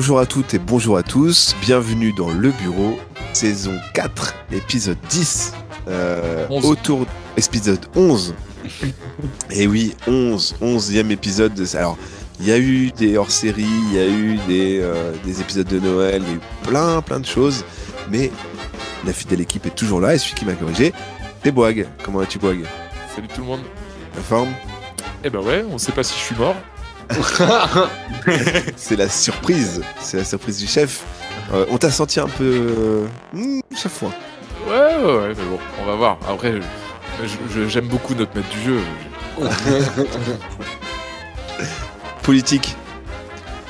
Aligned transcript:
Bonjour 0.00 0.18
à 0.18 0.24
toutes 0.24 0.54
et 0.54 0.58
bonjour 0.58 0.96
à 0.96 1.02
tous, 1.02 1.54
bienvenue 1.60 2.14
dans 2.14 2.30
Le 2.30 2.52
Bureau, 2.52 2.98
saison 3.34 3.78
4, 3.92 4.34
épisode 4.50 4.96
10, 5.10 5.52
euh, 5.88 6.46
11. 6.48 6.64
autour 6.64 7.06
épisode 7.36 7.84
11. 7.94 8.34
et 9.50 9.66
oui, 9.66 9.94
11, 10.06 10.56
11e 10.62 11.10
épisode. 11.10 11.52
De... 11.52 11.76
Alors, 11.76 11.98
il 12.40 12.46
y 12.46 12.50
a 12.50 12.56
eu 12.56 12.92
des 12.92 13.18
hors-séries, 13.18 13.66
il 13.90 13.92
y 13.92 13.98
a 13.98 14.08
eu 14.08 14.38
des, 14.48 14.80
euh, 14.80 15.12
des 15.22 15.42
épisodes 15.42 15.68
de 15.68 15.78
Noël, 15.78 16.22
il 16.24 16.28
y 16.28 16.32
a 16.32 16.36
eu 16.36 16.40
plein 16.62 17.02
plein 17.02 17.20
de 17.20 17.26
choses, 17.26 17.62
mais 18.10 18.32
la 19.04 19.12
fidèle 19.12 19.42
équipe 19.42 19.66
est 19.66 19.76
toujours 19.76 20.00
là 20.00 20.14
et 20.14 20.18
celui 20.18 20.34
qui 20.34 20.46
m'a 20.46 20.54
corrigé, 20.54 20.94
c'est 21.44 21.52
Boag. 21.52 21.86
Comment 22.02 22.20
vas-tu 22.20 22.38
Boag 22.38 22.64
Salut 23.14 23.28
tout 23.28 23.42
le 23.42 23.48
monde. 23.48 23.60
La 24.16 24.22
forme? 24.22 24.48
Eh 25.22 25.28
ben 25.28 25.40
ouais, 25.40 25.62
on 25.70 25.76
sait 25.76 25.92
pas 25.92 26.02
si 26.02 26.18
je 26.18 26.24
suis 26.24 26.36
mort. 26.36 26.56
C'est 28.76 28.96
la 28.96 29.08
surprise, 29.08 29.82
c'est 30.00 30.18
la 30.18 30.24
surprise 30.24 30.58
du 30.58 30.66
chef. 30.66 31.04
Euh, 31.52 31.66
on 31.70 31.78
t'a 31.78 31.90
senti 31.90 32.20
un 32.20 32.28
peu... 32.28 32.44
euh, 32.44 33.06
hmm, 33.32 33.60
chaque 33.74 33.92
fois. 33.92 34.12
Ouais, 34.68 34.72
ouais, 34.72 35.18
ouais, 35.18 35.28
mais 35.28 35.44
bon, 35.44 35.58
on 35.80 35.86
va 35.86 35.94
voir. 35.96 36.18
Après, 36.28 36.60
j'aime 37.68 37.88
beaucoup 37.88 38.14
notre 38.14 38.36
maître 38.36 38.48
du 38.50 38.62
jeu. 38.62 38.80
politique. 42.22 42.76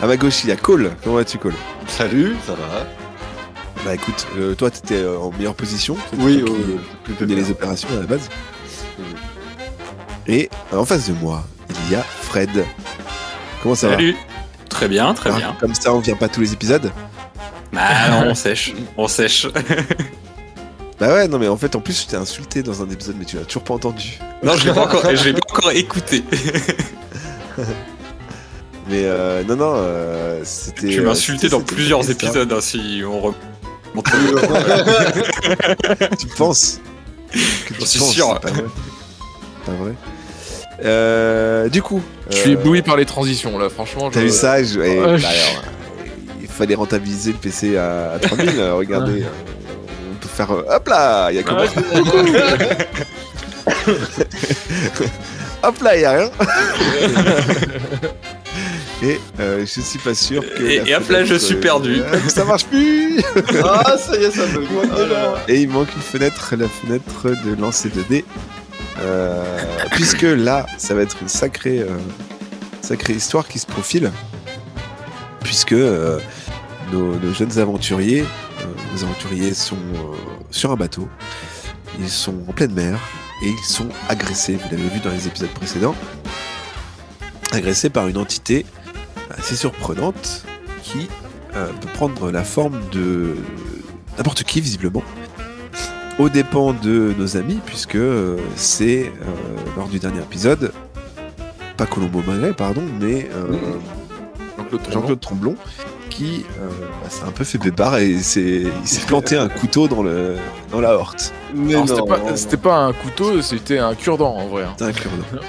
À 0.03 0.07
ma 0.07 0.17
gauche, 0.17 0.45
il 0.45 0.51
y 0.51 0.53
a 0.53 0.57
Cole. 0.57 0.91
Comment 1.03 1.17
vas-tu, 1.17 1.39
Cole? 1.39 1.55
Salut, 1.87 2.37
ça 2.47 2.53
va? 2.53 2.87
Bah 3.85 3.95
écoute, 3.95 4.27
euh, 4.37 4.55
toi, 4.55 4.71
t'étais 4.71 4.97
euh, 5.03 5.19
en 5.19 5.31
meilleure 5.31 5.55
position. 5.55 5.97
Oui, 6.19 6.45
qui 6.45 6.53
oui, 6.53 7.15
menais 7.21 7.37
les 7.37 7.51
opérations 7.51 7.89
à 7.97 8.01
la 8.01 8.07
base. 8.07 8.29
Et 10.27 10.51
euh, 10.73 10.79
en 10.79 10.85
face 10.85 11.09
de 11.09 11.15
moi, 11.15 11.45
il 11.87 11.93
y 11.93 11.95
a 11.95 12.03
Fred. 12.03 12.67
Comment 13.63 13.75
ça 13.75 13.91
Salut. 13.91 14.17
Très 14.69 14.89
bien, 14.89 15.13
très 15.15 15.31
va 15.31 15.37
bien. 15.37 15.49
Ah, 15.53 15.57
Comme 15.61 15.75
ça, 15.75 15.93
on 15.93 15.99
vient 15.99 16.17
pas 16.17 16.29
tous 16.29 16.41
les 16.41 16.53
épisodes 16.53 16.93
Bah 17.73 18.09
non, 18.11 18.31
on 18.31 18.35
sèche, 18.35 18.75
on 18.97 19.09
sèche. 19.09 19.47
Bah 21.01 21.09
ouais, 21.15 21.29
non 21.29 21.39
mais 21.39 21.49
en 21.49 21.57
fait, 21.57 21.75
en 21.77 21.81
plus, 21.81 22.03
je 22.03 22.07
t'ai 22.09 22.17
insulté 22.17 22.63
dans 22.63 22.83
un 22.83 22.91
épisode, 22.91 23.17
mais 23.19 23.25
tu 23.25 23.37
l'as 23.37 23.45
toujours 23.45 23.65
pas 23.65 23.73
entendu. 23.73 24.19
Non, 24.43 24.55
je 24.55 24.67
l'ai 24.69 24.75
pas 24.75 24.83
encore, 24.85 25.03
je 25.17 25.25
l'ai 25.25 25.33
pas 25.33 25.39
encore 25.51 25.71
écouté. 25.71 26.23
Mais 28.87 29.05
euh, 29.05 29.43
non, 29.45 29.57
non, 29.57 29.73
euh, 29.77 30.41
c'était... 30.45 30.89
Tu 30.89 31.01
m'as 31.01 31.13
insulté 31.13 31.49
dans 31.49 31.63
plusieurs 31.63 32.11
épisodes 32.11 32.53
hein, 32.53 32.61
si 32.61 33.03
on 33.07 33.19
remonte. 33.21 33.37
Tu 36.19 36.27
penses 36.37 36.81
que 37.33 37.39
tu 37.75 37.87
suis 37.87 37.99
penses, 38.01 38.13
sûr. 38.13 38.39
c'est 38.45 38.51
Pas 38.51 38.51
vrai. 38.51 38.65
Pas 39.65 39.73
vrai. 39.73 39.95
Euh, 40.85 41.69
du 41.69 41.83
coup... 41.83 42.03
Je 42.31 42.37
suis 42.37 42.51
euh, 42.51 42.55
ébloui 42.55 42.83
par 42.83 42.97
les 42.97 43.05
transitions 43.07 43.59
là, 43.59 43.69
franchement. 43.69 44.11
T'as 44.11 44.21
vu 44.21 44.31
ça 44.31 44.63
je- 44.63 44.81
et, 44.81 44.99
Ouais, 45.01 45.19
bah, 45.21 45.29
alors, 45.29 45.63
Il 46.41 46.49
fallait 46.49 46.75
rentabiliser 46.75 47.33
le 47.33 47.39
PC 47.39 47.77
à, 47.77 48.13
à 48.13 48.19
3000. 48.19 48.51
euh, 48.59 48.75
regardez, 48.75 49.23
euh, 49.23 49.27
on 50.13 50.15
peut 50.17 50.29
faire. 50.29 50.51
euh, 50.53 50.65
hop 50.69 50.89
là 50.89 51.31
Il 51.31 51.37
y 51.37 51.39
a 51.39 51.43
comment 51.43 51.63
Hop 55.63 55.83
là, 55.83 55.97
il 55.97 56.01
y 56.03 56.05
a 56.07 56.13
rien 56.13 56.31
Et 59.03 59.19
euh, 59.41 59.61
je 59.61 59.81
suis 59.81 59.99
pas 59.99 60.15
sûr 60.15 60.43
que. 60.55 60.63
Et- 60.63 60.95
hop 60.95 61.09
là, 61.09 61.25
je 61.25 61.35
suis 61.35 61.55
perdu. 61.57 62.01
euh, 62.03 62.19
ça 62.29 62.45
marche 62.45 62.65
plus 62.67 63.23
Ah, 63.65 63.97
ça 63.99 64.17
y 64.17 64.25
est, 64.25 64.31
ça 64.31 64.43
me 64.47 64.61
Et 65.53 65.63
il 65.63 65.69
manque 65.69 65.89
une 65.97 66.03
fenêtre, 66.03 66.55
la 66.57 66.69
fenêtre 66.69 67.31
de 67.47 67.55
lancer 67.61 67.89
de 67.89 68.03
dés. 68.09 68.25
Euh, 68.29 68.60
puisque 69.93 70.23
là, 70.23 70.67
ça 70.79 70.95
va 70.95 71.03
être 71.03 71.17
une 71.21 71.29
sacrée, 71.29 71.81
euh, 71.81 72.97
histoire 73.09 73.49
qui 73.49 73.59
se 73.59 73.67
profile. 73.67 74.11
Puisque 75.43 75.73
euh, 75.73 76.21
nos, 76.93 77.33
jeunes 77.33 77.59
aventuriers, 77.59 78.25
euh, 78.61 79.55
sont 79.55 79.77
euh, 79.77 80.17
sur 80.51 80.71
un 80.71 80.77
bateau. 80.77 81.09
Ils 81.99 82.11
sont 82.11 82.35
en 82.49 82.53
pleine 82.53 82.73
mer 82.73 82.99
et 83.43 83.49
ils 83.49 83.65
sont 83.65 83.89
agressés. 84.09 84.55
Vous 84.57 84.69
l'avez 84.71 84.89
vu 84.89 85.01
dans 85.01 85.11
les 85.11 85.27
épisodes 85.27 85.51
précédents. 85.51 85.95
Agressés 87.53 87.91
par 87.91 88.09
une 88.09 88.17
entité 88.17 88.65
assez 89.37 89.57
surprenante 89.57 90.45
qui 90.83 91.09
euh, 91.55 91.73
peut 91.81 91.89
prendre 91.95 92.31
la 92.31 92.45
forme 92.45 92.81
de 92.93 93.37
n'importe 94.17 94.45
qui 94.45 94.61
visiblement 94.61 95.03
aux 96.21 96.29
dépens 96.29 96.73
de 96.73 97.15
nos 97.19 97.37
amis 97.37 97.59
puisque 97.65 97.97
euh, 97.97 98.37
c'est 98.57 99.07
euh, 99.07 99.61
lors 99.77 99.89
du 99.89 99.99
dernier 99.99 100.21
épisode 100.21 100.73
pas 101.77 101.87
Colombo 101.87 102.23
Magret 102.27 102.53
pardon 102.53 102.83
mais 103.01 103.29
euh, 103.35 103.57
Jean-Claude 104.93 105.21
Tremblon 105.21 105.57
qui 106.11 106.45
euh, 106.61 106.69
bah, 107.03 107.09
s'est 107.09 107.25
un 107.25 107.31
peu 107.31 107.45
fait 107.45 107.59
bébard 107.59 107.97
et 107.99 108.19
s'est- 108.19 108.65
il 108.83 108.87
s'est 108.89 109.07
planté 109.07 109.37
un 109.37 109.49
couteau 109.49 109.89
dans, 109.89 110.03
le, 110.03 110.37
dans 110.71 110.81
la 110.81 110.95
horte. 110.95 111.33
C'était 111.87 112.03
pas, 112.07 112.37
c'était 112.37 112.57
pas 112.57 112.77
un 112.77 112.93
couteau, 112.93 113.41
c'était 113.43 113.79
un 113.79 113.95
cure-dent 113.95 114.35
en 114.37 114.47
vrai. 114.49 114.65
hein. 114.65 114.75
C'est 114.79 114.85
un 114.85 114.93
cure-dent. 114.93 115.25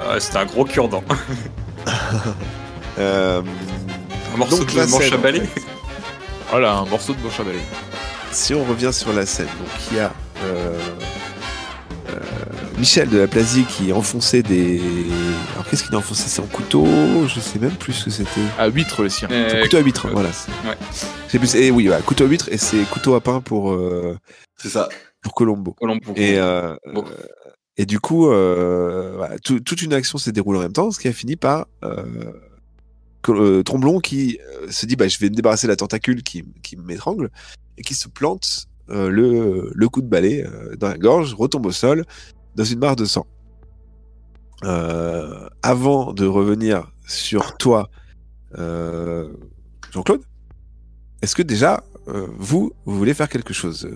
Ah, 0.00 0.18
C'était 0.20 0.38
un 0.38 0.46
gros 0.46 0.64
cure-dent. 0.64 1.02
Euh, 2.98 3.42
Un 4.34 4.38
morceau 4.38 4.58
Donc, 4.58 4.74
de 4.74 4.90
manche 4.90 5.12
à 5.12 5.16
balai. 5.18 5.42
Voilà, 6.50 6.76
un 6.78 6.84
morceau 6.86 7.12
de 7.12 7.22
manche 7.22 7.38
à 7.40 7.44
balai. 7.44 7.58
Si 8.36 8.54
on 8.54 8.64
revient 8.64 8.92
sur 8.92 9.12
la 9.12 9.24
scène, 9.26 9.46
donc 9.46 9.68
il 9.90 9.96
y 9.96 10.00
a 10.00 10.12
euh, 10.44 10.78
euh, 12.10 12.20
Michel 12.78 13.08
de 13.08 13.18
la 13.18 13.26
Plasie 13.26 13.64
qui 13.64 13.92
enfonçait 13.92 14.42
des. 14.42 14.80
Alors 15.54 15.66
qu'est-ce 15.68 15.84
qu'il 15.84 15.94
a 15.94 15.98
enfoncé? 15.98 16.28
C'est 16.28 16.40
en 16.42 16.46
couteau? 16.46 16.86
Je 17.26 17.40
sais 17.40 17.58
même 17.58 17.74
plus 17.74 17.92
ce 17.94 18.04
que 18.04 18.10
c'était. 18.10 18.40
À 18.58 18.68
huître 18.68 19.02
le 19.02 19.08
sien. 19.08 19.28
C'est 19.30 19.56
Euh, 19.56 19.62
couteau 19.62 19.78
à 19.78 19.80
huître, 19.80 20.06
euh, 20.06 20.10
voilà. 20.12 20.28
ouais. 20.28 20.76
C'est 21.28 21.38
plus. 21.38 21.54
Et 21.54 21.70
oui, 21.70 21.86
voilà, 21.86 22.02
couteau 22.02 22.24
à 22.24 22.26
huître 22.28 22.48
et 22.50 22.58
c'est 22.58 22.82
couteau 22.90 23.14
à 23.14 23.20
pain 23.20 23.40
pour, 23.40 23.72
euh, 23.72 24.16
C'est 24.56 24.68
ça. 24.68 24.88
pour 25.22 25.34
Colombo. 25.34 25.72
Colombo. 25.72 26.12
Et, 26.16 26.38
Bon. 26.92 27.04
et 27.78 27.86
du 27.86 27.98
coup, 28.00 28.28
euh, 28.30 29.14
voilà, 29.16 29.38
tout- 29.38 29.60
toute 29.60 29.80
une 29.82 29.92
action 29.94 30.18
s'est 30.18 30.32
déroulée 30.32 30.58
en 30.58 30.62
même 30.62 30.72
temps, 30.72 30.90
ce 30.90 31.00
qui 31.00 31.08
a 31.08 31.12
fini 31.12 31.36
par 31.36 31.66
Tromblon 33.22 33.98
qui 34.00 34.38
se 34.70 34.86
dit 34.86 34.94
bah, 34.94 35.08
je 35.08 35.18
vais 35.18 35.30
me 35.30 35.34
débarrasser 35.34 35.66
de 35.66 35.72
la 35.72 35.76
tentacule 35.76 36.22
qui, 36.22 36.44
qui 36.62 36.76
m'étrangle 36.76 37.30
et 37.78 37.82
qui 37.82 37.94
se 37.94 38.08
plante 38.08 38.66
euh, 38.90 39.08
le, 39.10 39.70
le 39.74 39.88
coup 39.88 40.00
de 40.02 40.06
balai 40.08 40.44
euh, 40.46 40.76
dans 40.76 40.88
la 40.88 40.98
gorge, 40.98 41.34
retombe 41.34 41.66
au 41.66 41.72
sol 41.72 42.04
dans 42.54 42.64
une 42.64 42.78
mare 42.78 42.96
de 42.96 43.04
sang. 43.04 43.26
Euh, 44.64 45.48
avant 45.62 46.12
de 46.12 46.24
revenir 46.26 46.90
sur 47.06 47.56
toi, 47.58 47.90
euh, 48.58 49.28
Jean-Claude, 49.92 50.22
est-ce 51.22 51.34
que 51.36 51.42
déjà, 51.42 51.82
euh, 52.08 52.26
vous, 52.38 52.72
vous 52.86 52.96
voulez 52.96 53.12
faire 53.14 53.28
quelque 53.28 53.52
chose 53.52 53.86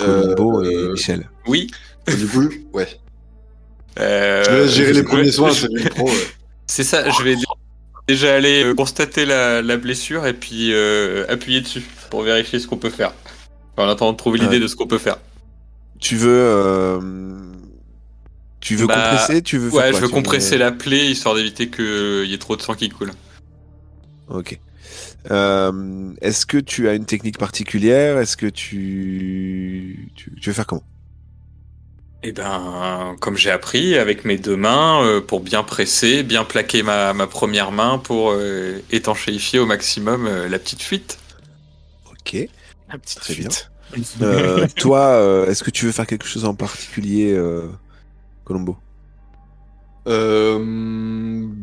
euh, 0.00 0.34
Colombo 0.34 0.62
et 0.64 0.88
Michel? 0.88 1.30
Oui. 1.46 1.70
Du 2.08 2.26
coup, 2.26 2.48
ouais. 2.72 2.88
Euh, 4.00 4.42
Je 4.44 4.50
laisse 4.50 4.70
gérer 4.72 4.92
les 4.94 5.02
premiers 5.04 5.30
soins, 5.30 5.50
je- 5.52 5.66
c'est 5.66 5.68
le 5.68 5.90
pro. 5.90 6.06
ouais. 6.06 6.26
C'est 6.66 6.84
ça, 6.84 7.08
je 7.10 7.22
vais 7.22 7.36
déjà 8.08 8.34
aller 8.34 8.64
euh, 8.64 8.74
constater 8.74 9.24
la, 9.24 9.62
la 9.62 9.76
blessure 9.76 10.26
et 10.26 10.34
puis 10.34 10.72
euh, 10.72 11.24
appuyer 11.28 11.60
dessus 11.60 11.82
pour 12.10 12.22
vérifier 12.22 12.58
ce 12.58 12.66
qu'on 12.66 12.76
peut 12.78 12.90
faire. 12.90 13.12
Enfin, 13.76 13.88
en 13.88 13.90
attendant 13.90 14.12
de 14.12 14.16
trouver 14.18 14.38
l'idée 14.38 14.56
Ouais. 14.56 14.60
de 14.60 14.66
ce 14.66 14.76
qu'on 14.76 14.86
peut 14.86 14.98
faire. 14.98 15.16
Tu 16.00 16.16
veux. 16.16 16.30
euh, 16.30 17.00
tu 18.60 18.76
veux 18.76 18.86
Bah, 18.86 18.94
compresser 19.10 19.42
Tu 19.42 19.56
veux 19.58 19.70
faire 19.70 19.78
Ouais, 19.78 19.90
quoi 19.90 20.00
je 20.00 20.04
veux 20.04 20.10
compresser 20.10 20.58
la 20.58 20.72
plaie 20.72 21.06
histoire 21.10 21.34
d'éviter 21.34 21.68
qu'il 21.70 22.24
y 22.26 22.34
ait 22.34 22.38
trop 22.38 22.56
de 22.56 22.62
sang 22.62 22.74
qui 22.74 22.88
coule. 22.88 23.12
Ok. 24.28 24.58
Euh, 25.30 26.12
Est-ce 26.20 26.46
que 26.46 26.58
tu 26.58 26.88
as 26.88 26.94
une 26.94 27.06
technique 27.06 27.38
particulière? 27.38 28.18
Est-ce 28.18 28.36
que 28.36 28.46
tu... 28.46 30.10
tu. 30.16 30.32
Tu 30.40 30.50
veux 30.50 30.54
faire 30.54 30.66
comment? 30.66 30.82
Et 32.24 32.30
ben, 32.32 33.16
comme 33.20 33.36
j'ai 33.36 33.50
appris, 33.50 33.96
avec 33.96 34.24
mes 34.24 34.38
deux 34.38 34.56
mains, 34.56 35.04
euh, 35.04 35.20
pour 35.20 35.40
bien 35.40 35.64
presser, 35.64 36.22
bien 36.22 36.44
plaquer 36.44 36.82
ma, 36.84 37.12
ma 37.12 37.26
première 37.26 37.72
main 37.72 37.98
pour 37.98 38.30
euh, 38.32 38.78
étanchéifier 38.92 39.58
au 39.58 39.66
maximum 39.66 40.26
euh, 40.28 40.48
la 40.48 40.58
petite 40.60 40.82
fuite. 40.82 41.18
Ok. 42.10 42.36
La 42.92 42.98
petite 42.98 43.18
Très 43.20 43.34
bien. 43.34 43.48
fuite. 43.50 43.68
Euh, 44.22 44.66
toi, 44.76 45.00
euh, 45.00 45.46
est-ce 45.46 45.64
que 45.64 45.70
tu 45.70 45.84
veux 45.86 45.92
faire 45.92 46.06
quelque 46.06 46.26
chose 46.26 46.44
en 46.44 46.54
particulier, 46.54 47.32
euh, 47.32 47.62
Colombo? 48.44 48.76
Euh, 50.08 50.58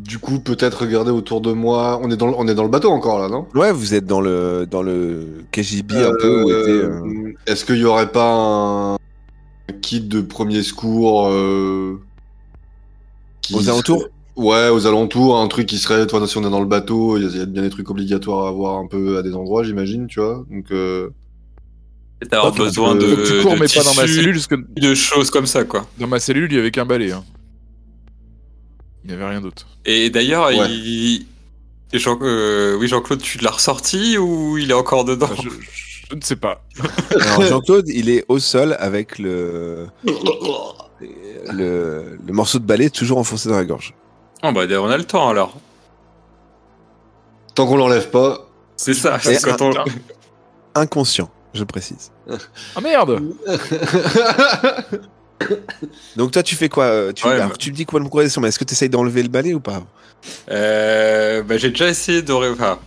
du 0.04 0.18
coup, 0.18 0.40
peut-être 0.40 0.82
regarder 0.82 1.10
autour 1.10 1.40
de 1.40 1.52
moi. 1.52 1.98
On 2.02 2.10
est 2.10 2.16
dans, 2.16 2.26
le- 2.28 2.34
on 2.36 2.46
est 2.48 2.54
dans 2.54 2.62
le 2.64 2.68
bateau 2.70 2.90
encore 2.90 3.18
là, 3.18 3.28
non? 3.28 3.46
Ouais, 3.54 3.72
vous 3.72 3.94
êtes 3.94 4.06
dans 4.06 4.20
le 4.22 4.66
dans 4.70 4.82
le 4.82 5.44
KGB 5.52 5.94
un 6.04 6.12
peu 6.20 6.42
où 6.44 6.50
était. 6.50 6.70
euh, 6.70 7.00
Euh, 7.04 7.32
Est-ce 7.46 7.64
qu'il 7.64 7.76
y 7.76 7.84
aurait 7.84 8.12
pas 8.12 8.32
un 8.32 8.96
kit 9.72 10.00
de 10.00 10.20
premier 10.20 10.62
secours 10.62 11.28
euh, 11.28 12.00
Aux 13.52 13.60
serait- 13.60 13.70
alentours 13.70 14.04
Ouais, 14.36 14.68
aux 14.70 14.86
alentours, 14.86 15.38
un 15.38 15.48
truc 15.48 15.66
qui 15.66 15.76
serait, 15.78 16.06
toi, 16.06 16.26
si 16.26 16.38
on 16.38 16.46
est 16.46 16.50
dans 16.50 16.60
le 16.60 16.66
bateau, 16.66 17.18
il 17.18 17.24
y, 17.24 17.26
a- 17.26 17.30
il 17.30 17.36
y 17.36 17.40
a 17.40 17.46
bien 17.46 17.62
des 17.62 17.68
trucs 17.68 17.90
obligatoires 17.90 18.46
à 18.46 18.48
avoir 18.48 18.78
un 18.78 18.86
peu 18.86 19.18
à 19.18 19.22
des 19.22 19.34
endroits, 19.34 19.64
j'imagine, 19.64 20.06
tu 20.06 20.20
vois. 20.20 20.44
Donc, 20.50 20.70
euh, 20.70 21.10
Ok, 22.44 22.56
besoin 22.56 22.94
de, 22.94 23.00
tu 23.26 23.42
cours, 23.42 23.54
de 23.54 23.58
mais 23.60 23.66
pas 23.66 23.82
dans 23.82 23.94
ma 23.94 24.02
tissus, 24.04 24.14
cellule, 24.16 24.34
parce 24.34 24.46
que 24.46 24.54
de 24.54 24.94
choses 24.94 25.30
comme 25.30 25.46
ça, 25.46 25.64
quoi. 25.64 25.86
dans 25.98 26.06
ma 26.06 26.20
cellule, 26.20 26.50
il 26.52 26.56
y 26.56 26.58
avait 26.60 26.70
qu'un 26.70 26.86
balai. 26.86 27.12
hein. 27.12 27.24
Il 29.04 29.08
n'y 29.08 29.14
avait 29.14 29.28
rien 29.28 29.40
d'autre. 29.40 29.66
Et 29.84 30.10
d'ailleurs, 30.10 30.46
Ouais. 30.48 30.70
il... 30.70 31.26
Jean, 31.92 32.16
euh, 32.22 32.76
oui, 32.78 32.86
Jean-Claude, 32.88 33.20
tu 33.20 33.38
l'as 33.38 33.50
ressorti 33.50 34.16
ou 34.16 34.56
il 34.58 34.70
est 34.70 34.74
encore 34.74 35.04
dedans 35.04 35.28
Je, 35.42 35.48
je 36.10 36.16
ne 36.16 36.20
sais 36.20 36.36
pas. 36.36 36.62
Alors 37.20 37.42
Jean-Claude, 37.42 37.88
il 37.88 38.08
est 38.10 38.24
au 38.28 38.38
sol 38.38 38.76
avec 38.78 39.18
le, 39.18 39.86
le, 41.52 42.18
le 42.26 42.32
morceau 42.32 42.58
de 42.58 42.64
balai 42.64 42.90
toujours 42.90 43.18
enfoncé 43.18 43.48
dans 43.48 43.56
la 43.56 43.64
gorge. 43.64 43.94
Oh 44.42 44.52
bah 44.52 44.62
on 44.80 44.90
a 44.90 44.96
le 44.96 45.04
temps 45.04 45.28
alors. 45.28 45.56
Tant 47.54 47.66
qu'on 47.66 47.76
l'enlève 47.76 48.10
pas. 48.10 48.48
C'est 48.76 48.94
ça. 48.94 49.18
C'est 49.20 49.40
quand 49.42 49.60
on- 49.62 49.72
Inconscient, 50.74 51.30
je 51.52 51.64
précise. 51.64 52.10
Ah 52.76 52.80
merde 52.80 53.20
Donc 56.16 56.30
toi, 56.32 56.42
tu 56.42 56.54
fais 56.54 56.68
quoi 56.68 56.84
euh, 56.84 57.12
tu, 57.12 57.26
Ouais, 57.26 57.32
alors, 57.34 57.48
bah- 57.48 57.54
tu 57.58 57.70
me 57.70 57.76
dis 57.76 57.86
quoi 57.86 57.98
de 58.00 58.04
progression, 58.06 58.40
mais 58.40 58.48
est-ce 58.48 58.58
que 58.58 58.64
tu 58.64 58.72
essayes 58.74 58.88
d'enlever 58.90 59.22
le 59.22 59.28
balai 59.28 59.54
ou 59.54 59.60
pas? 59.60 59.82
Euh, 60.50 61.42
bah, 61.42 61.56
j'ai 61.56 61.70
déjà 61.70 61.88
essayé 61.88 62.20
de. 62.22 62.32
ré- 62.32 62.50
Enfin, 62.50 62.78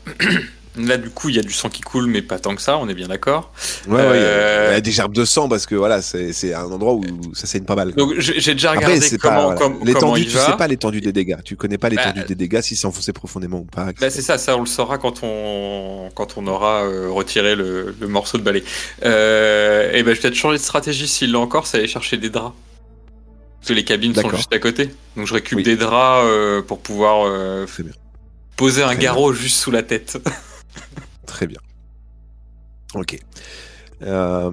là 0.76 0.98
du 0.98 1.10
coup 1.10 1.30
il 1.30 1.36
y 1.36 1.40
a 1.40 1.42
du 1.44 1.54
sang 1.54 1.70
qui 1.70 1.82
coule, 1.82 2.08
mais 2.08 2.22
pas 2.22 2.40
tant 2.40 2.56
que 2.56 2.62
ça. 2.62 2.78
On 2.78 2.88
est 2.90 2.94
bien 2.94 3.08
d'accord. 3.08 3.52
Ouais, 3.88 3.96
ouais, 3.96 4.02
il 4.02 4.22
y 4.22 4.26
a- 4.26 4.28
Euh, 4.28 4.80
des 4.82 4.92
gerbes 4.92 5.14
de 5.14 5.24
sang 5.26 5.48
parce 5.48 5.66
que 5.66 5.76
voilà, 5.76 6.02
c'est 6.02 6.54
un 6.54 6.64
endroit 6.66 6.94
où 6.94 7.04
ça 7.34 7.46
saigne 7.48 7.64
pas 7.64 7.76
mal. 7.76 7.94
Donc 7.94 8.14
j'ai 8.18 8.54
déjà 8.54 8.72
regardé 8.72 9.00
comment, 9.22 9.54
pas 9.56 9.70
l'étendue. 9.84 10.26
Tu 10.26 10.32
va. 10.32 10.46
sais 10.48 10.58
pas 10.58 10.68
l'étendue 10.68 11.02
des 11.02 11.12
dégâts. 11.14 11.38
Tu 11.46 11.56
connais 11.56 11.78
pas 11.78 11.90
l'étendue 11.90 12.22
Bah, 12.22 12.26
des 12.28 12.36
dégâts 12.36 12.62
si 12.62 12.76
c'est 12.76 12.88
enfoncé 12.88 13.14
profondément 13.14 13.60
ou 13.60 13.66
pas. 13.66 13.88
Bah, 14.00 14.10
c'est 14.10 14.22
ça, 14.22 14.38
ça 14.38 14.58
on 14.58 14.62
le 14.62 14.66
saura 14.66 14.98
quand 14.98 15.22
on 15.24 16.10
quand 16.16 16.38
on 16.38 16.48
aura 16.48 16.84
euh, 16.84 17.10
retiré 17.10 17.56
le, 17.56 17.96
le 18.00 18.08
morceau 18.08 18.38
de 18.38 18.44
balai. 18.44 18.64
Euh, 19.06 19.92
et 19.94 20.04
ben 20.04 20.10
je 20.12 20.16
vais 20.16 20.22
peut-être 20.22 20.36
changer 20.36 20.58
de 20.58 20.64
stratégie 20.64 21.08
s'il 21.08 21.32
l'a 21.32 21.40
encore, 21.40 21.68
c'est 21.68 21.78
aller 21.78 21.88
chercher 21.88 22.18
des 22.18 22.30
draps. 22.30 22.54
Parce 23.60 23.70
que 23.70 23.74
les 23.74 23.84
cabines 23.86 24.14
sont 24.14 24.30
juste 24.36 24.52
à 24.54 24.60
côté. 24.60 24.90
Donc 25.16 25.28
je 25.28 25.34
récupère 25.34 25.58
Oui. 25.58 25.64
des 25.64 25.76
draps 25.78 26.26
euh, 26.26 26.62
pour 26.62 26.80
pouvoir 26.80 27.28
poser 28.58 28.84
un 28.84 28.96
garrot 28.96 29.34
juste 29.34 29.58
sous 29.58 29.72
la 29.72 29.84
tête. 29.84 30.18
Très 31.26 31.48
bien. 31.48 31.60
Ok. 32.96 33.18
Euh, 34.02 34.52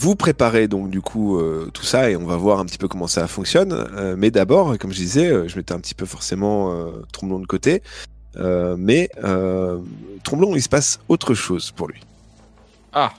vous 0.00 0.16
préparez 0.16 0.66
donc 0.66 0.90
du 0.90 1.00
coup 1.00 1.38
euh, 1.38 1.70
tout 1.72 1.84
ça 1.84 2.10
et 2.10 2.16
on 2.16 2.26
va 2.26 2.36
voir 2.36 2.58
un 2.58 2.64
petit 2.66 2.78
peu 2.78 2.88
comment 2.88 3.06
ça 3.06 3.26
fonctionne. 3.28 3.72
Euh, 3.72 4.16
mais 4.18 4.30
d'abord, 4.30 4.76
comme 4.78 4.90
je 4.92 4.96
disais, 4.96 5.28
euh, 5.30 5.48
je 5.48 5.56
mettais 5.56 5.72
un 5.72 5.78
petit 5.80 5.94
peu 5.94 6.04
forcément 6.06 6.72
euh, 6.72 6.90
Tromblon 7.12 7.38
de 7.38 7.46
côté. 7.46 7.82
Euh, 8.36 8.74
mais 8.76 9.08
euh, 9.22 9.78
Tromblon, 10.24 10.56
il 10.56 10.62
se 10.62 10.68
passe 10.68 10.98
autre 11.08 11.34
chose 11.34 11.70
pour 11.70 11.88
lui. 11.88 12.00
Ah 12.92 13.12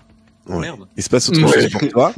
Ouais. 0.48 0.60
Merde. 0.60 0.86
Il 0.96 1.02
se 1.02 1.10
passe 1.10 1.28
autre 1.30 1.42
Ouais. 1.42 1.62
chose 1.62 1.72
pour 1.72 1.90
toi. 1.90 2.14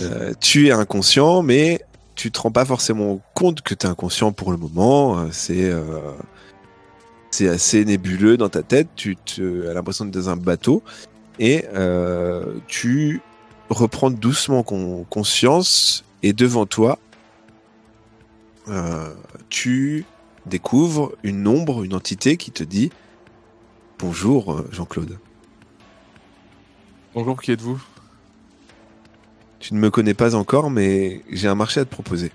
Euh, 0.00 0.32
tu 0.40 0.66
es 0.66 0.72
inconscient, 0.72 1.42
mais 1.42 1.80
tu 2.16 2.32
te 2.32 2.40
rends 2.40 2.50
pas 2.50 2.64
forcément 2.64 3.20
compte 3.34 3.60
que 3.62 3.72
tu 3.74 3.86
es 3.86 3.88
inconscient 3.88 4.32
pour 4.32 4.50
le 4.50 4.56
moment. 4.56 5.28
C'est 5.30 5.70
euh, 5.70 5.82
c'est 7.30 7.48
assez 7.48 7.84
nébuleux 7.84 8.36
dans 8.36 8.48
ta 8.48 8.62
tête. 8.62 8.88
Tu 8.96 9.16
te, 9.16 9.68
as 9.68 9.74
l'impression 9.74 10.04
d'être 10.04 10.14
dans 10.14 10.30
un 10.30 10.36
bateau 10.36 10.82
et 11.38 11.64
euh, 11.74 12.54
tu 12.66 13.20
reprends 13.68 14.10
doucement 14.10 14.62
con- 14.62 15.04
conscience 15.08 16.04
et 16.22 16.32
devant 16.32 16.66
toi, 16.66 16.98
euh, 18.68 19.14
tu 19.48 20.04
découvres 20.46 21.12
une 21.22 21.46
ombre, 21.46 21.84
une 21.84 21.94
entité 21.94 22.36
qui 22.36 22.50
te 22.50 22.64
dit 22.64 22.90
Bonjour 23.98 24.52
euh, 24.52 24.68
Jean-Claude. 24.70 25.18
Bonjour, 27.14 27.40
qui 27.40 27.52
êtes-vous? 27.52 27.80
Tu 29.58 29.74
ne 29.74 29.80
me 29.80 29.90
connais 29.90 30.14
pas 30.14 30.34
encore, 30.36 30.70
mais 30.70 31.22
j'ai 31.30 31.48
un 31.48 31.56
marché 31.56 31.80
à 31.80 31.84
te 31.84 31.90
proposer. 31.90 32.30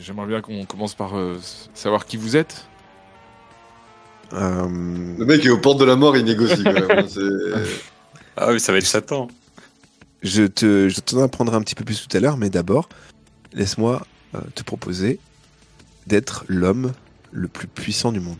J'aimerais 0.00 0.26
bien 0.26 0.40
qu'on 0.40 0.64
commence 0.64 0.94
par 0.94 1.16
euh, 1.16 1.38
savoir 1.74 2.06
qui 2.06 2.16
vous 2.16 2.36
êtes. 2.36 2.66
Euh, 4.32 4.62
Le 5.18 5.24
mec 5.24 5.44
est 5.44 5.50
aux 5.50 5.58
portes 5.58 5.78
de 5.78 5.84
la 5.84 5.96
mort, 5.96 6.16
il 6.16 6.24
négocie 6.24 6.62
quand 6.64 6.72
même. 6.72 6.90
hein, 6.90 7.06
c'est- 7.08 7.78
Ah 8.36 8.48
oui, 8.52 8.60
ça 8.60 8.72
va 8.72 8.78
être 8.78 8.86
Satan. 8.86 9.28
je 10.22 10.44
te, 10.44 10.88
je 10.88 11.00
t'en 11.00 11.22
apprendrai 11.22 11.56
un 11.56 11.60
petit 11.62 11.74
peu 11.74 11.84
plus 11.84 12.06
tout 12.06 12.16
à 12.16 12.20
l'heure, 12.20 12.36
mais 12.36 12.50
d'abord, 12.50 12.88
laisse-moi 13.52 14.02
euh, 14.34 14.40
te 14.54 14.62
proposer 14.62 15.18
d'être 16.06 16.44
l'homme 16.48 16.92
le 17.32 17.48
plus 17.48 17.68
puissant 17.68 18.12
du 18.12 18.20
monde. 18.20 18.38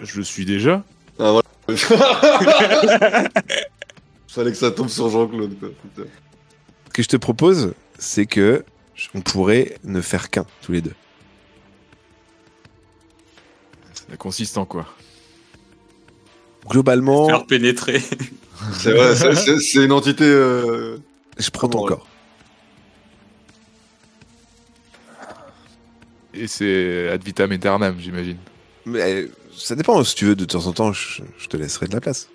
Je 0.00 0.16
le 0.18 0.24
suis 0.24 0.44
déjà. 0.44 0.84
Ah, 1.18 1.32
voilà. 1.32 1.42
Fallait 4.28 4.50
que 4.52 4.56
ça 4.56 4.70
tombe 4.70 4.88
sur 4.88 5.08
Jean-Claude. 5.08 5.58
quoi, 5.58 5.68
putain. 5.82 6.08
Ce 6.88 6.92
que 6.92 7.02
je 7.02 7.08
te 7.08 7.16
propose, 7.16 7.74
c'est 7.98 8.26
que 8.26 8.64
on 9.14 9.20
pourrait 9.20 9.76
ne 9.84 10.00
faire 10.00 10.30
qu'un 10.30 10.46
tous 10.62 10.72
les 10.72 10.80
deux. 10.80 10.94
Ça 13.94 14.16
consiste 14.16 14.56
en 14.58 14.64
quoi? 14.64 14.86
Globalement, 16.68 17.26
Faire 17.28 17.46
pénétrer. 17.46 18.00
C'est 18.72 18.92
vrai, 18.92 19.14
c'est- 19.14 19.34
c'est 19.36 19.58
c'est 19.60 19.84
une 19.84 19.92
entité. 19.92 20.24
euh, 20.24 20.98
je 21.38 21.48
prends 21.50 21.68
ton 21.68 21.84
corps. 21.86 22.06
Et 26.34 26.46
c'est 26.46 27.08
ad 27.08 27.22
vitam 27.24 27.50
aeternam, 27.52 27.96
j'imagine. 27.98 28.36
Mais 28.84 29.28
ça 29.56 29.74
dépend. 29.76 30.02
Si 30.04 30.14
tu 30.14 30.24
veux, 30.26 30.36
de 30.36 30.44
temps 30.44 30.66
en 30.66 30.72
temps, 30.72 30.92
je, 30.92 31.22
je 31.38 31.46
te 31.46 31.56
laisserai 31.56 31.86
de 31.86 31.94
la 31.94 32.00
place. 32.00 32.28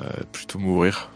Euh, 0.00 0.22
plutôt 0.32 0.58
mourir. 0.58 1.10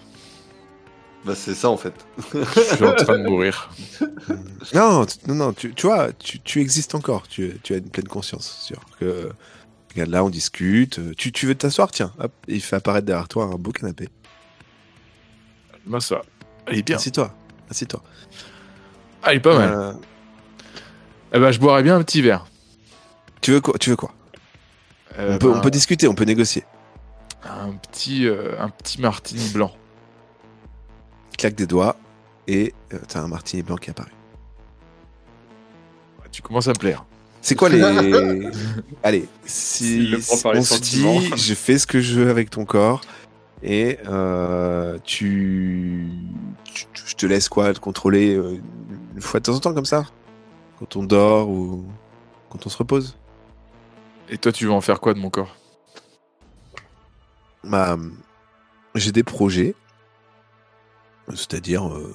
Bah, 1.27 1.35
c'est 1.35 1.55
ça 1.55 1.69
en 1.71 1.77
fait. 1.77 1.93
Je 2.33 2.61
suis 2.77 2.85
en 2.85 2.95
train 2.95 3.19
de 3.19 3.25
mourir. 3.29 3.71
Non, 4.75 5.07
tu- 5.07 5.19
non, 5.29 5.35
non. 5.35 5.53
Tu, 5.53 5.73
tu 5.75 5.87
vois, 5.87 6.13
tu, 6.13 6.41
tu 6.41 6.61
existes 6.61 6.95
encore. 6.95 7.29
Tu, 7.29 7.59
tu 7.63 7.75
as 7.75 7.77
une 7.77 7.89
pleine 7.91 8.09
conscience. 8.09 8.59
Sûr 8.63 8.81
que 8.99 9.31
regarde 9.93 10.11
là, 10.11 10.25
on 10.25 10.31
discute. 10.31 11.01
Tu, 11.17 11.31
tu 11.33 11.47
veux 11.47 11.55
t'asseoir 11.55 11.91
Tiens, 11.91 12.13
hop, 12.19 12.33
il 12.49 12.61
fait 12.61 12.77
apparaître 12.77 13.07
derrière 13.07 13.29
toi 13.29 13.45
un 13.45 13.55
beau 13.57 13.71
canapé. 13.73 14.09
Ben 15.87 16.01
ça. 16.01 16.23
Elle 16.67 16.79
est 16.79 16.83
bien. 16.83 16.97
Assieds-toi. 16.97 17.33
Assieds-toi. 17.71 18.03
Ah, 19.23 19.33
il 19.33 19.37
est 19.37 19.41
pas 19.41 19.57
mal. 19.57 19.73
Euh, 19.73 19.93
Eh 21.33 21.39
ben, 21.39 21.51
je 21.53 21.61
boirais 21.61 21.83
bien 21.85 21.97
un 21.97 22.03
petit 22.03 22.23
verre. 22.23 22.47
tu 23.41 23.53
veux 23.53 23.61
quoi 23.61 23.79
Tu 23.79 23.91
veux 23.91 23.97
quoi? 23.97 24.13
Euh, 25.19 25.35
on, 25.35 25.39
peut, 25.39 25.51
ben, 25.51 25.59
on 25.59 25.61
peut 25.61 25.71
discuter, 25.71 26.09
on 26.09 26.15
peut 26.15 26.25
négocier. 26.25 26.65
un 27.45 27.73
petit, 27.73 28.27
euh, 28.27 28.55
un 28.61 28.69
petit 28.69 29.01
martini 29.01 29.49
blanc. 29.51 29.73
Claque 31.37 31.55
des 31.55 31.67
doigts 31.67 31.97
et 32.49 32.73
euh, 32.93 32.99
t'as 33.09 33.21
un 33.21 33.29
martini 33.29 33.63
blanc 33.63 33.77
qui 33.77 33.91
apparaît. 33.91 34.11
Tu 36.33 36.43
commences 36.43 36.67
à 36.69 36.71
me 36.73 36.79
plaire. 36.79 37.05
C'est 37.41 37.55
quoi 37.55 37.69
les. 37.69 37.81
Allez, 39.03 39.27
si 39.45 40.07
le 40.07 40.19
on 40.19 40.63
se 40.63 40.81
dit, 40.81 41.31
je 41.37 41.55
fais 41.55 41.79
ce 41.79 41.87
que 41.87 42.01
je 42.01 42.21
veux 42.21 42.31
avec 42.31 42.51
ton 42.51 42.65
corps 42.65 43.01
et 43.63 43.99
euh, 44.07 44.99
tu... 45.05 46.09
tu- 46.65 46.87
Je 46.95 47.15
te 47.15 47.25
laisse 47.27 47.49
quoi 47.49 47.73
te 47.73 47.79
contrôler 47.79 48.35
euh, 48.37 48.61
une 49.15 49.21
fois 49.23 49.41
de 49.41 49.45
temps 49.47 49.55
en 49.55 49.61
temps 49.61 49.73
comme 49.75 49.87
ça? 49.87 50.05
Quand 50.79 50.97
on 50.97 51.05
dort 51.05 51.49
ou 51.49 51.85
quand 52.51 52.67
on 52.67 52.69
se 52.69 52.77
repose 52.77 53.17
Et 54.29 54.37
toi, 54.37 54.53
tu 54.53 54.65
veux 54.67 54.73
en 54.73 54.81
faire 54.83 55.01
quoi 55.01 55.15
de 55.15 55.19
mon 55.19 55.31
corps? 55.31 55.57
Bah, 57.65 57.97
j'ai 58.95 59.13
des 59.13 59.23
projets, 59.23 59.75
c'est-à-dire 61.31 61.89
euh, 61.89 62.13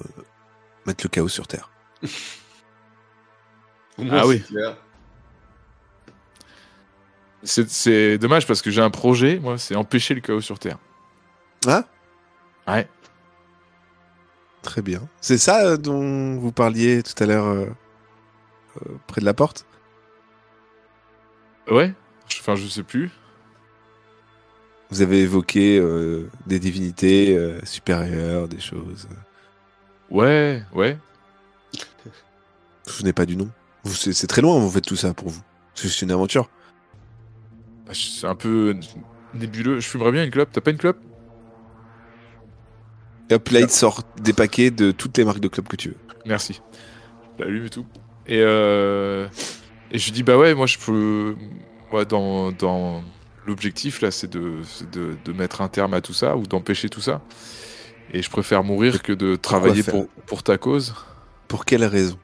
mettre 0.86 1.04
le 1.04 1.08
chaos 1.10 1.28
sur 1.28 1.46
Terre. 1.46 1.70
Ah 4.10 4.26
oui. 4.26 4.42
c'est 4.46 4.54
clair. 4.54 4.76
C'est- 7.42 7.68
C'est 7.68 8.18
dommage 8.18 8.46
parce 8.46 8.62
que 8.62 8.70
j'ai 8.70 8.80
un 8.80 8.90
projet, 8.90 9.38
moi, 9.38 9.58
c'est 9.58 9.74
empêcher 9.76 10.14
le 10.14 10.20
chaos 10.20 10.40
sur 10.40 10.58
Terre. 10.58 10.78
Ah 11.66 11.84
Ouais. 12.66 12.88
Très 14.62 14.80
bien. 14.80 15.02
C'est 15.20 15.38
ça 15.38 15.64
euh, 15.66 15.76
dont 15.76 16.36
vous 16.38 16.52
parliez 16.52 17.02
tout 17.02 17.20
à 17.22 17.26
l'heure 17.26 17.46
euh, 17.46 17.66
euh, 18.86 18.94
près 19.08 19.20
de 19.20 19.26
la 19.26 19.34
porte? 19.34 19.66
Ouais 21.70 21.92
Enfin, 22.40 22.54
je 22.56 22.66
sais 22.68 22.82
plus. 22.84 23.10
Vous 24.92 25.00
avez 25.00 25.20
évoqué 25.20 25.78
euh, 25.78 26.28
des 26.46 26.58
divinités 26.58 27.34
euh, 27.34 27.58
supérieures, 27.64 28.46
des 28.46 28.60
choses. 28.60 29.08
Ouais, 30.10 30.62
ouais. 30.74 30.98
Vous 31.72 32.10
vous 32.84 32.92
souvenez 32.92 33.14
pas 33.14 33.24
du 33.24 33.34
nom 33.34 33.48
C'est 33.86 34.26
très 34.26 34.42
loin, 34.42 34.58
vous 34.58 34.68
faites 34.68 34.84
tout 34.84 34.96
ça 34.96 35.14
pour 35.14 35.30
vous. 35.30 35.40
C'est 35.74 35.84
juste 35.88 36.02
une 36.02 36.10
aventure. 36.10 36.50
Bah, 37.86 37.92
C'est 37.94 38.26
un 38.26 38.34
peu 38.34 38.76
nébuleux. 39.32 39.80
Je 39.80 39.88
fumerais 39.88 40.12
bien 40.12 40.24
une 40.24 40.30
clope. 40.30 40.50
T'as 40.52 40.60
pas 40.60 40.72
une 40.72 40.76
clope? 40.76 40.98
Et 43.30 43.34
hop, 43.34 43.48
là, 43.48 43.60
il 43.60 43.70
sort 43.70 44.02
des 44.20 44.34
paquets 44.34 44.70
de 44.70 44.90
toutes 44.90 45.16
les 45.16 45.24
marques 45.24 45.40
de 45.40 45.48
club 45.48 45.68
que 45.68 45.76
tu 45.76 45.88
veux. 45.88 45.96
Merci. 46.26 46.60
L'allume 47.38 47.64
et 47.64 47.70
tout. 47.70 47.86
Et, 48.26 48.42
euh... 48.42 49.26
et 49.90 49.96
je 49.96 50.04
lui 50.04 50.12
dis, 50.12 50.22
bah 50.22 50.36
ouais, 50.36 50.54
moi 50.54 50.66
je 50.66 50.76
peux. 50.76 51.34
Moi, 51.90 52.04
dans, 52.04 52.52
dans 52.52 53.02
l'objectif 53.46 54.00
là, 54.00 54.10
c'est 54.10 54.30
de, 54.30 54.62
c'est 54.64 54.90
de, 54.90 55.16
de 55.24 55.32
mettre 55.32 55.60
un 55.60 55.68
terme 55.68 55.94
à 55.94 56.00
tout 56.00 56.14
ça 56.14 56.36
ou 56.36 56.46
d'empêcher 56.46 56.88
tout 56.88 57.00
ça. 57.00 57.20
Et 58.12 58.22
je 58.22 58.30
préfère 58.30 58.62
mourir 58.62 59.02
que 59.02 59.12
de 59.12 59.36
travailler 59.36 59.82
pour, 59.82 60.08
pour 60.26 60.42
ta 60.42 60.58
cause. 60.58 60.94
Pour 61.48 61.64
quelle 61.64 61.84
raison? 61.84 62.18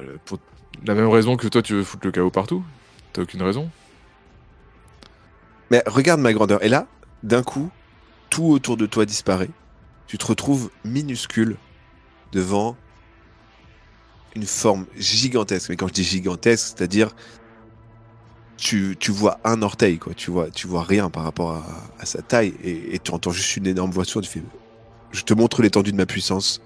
Le- 0.00 0.18
pour 0.24 0.38
la 0.84 0.94
même 0.94 1.08
raison 1.08 1.36
que 1.36 1.46
toi, 1.46 1.62
tu 1.62 1.74
veux 1.74 1.84
foutre 1.84 2.06
le 2.06 2.12
chaos 2.12 2.30
partout. 2.30 2.64
T'as 3.12 3.22
aucune 3.22 3.42
raison. 3.42 3.70
Mais 5.70 5.82
regarde 5.86 6.20
ma 6.20 6.32
grandeur. 6.32 6.62
Et 6.64 6.68
là, 6.68 6.86
d'un 7.22 7.42
coup, 7.42 7.70
tout 8.28 8.46
autour 8.46 8.76
de 8.76 8.86
toi 8.86 9.04
disparaît. 9.04 9.50
Tu 10.06 10.18
te 10.18 10.26
retrouves 10.26 10.70
minuscule 10.84 11.56
devant 12.32 12.76
une 14.34 14.46
forme 14.46 14.86
gigantesque. 14.96 15.68
Mais 15.68 15.76
quand 15.76 15.88
je 15.88 15.92
dis 15.92 16.04
gigantesque, 16.04 16.74
c'est-à-dire 16.76 17.14
tu, 18.64 18.96
tu 18.98 19.12
vois 19.12 19.38
un 19.44 19.60
orteil, 19.60 19.98
quoi. 19.98 20.14
Tu 20.14 20.30
vois, 20.30 20.50
tu 20.50 20.66
vois 20.66 20.82
rien 20.82 21.10
par 21.10 21.22
rapport 21.22 21.50
à, 21.52 21.62
à 22.00 22.06
sa 22.06 22.22
taille. 22.22 22.54
Et, 22.64 22.94
et 22.94 22.98
tu 22.98 23.12
entends 23.12 23.30
juste 23.30 23.58
une 23.58 23.66
énorme 23.66 23.90
voix 23.90 24.06
sourde. 24.06 24.24
Tu 24.24 24.30
fais 24.30 24.42
Je 25.12 25.20
te 25.20 25.34
montre 25.34 25.60
l'étendue 25.60 25.92
de 25.92 25.96
ma 25.98 26.06
puissance. 26.06 26.62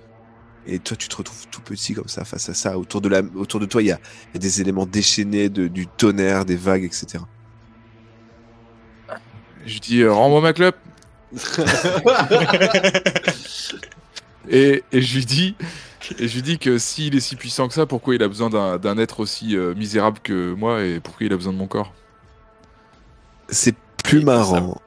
Et 0.65 0.79
toi, 0.79 0.97
tu 0.97 1.09
te 1.09 1.17
retrouves 1.17 1.49
tout 1.49 1.61
petit 1.61 1.95
comme 1.95 2.07
ça 2.07 2.25
face 2.25 2.49
à 2.49 2.55
ça. 2.55 2.79
Autour 2.79 3.01
de, 3.01 3.09
la, 3.09 3.23
autour 3.35 3.59
de 3.59 3.67
toi, 3.67 3.83
il 3.83 3.87
y 3.87 3.91
a, 3.91 3.99
il 4.29 4.35
y 4.35 4.37
a 4.37 4.39
des 4.39 4.61
éléments 4.61 4.87
déchaînés, 4.87 5.49
de, 5.49 5.67
du 5.67 5.89
tonnerre, 5.89 6.45
des 6.45 6.55
vagues, 6.55 6.85
etc. 6.85 7.25
Je 9.67 9.79
dis, 9.81 10.03
euh, 10.03 10.13
rends-moi 10.13 10.41
ma 10.41 10.53
clope. 10.53 10.77
Et, 14.51 14.83
et 14.93 15.03
je 15.03 15.15
lui 15.17 15.27
dis, 15.27 15.57
et 16.19 16.29
je 16.29 16.35
lui 16.37 16.43
dis 16.43 16.59
que 16.59 16.79
s'il 16.79 17.15
est 17.17 17.21
si 17.21 17.37
puissant 17.37 17.69
que 17.69 17.75
ça, 17.75 17.87
pourquoi 17.87 18.15
il 18.15 18.23
a 18.23 18.29
besoin 18.29 18.51
d'un 18.51 18.79
d'un 18.79 18.99
être 18.99 19.21
aussi 19.21 19.57
euh, 19.57 19.75
misérable 19.75 20.19
que 20.23 20.55
moi 20.55 20.85
et 20.85 21.01
pourquoi 21.01 21.27
il 21.27 21.33
a 21.33 21.37
besoin 21.37 21.53
de 21.53 21.59
mon 21.59 21.67
corps? 21.67 21.93
C'est 23.49 23.75
plus 24.05 24.23
marrant 24.23 24.81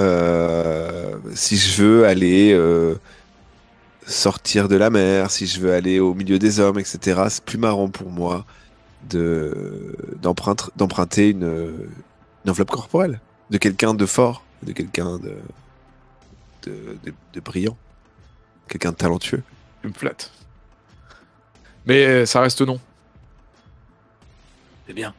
euh, 0.00 1.16
si 1.34 1.56
je 1.56 1.82
veux 1.82 2.06
aller 2.06 2.52
euh, 2.52 2.96
sortir 4.06 4.68
de 4.68 4.76
la 4.76 4.90
mer, 4.90 5.30
si 5.30 5.46
je 5.46 5.60
veux 5.60 5.72
aller 5.72 6.00
au 6.00 6.14
milieu 6.14 6.38
des 6.38 6.58
hommes, 6.60 6.78
etc. 6.78 7.22
C'est 7.28 7.44
plus 7.44 7.58
marrant 7.58 7.88
pour 7.88 8.10
moi 8.10 8.44
de 9.08 9.96
d'emprunter 10.20 11.30
une, 11.30 11.88
une 12.44 12.50
enveloppe 12.50 12.70
corporelle 12.70 13.20
de 13.50 13.58
quelqu'un 13.58 13.94
de 13.94 14.06
fort, 14.06 14.42
de 14.62 14.72
quelqu'un 14.72 15.18
de 15.18 15.34
de, 16.64 16.98
de- 17.04 17.14
de 17.32 17.40
brillant, 17.40 17.76
quelqu'un 18.68 18.90
de 18.90 18.96
talentueux. 18.96 19.42
Me 19.84 19.92
flatte. 19.92 20.30
Mais 21.86 22.06
euh, 22.06 22.26
ça 22.26 22.40
reste 22.40 22.62
non. 22.62 22.78
C'est 24.86 24.92
bien. 24.92 25.14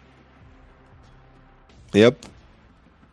Et 1.94 2.06
hop, 2.06 2.26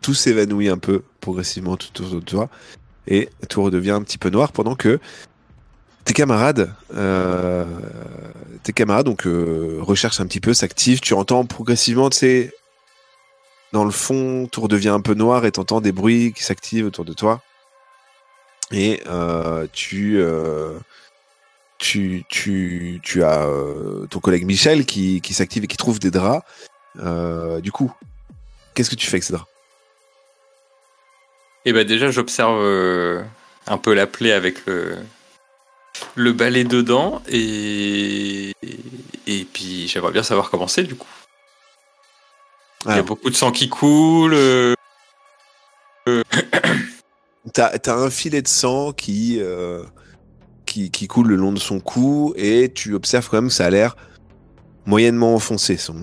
tout 0.00 0.14
s'évanouit 0.14 0.68
un 0.68 0.78
peu 0.78 1.02
progressivement 1.20 1.76
tout 1.76 2.02
autour 2.02 2.20
de 2.20 2.24
toi. 2.24 2.48
Et 3.06 3.30
tout 3.48 3.62
redevient 3.62 3.92
un 3.92 4.02
petit 4.02 4.18
peu 4.18 4.30
noir 4.30 4.52
pendant 4.52 4.74
que 4.74 5.00
tes 6.04 6.14
camarades, 6.14 6.72
euh, 6.94 7.64
tes 8.62 8.72
camarades 8.72 9.06
donc 9.06 9.26
euh, 9.26 9.78
recherchent 9.80 10.20
un 10.20 10.26
petit 10.26 10.40
peu, 10.40 10.54
s'activent. 10.54 11.00
Tu 11.00 11.14
entends 11.14 11.44
progressivement, 11.44 12.10
tu 12.10 12.18
sais, 12.18 12.52
dans 13.72 13.84
le 13.84 13.90
fond, 13.90 14.48
tout 14.50 14.62
redevient 14.62 14.88
un 14.88 15.00
peu 15.00 15.14
noir 15.14 15.44
et 15.44 15.52
t'entends 15.52 15.80
des 15.80 15.92
bruits 15.92 16.32
qui 16.32 16.42
s'activent 16.42 16.86
autour 16.86 17.04
de 17.04 17.12
toi. 17.12 17.42
Et 18.70 19.02
euh, 19.06 19.66
tu, 19.72 20.18
euh, 20.18 20.78
tu, 21.78 22.24
tu, 22.28 23.00
tu 23.02 23.22
as 23.22 23.46
euh, 23.46 24.06
ton 24.06 24.20
collègue 24.20 24.44
Michel 24.44 24.84
qui, 24.84 25.20
qui 25.20 25.32
s'active 25.34 25.64
et 25.64 25.66
qui 25.66 25.76
trouve 25.76 25.98
des 25.98 26.10
draps. 26.10 26.46
Euh, 26.98 27.60
du 27.60 27.72
coup, 27.72 27.92
qu'est-ce 28.74 28.90
que 28.90 28.96
tu 28.96 29.06
fais 29.06 29.14
avec 29.14 29.24
ces 29.24 29.32
draps? 29.32 29.48
Et 31.64 31.72
bah 31.72 31.84
déjà, 31.84 32.10
j'observe 32.10 32.60
euh, 32.60 33.22
un 33.66 33.78
peu 33.78 33.94
la 33.94 34.06
plaie 34.06 34.32
avec 34.32 34.66
le, 34.66 34.96
le 36.14 36.32
balai 36.32 36.64
dedans 36.64 37.22
et, 37.28 38.52
et 39.26 39.44
puis 39.44 39.86
j'aimerais 39.88 40.12
bien 40.12 40.22
savoir 40.22 40.50
comment 40.50 40.68
c'est 40.68 40.84
du 40.84 40.94
coup. 40.94 41.08
Il 42.86 42.92
y 42.92 42.98
a 42.98 43.02
beaucoup 43.02 43.28
de 43.28 43.34
sang 43.34 43.50
qui 43.52 43.68
coule. 43.68 44.36
T'as 47.52 47.76
as 47.76 47.92
un 47.92 48.08
filet 48.08 48.40
de 48.40 48.48
sang 48.48 48.92
qui, 48.92 49.40
qui, 50.68 50.90
qui 50.90 51.08
coule 51.08 51.28
le 51.28 51.36
long 51.36 51.52
de 51.52 51.58
son 51.58 51.80
cou 51.80 52.32
et 52.36 52.70
tu 52.72 52.94
observes 52.94 53.28
quand 53.28 53.38
même 53.38 53.48
que 53.48 53.54
ça 53.54 53.66
a 53.66 53.70
l'air 53.70 53.96
moyennement 54.86 55.34
enfoncé 55.34 55.76
son, 55.76 55.96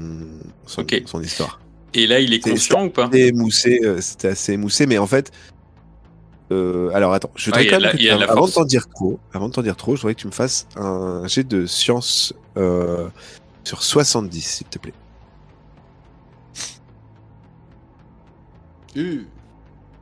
son, 0.65 0.85
histoire. 1.21 1.59
Et 1.93 2.05
là, 2.07 2.19
il 2.19 2.33
est 2.33 2.39
conscient 2.39 2.85
ou 2.85 2.89
pas? 2.89 3.05
C'était 3.05 3.27
émoussé, 3.29 3.79
euh, 3.83 4.01
c'était 4.01 4.27
assez 4.29 4.53
émoussé, 4.53 4.85
mais 4.85 4.97
en 4.97 5.07
fait. 5.07 5.31
euh, 6.51 6.91
alors 6.93 7.13
attends, 7.13 7.31
je 7.35 7.49
Ah, 7.51 7.57
voudrais 7.59 7.63
il 7.63 7.65
y 7.65 7.69
a 7.69 7.77
quand 7.77 7.81
la- 7.81 7.93
même 7.93 8.25
que 8.27 8.31
avant 8.31 8.45
de 8.47 8.51
t'en 8.51 8.65
dire 8.65 8.87
trop, 8.93 9.19
avant 9.33 9.47
de 9.47 9.53
t'en 9.53 9.63
dire 9.63 9.75
trop, 9.75 9.95
je 9.95 10.01
voudrais 10.01 10.13
que 10.15 10.19
tu 10.21 10.27
me 10.27 10.31
fasses 10.31 10.67
un 10.75 11.25
jet 11.27 11.43
de 11.43 11.65
science 11.65 12.33
euh, 12.57 13.09
sur 13.63 13.81
70, 13.81 14.41
s'il 14.41 14.67
te 14.67 14.77
plaît. 14.77 14.93
Uh. 18.95 19.25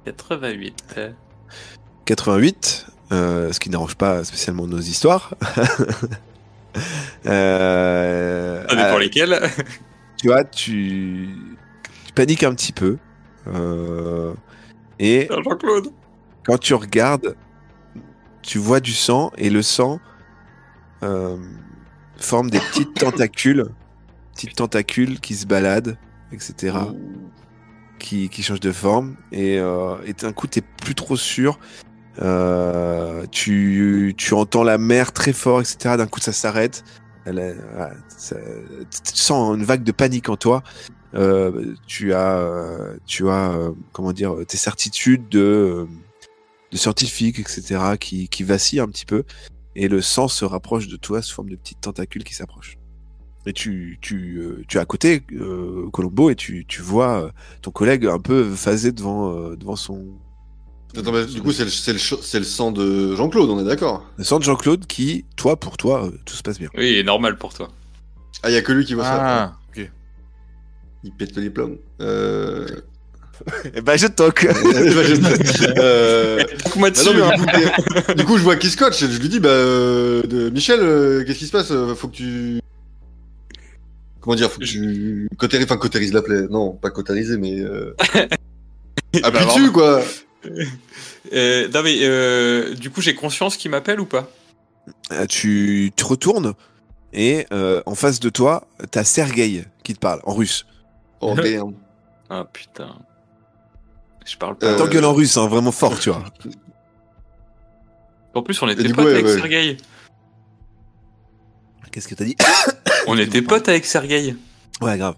88. 0.06 0.84
euh, 0.98 1.12
88, 2.06 2.86
euh, 2.88 2.92
ce 3.12 3.60
qui 3.60 3.70
n'arrange 3.70 3.96
pas 3.96 4.24
spécialement 4.24 4.68
nos 4.68 4.80
histoires. 4.80 5.36
euh, 7.26 8.66
Ça 8.68 8.76
dépend 8.76 8.96
euh, 8.96 9.00
lesquels. 9.00 9.40
tu 10.18 10.28
vois, 10.28 10.44
tu, 10.44 11.30
tu 12.06 12.14
paniques 12.14 12.44
un 12.44 12.54
petit 12.54 12.72
peu. 12.72 12.98
euh, 13.48 14.34
et 15.00 15.28
Jean-Claude. 15.30 15.90
quand 16.46 16.58
tu 16.58 16.74
regardes, 16.74 17.36
tu 18.42 18.58
vois 18.58 18.80
du 18.80 18.94
sang 18.94 19.32
et 19.38 19.50
le 19.50 19.62
sang 19.62 20.00
euh, 21.04 21.38
forme 22.18 22.50
des 22.50 22.60
petites 22.60 22.94
tentacules, 22.94 23.68
petites 24.34 24.56
tentacules 24.56 25.20
qui 25.20 25.36
se 25.36 25.46
baladent, 25.46 25.98
etc. 26.32 26.78
qui, 28.00 28.30
qui 28.30 28.44
change 28.44 28.60
de 28.60 28.72
forme 28.72 29.16
et, 29.32 29.60
euh, 29.60 29.96
et 30.06 30.14
d'un 30.14 30.32
coup 30.34 30.48
t'es 30.48 30.62
plus 30.62 30.96
trop 30.96 31.16
sûr 31.18 31.60
Euh, 32.22 33.26
tu, 33.32 34.14
tu 34.18 34.34
entends 34.36 34.64
la 34.64 34.78
mer 34.78 35.12
très 35.14 35.34
fort 35.34 35.62
etc 35.62 35.98
d'un 35.98 36.06
coup 36.06 36.20
ça 36.20 36.32
s'arrête. 36.32 36.84
Tu 37.26 37.32
sens 39.16 39.56
une 39.56 39.64
vague 39.64 39.84
de 39.84 39.92
panique 39.92 40.30
en 40.30 40.36
toi. 40.36 40.64
Euh, 41.16 41.76
tu 41.86 42.14
as 42.14 42.38
euh, 42.40 42.98
tu 43.06 43.30
as 43.30 43.52
euh, 43.52 43.72
comment 43.92 44.14
dire 44.14 44.36
tes 44.48 44.58
certitudes 44.58 45.30
de 45.30 45.88
de 46.72 46.78
scientifiques 46.78 47.38
etc 47.38 47.98
qui, 48.00 48.28
qui 48.30 48.44
vacillent 48.44 48.80
un 48.80 48.88
petit 48.88 49.06
peu. 49.06 49.24
Et 49.76 49.88
le 49.88 50.02
sang 50.02 50.28
se 50.28 50.46
rapproche 50.46 50.88
de 50.88 50.98
toi 50.98 51.22
sous 51.22 51.36
forme 51.36 51.50
de 51.50 51.56
petites 51.56 51.82
tentacules 51.82 52.24
qui 52.24 52.36
s'approchent. 52.36 52.78
Et 53.46 53.54
tu 53.54 53.98
tu 54.02 54.66
tu 54.68 54.78
es 54.78 54.80
à 54.80 54.86
côté 54.86 55.22
Colombo 55.92 56.30
et 56.30 56.36
tu 56.36 56.66
tu 56.66 56.82
vois 56.82 57.32
ton 57.62 57.72
collègue 57.72 58.06
un 58.06 58.20
peu 58.20 58.50
phasé 58.52 58.92
devant, 58.92 59.56
devant 59.56 59.76
son. 59.76 60.20
Attends, 60.98 61.12
mais 61.12 61.26
du 61.26 61.42
coup, 61.42 61.52
c'est 61.52 61.64
le, 61.64 61.70
c'est 61.72 61.94
le, 61.94 61.98
ch- 62.00 62.20
c'est 62.22 62.38
le 62.40 62.46
sang 62.46 62.72
de 62.72 63.16
Jean-Claude, 63.16 63.50
on 63.50 63.60
est 63.60 63.64
d'accord? 63.68 64.06
Le 64.18 64.24
sang 64.24 64.38
de 64.40 64.44
Jean-Claude 64.44 64.86
qui, 64.86 65.26
toi, 65.36 65.60
pour 65.60 65.76
toi, 65.78 66.06
euh, 66.06 66.12
tout 66.26 66.36
se 66.36 66.44
passe 66.44 66.60
bien. 66.60 66.70
Oui, 66.78 67.04
normal 67.04 67.38
pour 67.38 67.54
toi. 67.54 67.70
Ah, 68.44 68.50
il 68.50 68.54
y 68.54 68.58
a 68.58 68.62
que 68.62 68.72
lui 68.72 68.86
qui 68.86 68.94
voit 68.94 69.04
ça. 69.06 69.18
Ah, 69.20 69.54
ok. 69.76 69.90
Il 71.04 71.12
pète 71.14 71.36
le 71.36 71.42
diplôme. 71.44 71.78
Euh... 72.02 72.68
Eh 73.74 73.82
ben, 73.82 73.98
je 73.98 74.08
toque 74.08 74.46
euh... 75.78 76.38
Bah 76.78 76.90
non, 77.04 77.14
mais 77.14 77.38
du, 77.38 77.44
coup, 77.44 78.14
du 78.16 78.24
coup, 78.26 78.38
je 78.38 78.44
vois 78.44 78.56
qu'il 78.56 78.70
scotche. 78.70 79.00
Je 79.00 79.20
lui 79.20 79.28
dis, 79.28 79.40
bah, 79.40 79.50
euh, 79.50 80.22
de- 80.24 80.50
Michel, 80.52 80.80
euh, 80.82 81.24
qu'est-ce 81.26 81.40
qui 81.40 81.48
se 81.48 81.52
passe? 81.52 81.72
Euh, 81.72 81.96
Faut 81.96 82.08
que 82.08 82.16
tu. 82.16 82.60
Comment 84.22 84.36
dire? 84.36 84.50
Faut 84.52 84.60
que 84.60 84.66
tu. 84.66 85.28
Enfin, 85.42 85.80
la 86.14 86.22
plaie. 86.22 86.48
Non, 86.50 86.72
pas 86.74 86.92
cautériser, 86.92 87.38
mais. 87.38 87.60
Euh... 87.60 87.96
Appuie 89.14 89.22
Bah, 89.22 89.46
dessus, 89.46 89.72
quoi 89.72 90.02
Euh, 91.32 91.68
non 91.70 91.84
mais 91.84 91.98
euh, 92.02 92.74
du 92.76 92.90
coup 92.90 93.02
j'ai 93.02 93.16
conscience 93.16 93.58
qu'il 93.58 93.72
m'appelle 93.72 94.00
ou 94.00 94.06
pas? 94.06 94.30
Euh, 95.12 95.26
tu 95.26 95.92
te 95.96 96.04
retournes 96.04 96.54
et 97.14 97.46
euh, 97.54 97.82
en 97.86 97.96
face 97.96 98.20
de 98.20 98.30
toi, 98.30 98.68
t'as 98.92 99.04
Sergei 99.04 99.66
qui 99.84 99.94
te 99.94 100.00
parle 100.00 100.22
en 100.24 100.34
russe. 100.34 100.66
Oh 101.22 101.36
merde. 101.36 101.74
Ah 102.30 102.46
putain. 102.52 102.96
Je 104.26 104.38
parle 104.38 104.58
pas. 104.58 104.68
Euh, 104.68 104.78
T'engueules 104.78 105.06
en 105.06 105.14
russe, 105.14 105.38
hein, 105.38 105.48
vraiment 105.48 105.72
fort, 105.72 106.00
tu 106.00 106.10
vois. 106.10 106.24
En 108.34 108.42
plus 108.42 108.62
on 108.62 108.68
était 108.68 108.90
potes 108.90 109.06
ouais, 109.06 109.14
avec 109.14 109.26
ouais. 109.26 109.36
Sergei. 109.36 109.78
Qu'est-ce 111.92 112.08
que 112.08 112.16
t'as 112.16 112.26
dit? 112.26 112.36
On 113.06 113.18
était 113.18 113.44
potes 113.44 113.70
avec 113.70 113.86
Sergei. 113.86 114.36
Ouais, 114.82 114.98
grave. 114.98 115.16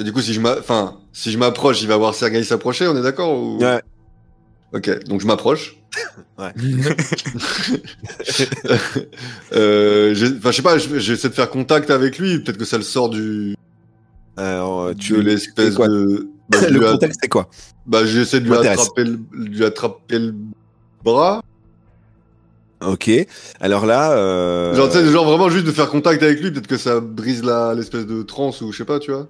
Mais 0.00 0.04
du 0.04 0.12
coup, 0.14 0.22
si 0.22 0.32
je 0.32 0.40
enfin, 0.40 0.96
si 1.12 1.30
je 1.30 1.36
m'approche, 1.36 1.82
il 1.82 1.88
va 1.88 1.98
voir 1.98 2.14
Sergei 2.14 2.42
s'approcher, 2.42 2.88
on 2.88 2.96
est 2.96 3.02
d'accord 3.02 3.38
ou... 3.38 3.58
Ouais. 3.58 3.82
Ok, 4.72 5.04
donc 5.04 5.20
je 5.20 5.26
m'approche. 5.26 5.76
Ouais. 6.38 6.54
euh, 9.52 10.14
je 10.14 10.52
sais 10.52 10.62
pas, 10.62 10.78
je- 10.78 10.98
j'essaie 10.98 11.28
de 11.28 11.34
faire 11.34 11.50
contact 11.50 11.90
avec 11.90 12.18
lui. 12.18 12.38
Peut-être 12.38 12.56
que 12.56 12.64
ça 12.64 12.78
le 12.78 12.82
sort 12.82 13.10
du. 13.10 13.54
Alors, 14.38 14.84
euh, 14.84 14.94
de 14.94 14.98
tu... 14.98 15.20
l'espèce 15.20 15.74
quoi? 15.74 15.86
de. 15.86 16.30
Bah, 16.48 16.60
le 16.70 16.80
contexte, 16.80 17.20
c'est 17.22 17.28
quoi? 17.28 17.50
bah, 17.84 18.06
j'essaie 18.06 18.40
de 18.40 18.46
lui 18.46 18.56
attraper, 18.56 19.04
le... 19.04 19.20
lui 19.32 19.66
attraper 19.66 20.18
le 20.18 20.34
bras. 21.04 21.42
Ok. 22.82 23.10
Alors 23.60 23.84
là, 23.84 24.12
euh... 24.12 24.74
Genre, 24.74 24.90
genre 24.90 25.26
vraiment 25.26 25.50
juste 25.50 25.66
de 25.66 25.72
faire 25.72 25.90
contact 25.90 26.22
avec 26.22 26.40
lui, 26.40 26.50
peut-être 26.50 26.68
que 26.68 26.78
ça 26.78 27.00
brise 27.00 27.44
la 27.44 27.74
l'espèce 27.74 28.06
de 28.06 28.22
transe 28.22 28.62
ou 28.62 28.72
je 28.72 28.78
sais 28.78 28.86
pas, 28.86 28.98
tu 28.98 29.10
vois. 29.10 29.28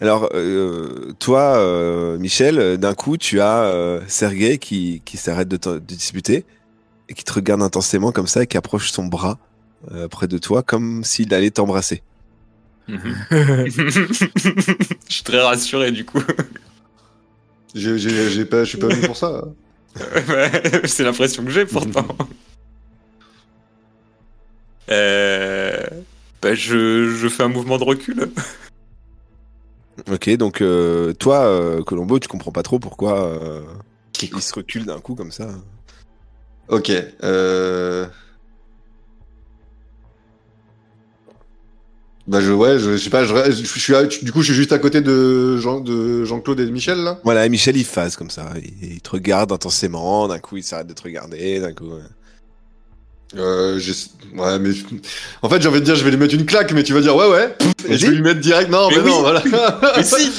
Alors 0.00 0.28
euh, 0.34 1.12
toi, 1.18 1.56
euh, 1.58 2.18
Michel, 2.18 2.78
d'un 2.78 2.94
coup, 2.94 3.16
tu 3.16 3.40
as 3.40 3.64
euh, 3.64 4.00
Sergei 4.08 4.58
qui, 4.58 5.02
qui 5.04 5.16
s'arrête 5.16 5.48
de, 5.48 5.56
te- 5.56 5.78
de 5.78 5.94
disputer 5.94 6.44
et 7.08 7.14
qui 7.14 7.24
te 7.24 7.32
regarde 7.32 7.62
intensément 7.62 8.12
comme 8.12 8.26
ça 8.26 8.42
et 8.42 8.46
qui 8.46 8.56
approche 8.56 8.90
son 8.92 9.06
bras 9.06 9.38
euh, 9.92 10.08
près 10.08 10.28
de 10.28 10.38
toi 10.38 10.62
comme 10.62 11.04
s'il 11.04 11.32
allait 11.34 11.50
t'embrasser. 11.50 12.02
Je 12.88 12.96
suis 15.08 15.22
très 15.24 15.40
rassuré 15.40 15.92
du 15.92 16.04
coup. 16.04 16.22
J'ai, 17.74 17.98
j'ai, 17.98 18.30
j'ai 18.30 18.44
pas, 18.44 18.64
je 18.64 18.70
suis 18.70 18.78
pas 18.78 18.88
venu 18.88 19.06
pour 19.06 19.16
ça. 19.16 19.44
Ouais, 20.28 20.82
C'est 20.84 21.02
l'impression 21.02 21.44
que 21.44 21.50
j'ai 21.50 21.66
pourtant. 21.66 22.06
Euh, 24.90 25.86
bah, 26.42 26.54
je, 26.54 27.14
je 27.14 27.28
fais 27.28 27.42
un 27.42 27.48
mouvement 27.48 27.78
de 27.78 27.84
recul. 27.84 28.30
Ok, 30.10 30.30
donc 30.36 30.60
euh, 30.60 31.12
toi, 31.14 31.44
euh, 31.44 31.82
Colombo, 31.82 32.18
tu 32.18 32.28
comprends 32.28 32.52
pas 32.52 32.62
trop 32.62 32.78
pourquoi 32.78 33.26
euh, 33.26 33.62
il 34.22 34.40
se 34.42 34.54
recule 34.54 34.84
d'un 34.86 35.00
coup 35.00 35.14
comme 35.14 35.32
ça. 35.32 35.48
Ok. 36.68 36.92
Euh... 37.24 38.06
Bah 42.26 42.40
je 42.40 42.52
ouais, 42.52 42.78
je, 42.78 42.92
je 42.92 42.96
sais 42.96 43.10
pas, 43.10 43.24
je, 43.24 43.34
je, 43.50 43.64
je 43.64 43.78
suis 43.80 43.94
à- 43.94 44.04
du 44.04 44.30
coup 44.30 44.42
je 44.42 44.52
suis 44.52 44.54
juste 44.54 44.72
à 44.72 44.78
côté 44.78 45.00
de 45.00 45.56
Jean 45.56 45.80
de 45.80 46.22
Jean-Claude 46.24 46.60
et 46.60 46.66
de 46.66 46.70
Michel 46.70 46.98
là? 46.98 47.18
Voilà, 47.24 47.44
et 47.44 47.48
Michel 47.48 47.76
il 47.76 47.84
phase 47.84 48.14
comme 48.14 48.30
ça, 48.30 48.52
il, 48.62 48.92
il 48.92 49.00
te 49.00 49.10
regarde 49.10 49.50
intensément, 49.50 50.28
d'un 50.28 50.38
coup 50.38 50.56
il 50.56 50.62
s'arrête 50.62 50.86
de 50.86 50.92
te 50.92 51.02
regarder, 51.02 51.58
d'un 51.58 51.72
coup. 51.72 51.86
ouais. 51.86 52.02
Euh, 53.36 53.78
ouais 54.36 54.58
mais 54.58 54.70
en 55.42 55.48
fait 55.48 55.62
j'ai 55.62 55.68
envie 55.68 55.78
de 55.80 55.84
dire 55.84 55.94
je 55.94 56.04
vais 56.04 56.10
lui 56.10 56.16
mettre 56.16 56.34
une 56.34 56.46
claque 56.46 56.72
mais 56.72 56.82
tu 56.82 56.92
vas 56.92 57.00
dire 57.00 57.14
ouais 57.14 57.28
ouais 57.28 57.56
et 57.88 57.96
je 57.96 58.06
vais 58.06 58.12
lui 58.12 58.22
mettre 58.22 58.40
direct 58.40 58.68
non 58.70 58.88
Mais 58.90 58.96
mais, 58.96 59.02
oui. 59.02 59.10
non 59.10 59.20
voilà. 59.20 59.42
Mais 59.96 60.02
si 60.02 60.32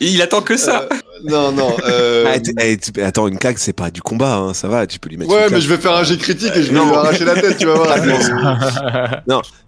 Il 0.00 0.22
attend 0.22 0.42
que 0.42 0.56
ça 0.56 0.86
Euh, 0.92 0.96
non 1.24 1.50
non. 1.50 1.76
Euh... 1.88 2.24
Ah, 2.28 2.36
eh, 2.62 2.78
attends, 3.02 3.26
une 3.26 3.38
claque 3.38 3.58
c'est 3.58 3.72
pas 3.72 3.90
du 3.90 4.00
combat, 4.00 4.36
hein, 4.36 4.54
ça 4.54 4.68
va, 4.68 4.86
tu 4.86 5.00
peux 5.00 5.08
lui 5.08 5.16
mettre 5.16 5.30
Ouais 5.30 5.38
une 5.38 5.42
mais 5.44 5.48
claque. 5.48 5.60
je 5.62 5.68
vais 5.68 5.76
faire 5.78 5.96
un 5.96 6.04
jet 6.04 6.18
critique 6.18 6.52
et 6.54 6.62
je 6.62 6.68
vais 6.70 6.74
Non. 6.78 6.86
lui 6.88 6.94
arracher 6.94 7.24
la 7.24 7.34
tête 7.34 7.56
tu 7.58 7.66
vas 7.66 7.74
voir. 7.74 7.88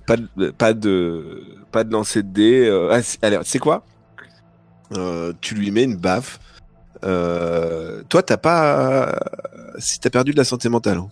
Pas 0.06 0.16
de, 0.16 0.50
pas 0.56 0.72
de, 0.72 1.24
pas 1.72 1.84
de 1.84 1.92
lancer 1.92 2.22
de 2.22 2.28
dés. 2.32 2.66
euh, 2.68 2.90
ah, 2.92 3.00
allez, 3.22 3.38
sais 3.44 3.58
quoi? 3.58 3.84
Euh, 4.96 5.32
Tu 5.40 5.54
lui 5.54 5.70
mets 5.70 5.84
une 5.84 5.96
baffe. 5.96 6.38
Euh, 7.04 8.02
toi, 8.08 8.22
t'as 8.22 8.36
pas. 8.38 9.18
Si 9.78 10.00
t'as 10.00 10.10
perdu 10.10 10.32
de 10.32 10.36
la 10.36 10.44
santé 10.44 10.68
mentale. 10.68 10.98
hein. 10.98 11.08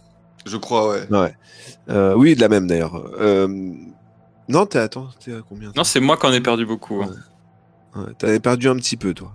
Je 0.47 0.57
crois 0.57 0.89
ouais. 0.91 1.07
Ouais. 1.11 1.35
Euh, 1.91 2.15
oui, 2.15 2.35
de 2.37 2.41
la 2.41 2.49
même 2.49 2.67
d'ailleurs. 2.67 2.95
Euh, 3.21 3.47
non, 4.49 4.65
t'es 4.67 4.79
attends, 4.79 5.09
t'es 5.23 5.35
à 5.35 5.41
combien 5.47 5.73
Non, 5.77 5.85
c'est 5.85 6.01
moi 6.01 6.17
qui 6.17 6.25
en 6.27 6.33
ai 6.33 6.41
perdu 6.41 6.65
beaucoup. 6.65 7.03
hein. 7.03 7.11
Ouais, 7.95 8.15
T'avais 8.19 8.41
perdu 8.41 8.69
un 8.69 8.77
petit 8.77 8.97
peu, 8.97 9.13
toi. 9.13 9.33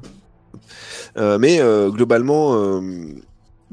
Euh, 1.17 1.37
mais 1.37 1.59
euh, 1.59 1.89
globalement, 1.89 2.53
euh, 2.55 2.81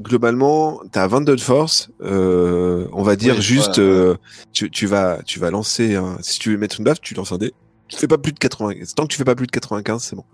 globalement, 0.01 0.81
t'as 0.91 1.07
22 1.07 1.35
de 1.35 1.41
force. 1.41 1.89
euh, 2.01 2.87
on 2.91 3.03
va 3.03 3.15
dire 3.15 3.35
Oui, 3.35 3.41
juste, 3.41 3.79
euh, 3.79 4.15
tu, 4.51 4.69
tu 4.71 4.85
vas, 4.87 5.21
tu 5.23 5.39
vas 5.39 5.51
lancer. 5.51 5.95
un- 5.95 6.17
si 6.21 6.39
tu 6.39 6.51
veux 6.51 6.57
mettre 6.57 6.79
une 6.79 6.85
baffe, 6.85 7.01
tu 7.01 7.13
lances 7.13 7.31
un 7.31 7.37
dé. 7.37 7.53
Tu 7.87 7.97
fais 7.97 8.07
pas 8.07 8.17
plus 8.17 8.33
de 8.33 8.39
95. 8.39 8.93
Tant 8.95 9.03
que 9.03 9.07
tu 9.09 9.17
fais 9.17 9.23
pas 9.25 9.35
plus 9.35 9.47
de 9.47 9.51
95, 9.51 10.03
c'est 10.03 10.15
bon. 10.15 10.25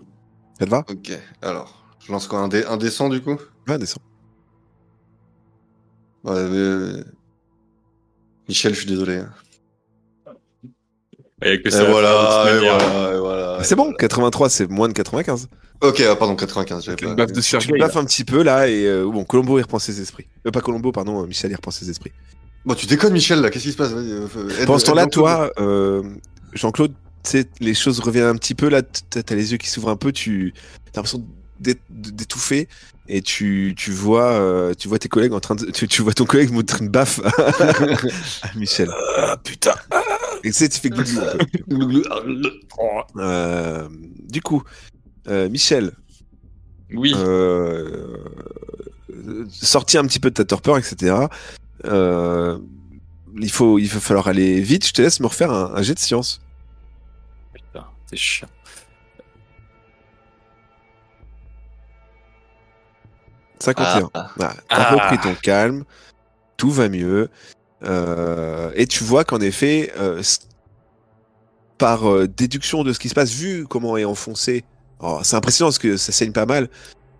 Ça 0.58 0.64
te 0.66 0.70
va? 0.70 0.84
Ok 0.90 1.12
alors 1.42 1.82
je 2.04 2.12
lance 2.12 2.26
quoi? 2.28 2.38
Un 2.40 2.48
dé 2.48 2.64
un 2.64 2.76
descend 2.76 3.12
du 3.12 3.20
coup? 3.20 3.36
Ouais, 3.68 3.78
descends. 3.78 4.00
Ouais, 6.26 6.44
mais... 6.48 6.56
euh, 6.56 7.04
Michel 8.48 8.74
je 8.74 8.78
suis 8.80 8.88
désolé. 8.88 9.16
hein. 9.16 9.32
Que 11.42 11.68
Et 11.68 11.70
ça 11.70 11.84
voilà, 11.84 12.46
et 12.48 12.58
voilà, 12.58 13.14
et 13.14 13.18
voilà. 13.18 13.56
Ah, 13.60 13.64
c'est 13.64 13.74
bon, 13.74 13.92
83, 13.92 14.48
c'est 14.48 14.70
moins 14.70 14.88
de 14.88 14.94
95. 14.94 15.48
Ok, 15.82 16.00
ah, 16.08 16.16
pardon, 16.16 16.34
95, 16.34 16.84
j'avais 16.84 16.96
Une 17.02 17.08
pas. 17.10 17.14
baffe 17.26 17.32
de 17.32 17.40
Tu 17.40 17.46
Sergei. 17.46 17.72
baffes 17.78 17.96
un 17.96 18.04
petit 18.06 18.24
peu 18.24 18.42
là 18.42 18.68
et 18.68 18.86
euh, 18.86 19.04
bon, 19.04 19.24
Colombo 19.24 19.58
il 19.58 19.62
reprend 19.62 19.78
ses 19.78 20.00
esprits. 20.00 20.26
Euh, 20.46 20.50
pas 20.50 20.60
Colombo, 20.62 20.92
pardon, 20.92 21.22
euh, 21.22 21.26
Michel 21.26 21.50
il 21.50 21.54
reprend 21.54 21.70
ses 21.70 21.90
esprits. 21.90 22.12
Bon, 22.64 22.74
tu 22.74 22.86
déconnes, 22.86 23.12
Michel, 23.12 23.40
là, 23.42 23.50
qu'est-ce 23.50 23.64
qui 23.64 23.72
se 23.72 23.76
passe? 23.76 23.92
Euh, 23.94 24.26
Pendant 24.66 24.78
ce 24.78 24.86
temps-là, 24.86 25.06
toi, 25.06 25.50
euh, 25.60 26.02
Jean-Claude, 26.54 26.92
tu 27.22 27.30
sais, 27.30 27.44
les 27.60 27.74
choses 27.74 28.00
reviennent 28.00 28.24
un 28.26 28.34
petit 28.34 28.54
peu. 28.54 28.68
Là, 28.68 28.82
t'as 28.82 29.34
les 29.34 29.52
yeux 29.52 29.58
qui 29.58 29.68
s'ouvrent 29.68 29.90
un 29.90 29.96
peu. 29.96 30.10
Tu 30.12 30.52
as 30.86 30.96
l'impression 30.96 31.24
d'étouffer 31.60 32.68
et 33.08 33.22
tu, 33.22 33.74
tu 33.76 33.90
vois, 33.92 34.32
euh, 34.32 34.74
tu 34.74 34.88
vois 34.88 34.98
tes 34.98 35.08
collègues 35.08 35.32
en 35.32 35.40
train 35.40 35.54
de, 35.54 35.66
tu, 35.70 35.86
tu 35.88 36.02
vois 36.02 36.12
ton 36.12 36.24
collègue 36.24 36.50
montrer 36.52 36.84
une 36.84 36.90
baffe 36.90 37.20
à 37.22 38.54
Michel. 38.56 38.90
Ah 39.16 39.36
putain. 39.42 39.74
Et 40.44 40.48
tu 40.50 40.52
sais, 40.54 40.68
tu 40.68 40.80
fais 40.80 40.90
glouglou. 40.90 41.20
Glou, 41.68 41.86
glou. 41.86 42.02
Euh, 43.16 43.88
du 44.28 44.42
coup, 44.42 44.62
euh, 45.28 45.48
Michel, 45.48 45.92
Oui. 46.92 47.14
sorti 49.50 49.98
un 49.98 50.06
petit 50.06 50.20
peu 50.20 50.30
de 50.30 50.34
ta 50.34 50.44
torpeur, 50.44 50.76
etc. 50.78 51.16
Il 53.38 53.50
faut, 53.50 53.78
il 53.78 53.86
va 53.88 54.00
falloir 54.00 54.28
aller 54.28 54.60
vite. 54.60 54.86
Je 54.86 54.92
te 54.92 55.02
laisse 55.02 55.20
me 55.20 55.26
refaire 55.26 55.50
un, 55.50 55.74
un 55.74 55.82
jet 55.82 55.94
de 55.94 55.98
science. 55.98 56.40
Putain, 57.52 57.86
c'est 58.10 58.16
chiant. 58.16 58.48
51. 63.60 64.10
Ah. 64.14 64.30
Ah, 64.40 64.54
T'as 64.68 64.76
Ah. 64.76 64.94
repris 64.94 65.18
ton 65.18 65.34
calme, 65.34 65.84
tout 66.56 66.70
va 66.70 66.88
mieux. 66.88 67.28
Euh, 67.84 68.70
et 68.74 68.86
tu 68.86 69.04
vois 69.04 69.24
qu'en 69.24 69.40
effet, 69.40 69.92
euh, 69.98 70.22
par 71.78 72.10
euh, 72.10 72.26
déduction 72.26 72.84
de 72.84 72.92
ce 72.92 72.98
qui 72.98 73.08
se 73.08 73.14
passe, 73.14 73.32
vu 73.32 73.66
comment 73.68 73.96
est 73.96 74.04
enfoncé, 74.04 74.64
c'est 75.22 75.36
impressionnant 75.36 75.68
parce 75.68 75.78
que 75.78 75.96
ça 75.98 76.10
saigne 76.12 76.32
pas 76.32 76.46
mal, 76.46 76.68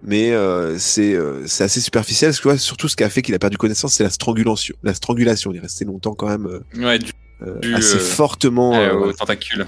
mais 0.02 0.32
euh, 0.32 0.78
c'est 0.78 1.12
euh, 1.14 1.46
c'est 1.46 1.64
assez 1.64 1.80
superficiel. 1.80 2.30
Parce 2.30 2.40
que 2.40 2.56
surtout 2.56 2.88
ce 2.88 2.96
qui 2.96 3.04
a 3.04 3.10
fait 3.10 3.20
qu'il 3.22 3.34
a 3.34 3.38
perdu 3.38 3.58
connaissance, 3.58 3.92
c'est 3.94 4.04
la 4.04 4.10
strangulation. 4.10 4.74
La 4.82 4.94
strangulation, 4.94 5.52
il 5.52 5.58
est 5.58 5.60
resté 5.60 5.84
longtemps 5.84 6.14
quand 6.14 6.28
même 6.28 6.46
euh, 6.46 6.60
Ouais, 6.76 6.98
du, 6.98 7.12
euh, 7.42 7.58
Du, 7.60 7.74
assez 7.74 7.96
euh, 7.96 7.98
fortement. 8.00 8.74
euh, 8.74 8.78
euh, 8.88 8.92
au 8.94 8.98
voilà. 8.98 9.66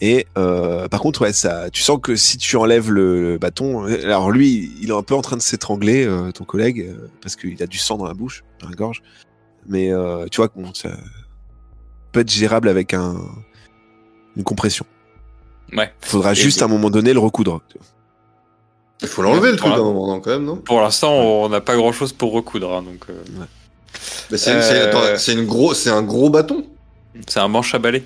Et 0.00 0.26
euh, 0.38 0.88
par 0.88 1.00
contre, 1.00 1.22
ouais, 1.22 1.32
ça, 1.32 1.70
tu 1.70 1.82
sens 1.82 1.98
que 2.02 2.16
si 2.16 2.36
tu 2.38 2.56
enlèves 2.56 2.90
le, 2.90 3.32
le 3.32 3.38
bâton, 3.38 3.86
euh, 3.86 4.04
alors 4.04 4.30
lui, 4.30 4.72
il 4.80 4.90
est 4.90 4.94
un 4.94 5.02
peu 5.02 5.14
en 5.14 5.22
train 5.22 5.36
de 5.36 5.42
s'étrangler, 5.42 6.04
euh, 6.06 6.30
ton 6.32 6.44
collègue, 6.44 6.80
euh, 6.80 7.08
parce 7.22 7.34
qu'il 7.36 7.60
a 7.62 7.66
du 7.66 7.78
sang 7.78 7.96
dans 7.96 8.06
la 8.06 8.14
bouche, 8.14 8.44
dans 8.60 8.68
la 8.68 8.74
gorge. 8.74 9.02
Mais 9.68 9.90
euh, 9.92 10.26
tu 10.30 10.36
vois 10.36 10.48
que 10.48 10.58
bon, 10.58 10.72
ça 10.74 10.90
peut 12.12 12.20
être 12.20 12.30
gérable 12.30 12.68
avec 12.68 12.94
un, 12.94 13.16
une 14.36 14.44
compression. 14.44 14.86
Ouais. 15.72 15.92
Faudra 16.00 16.32
Et- 16.32 16.36
juste 16.36 16.62
à 16.62 16.66
un 16.66 16.68
moment 16.68 16.90
donné 16.90 17.12
le 17.12 17.18
recoudre. 17.18 17.60
Il 19.02 19.08
faut 19.08 19.22
l'enlever, 19.22 19.50
le 19.50 19.56
truc, 19.56 19.72
à 19.72 19.76
un 19.76 19.82
moment, 19.82 20.06
non, 20.06 20.20
quand 20.20 20.30
même, 20.30 20.44
non? 20.44 20.56
Pour 20.56 20.80
l'instant, 20.80 21.12
on 21.12 21.48
n'a 21.50 21.60
pas 21.60 21.76
grand 21.76 21.92
chose 21.92 22.12
pour 22.14 22.32
recoudre. 22.32 22.72
hein, 22.72 22.82
donc, 22.82 23.04
euh, 23.10 23.14
Mais 24.30 24.38
c'est 24.38 24.52
Euh, 24.54 25.18
une 25.34 25.44
gros, 25.46 25.74
c'est 25.74 25.90
un 25.90 26.02
gros 26.02 26.30
bâton? 26.30 26.64
C'est 27.28 27.40
un 27.40 27.48
manche 27.48 27.74
à 27.74 27.78
balai. 27.78 28.04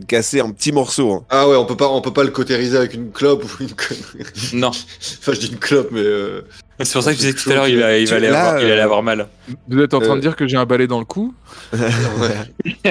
Casser 0.00 0.40
en 0.40 0.52
petits 0.52 0.72
morceaux. 0.72 1.12
hein. 1.12 1.24
Ah 1.30 1.48
ouais, 1.48 1.56
on 1.56 1.64
peut 1.66 1.76
pas, 1.76 1.88
on 1.88 2.00
peut 2.00 2.12
pas 2.12 2.24
le 2.24 2.30
cautériser 2.30 2.76
avec 2.76 2.94
une 2.94 3.10
clope 3.12 3.44
ou 3.44 3.62
une 3.62 3.70
connerie. 3.72 4.24
Non. 4.54 4.68
enfin, 4.68 5.32
je 5.32 5.40
dis 5.40 5.48
une 5.52 5.58
clope, 5.58 5.88
mais... 5.92 6.00
Euh... 6.00 6.42
C'est 6.80 6.94
pour 6.94 7.02
ça 7.02 7.10
que 7.12 7.16
je 7.16 7.20
disais 7.20 7.34
que 7.34 7.40
tout 7.42 7.50
à 7.50 7.54
l'heure, 7.54 7.68
il, 7.68 7.78
va- 7.78 7.96
il, 7.98 8.08
va 8.08 8.16
aller 8.16 8.28
là, 8.28 8.46
avoir, 8.48 8.62
il 8.62 8.64
allait 8.72 8.80
euh, 8.80 8.84
avoir 8.84 9.02
mal. 9.02 9.28
Vous 9.68 9.80
êtes 9.80 9.94
en 9.94 10.00
train 10.00 10.12
Euh, 10.12 10.16
de 10.16 10.20
dire 10.20 10.34
que 10.36 10.48
j'ai 10.48 10.56
un 10.56 10.66
balai 10.66 10.86
dans 10.88 10.98
le 10.98 11.04
cou. 11.04 11.32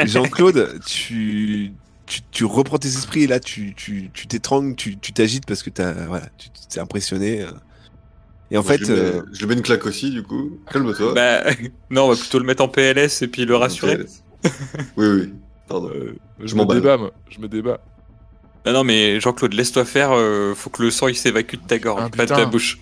Jean-Claude, 0.06 0.80
tu, 0.86 1.72
tu, 2.06 2.22
tu 2.32 2.46
reprends 2.46 2.78
tes 2.78 2.88
esprits 2.88 3.24
et 3.24 3.28
là 3.28 3.40
tu 3.40 3.74
tu 3.76 4.10
tu 4.14 4.28
t'étrangles, 4.28 4.76
tu 4.76 4.98
tu 4.98 5.14
t'agites 5.14 5.46
parce 5.46 5.64
que 5.64 5.70
t'as 5.70 5.92
voilà, 6.08 6.26
tu 6.38 6.50
t'es 6.70 6.80
impressionné. 6.80 7.42
euh. 7.42 7.48
Et 8.52 8.58
en 8.58 8.62
Bon, 8.62 8.68
fait, 8.68 8.80
je, 8.80 8.86
lui 8.86 8.94
mets, 8.94 9.00
euh, 9.00 9.22
je 9.32 9.40
lui 9.40 9.46
mets 9.48 9.54
une 9.54 9.62
claque 9.62 9.86
aussi, 9.86 10.12
du 10.12 10.24
coup. 10.24 10.60
Calme-toi. 10.72 11.14
Bah, 11.14 11.44
non, 11.90 12.04
on 12.06 12.10
va 12.10 12.16
plutôt 12.16 12.38
le 12.40 12.46
mettre 12.46 12.62
en 12.64 12.68
PLS 12.68 13.22
et 13.22 13.28
puis 13.28 13.46
le 13.46 13.56
rassurer. 13.56 14.00
Oui, 14.98 15.08
oui. 15.08 15.34
Pardon. 15.72 15.90
Euh, 15.94 16.16
Je 16.40 16.48
Je 16.48 16.54
me 16.56 16.60
m'emballe. 16.60 16.82
débat, 16.82 16.98
moi. 16.98 17.12
Je 17.30 17.40
me 17.40 17.48
débat. 17.48 17.80
Ah 18.66 18.74
non, 18.74 18.84
mais 18.84 19.20
Jean-Claude, 19.20 19.54
laisse-toi 19.54 19.86
faire. 19.86 20.12
euh, 20.12 20.54
faut 20.54 20.70
que 20.70 20.84
le 20.84 20.92
sang 20.92 21.08
il 21.08 21.16
s'évacue 21.16 21.56
de 21.56 21.68
ta 21.68 21.80
gorge, 21.80 22.02
Ah, 22.06 22.10
pas 22.16 22.26
de 22.26 22.30
ta 22.30 22.46
bouche. 22.46 22.80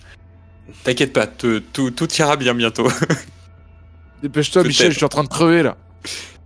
T'inquiète 0.84 1.12
pas, 1.12 1.26
te- 1.26 1.58
tout, 1.58 1.90
tout 1.90 2.12
ira 2.14 2.36
bien 2.36 2.54
bientôt. 2.54 2.86
Dépêche-toi. 4.22 4.62
Michel, 4.64 4.90
je 4.92 4.96
suis 4.96 5.04
en 5.04 5.08
train 5.08 5.24
de 5.24 5.28
crever 5.28 5.62
là. 5.62 5.76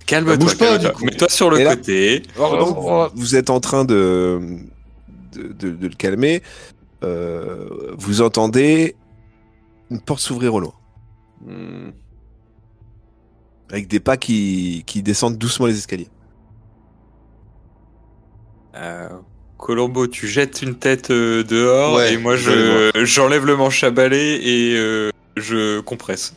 Calme-toi, 0.07 0.37
bouge 0.37 0.57
pas, 0.59 0.67
calme-toi. 0.79 0.91
du 0.91 0.97
coup. 0.97 1.05
Mets-toi 1.07 1.29
sur 1.29 1.51
le 1.51 1.59
là- 1.65 1.75
côté. 1.77 2.23
que 2.23 2.41
Oh, 2.41 3.09
vous, 3.11 3.21
vous 3.21 3.37
êtes 3.37 3.51
en 3.51 3.59
train 3.61 3.85
de 3.85 4.41
de, 5.33 5.49
de- 5.49 5.71
de 5.77 5.87
le 5.89 5.95
calmer, 5.95 6.43
euh, 7.03 7.67
vous 7.99 8.23
entendez 8.23 8.95
une 9.91 10.01
porte 10.01 10.21
s'ouvrir 10.21 10.55
au 10.55 10.61
loin, 10.61 10.75
Hmm. 11.45 11.91
avec 13.71 13.89
des 13.89 13.99
pas 14.01 14.17
qui 14.17 14.85
qui 14.87 15.03
descendent 15.03 15.37
doucement 15.39 15.67
les 15.67 15.77
escaliers. 15.77 16.09
Euh, 18.77 19.09
Colombo, 19.59 20.07
tu 20.07 20.27
jettes 20.27 20.63
une 20.63 20.75
tête 20.77 21.11
euh, 21.11 21.43
dehors 21.45 21.95
Ouais, 21.95 22.13
et 22.15 22.17
moi 22.19 22.37
je 22.37 22.91
j'enlève 23.05 23.47
le 23.47 23.57
manche 23.57 23.83
à 23.85 23.91
balai 23.91 24.41
et 24.43 24.77
euh, 24.77 25.11
je 25.37 25.81
compresse. 25.81 26.35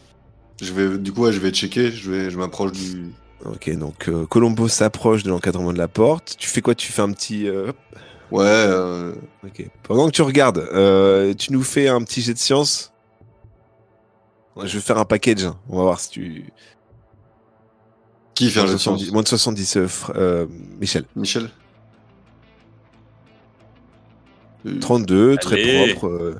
Je 0.62 0.71
vais, 0.73 0.97
du 0.97 1.12
coup, 1.12 1.23
ouais, 1.23 1.34
je 1.34 1.39
vais 1.39 1.52
checker, 1.52 1.91
je, 1.91 2.10
vais, 2.10 2.30
je 2.30 2.38
m'approche 2.38 2.71
du. 2.71 3.12
Ok, 3.45 3.69
donc 3.78 4.08
euh, 4.10 4.26
Colombo 4.26 4.67
s'approche 4.67 5.23
de 5.23 5.30
l'encadrement 5.30 5.71
de 5.73 5.78
la 5.78 5.88
porte. 5.88 6.36
Tu 6.38 6.47
fais 6.50 6.62
quoi? 6.62 6.73
Tu 6.76 6.91
fais 6.91 7.02
un 7.02 7.12
petit. 7.12 7.47
euh. 7.47 7.71
Ouais, 8.32 8.43
euh, 8.45 9.13
Ok. 9.45 9.65
Pendant 9.84 10.08
que 10.08 10.12
tu 10.12 10.21
regardes, 10.21 10.58
euh, 10.73 11.34
tu 11.34 11.54
nous 11.54 11.63
fais 11.63 11.88
un 11.88 12.02
petit 12.04 12.21
jet 12.21 12.34
de 12.34 12.39
science? 12.39 12.91
Je 14.63 14.73
vais 14.78 14.82
faire 14.84 14.97
un 14.97 15.06
package. 15.06 15.43
hein. 15.45 15.56
On 15.69 15.78
va 15.78 15.84
voir 15.84 16.00
si 16.00 16.10
tu. 16.10 16.45
qui 18.34 18.50
fait 18.50 18.60
un 18.60 18.63
moins, 18.63 18.67
jeu 18.67 18.73
de 18.73 18.78
de 18.78 18.82
science? 18.82 19.00
70, 19.00 19.12
moins 19.13 19.21
de 19.23 19.28
70, 19.28 19.78
euh, 19.78 19.86
fr- 19.88 20.12
euh, 20.15 20.45
Michel. 20.80 21.06
Michel 21.15 21.50
32, 24.80 25.38
très 25.38 25.56
Allez. 25.62 25.93
propre. 25.93 26.08
euh, 26.08 26.39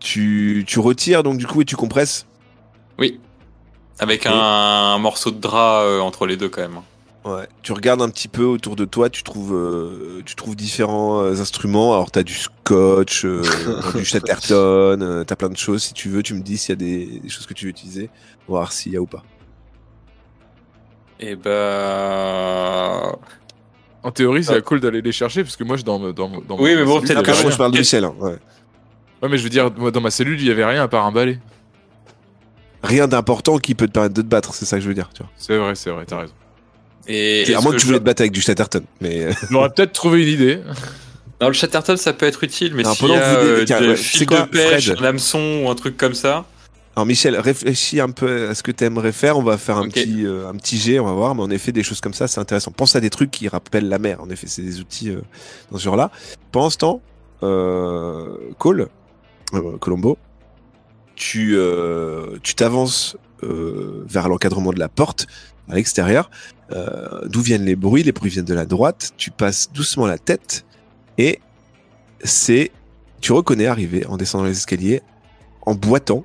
tu, 0.00 0.64
tu 0.66 0.78
retires 0.78 1.22
donc 1.22 1.38
du 1.38 1.46
coup 1.46 1.62
et 1.62 1.64
tu 1.64 1.76
compresses? 1.76 2.26
Oui. 2.98 3.18
Avec 3.98 4.26
un, 4.26 4.98
morceau 4.98 5.30
de 5.30 5.40
drap 5.40 5.82
euh, 5.82 6.00
entre 6.00 6.26
les 6.26 6.36
deux 6.36 6.48
quand 6.48 6.62
même. 6.62 6.80
Ouais. 7.24 7.48
Tu 7.62 7.72
regardes 7.72 8.00
un 8.00 8.08
petit 8.08 8.28
peu 8.28 8.44
autour 8.44 8.76
de 8.76 8.84
toi, 8.84 9.10
tu 9.10 9.22
trouves, 9.24 9.52
euh, 9.54 10.22
tu 10.24 10.34
trouves 10.36 10.54
différents 10.54 11.20
euh, 11.22 11.40
instruments. 11.40 11.92
Alors 11.92 12.10
t'as 12.10 12.22
du 12.22 12.32
scotch, 12.34 13.24
euh, 13.24 13.42
du 13.96 14.04
Chatterton, 14.04 15.02
euh, 15.02 15.24
t'as 15.24 15.36
plein 15.36 15.48
de 15.50 15.56
choses. 15.56 15.82
Si 15.82 15.94
tu 15.94 16.08
veux, 16.08 16.22
tu 16.22 16.34
me 16.34 16.42
dis 16.42 16.56
s'il 16.56 16.70
y 16.70 16.72
a 16.72 16.76
des, 16.76 17.20
des 17.20 17.28
choses 17.28 17.46
que 17.46 17.54
tu 17.54 17.64
veux 17.66 17.70
utiliser. 17.70 18.08
On 18.48 18.52
va 18.52 18.60
voir 18.60 18.72
s'il 18.72 18.92
y 18.92 18.96
a 18.96 19.00
ou 19.00 19.06
pas. 19.06 19.24
Et 21.20 21.34
bah. 21.34 23.18
En 24.08 24.12
théorie, 24.12 24.42
c'est 24.44 24.62
cool 24.64 24.80
d'aller 24.80 25.02
les 25.02 25.12
chercher 25.12 25.42
parce 25.42 25.56
que 25.56 25.64
moi, 25.64 25.76
je 25.76 25.82
dans, 25.82 25.98
dans, 25.98 26.12
dans 26.12 26.58
Oui, 26.58 26.74
mais 26.74 26.84
bon, 26.84 27.00
ma 27.00 27.06
cellule, 27.06 27.22
peut-être 27.22 27.38
rien. 27.42 27.50
je 27.50 27.56
parle 27.56 27.72
de 27.72 27.78
Michel. 27.78 28.04
hein, 28.04 28.14
ouais. 28.20 28.36
Ouais, 29.22 29.28
mais 29.28 29.36
je 29.38 29.42
veux 29.42 29.50
dire, 29.50 29.70
moi, 29.76 29.90
dans 29.90 30.00
ma 30.00 30.10
cellule, 30.10 30.40
il 30.40 30.46
y 30.46 30.50
avait 30.50 30.64
rien 30.64 30.82
à 30.82 30.88
part 30.88 31.04
un 31.04 31.12
balai. 31.12 31.38
Rien 32.82 33.08
d'important 33.08 33.58
qui 33.58 33.74
peut 33.74 33.86
te 33.88 33.92
permettre 33.92 34.14
de 34.14 34.22
te 34.22 34.26
battre, 34.26 34.54
c'est 34.54 34.64
ça 34.64 34.76
que 34.76 34.82
je 34.82 34.88
veux 34.88 34.94
dire. 34.94 35.10
Tu 35.12 35.22
vois. 35.22 35.30
C'est 35.36 35.56
vrai, 35.56 35.74
c'est 35.74 35.90
vrai, 35.90 36.04
t'as 36.06 36.20
raison. 36.20 36.32
Et 37.08 37.44
à 37.54 37.60
moins 37.60 37.70
que 37.72 37.76
que 37.76 37.80
tu 37.80 37.80
je- 37.82 37.86
voulais 37.86 37.98
te 37.98 38.04
battre 38.04 38.22
avec 38.22 38.32
du 38.32 38.40
Chatterton. 38.40 38.82
Mais 39.00 39.24
euh, 39.24 39.32
J'aurais 39.50 39.70
peut-être 39.70 39.92
trouvé 39.92 40.22
une 40.22 40.32
idée. 40.32 40.60
Dans 41.40 41.48
le 41.48 41.54
Chatterton, 41.54 41.96
ça 41.96 42.12
peut 42.12 42.26
être 42.26 42.44
utile, 42.44 42.74
mais 42.74 42.84
s'il 42.84 43.08
y 43.08 43.12
que 43.12 43.14
a 43.14 43.22
euh, 43.22 43.64
de 43.64 43.88
ouais, 43.90 43.96
fil 43.96 44.20
c'est 44.20 44.26
quoi, 44.26 44.42
de 44.42 44.46
pêche, 44.46 44.86
Fred 44.92 45.02
un 45.04 45.08
hameçon 45.08 45.62
ou 45.64 45.70
un 45.70 45.74
truc 45.74 45.96
comme 45.96 46.14
ça. 46.14 46.44
Alors 46.98 47.06
Michel, 47.06 47.38
réfléchis 47.38 48.00
un 48.00 48.10
peu 48.10 48.48
à 48.48 48.56
ce 48.56 48.64
que 48.64 48.72
tu 48.72 48.82
aimerais 48.82 49.12
faire. 49.12 49.38
On 49.38 49.42
va 49.44 49.56
faire 49.56 49.76
un, 49.76 49.88
petit, 49.88 50.26
euh, 50.26 50.48
un 50.48 50.56
petit 50.56 50.76
jet, 50.76 50.98
on 50.98 51.04
va 51.04 51.12
voir. 51.12 51.32
Mais 51.36 51.42
en 51.42 51.50
effet, 51.50 51.70
des 51.70 51.84
choses 51.84 52.00
comme 52.00 52.12
ça, 52.12 52.26
c'est 52.26 52.40
intéressant. 52.40 52.72
Pense 52.72 52.96
à 52.96 53.00
des 53.00 53.08
trucs 53.08 53.30
qui 53.30 53.46
rappellent 53.46 53.88
la 53.88 54.00
mer. 54.00 54.20
En 54.20 54.28
effet, 54.30 54.48
c'est 54.48 54.62
des 54.62 54.80
outils 54.80 55.10
euh, 55.10 55.20
dans 55.70 55.78
ce 55.78 55.84
genre-là. 55.84 56.10
Pendant 56.50 56.70
ce 56.70 56.76
temps, 56.76 57.00
euh, 57.44 58.36
Cole, 58.58 58.88
Colombo, 59.78 60.18
tu 61.14 61.56
tu 62.42 62.54
t'avances 62.56 63.16
vers 63.42 64.28
l'encadrement 64.28 64.72
de 64.72 64.80
la 64.80 64.88
porte 64.88 65.28
à 65.68 65.76
l'extérieur. 65.76 66.32
D'où 67.26 67.40
viennent 67.42 67.64
les 67.64 67.76
bruits? 67.76 68.02
Les 68.02 68.10
bruits 68.10 68.30
viennent 68.32 68.44
de 68.44 68.54
la 68.54 68.66
droite. 68.66 69.12
Tu 69.16 69.30
passes 69.30 69.70
doucement 69.72 70.08
la 70.08 70.18
tête 70.18 70.64
et 71.16 71.38
c'est 72.24 72.72
tu 73.20 73.30
reconnais 73.30 73.66
arriver 73.66 74.04
en 74.06 74.16
descendant 74.16 74.46
les 74.46 74.50
escaliers 74.50 75.00
en 75.62 75.76
boitant, 75.76 76.24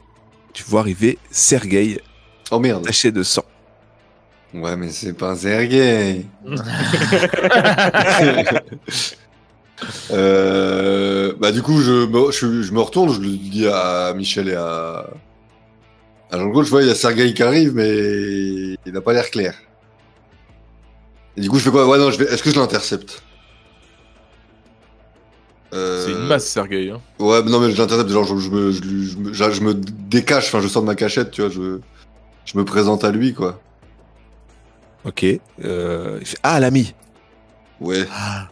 tu 0.54 0.64
vois 0.64 0.82
arriver 0.82 1.18
Sergei 1.32 2.00
Oh 2.52 2.60
merde. 2.60 2.86
taché 2.86 3.12
de 3.12 3.24
sang. 3.24 3.44
Ouais, 4.54 4.76
mais 4.76 4.90
c'est 4.90 5.14
pas 5.14 5.32
un 5.32 5.36
Sergei. 5.36 6.26
euh, 10.12 11.34
bah, 11.40 11.52
du 11.52 11.62
coup, 11.62 11.82
je 11.82 12.06
me, 12.06 12.32
je, 12.32 12.62
je 12.62 12.72
me 12.72 12.80
retourne, 12.82 13.12
je 13.14 13.20
le 13.20 13.30
dis 13.30 13.68
à 13.68 14.14
Michel 14.16 14.50
et 14.50 14.56
à, 14.56 15.08
à 16.32 16.38
Jean-Claude, 16.38 16.66
je 16.66 16.70
vois, 16.70 16.82
il 16.84 16.88
y 16.88 16.92
a 16.92 16.96
Sergei 16.96 17.34
qui 17.34 17.44
arrive, 17.44 17.74
mais 17.74 18.78
il 18.86 18.92
n'a 18.94 19.02
pas 19.02 19.14
l'air 19.14 19.30
clair. 19.32 19.56
Et 21.36 21.42
du 21.42 21.50
coup, 21.50 21.58
je 21.58 21.64
fais 21.64 21.72
quoi? 21.72 21.88
Ouais, 21.88 21.98
non, 21.98 22.12
je 22.12 22.20
vais, 22.20 22.26
est-ce 22.26 22.44
que 22.44 22.52
je 22.52 22.60
l'intercepte? 22.60 23.24
Euh, 25.74 26.06
C'est 26.06 26.12
une 26.12 26.28
masse, 26.28 26.46
Sergei. 26.46 26.92
Hein. 26.92 27.02
Ouais, 27.20 27.42
mais 27.44 27.50
non, 27.50 27.60
mais 27.60 27.72
je 27.72 27.78
l'intercepte, 27.78 28.10
genre, 28.10 28.26
je, 28.26 28.38
je 28.38 28.50
me, 28.50 28.72
je, 28.72 29.18
me, 29.18 29.34
je 29.34 29.62
me 29.62 29.74
décache, 29.74 30.48
enfin, 30.48 30.62
je 30.62 30.68
sors 30.68 30.82
de 30.82 30.88
ma 30.88 30.96
cachette, 30.96 31.32
tu 31.32 31.42
vois, 31.42 31.50
je, 31.50 31.80
je 32.46 32.58
me 32.58 32.64
présente 32.66 33.04
à 33.04 33.12
lui, 33.12 33.34
quoi. 33.34 33.60
Ok. 35.06 35.26
Euh, 35.64 36.20
ah 36.44 36.60
l'ami. 36.60 36.94
Ouais. 37.82 38.08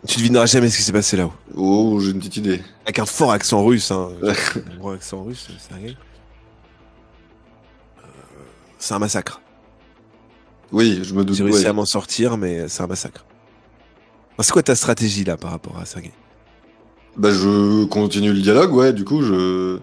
Tu 0.08 0.18
devineras 0.18 0.46
jamais 0.46 0.70
ce 0.70 0.78
qui 0.78 0.84
s'est 0.84 0.92
passé 0.92 1.16
là-haut. 1.16 1.34
Oh, 1.56 2.00
j'ai 2.02 2.12
une 2.12 2.20
petite 2.20 2.38
idée. 2.38 2.62
Avec 2.84 3.00
un 3.00 3.06
fort 3.06 3.32
accent 3.32 3.64
russe. 3.64 3.92
Hein. 3.92 4.10
un 4.24 4.78
gros 4.78 4.92
accent 4.92 5.24
russe, 5.24 5.48
Sergei. 5.70 5.96
Euh, 8.00 8.08
C'est 8.78 8.94
un 8.94 9.00
massacre. 9.00 9.40
Oui, 10.74 11.00
je 11.04 11.14
me 11.14 11.24
doute. 11.24 11.38
J'ai 11.38 11.44
réussi 11.44 11.64
ouais. 11.64 11.68
à 11.68 11.74
m'en 11.74 11.86
sortir, 11.86 12.36
mais 12.38 12.68
c'est 12.68 12.84
un 12.84 12.88
massacre. 12.88 13.26
C'est 14.40 14.52
quoi 14.52 14.64
ta 14.64 14.76
stratégie 14.76 15.24
là 15.24 15.38
par 15.38 15.52
rapport 15.52 15.78
à 15.78 15.86
Sergei 15.86 16.12
Bah, 17.18 17.32
je 17.32 17.84
continue 17.86 18.32
le 18.34 18.40
dialogue, 18.42 18.74
ouais, 18.74 18.94
du 18.94 19.04
coup, 19.06 19.22
je, 19.22 19.78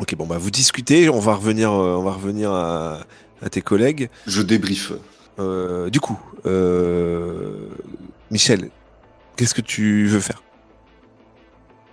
Ok, 0.00 0.14
bon 0.16 0.26
bah 0.26 0.38
vous 0.38 0.50
discutez. 0.50 1.08
On 1.08 1.20
va 1.20 1.34
revenir, 1.34 1.70
euh, 1.72 1.94
on 1.96 2.02
va 2.02 2.10
revenir 2.12 2.50
à, 2.52 3.00
à 3.42 3.48
tes 3.48 3.62
collègues. 3.62 4.10
je 4.26 4.42
débrief. 4.42 4.92
Euh, 5.38 5.88
du 5.88 6.00
coup, 6.00 6.18
euh, 6.46 7.68
Michel, 8.30 8.70
qu'est-ce 9.36 9.54
que 9.54 9.60
tu 9.60 10.06
veux 10.06 10.18
faire? 10.20 10.42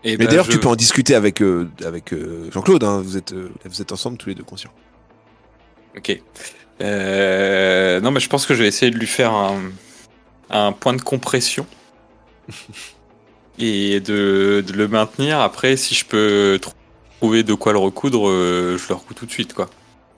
Et 0.04 0.18
Mais 0.18 0.26
bah, 0.26 0.32
d'ailleurs, 0.32 0.46
je- 0.46 0.52
tu 0.52 0.60
peux 0.60 0.68
en 0.68 0.76
discuter 0.76 1.14
avec, 1.14 1.42
euh, 1.44 1.70
avec 1.86 2.12
euh, 2.12 2.50
Jean-Claude. 2.52 2.84
hein, 2.84 3.02
vous, 3.04 3.18
êtes, 3.18 3.34
euh, 3.34 3.52
vous 3.66 3.82
êtes 3.84 3.92
ensemble 3.92 4.18
tous 4.18 4.30
les 4.30 4.36
deux 4.36 4.44
conscients. 4.44 4.74
Ok. 5.96 6.20
Euh, 6.82 8.00
non, 8.02 8.10
mais 8.10 8.20
je 8.20 8.30
pense 8.30 8.48
que 8.48 8.56
je 8.56 8.64
vais 8.64 8.68
essayer 8.68 8.92
de 8.92 8.98
lui 8.98 9.06
faire 9.08 9.32
un, 9.34 9.60
un 10.50 10.72
point 10.72 10.94
de 10.94 11.02
compression 11.04 11.68
et 13.60 14.00
de, 14.00 14.64
de 14.66 14.74
le 14.74 14.88
maintenir. 14.88 15.40
Après, 15.40 15.78
si 15.78 15.94
je 15.96 16.06
peux 16.06 16.60
tr- 16.62 16.72
trouver 17.20 17.44
de 17.44 17.54
quoi 17.54 17.74
le 17.74 17.80
recoudre, 17.80 18.28
euh, 18.30 18.78
je 18.78 18.88
le 18.90 18.96
recoue 18.96 19.14
tout 19.14 19.26
de 19.26 19.32
suite, 19.32 19.54
quoi. 19.54 19.70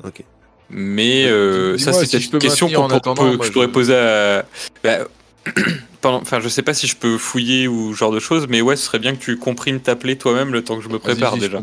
Ok. 0.03 0.23
Mais 0.69 1.25
euh, 1.25 1.75
Dis-moi 1.75 1.93
ça, 1.93 1.99
c'est 1.99 2.05
si 2.05 2.19
je 2.21 2.31
une 2.31 2.39
question 2.39 2.67
attendant, 2.89 3.13
peut- 3.15 3.23
moi, 3.23 3.37
que 3.37 3.45
je 3.45 3.51
pourrais 3.51 3.67
je- 3.67 3.71
poser 3.71 3.95
à. 3.95 4.45
Bah, 4.83 4.99
pendant- 6.01 6.21
Enfin, 6.21 6.39
je 6.39 6.47
sais 6.49 6.61
pas 6.61 6.73
si 6.73 6.87
je 6.87 6.95
peux 6.95 7.17
fouiller 7.17 7.67
ou 7.67 7.93
ce 7.93 7.97
genre 7.99 8.11
de 8.11 8.19
choses, 8.19 8.47
mais 8.49 8.61
ouais, 8.61 8.75
ce 8.75 8.85
serait 8.85 8.99
bien 8.99 9.13
que 9.15 9.21
tu 9.21 9.37
comprimes 9.37 9.81
ta 9.81 9.95
plaie 9.95 10.15
toi-même 10.15 10.51
le 10.53 10.63
temps 10.63 10.77
que 10.77 10.83
je 10.83 10.89
me 10.89 10.99
prépare 10.99 11.37
déjà. 11.37 11.61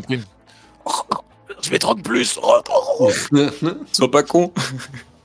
Je 1.61 1.69
vais 1.69 1.79
30 1.79 2.01
plus. 2.03 2.39
Sois 3.91 4.11
pas 4.11 4.23
con. 4.23 4.51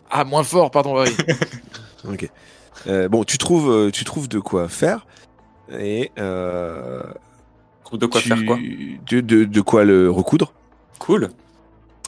Ah, 0.08 0.22
moins 0.24 0.44
fort, 0.44 0.70
pardon, 0.70 1.02
oui. 1.02 1.10
ok. 2.08 2.30
Euh, 2.86 3.08
bon, 3.08 3.24
tu 3.24 3.38
trouves, 3.38 3.68
euh, 3.70 3.90
tu 3.90 4.04
trouves 4.04 4.28
de 4.28 4.38
quoi 4.38 4.68
faire 4.68 5.04
et 5.72 6.10
euh, 6.18 7.02
De 7.92 8.06
quoi 8.06 8.20
tu- 8.20 8.28
faire 8.28 8.44
quoi 8.46 8.56
de, 8.58 9.20
de, 9.20 9.44
de 9.44 9.60
quoi 9.60 9.84
le 9.84 10.10
recoudre. 10.10 10.52
Cool. 10.98 11.30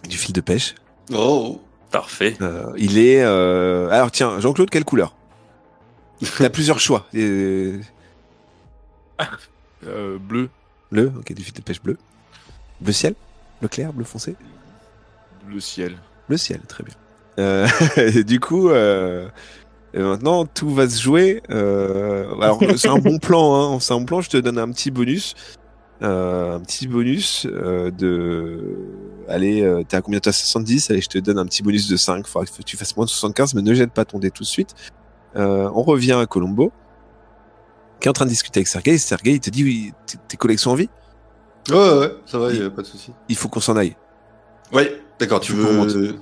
Du 0.09 0.17
fil 0.17 0.33
de 0.33 0.41
pêche. 0.41 0.75
Oh. 1.13 1.61
Parfait. 1.91 2.37
Euh, 2.43 2.73
il 2.77 2.99
est. 2.99 3.23
euh, 3.23 3.89
Alors 3.91 4.11
tiens, 4.11 4.39
Jean-Claude, 4.41 4.69
quelle 4.71 4.85
couleur 4.85 5.15
T'as 6.39 6.51
plusieurs 6.51 6.81
choix. 6.81 7.07
Euh, 7.15 7.81
Euh, 9.87 10.19
bleu, 10.19 10.49
Bleu, 10.91 11.13
ok, 11.19 11.33
du 11.33 11.43
fil 11.45 11.55
de 11.55 11.61
pêche 11.61 11.81
bleu. 11.83 11.97
Bleu 12.81 12.93
ciel 12.93 13.15
Bleu 13.61 13.69
clair 13.69 13.93
Bleu 13.93 14.05
foncé 14.05 14.37
le 15.49 15.61
ciel. 15.61 15.97
Le 16.29 16.37
ciel, 16.37 16.61
très 16.69 16.85
bien. 16.85 16.95
Euh, 17.39 18.23
du 18.23 18.39
coup, 18.39 18.69
euh, 18.69 19.29
et 19.95 20.01
maintenant, 20.01 20.45
tout 20.47 20.71
va 20.71 20.89
se 20.89 21.01
jouer. 21.01 21.43
euh, 21.51 22.31
alors, 22.41 22.61
c'est 22.77 22.89
un 22.89 22.99
bon 22.99 23.19
plan, 23.19 23.75
hein. 23.75 23.81
C'est 23.81 23.93
un 23.95 23.99
bon 23.99 24.05
plan. 24.05 24.21
Je 24.21 24.31
te 24.31 24.37
donne 24.37 24.59
un 24.59 24.71
petit 24.71 24.91
bonus. 24.91 25.35
Euh, 26.01 26.55
un 26.57 26.61
petit 26.61 26.87
bonus 26.87 27.47
euh, 27.51 27.91
de. 27.91 28.77
Allez, 29.29 29.63
euh, 29.63 29.83
t'es 29.89 29.97
à 29.97 30.01
combien 30.03 30.21
T'es 30.21 30.29
à 30.29 30.33
70 30.33 30.91
Allez, 30.91 31.01
je 31.01 31.09
te 31.09 31.19
donne 31.19 31.39
un 31.39 31.47
petit 31.47 31.63
bonus 31.63 31.89
de 31.89 31.97
5. 31.97 32.27
Faudra 32.27 32.47
que 32.47 32.63
tu 32.63 32.77
fasses 32.77 32.97
moins 32.97 33.05
de 33.07 33.11
75, 33.11 33.55
mais 33.55 33.63
ne 33.63 33.75
jette 33.75 33.91
pas 33.93 34.05
ton 34.05 34.19
dé 34.19 34.31
tout 34.31 34.45
de 34.45 34.49
suite. 34.49 34.75
Euh, 35.37 35.69
on 35.75 35.83
revient 35.83 36.13
à 36.13 36.27
Colombo, 36.27 36.71
qui 38.01 38.07
est 38.07 38.11
en 38.11 38.13
train 38.13 38.25
de 38.27 38.31
discuter 38.31 38.59
avec 38.61 38.69
Sergei. 38.69 38.97
Sergei, 38.99 39.33
il 39.33 39.41
te 39.41 39.51
dit 39.51 39.65
oui, 39.65 39.93
tes- 40.29 40.37
collègues 40.37 40.59
sont 40.59 40.71
en 40.71 40.75
vie? 40.77 40.89
Ouais, 41.69 41.99
ouais, 41.99 42.13
ça 42.27 42.39
va, 42.39 42.53
y 42.53 42.63
a 42.63 42.71
pas 42.71 42.83
de 42.83 42.87
souci. 42.87 43.13
Il 43.29 43.37
faut 43.37 43.49
qu'on 43.49 43.61
s'en 43.61 43.77
aille. 43.77 43.97
Ouais, 44.73 45.01
d'accord, 45.19 45.41
tu 45.41 45.53
veux. 45.53 46.17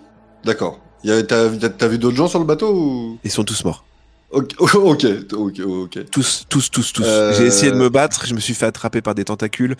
D'accord. 0.44 0.80
T'as 1.28 1.88
vu 1.88 1.98
d'autres 1.98 2.16
gens 2.16 2.28
sur 2.28 2.38
le 2.38 2.44
bateau 2.44 2.72
ou? 2.74 3.18
Ils 3.24 3.30
sont 3.30 3.44
tous 3.44 3.64
morts. 3.64 3.84
Ok, 4.32 5.06
ok, 5.32 5.60
ok. 5.64 6.10
Tous, 6.10 6.44
tous, 6.48 6.70
tous, 6.70 6.92
tous. 6.92 7.04
Euh, 7.06 7.32
J'ai 7.34 7.44
essayé 7.46 7.70
de 7.70 7.76
me 7.76 7.88
battre, 7.88 8.26
je 8.26 8.34
me 8.34 8.40
suis 8.40 8.54
fait 8.54 8.66
attraper 8.66 9.00
par 9.00 9.14
des 9.14 9.24
tentacules. 9.24 9.76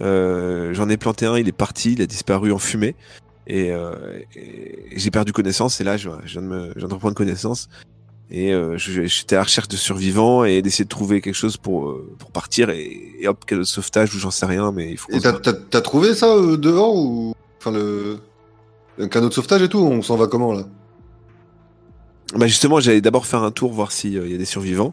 Euh, 0.00 0.74
J'en 0.74 0.88
ai 0.88 0.96
planté 0.96 1.26
un, 1.26 1.38
il 1.38 1.48
est 1.48 1.52
parti, 1.52 1.92
il 1.92 2.02
a 2.02 2.06
disparu 2.06 2.52
en 2.52 2.58
fumée. 2.58 2.96
Et, 3.46 3.70
euh, 3.70 3.94
et 4.34 4.88
j'ai 4.96 5.10
perdu 5.10 5.32
connaissance. 5.32 5.80
Et 5.80 5.84
là, 5.84 5.96
je, 5.96 6.10
je 6.24 6.32
viens 6.32 6.42
de, 6.42 6.46
me, 6.48 6.72
je 6.74 6.78
viens 6.80 6.88
de 6.88 6.94
reprendre 6.94 7.14
connaissance. 7.14 7.68
Et 8.30 8.50
je- 8.50 9.04
j'étais 9.04 9.36
à 9.36 9.38
la 9.40 9.44
recherche 9.44 9.68
de 9.68 9.76
survivants 9.76 10.44
et 10.44 10.60
d'essayer 10.62 10.84
de 10.84 10.88
trouver 10.88 11.20
quelque 11.20 11.34
chose 11.36 11.56
pour, 11.56 11.94
pour 12.18 12.30
partir. 12.32 12.70
Et, 12.70 13.12
et 13.20 13.28
hop, 13.28 13.44
quel 13.46 13.64
sauvetage 13.64 14.14
ou 14.14 14.18
j'en 14.18 14.30
sais 14.32 14.46
rien, 14.46 14.72
mais 14.72 14.90
il 14.90 14.96
faut 14.98 15.12
Et 15.12 15.20
t'as- 15.20 15.80
trouvé 15.82 16.14
ça 16.14 16.34
dehors 16.56 16.96
ou? 16.96 17.34
Enfin, 17.60 17.70
le. 17.70 18.18
Un 18.98 19.08
canot 19.08 19.28
de 19.28 19.34
sauvetage 19.34 19.62
et 19.62 19.68
tout, 19.68 19.78
on 19.80 20.02
s'en 20.02 20.16
va 20.16 20.26
comment 20.26 20.52
là? 20.52 20.64
Bah 22.34 22.46
justement, 22.46 22.80
j'allais 22.80 23.00
d'abord 23.00 23.26
faire 23.26 23.42
un 23.42 23.50
tour, 23.50 23.72
voir 23.72 23.92
s'il 23.92 24.12
y 24.12 24.34
a 24.34 24.38
des 24.38 24.44
survivants, 24.44 24.92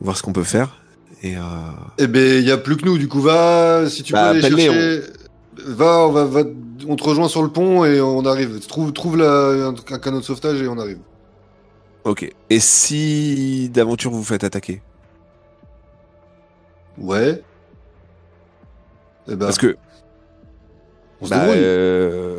voir 0.00 0.16
ce 0.16 0.22
qu'on 0.22 0.32
peut 0.32 0.44
faire. 0.44 0.82
Et 1.22 1.36
euh... 1.36 1.40
Eh 1.98 2.06
ben, 2.06 2.38
il 2.40 2.46
y 2.46 2.52
a 2.52 2.56
plus 2.58 2.76
que 2.76 2.84
nous, 2.84 2.96
du 2.98 3.08
coup, 3.08 3.20
va, 3.20 3.88
si 3.88 4.02
tu 4.02 4.12
Bah, 4.12 4.32
peux 4.32 4.44
aller 4.44 4.56
chercher. 4.56 5.02
Va, 5.66 6.06
on 6.06 6.12
va, 6.12 6.24
va, 6.24 6.42
on 6.86 6.94
te 6.94 7.02
rejoint 7.04 7.28
sur 7.28 7.42
le 7.42 7.48
pont 7.48 7.84
et 7.84 8.00
on 8.00 8.24
arrive. 8.24 8.60
Trouve, 8.66 8.92
trouve 8.92 9.16
la, 9.16 9.48
un, 9.68 9.74
un 9.74 9.98
canot 9.98 10.20
de 10.20 10.24
sauvetage 10.24 10.62
et 10.62 10.68
on 10.68 10.78
arrive. 10.78 10.98
Ok. 12.04 12.30
Et 12.48 12.60
si 12.60 13.68
d'aventure 13.70 14.10
vous 14.12 14.18
vous 14.18 14.24
faites 14.24 14.44
attaquer? 14.44 14.80
Ouais. 16.96 17.42
Eh 19.26 19.34
ben, 19.34 19.46
Parce 19.46 19.58
que 19.58 19.76
on 21.20 21.24
se 21.26 21.30
bah, 21.30 21.40
débrouille. 21.40 21.58
euh, 21.60 22.37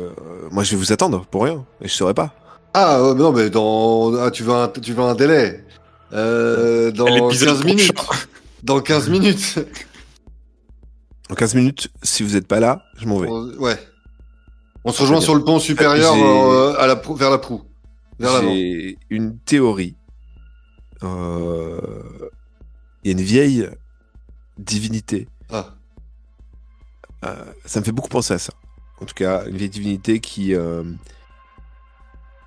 moi 0.50 0.64
je 0.64 0.72
vais 0.72 0.76
vous 0.76 0.92
attendre 0.92 1.24
pour 1.26 1.44
rien 1.44 1.64
et 1.80 1.88
je 1.88 1.92
saurais 1.94 2.14
pas. 2.14 2.34
Ah, 2.74 3.02
ouais, 3.02 3.14
mais 3.14 3.20
non, 3.20 3.32
mais 3.32 3.50
dans, 3.50 4.14
ah, 4.16 4.30
tu 4.30 4.42
veux 4.44 4.52
un, 4.54 4.68
tu 4.68 4.92
veux 4.92 5.02
un 5.02 5.14
délai. 5.14 5.64
Euh, 6.12 6.90
dans 6.92 7.06
L'épisode 7.06 7.48
15 7.56 7.64
minutes. 7.64 7.92
Dans 8.62 8.80
15 8.80 9.08
minutes. 9.08 9.58
En 11.30 11.34
15 11.34 11.54
minutes, 11.54 11.88
si 12.02 12.22
vous 12.22 12.36
êtes 12.36 12.46
pas 12.46 12.60
là, 12.60 12.82
je 12.98 13.06
m'en 13.06 13.18
vais. 13.18 13.28
On- 13.28 13.54
ouais. 13.58 13.78
On 14.84 14.92
se 14.92 15.00
rejoint 15.02 15.20
sur 15.20 15.34
le 15.34 15.42
pont 15.44 15.58
supérieur 15.58 16.14
euh, 16.14 16.74
à 16.78 16.86
la, 16.86 16.96
prou- 16.96 17.14
vers 17.14 17.30
la 17.30 17.38
proue. 17.38 17.62
Vers 18.18 18.32
l'avant. 18.34 18.52
J'ai 18.52 18.98
une 19.08 19.38
théorie. 19.38 19.96
Euh, 21.02 21.80
Il 23.02 23.10
y 23.10 23.14
a 23.14 23.18
une 23.18 23.24
vieille 23.24 23.68
divinité. 24.58 25.26
Ah. 25.50 25.74
Euh, 27.24 27.34
ça 27.64 27.80
me 27.80 27.84
fait 27.84 27.92
beaucoup 27.92 28.08
penser 28.08 28.34
à 28.34 28.38
ça. 28.38 28.52
En 29.00 29.06
tout 29.06 29.14
cas, 29.14 29.44
une 29.46 29.56
vieille 29.56 29.68
divinité 29.70 30.20
qui 30.20 30.54
euh, 30.54 30.82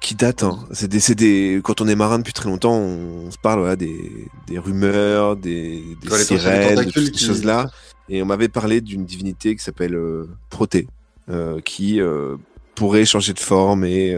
qui 0.02 0.16
date. 0.16 0.44
hein. 0.44 0.60
C'est 0.72 0.88
des, 0.88 1.16
des- 1.16 1.62
quand 1.64 1.82
on 1.82 1.88
est 1.88 1.96
marin 1.96 2.20
depuis 2.20 2.34
très 2.34 2.50
longtemps, 2.50 2.76
on, 2.76 3.26
on 3.28 3.32
se 3.32 3.38
parle 3.38 3.60
voilà, 3.60 3.76
des, 3.76 4.28
des 4.48 4.60
rumeurs, 4.60 5.36
des, 5.38 5.82
des 6.02 6.10
sirènes, 6.24 6.76
de 6.80 6.84
toutes 6.92 7.06
ces 7.06 7.12
qui- 7.12 7.26
choses-là. 7.26 7.70
Et 8.10 8.22
on 8.22 8.26
m'avait 8.26 8.50
parlé 8.50 8.82
d'une 8.82 9.06
divinité 9.06 9.56
qui 9.56 9.64
s'appelle 9.64 9.96
euh, 9.96 10.30
Proté, 10.50 10.88
euh, 11.30 11.62
qui 11.62 12.02
euh, 12.02 12.36
pourrait 12.76 13.06
changer 13.06 13.34
de 13.34 13.40
forme 13.40 13.86
et, 13.86 14.10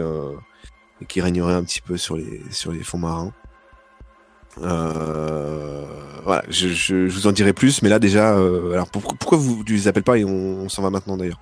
et 1.00 1.04
qui 1.06 1.20
régnerait 1.20 1.54
un 1.54 1.62
petit 1.62 1.80
peu 1.80 1.96
sur 1.96 2.16
les 2.16 2.42
sur 2.50 2.72
les 2.72 2.82
fonds 2.82 2.98
marins. 2.98 3.32
Euh, 4.62 5.84
voilà, 6.24 6.42
je, 6.48 6.68
je, 6.68 7.08
je 7.08 7.14
vous 7.14 7.26
en 7.26 7.32
dirai 7.32 7.52
plus, 7.52 7.82
mais 7.82 7.88
là 7.88 7.98
déjà, 7.98 8.36
euh, 8.36 8.72
alors 8.72 8.90
pourquoi, 8.90 9.16
pourquoi 9.18 9.38
vous 9.38 9.62
ne 9.62 9.70
les 9.72 9.86
appelez 9.86 10.02
pas 10.02 10.18
et 10.18 10.24
on, 10.24 10.62
on 10.62 10.68
s'en 10.68 10.82
va 10.82 10.90
maintenant 10.90 11.16
d'ailleurs? 11.16 11.40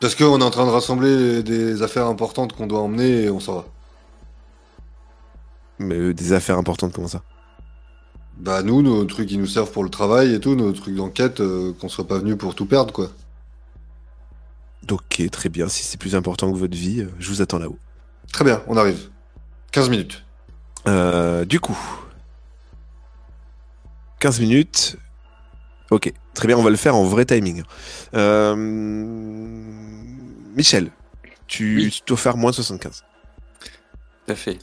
Parce 0.00 0.14
qu'on 0.14 0.40
est 0.40 0.44
en 0.44 0.50
train 0.50 0.66
de 0.66 0.70
rassembler 0.70 1.42
des 1.42 1.82
affaires 1.82 2.06
importantes 2.06 2.52
qu'on 2.52 2.66
doit 2.66 2.80
emmener 2.80 3.24
et 3.24 3.30
on 3.30 3.40
s'en 3.40 3.56
va. 3.56 3.66
Mais 5.78 5.96
euh, 5.96 6.14
des 6.14 6.32
affaires 6.32 6.58
importantes, 6.58 6.92
comment 6.92 7.08
ça? 7.08 7.22
Bah 8.36 8.62
nous, 8.62 8.82
nos 8.82 9.04
trucs 9.04 9.28
qui 9.28 9.38
nous 9.38 9.46
servent 9.46 9.72
pour 9.72 9.82
le 9.82 9.90
travail 9.90 10.32
et 10.34 10.40
tout, 10.40 10.54
nos 10.54 10.72
trucs 10.72 10.94
d'enquête, 10.94 11.40
euh, 11.40 11.72
qu'on 11.80 11.88
soit 11.88 12.06
pas 12.06 12.18
venu 12.18 12.36
pour 12.36 12.54
tout 12.54 12.66
perdre 12.66 12.92
quoi. 12.92 13.10
Ok, 14.90 15.28
très 15.30 15.48
bien. 15.48 15.68
Si 15.68 15.82
c'est 15.82 15.98
plus 15.98 16.14
important 16.14 16.50
que 16.52 16.56
votre 16.56 16.76
vie, 16.76 17.00
euh, 17.00 17.10
je 17.18 17.28
vous 17.28 17.42
attends 17.42 17.58
là-haut. 17.58 17.78
Très 18.32 18.44
bien, 18.44 18.62
on 18.68 18.76
arrive. 18.76 19.08
15 19.72 19.90
minutes. 19.90 20.24
Euh, 20.86 21.44
du 21.44 21.60
coup, 21.60 21.76
15 24.20 24.40
minutes. 24.40 24.96
Ok, 25.90 26.12
très 26.38 26.48
bien, 26.48 26.56
on 26.56 26.62
va 26.62 26.70
le 26.70 26.76
faire 26.76 26.94
en 26.96 27.04
vrai 27.04 27.24
timing. 27.26 27.62
Euh, 28.14 28.54
Michel, 30.56 30.90
tu, 31.46 31.76
Oui. 31.76 31.90
tu 31.90 32.00
dois 32.06 32.16
faire 32.16 32.36
moins 32.36 32.50
de 32.50 32.56
75 32.56 33.04
Tout 34.26 34.32
à 34.32 34.34
fait. 34.34 34.58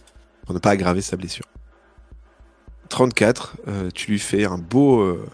pour 0.45 0.53
ne 0.55 0.59
pas 0.59 0.71
aggraver 0.71 1.01
sa 1.01 1.15
blessure. 1.17 1.45
34, 2.89 3.57
euh, 3.67 3.89
tu 3.93 4.11
lui 4.11 4.19
fais 4.19 4.45
un 4.45 4.57
beau. 4.57 5.01
euh, 5.01 5.25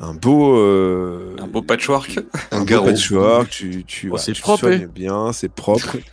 un 0.00 0.14
beau. 0.14 0.56
euh, 0.56 1.36
Un 1.38 1.46
beau 1.46 1.62
patchwork. 1.62 2.18
Un 2.50 2.60
un 2.60 2.64
beau 2.64 2.82
patchwork, 2.84 3.48
tu, 3.50 3.84
tu, 3.84 4.10
Oh, 4.12 4.16
c'est 4.18 4.32
tu 4.32 4.42
propre, 4.42 4.60
soignes 4.60 4.82
eh. 4.84 4.86
bien, 4.86 5.32
c'est 5.32 5.48
propre. 5.48 5.96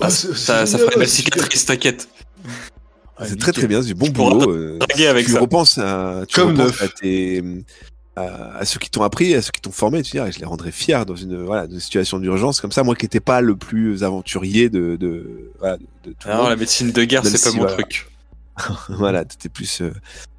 Ah, 0.00 0.10
Ça, 0.10 0.66
ça 0.66 0.78
ferait 0.78 0.92
une 0.94 0.98
belle 1.00 1.08
cicatrice, 1.08 1.64
t'inquiète. 1.64 2.06
C'est 3.24 3.38
très 3.38 3.52
très 3.52 3.66
bien, 3.66 3.80
c'est 3.82 3.88
du 3.88 3.94
bon 3.94 4.08
boulot. 4.08 4.50
euh, 4.50 4.78
avec 5.08 5.26
tu 5.26 5.32
ça. 5.32 5.40
repenses 5.40 5.78
à, 5.78 6.22
tu 6.28 6.34
Comme 6.34 6.50
repenses 6.52 6.80
neuf. 6.80 6.82
à, 6.82 6.88
tes, 6.88 7.42
à, 8.16 8.56
à 8.58 8.64
ceux 8.64 8.78
qui 8.78 8.90
t'ont 8.90 9.02
appris, 9.02 9.34
à 9.34 9.42
ceux 9.42 9.50
qui 9.52 9.60
t'ont 9.60 9.70
formé. 9.70 10.02
Tu 10.02 10.12
dis, 10.12 10.18
ah, 10.18 10.30
je 10.30 10.38
les 10.38 10.44
rendrais 10.46 10.72
fiers 10.72 11.04
dans 11.06 11.16
une, 11.16 11.42
voilà, 11.44 11.66
dans 11.66 11.74
une 11.74 11.80
situation 11.80 12.18
d'urgence 12.18 12.60
comme 12.60 12.72
ça. 12.72 12.82
Moi 12.82 12.94
qui 12.96 13.04
n'étais 13.04 13.20
pas 13.20 13.40
le 13.40 13.56
plus 13.56 14.02
aventurier 14.04 14.68
de, 14.70 14.96
de, 14.96 15.50
voilà, 15.58 15.76
de, 15.76 15.84
de 16.04 16.10
tout 16.18 16.26
le 16.28 16.32
Non, 16.34 16.40
monde. 16.40 16.48
la 16.50 16.56
médecine 16.56 16.90
de 16.92 17.04
guerre, 17.04 17.24
c'est 17.24 17.32
pas 17.32 17.50
si, 17.50 17.56
mon 17.56 17.62
voilà. 17.62 17.74
truc. 17.74 18.08
voilà, 18.90 19.24
t'étais 19.24 19.48
plus 19.48 19.80
euh, 19.82 19.92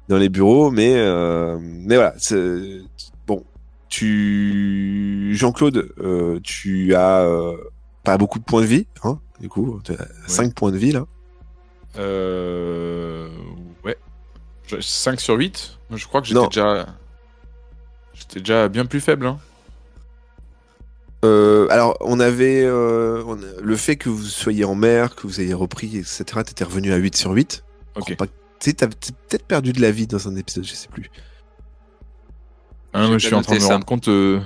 dans 0.08 0.18
les 0.18 0.28
bureaux, 0.28 0.70
mais 0.70 0.94
euh, 0.96 1.58
mais 1.60 1.96
voilà, 1.96 2.14
c'est- 2.18 2.80
bon, 3.26 3.42
tu 3.88 5.30
Jean-Claude, 5.34 5.88
euh, 5.98 6.38
tu 6.42 6.94
as 6.94 7.22
euh, 7.22 7.56
pas 8.04 8.18
beaucoup 8.18 8.38
de 8.38 8.44
points 8.44 8.60
de 8.60 8.66
vie, 8.66 8.86
hein, 9.02 9.18
du 9.40 9.48
coup, 9.48 9.80
tu 9.84 9.92
as 9.92 10.06
5 10.28 10.54
points 10.54 10.70
de 10.72 10.76
vie 10.78 10.92
là. 10.92 11.06
Euh... 11.98 13.28
Ouais. 13.84 13.96
5 14.80 15.20
sur 15.20 15.34
8 15.36 15.78
Moi, 15.90 15.98
Je 15.98 16.06
crois 16.06 16.20
que 16.20 16.26
j'étais 16.26 16.46
déjà... 16.48 16.86
J'étais 18.14 18.38
déjà 18.40 18.68
bien 18.68 18.86
plus 18.86 19.00
faible. 19.00 19.26
Hein. 19.26 19.38
Euh, 21.24 21.66
alors, 21.70 21.96
on 22.00 22.20
avait 22.20 22.62
euh, 22.64 23.22
on 23.26 23.36
a- 23.42 23.60
le 23.62 23.76
fait 23.76 23.96
que 23.96 24.08
vous 24.08 24.22
soyez 24.22 24.64
en 24.64 24.74
mer, 24.74 25.16
que 25.16 25.26
vous 25.26 25.40
ayez 25.40 25.54
repris, 25.54 25.96
etc. 25.96 26.24
T'étais 26.44 26.64
revenu 26.64 26.92
à 26.92 26.96
8 26.96 27.16
sur 27.16 27.32
8. 27.32 27.64
Je 27.96 28.00
Ok. 28.00 28.16
pas 28.16 28.26
t'as 28.60 28.86
peut-être 28.86 29.44
perdu 29.46 29.72
de 29.72 29.80
la 29.82 29.90
vie 29.90 30.06
dans 30.06 30.26
un 30.28 30.36
épisode, 30.36 30.64
je 30.64 30.72
sais 30.74 30.88
plus. 30.88 31.10
Ah, 32.94 33.08
je 33.12 33.18
suis 33.18 33.34
en 33.34 33.42
train 33.42 33.56
de 33.56 33.60
me 33.62 33.66
rendre 33.66 33.84
compte... 33.84 34.08
euh, 34.08 34.40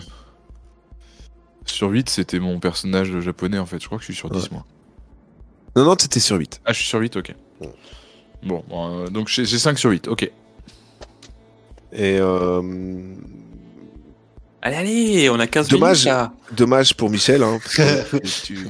Sur 1.67 1.91
8, 1.91 2.09
c'était 2.09 2.39
mon 2.41 2.59
personnage 2.59 3.21
japonais, 3.21 3.59
en 3.59 3.67
fait. 3.67 3.81
Je 3.81 3.87
crois 3.87 3.99
que 3.99 4.03
je 4.03 4.07
suis 4.13 4.15
sur 4.17 4.31
10, 4.31 4.45
Ouais. 4.45 4.49
moi. 4.53 4.65
Non, 5.79 5.85
non, 5.85 5.95
t'étais 5.95 6.19
sur 6.19 6.37
8. 6.37 6.61
Ah, 6.65 6.73
je 6.73 6.79
suis 6.81 6.89
sur 6.89 6.99
8, 6.99 7.17
ok. 7.19 7.35
Bon. 7.61 7.73
Bon, 8.43 8.65
euh, 9.05 9.07
donc 9.09 9.29
j'ai 9.29 9.45
j'ai 9.45 9.59
5 9.59 9.79
sur 9.79 9.91
8, 9.91 10.09
ok. 10.09 10.23
Et 10.25 10.33
euh, 12.21 12.61
Allez, 14.61 14.77
allez, 14.77 15.31
on 15.31 15.39
a 15.39 15.47
15 15.47 15.69
Dommage. 15.69 15.99
minutes 15.99 16.05
là. 16.07 16.33
Dommage 16.51 16.95
pour 16.95 17.11
Michel, 17.11 17.45
hein, 17.45 17.59
parce 17.63 17.77
que 17.77 18.17
tu, 18.45 18.67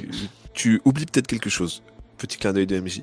tu 0.53 0.81
oublies 0.85 1.07
peut-être 1.07 1.25
quelque 1.27 1.49
chose. 1.49 1.81
Petit 2.19 2.37
clin 2.37 2.53
d'œil 2.53 2.67
de 2.67 2.79
MJ. 2.79 3.01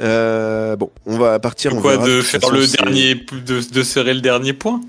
Euh, 0.00 0.76
bon, 0.76 0.90
on 1.06 1.16
va 1.18 1.38
partir. 1.38 1.74
on 1.74 1.80
Quoi, 1.80 1.92
verra. 1.92 2.06
de 2.06 2.18
toute 2.20 2.26
faire 2.26 2.40
façon, 2.42 2.52
le 2.54 2.66
dernier, 2.66 3.14
de, 3.14 3.72
de 3.72 3.82
serrer 3.82 4.12
le 4.12 4.20
dernier 4.20 4.52
point? 4.52 4.80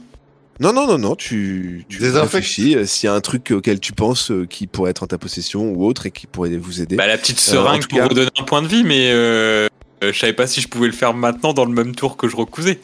Non, 0.61 0.73
non, 0.73 0.85
non, 0.87 0.97
non. 0.99 1.15
Tu, 1.15 1.85
tu 1.89 1.97
Désinfecte. 1.97 2.33
réfléchis. 2.33 2.75
euh, 2.75 2.85
S'il 2.85 3.07
y 3.07 3.09
a 3.09 3.13
un 3.15 3.19
truc 3.21 3.51
auquel 3.51 3.79
tu 3.79 3.93
penses 3.93 4.29
euh, 4.31 4.45
qui 4.45 4.67
pourrait 4.67 4.91
être 4.91 5.03
en 5.03 5.07
ta 5.07 5.17
possession 5.17 5.71
ou 5.71 5.85
autre 5.85 6.05
et 6.05 6.11
qui 6.11 6.27
pourrait 6.27 6.55
vous 6.57 6.81
aider. 6.81 6.95
Bah, 6.95 7.07
la 7.07 7.17
petite 7.17 7.37
Euh, 7.39 7.41
seringue 7.51 7.87
pour 7.87 7.97
cas- 7.97 8.07
redonner 8.07 8.29
un 8.39 8.43
point 8.43 8.61
de 8.61 8.67
vie, 8.67 8.83
mais 8.83 9.11
euh, 9.11 9.67
je 10.03 10.11
savais 10.17 10.33
pas 10.33 10.45
si 10.47 10.61
je 10.61 10.67
pouvais 10.67 10.87
le 10.87 10.93
faire 10.93 11.13
maintenant 11.15 11.53
dans 11.53 11.65
le 11.65 11.73
même 11.73 11.95
tour 11.95 12.15
que 12.15 12.27
je 12.27 12.35
recousais. 12.35 12.75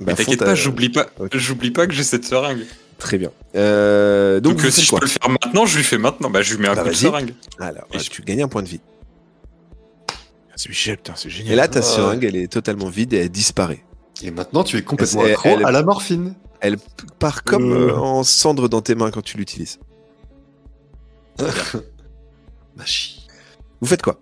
bah, 0.00 0.06
Mais 0.08 0.14
T'inquiète 0.14 0.40
pas, 0.40 0.54
j'oublie 0.56 0.88
pas, 0.88 1.06
j'oublie 1.32 1.70
pas 1.70 1.86
que 1.86 1.92
j'ai 1.94 2.02
cette 2.04 2.24
seringue. 2.24 2.64
Très 2.98 3.18
bien. 3.18 3.30
Euh, 3.54 4.40
donc, 4.40 4.54
Donc, 4.54 4.62
vous 4.64 4.70
si 4.70 4.82
je 4.82 4.90
peux 4.90 5.00
le 5.02 5.06
faire 5.06 5.28
maintenant, 5.28 5.64
je 5.66 5.76
lui 5.76 5.84
fais 5.84 5.98
maintenant. 5.98 6.30
Bah, 6.30 6.40
je 6.42 6.54
lui 6.54 6.62
mets 6.62 6.68
un 6.68 6.74
Bah, 6.74 6.82
coup 6.82 6.88
de 6.88 6.94
seringue. 6.94 7.34
Alors, 7.60 7.84
Et 7.92 7.98
ouais, 7.98 8.02
je- 8.02 8.10
tu 8.10 8.22
gagnes 8.22 8.42
un 8.42 8.48
point 8.48 8.62
de 8.62 8.68
vie. 8.68 8.80
C'est 10.56 10.70
Michel, 10.70 10.96
putain, 10.96 11.12
c'est 11.14 11.28
génial. 11.30 11.52
Et 11.52 11.56
là, 11.56 11.68
ta 11.68 11.80
Ah, 11.80 11.82
seringue, 11.82 12.24
elle 12.24 12.36
est 12.36 12.50
totalement 12.50 12.88
vide 12.88 13.12
et 13.12 13.18
elle 13.18 13.28
disparaît. 13.28 13.84
Et 14.22 14.30
maintenant, 14.30 14.64
tu 14.64 14.78
es 14.78 14.82
complètement 14.82 15.24
Elle- 15.26 15.32
accro 15.32 15.50
elle- 15.50 15.66
à 15.66 15.70
la 15.70 15.82
morphine. 15.82 16.34
Elle 16.60 16.76
part 17.18 17.44
comme 17.44 17.72
Euh. 17.72 17.90
euh, 17.90 17.96
en 17.96 18.22
cendre 18.24 18.68
dans 18.68 18.80
tes 18.80 18.94
mains 18.94 19.10
quand 19.10 19.22
tu 19.22 19.36
l'utilises. 19.36 19.78
Machi. 22.76 23.26
Vous 23.80 23.86
faites 23.86 24.02
quoi? 24.02 24.18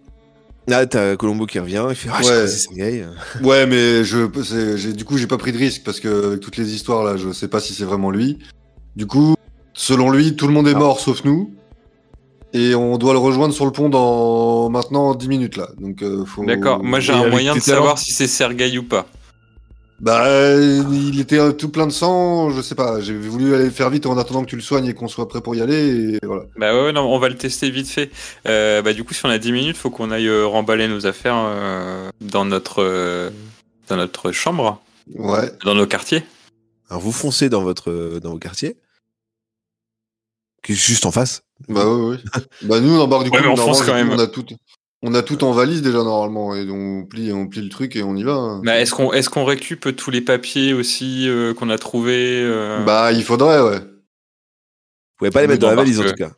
Là, 0.67 0.87
t'as 0.87 1.17
Colombo 1.17 1.45
qui 1.47 1.59
revient, 1.59 1.85
il 1.91 1.95
fait 1.95 2.09
Ah, 2.13 2.21
Ouais. 2.23 2.47
Sergei. 2.49 3.05
Ouais, 3.43 3.67
mais 3.67 4.03
je, 4.05 4.91
du 4.93 5.05
coup, 5.05 5.19
j'ai 5.19 5.27
pas 5.27 5.37
pris 5.37 5.53
de 5.53 5.59
risque 5.59 5.83
parce 5.85 6.01
que 6.01 6.29
avec 6.29 6.41
toutes 6.41 6.57
les 6.57 6.75
histoires 6.75 7.05
là, 7.05 7.17
je 7.17 7.33
sais 7.33 7.49
pas 7.49 7.61
si 7.61 7.75
c'est 7.75 7.85
vraiment 7.85 8.11
lui. 8.11 8.39
Du 8.97 9.07
coup, 9.07 9.35
selon 9.75 10.11
lui, 10.11 10.37
tout 10.37 10.47
le 10.47 10.55
monde 10.55 10.67
est 10.69 10.75
Ah. 10.75 10.79
mort 10.79 11.01
sauf 11.01 11.25
nous. 11.25 11.53
Et 12.55 12.75
on 12.77 12.97
doit 12.99 13.13
le 13.13 13.19
rejoindre 13.19 13.53
sur 13.53 13.67
le 13.67 13.73
pont 13.73 13.89
dans 13.89 14.71
maintenant 14.71 15.15
10 15.17 15.29
minutes 15.29 15.57
là. 15.57 15.69
Donc, 15.79 16.03
euh, 16.03 16.25
faut. 16.25 16.45
D'accord, 16.45 16.83
moi 16.85 17.01
j'ai 17.01 17.13
un 17.13 17.29
moyen 17.29 17.55
de 17.55 17.61
savoir 17.61 17.99
si 17.99 18.13
c'est 18.13 18.29
Sergei 18.29 18.79
ou 18.79 18.85
pas. 18.85 19.07
Bah, 20.01 20.27
euh, 20.27 20.83
il 20.91 21.21
était 21.21 21.39
euh, 21.39 21.53
tout 21.53 21.69
plein 21.71 21.87
de 21.87 21.93
sang, 21.93 22.51
je 22.51 22.61
sais 22.61 22.75
pas. 22.75 23.01
J'ai 23.01 23.17
voulu 23.17 23.55
aller 23.55 23.65
le 23.65 23.71
faire 23.71 23.91
vite 23.91 24.07
en 24.07 24.19
attendant 24.19 24.43
que 24.45 24.51
tu 24.51 24.57
le 24.57 24.63
soignes 24.63 24.87
et 24.87 24.95
qu'on 24.95 25.09
soit 25.09 25.29
prêt 25.29 25.41
pour 25.41 25.55
y 25.55 25.61
aller. 25.63 26.15
Et 26.15 26.27
voilà. 26.27 26.43
Bah 26.57 26.75
ouais, 26.75 26.93
non, 26.93 27.03
on 27.03 27.19
va 27.19 27.29
le 27.29 27.37
tester 27.37 27.71
vite 27.71 27.89
fait. 27.89 28.11
Euh, 28.47 28.83
bah 28.83 28.93
du 28.93 29.05
coup, 29.05 29.15
si 29.15 29.25
on 29.25 29.31
a 29.31 29.39
10 29.39 29.53
minutes, 29.53 29.77
faut 29.77 29.91
qu'on 29.91 30.11
aille 30.11 30.29
remballer 30.45 30.89
nos 30.89 31.07
affaires 31.07 31.37
euh, 31.37 32.11
dans 32.21 32.45
notre 32.45 32.83
euh, 32.83 33.31
dans 33.89 33.97
notre 33.97 34.33
chambre, 34.33 34.83
Ouais. 35.15 35.51
dans 35.65 35.75
nos 35.75 35.87
quartiers. 35.87 36.25
Alors 36.91 37.01
vous 37.01 37.13
foncez 37.13 37.49
dans 37.49 37.63
votre 37.63 38.19
dans 38.21 38.31
vos 38.33 38.39
quartiers, 38.39 38.77
qui 40.63 40.73
est 40.73 40.75
juste 40.75 41.07
en 41.07 41.13
face 41.13 41.43
Bah 41.69 41.87
oui, 41.89 42.17
oui. 42.17 42.43
bah 42.63 42.81
nous, 42.81 42.91
on 42.97 43.01
embarque 43.01 43.25
du 43.25 43.31
coup, 43.31 43.37
Ouais, 43.37 43.49
mais 43.49 43.57
France, 43.57 43.79
quand 43.83 43.85
du 43.97 44.03
coup, 44.03 44.09
même. 44.09 44.11
on 44.11 44.19
a 44.19 44.27
tout, 44.27 44.45
on 45.07 45.13
a 45.15 45.23
tout 45.23 45.45
en 45.45 45.53
valise 45.53 45.83
déjà 45.83 45.99
normalement, 46.03 46.55
et 46.55 46.69
on 46.71 47.05
plie, 47.05 47.31
on 47.33 47.47
plie 47.47 47.61
le 47.63 47.69
truc 47.69 47.95
et 47.95 48.03
on 48.03 48.17
y 48.17 48.23
va. 48.23 48.33
hein. 48.35 48.63
Bah, 48.65 48.81
est-ce 48.81 48.93
qu'on 48.95 49.13
est 49.13 49.29
qu'on 49.29 49.45
récup 49.45 49.95
tous 49.95 50.11
les 50.11 50.21
papiers 50.23 50.73
aussi 50.73 51.29
euh, 51.29 51.53
qu'on 51.55 51.69
a 51.71 51.77
trouvés 51.79 52.41
euh, 52.43 52.83
Bah 52.85 53.13
il 53.13 53.23
faudrait, 53.23 53.61
ouais. 53.61 53.79
Vous 53.81 55.19
pouvez 55.19 55.31
pas 55.31 55.43
les 55.43 55.47
mettre 55.49 55.61
dans 55.61 55.69
la 55.69 55.77
valise 55.77 56.01
en 56.01 56.05
tout 56.05 56.15
cas. 56.15 56.33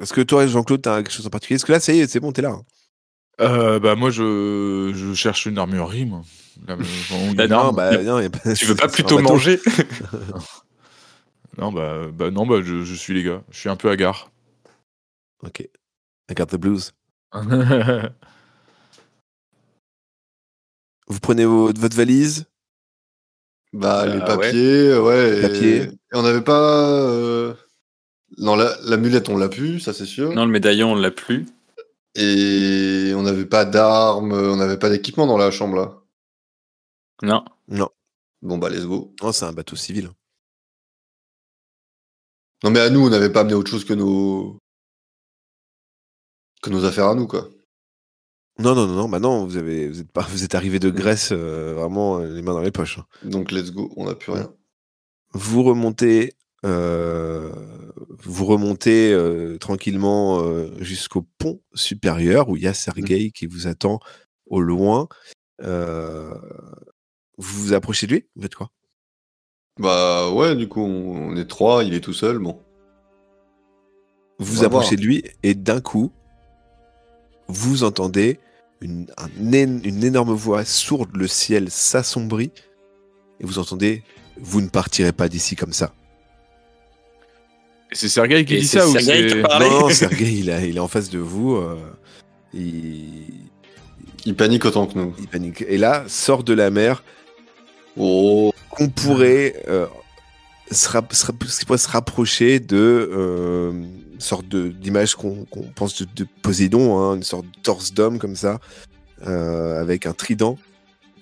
Est-ce 0.00 0.12
que 0.12 0.20
toi, 0.20 0.46
Jean-Claude, 0.46 0.82
t'as 0.82 1.02
quelque 1.02 1.12
chose 1.12 1.26
en 1.26 1.30
particulier? 1.30 1.56
Parce 1.58 1.64
que 1.66 1.72
là, 1.72 1.80
ça 1.80 1.92
y 1.92 2.00
est, 2.00 2.06
c'est 2.06 2.20
bon, 2.20 2.32
t'es 2.32 2.42
là. 2.42 2.50
hein. 2.50 2.62
Euh, 3.40 3.78
bah 3.80 3.94
moi 3.94 4.10
je, 4.10 4.92
je 4.94 5.14
cherche 5.14 5.46
une 5.46 5.56
armurerie 5.56 6.04
moi. 6.04 6.20
Là, 6.68 6.76
Bah, 6.76 6.84
arme. 7.56 7.66
Non, 7.68 7.72
bah, 7.72 8.02
non, 8.02 8.28
pas- 8.30 8.54
Tu 8.54 8.66
veux 8.66 8.74
pas 8.74 8.86
c'est 8.88 8.92
plutôt 8.92 9.18
manger? 9.18 9.58
Non 11.58 11.72
bah, 11.72 12.06
bah 12.12 12.30
non 12.30 12.46
bah 12.46 12.60
je, 12.62 12.84
je 12.84 12.94
suis 12.94 13.12
les 13.12 13.22
gars. 13.24 13.42
Je 13.50 13.58
suis 13.58 13.68
un 13.68 13.76
peu 13.76 13.90
hagard. 13.90 14.30
Ok. 15.42 15.66
I 16.30 16.34
got 16.34 16.46
the 16.46 16.56
blues. 16.56 16.92
Vous 21.08 21.18
prenez 21.20 21.44
vos- 21.44 21.72
votre 21.72 21.96
valise? 21.96 22.46
Bah 23.72 24.06
les 24.06 24.18
Bah, 24.18 24.24
papiers, 24.36 24.96
ouais. 24.98 25.38
et- 25.38 25.42
Papiers. 25.42 25.82
Et 25.82 25.90
on 26.12 26.22
n'avait 26.22 26.42
pas. 26.42 27.00
euh, 27.08 27.54
Non, 28.38 28.54
la, 28.56 28.76
l'amulette, 28.82 29.28
on 29.28 29.36
l'a 29.36 29.48
pu, 29.48 29.80
ça 29.80 29.92
c'est 29.92 30.06
sûr. 30.06 30.32
Non, 30.32 30.44
le 30.44 30.50
médaillon, 30.52 30.92
on 30.92 30.94
l'a 30.96 31.10
plus. 31.10 31.46
Et 32.14 33.12
on 33.16 33.22
n'avait 33.22 33.46
pas 33.46 33.64
d'armes, 33.64 34.32
on 34.32 34.56
n'avait 34.56 34.78
pas 34.78 34.88
d'équipement 34.90 35.26
dans 35.26 35.36
la 35.38 35.50
chambre 35.50 35.76
là. 35.76 35.96
Non. 37.22 37.44
Bon 38.42 38.56
bah 38.58 38.68
let's 38.70 38.86
go. 38.86 39.14
Non, 39.22 39.32
c'est 39.32 39.44
un 39.44 39.52
bateau 39.52 39.76
civil. 39.76 40.10
Non 42.64 42.70
mais 42.70 42.80
à 42.80 42.90
nous, 42.90 43.06
on 43.06 43.10
n'avait 43.10 43.30
pas 43.30 43.40
amené 43.40 43.54
autre 43.54 43.70
chose 43.70 43.84
que 43.84 43.92
nos 43.94 44.58
que 46.62 46.70
nos 46.70 46.84
affaires 46.84 47.06
à 47.08 47.14
nous 47.14 47.26
quoi. 47.26 47.48
Non, 48.58 48.74
non, 48.74 48.86
non, 48.86 48.94
non, 48.94 49.08
bah 49.08 49.20
non, 49.20 49.46
vous, 49.46 49.56
avez, 49.56 49.88
vous, 49.88 50.00
êtes 50.00 50.12
pas, 50.12 50.26
vous 50.28 50.44
êtes 50.44 50.54
arrivé 50.54 50.78
de 50.78 50.90
Grèce 50.90 51.30
euh, 51.32 51.72
vraiment 51.74 52.18
euh, 52.18 52.26
les 52.26 52.42
mains 52.42 52.52
dans 52.52 52.60
les 52.60 52.70
poches. 52.70 52.98
hein. 52.98 53.06
Donc 53.24 53.52
let's 53.52 53.70
go, 53.72 53.90
on 53.96 54.04
n'a 54.06 54.14
plus 54.14 54.32
rien. 54.32 54.52
Vous 55.32 55.62
remontez, 55.62 56.34
euh, 56.66 57.50
vous 58.22 58.44
remontez 58.44 59.12
euh, 59.14 59.56
tranquillement 59.56 60.44
jusqu'au 60.78 61.22
pont 61.38 61.62
supérieur 61.72 62.48
où 62.50 62.56
il 62.56 62.62
y 62.64 62.68
a 62.68 62.74
Sergei 62.74 63.30
qui 63.30 63.46
vous 63.46 63.66
attend 63.66 63.98
au 64.46 64.60
loin. 64.60 65.08
Vous 65.62 66.28
vous 67.38 67.72
approchez 67.72 68.06
de 68.06 68.12
lui? 68.12 68.26
Vous 68.36 68.42
faites 68.42 68.54
quoi? 68.56 68.70
Bah 69.78 70.30
ouais, 70.30 70.54
du 70.56 70.68
coup, 70.68 70.82
on, 70.82 71.30
on 71.30 71.36
est 71.36 71.46
trois, 71.48 71.84
il 71.84 71.94
est 71.94 72.00
tout 72.00 72.12
seul, 72.12 72.38
bon. 72.38 72.60
Vous 74.38 74.56
vous 74.56 74.64
approchez 74.64 74.96
voir. 74.96 75.00
de 75.00 75.06
lui 75.06 75.24
et 75.42 75.54
d'un 75.54 75.80
coup, 75.80 76.12
vous 77.50 77.84
entendez 77.84 78.38
une, 78.80 79.06
un 79.18 79.52
é- 79.52 79.62
une 79.84 80.02
énorme 80.04 80.32
voix 80.32 80.64
sourde, 80.64 81.10
le 81.14 81.26
ciel 81.26 81.70
s'assombrit 81.70 82.50
et 83.40 83.44
vous 83.46 83.58
entendez 83.58 84.02
Vous 84.40 84.60
ne 84.62 84.68
partirez 84.68 85.12
pas 85.12 85.28
d'ici 85.28 85.54
comme 85.56 85.72
ça. 85.72 85.92
Et 87.92 87.94
c'est 87.96 88.08
Sergei 88.08 88.44
qui 88.44 88.54
Et 88.54 88.58
dit 88.60 88.66
ça 88.66 88.86
ou 88.88 88.96
c'est... 88.98 89.42
Non, 89.42 89.80
non, 89.80 89.88
Sergei, 89.90 90.32
il, 90.32 90.50
a- 90.50 90.64
il 90.64 90.76
est 90.76 90.80
en 90.80 90.88
face 90.88 91.10
de 91.10 91.18
vous. 91.18 91.56
euh, 91.56 91.76
il, 92.54 93.24
Il 94.24 94.36
panique 94.36 94.64
autant 94.64 94.86
que 94.86 94.96
nous. 94.98 95.14
il 95.18 95.26
panique. 95.28 95.62
Et 95.66 95.76
là, 95.76 96.04
sort 96.06 96.44
de 96.44 96.52
la 96.54 96.70
mer 96.70 97.02
Oh. 97.96 98.52
qu'on 98.70 98.88
pourrait, 98.88 99.62
euh, 99.68 99.86
pourrait 101.66 101.78
se 101.78 101.88
rapprocher 101.88 102.60
de 102.60 102.76
euh, 103.12 103.72
une 104.20 104.26
sorte 104.26 104.46
de- 104.48 104.68
d'image 104.68 105.14
qu'on 105.14 105.46
qu'on 105.46 105.62
pense 105.62 106.02
de, 106.02 106.06
de 106.14 106.26
Poséidon, 106.42 106.98
hein, 106.98 107.16
une 107.16 107.22
sorte 107.22 107.46
de 107.46 107.58
torse 107.62 107.94
d'homme 107.94 108.18
comme 108.18 108.36
ça, 108.36 108.60
euh, 109.26 109.80
avec 109.80 110.04
un 110.04 110.12
trident 110.12 110.58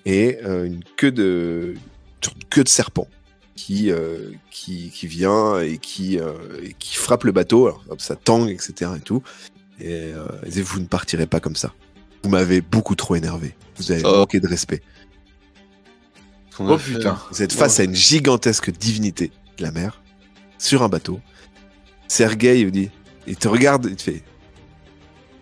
et 0.05 0.37
euh, 0.43 0.65
une 0.65 0.83
queue 0.97 1.11
de, 1.13 1.75
une 2.25 2.43
queue 2.49 2.65
de 2.65 2.69
serpent 2.69 3.07
qui, 3.55 3.89
euh, 3.89 4.31
qui, 4.51 4.89
qui 4.89 5.07
vient 5.07 5.59
et 5.61 5.77
qui, 5.77 6.19
euh, 6.19 6.33
et 6.61 6.73
qui 6.77 6.97
frappe 6.97 7.23
le 7.23 7.31
bateau. 7.31 7.67
Alors, 7.67 7.83
hop, 7.89 8.01
ça 8.01 8.17
tangue, 8.17 8.49
etc. 8.49 8.91
Et 8.97 8.99
tout. 8.99 9.23
Et 9.79 10.11
euh, 10.13 10.25
vous 10.63 10.79
ne 10.81 10.85
partirez 10.85 11.25
pas 11.25 11.39
comme 11.39 11.55
ça. 11.55 11.73
Vous 12.23 12.29
m'avez 12.29 12.59
beaucoup 12.59 12.95
trop 12.95 13.15
énervé. 13.15 13.55
Vous 13.77 13.93
avez 13.93 14.01
Oh. 14.05 14.17
manqué 14.17 14.41
de 14.41 14.47
respect. 14.47 14.81
Oh 16.59 16.77
putain. 16.77 17.17
Vous 17.31 17.41
êtes 17.41 17.53
face 17.53 17.79
à 17.79 17.85
une 17.85 17.95
gigantesque 17.95 18.71
divinité 18.71 19.31
de 19.57 19.63
la 19.63 19.71
mer, 19.71 20.01
sur 20.57 20.83
un 20.83 20.89
bateau. 20.89 21.21
Sergei 22.09 22.65
vous 22.65 22.71
dit, 22.71 22.89
il 23.27 23.37
te 23.37 23.47
regarde, 23.47 23.85
il 23.89 23.95
te 23.95 24.01
fait. 24.01 24.23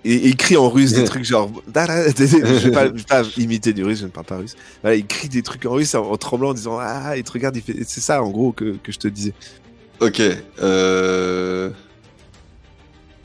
Et, 0.06 0.13
et 0.13 0.27
il 0.27 0.36
crie 0.38 0.56
en 0.56 0.69
russe 0.69 0.93
des 0.93 1.03
trucs 1.06 1.25
genre. 1.25 1.49
Je 1.65 1.71
vais 1.71 2.71
pas, 2.71 2.86
je 2.88 2.91
vais 2.91 3.03
pas 3.03 3.23
imiter 3.38 3.73
du 3.73 3.84
russe, 3.84 3.99
je 4.01 4.06
ne 4.06 4.10
parle 4.12 4.25
pas 4.27 4.38
russe. 4.38 4.56
Voilà, 4.84 4.95
il 4.95 5.06
crie 5.08 5.27
des 5.30 5.41
trucs 5.41 5.65
en 5.65 5.71
russe 5.71 5.95
en, 5.95 6.03
en 6.12 6.17
tremblant 6.17 6.49
en 6.49 6.53
disant 6.53 6.77
Ah, 6.80 7.17
il 7.17 7.23
te 7.23 7.32
regarde, 7.32 7.56
il 7.56 7.63
fait. 7.63 7.84
C'est 7.86 7.99
ça 8.01 8.21
en 8.21 8.30
gros 8.30 8.51
que, 8.51 8.77
que 8.84 8.91
je 8.91 8.99
te 8.99 9.08
disais. 9.08 9.34
Ok. 9.99 10.21
Euh... 10.62 11.71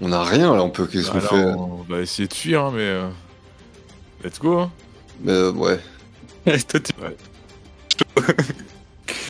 On 0.01 0.11
a 0.11 0.25
rien 0.25 0.55
là, 0.57 0.63
on 0.65 0.71
peut. 0.71 0.87
Qu'est-ce 0.87 1.11
qu'on 1.11 1.19
Alors, 1.19 1.31
fait? 1.31 1.45
on 1.45 1.85
va 1.89 2.01
essayer 2.01 2.27
de 2.27 2.35
fuir, 2.35 2.63
hein, 2.65 2.73
mais... 2.75 2.81
euh, 2.81 3.09
Let's 4.25 4.39
go. 4.41 4.59
hein. 4.59 4.73
Mais, 5.23 5.33
euh, 5.33 5.53
Ouais. 5.53 5.79
Toi, 6.45 6.81
tu- 6.81 6.93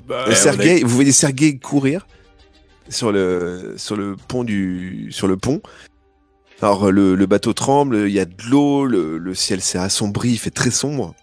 Bah, 0.07 0.35
Sergei, 0.35 0.83
vous 0.83 0.95
voyez 0.95 1.13
Sergei 1.13 1.59
courir? 1.59 2.07
Sur 2.89 3.13
le, 3.13 3.75
sur 3.77 3.97
le 3.97 4.17
pont 4.17 4.45
du, 4.45 5.09
sur 5.11 5.29
le 5.29 5.37
pont. 5.37 5.61
Alors 6.61 6.93
le, 6.93 7.15
le 7.15 7.27
bateau 7.27 7.53
tremble, 7.53 8.05
il 8.07 8.13
y 8.13 8.21
a 8.21 8.25
de 8.25 8.43
l'eau, 8.49 8.87
le, 8.87 9.19
le 9.19 9.35
ciel 9.35 9.61
s'est 9.61 9.79
assombri, 9.79 10.31
il 10.31 10.39
fait 10.39 10.51
très 10.51 10.71
sombre. 10.71 11.15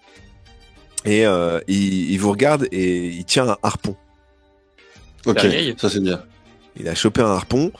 Et 1.05 1.25
euh, 1.25 1.61
il, 1.67 2.11
il 2.11 2.17
vous 2.19 2.31
regarde 2.31 2.67
et 2.71 3.07
il 3.07 3.23
tient 3.23 3.47
un 3.47 3.57
harpon. 3.63 3.95
Ok. 5.25 5.39
Ça 5.77 5.89
c'est 5.89 6.01
bien. 6.01 6.23
Il 6.77 6.87
a 6.89 6.95
chopé 6.95 7.21
un 7.21 7.31
harpon 7.31 7.71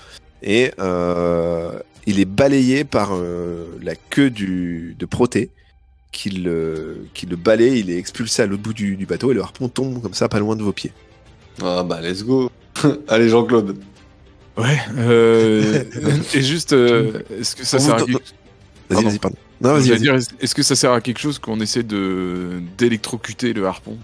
et 0.42 0.72
euh, 0.80 1.80
il 2.06 2.20
est 2.20 2.26
balayé 2.26 2.86
par 2.86 3.10
euh, 3.14 3.66
la 3.82 3.96
queue 3.96 4.30
du, 4.30 4.96
de 4.98 5.06
Proté 5.06 5.52
qui 6.12 6.30
le, 6.30 7.06
qui 7.14 7.26
le 7.26 7.36
balaye, 7.36 7.82
il 7.82 7.90
est 7.92 7.98
expulsé 7.98 8.42
à 8.42 8.46
l'autre 8.46 8.64
bout 8.64 8.74
du, 8.74 8.96
du 8.96 9.06
bateau 9.06 9.32
et 9.32 9.34
le 9.34 9.42
harpon 9.42 9.68
tombe 9.70 10.02
comme 10.02 10.14
ça 10.14 10.28
pas 10.28 10.40
loin 10.40 10.56
de 10.56 10.64
vos 10.64 10.74
pieds. 10.74 10.92
Ah 11.64 11.84
bah 11.84 12.00
let's 12.02 12.24
go. 12.24 12.50
Allez 13.08 13.30
Jean-Claude. 13.30 13.78
Ouais. 14.58 14.78
Euh... 14.98 15.84
et 16.34 16.42
juste, 16.42 16.74
euh, 16.74 17.22
est-ce 17.40 17.56
que 17.56 17.64
ça 17.66 17.80
sert 17.80 17.96
à 17.96 18.02
quelque. 18.02 18.22
Vas-y, 18.90 19.04
vas-y, 19.04 19.20
pardon. 19.20 19.38
Non, 19.62 19.74
vas-y, 19.74 19.92
est-ce- 19.92 20.56
que 20.56 20.64
ça 20.64 20.76
sert 20.76 20.92
à 20.94 21.02
quelque 21.02 21.20
chose 21.20 21.38
qu'on 21.40 21.60
essaie 21.60 21.84
de 21.84 22.62
d'électrocuter 22.78 23.54
le 23.54 23.66
harpon? 23.68 23.98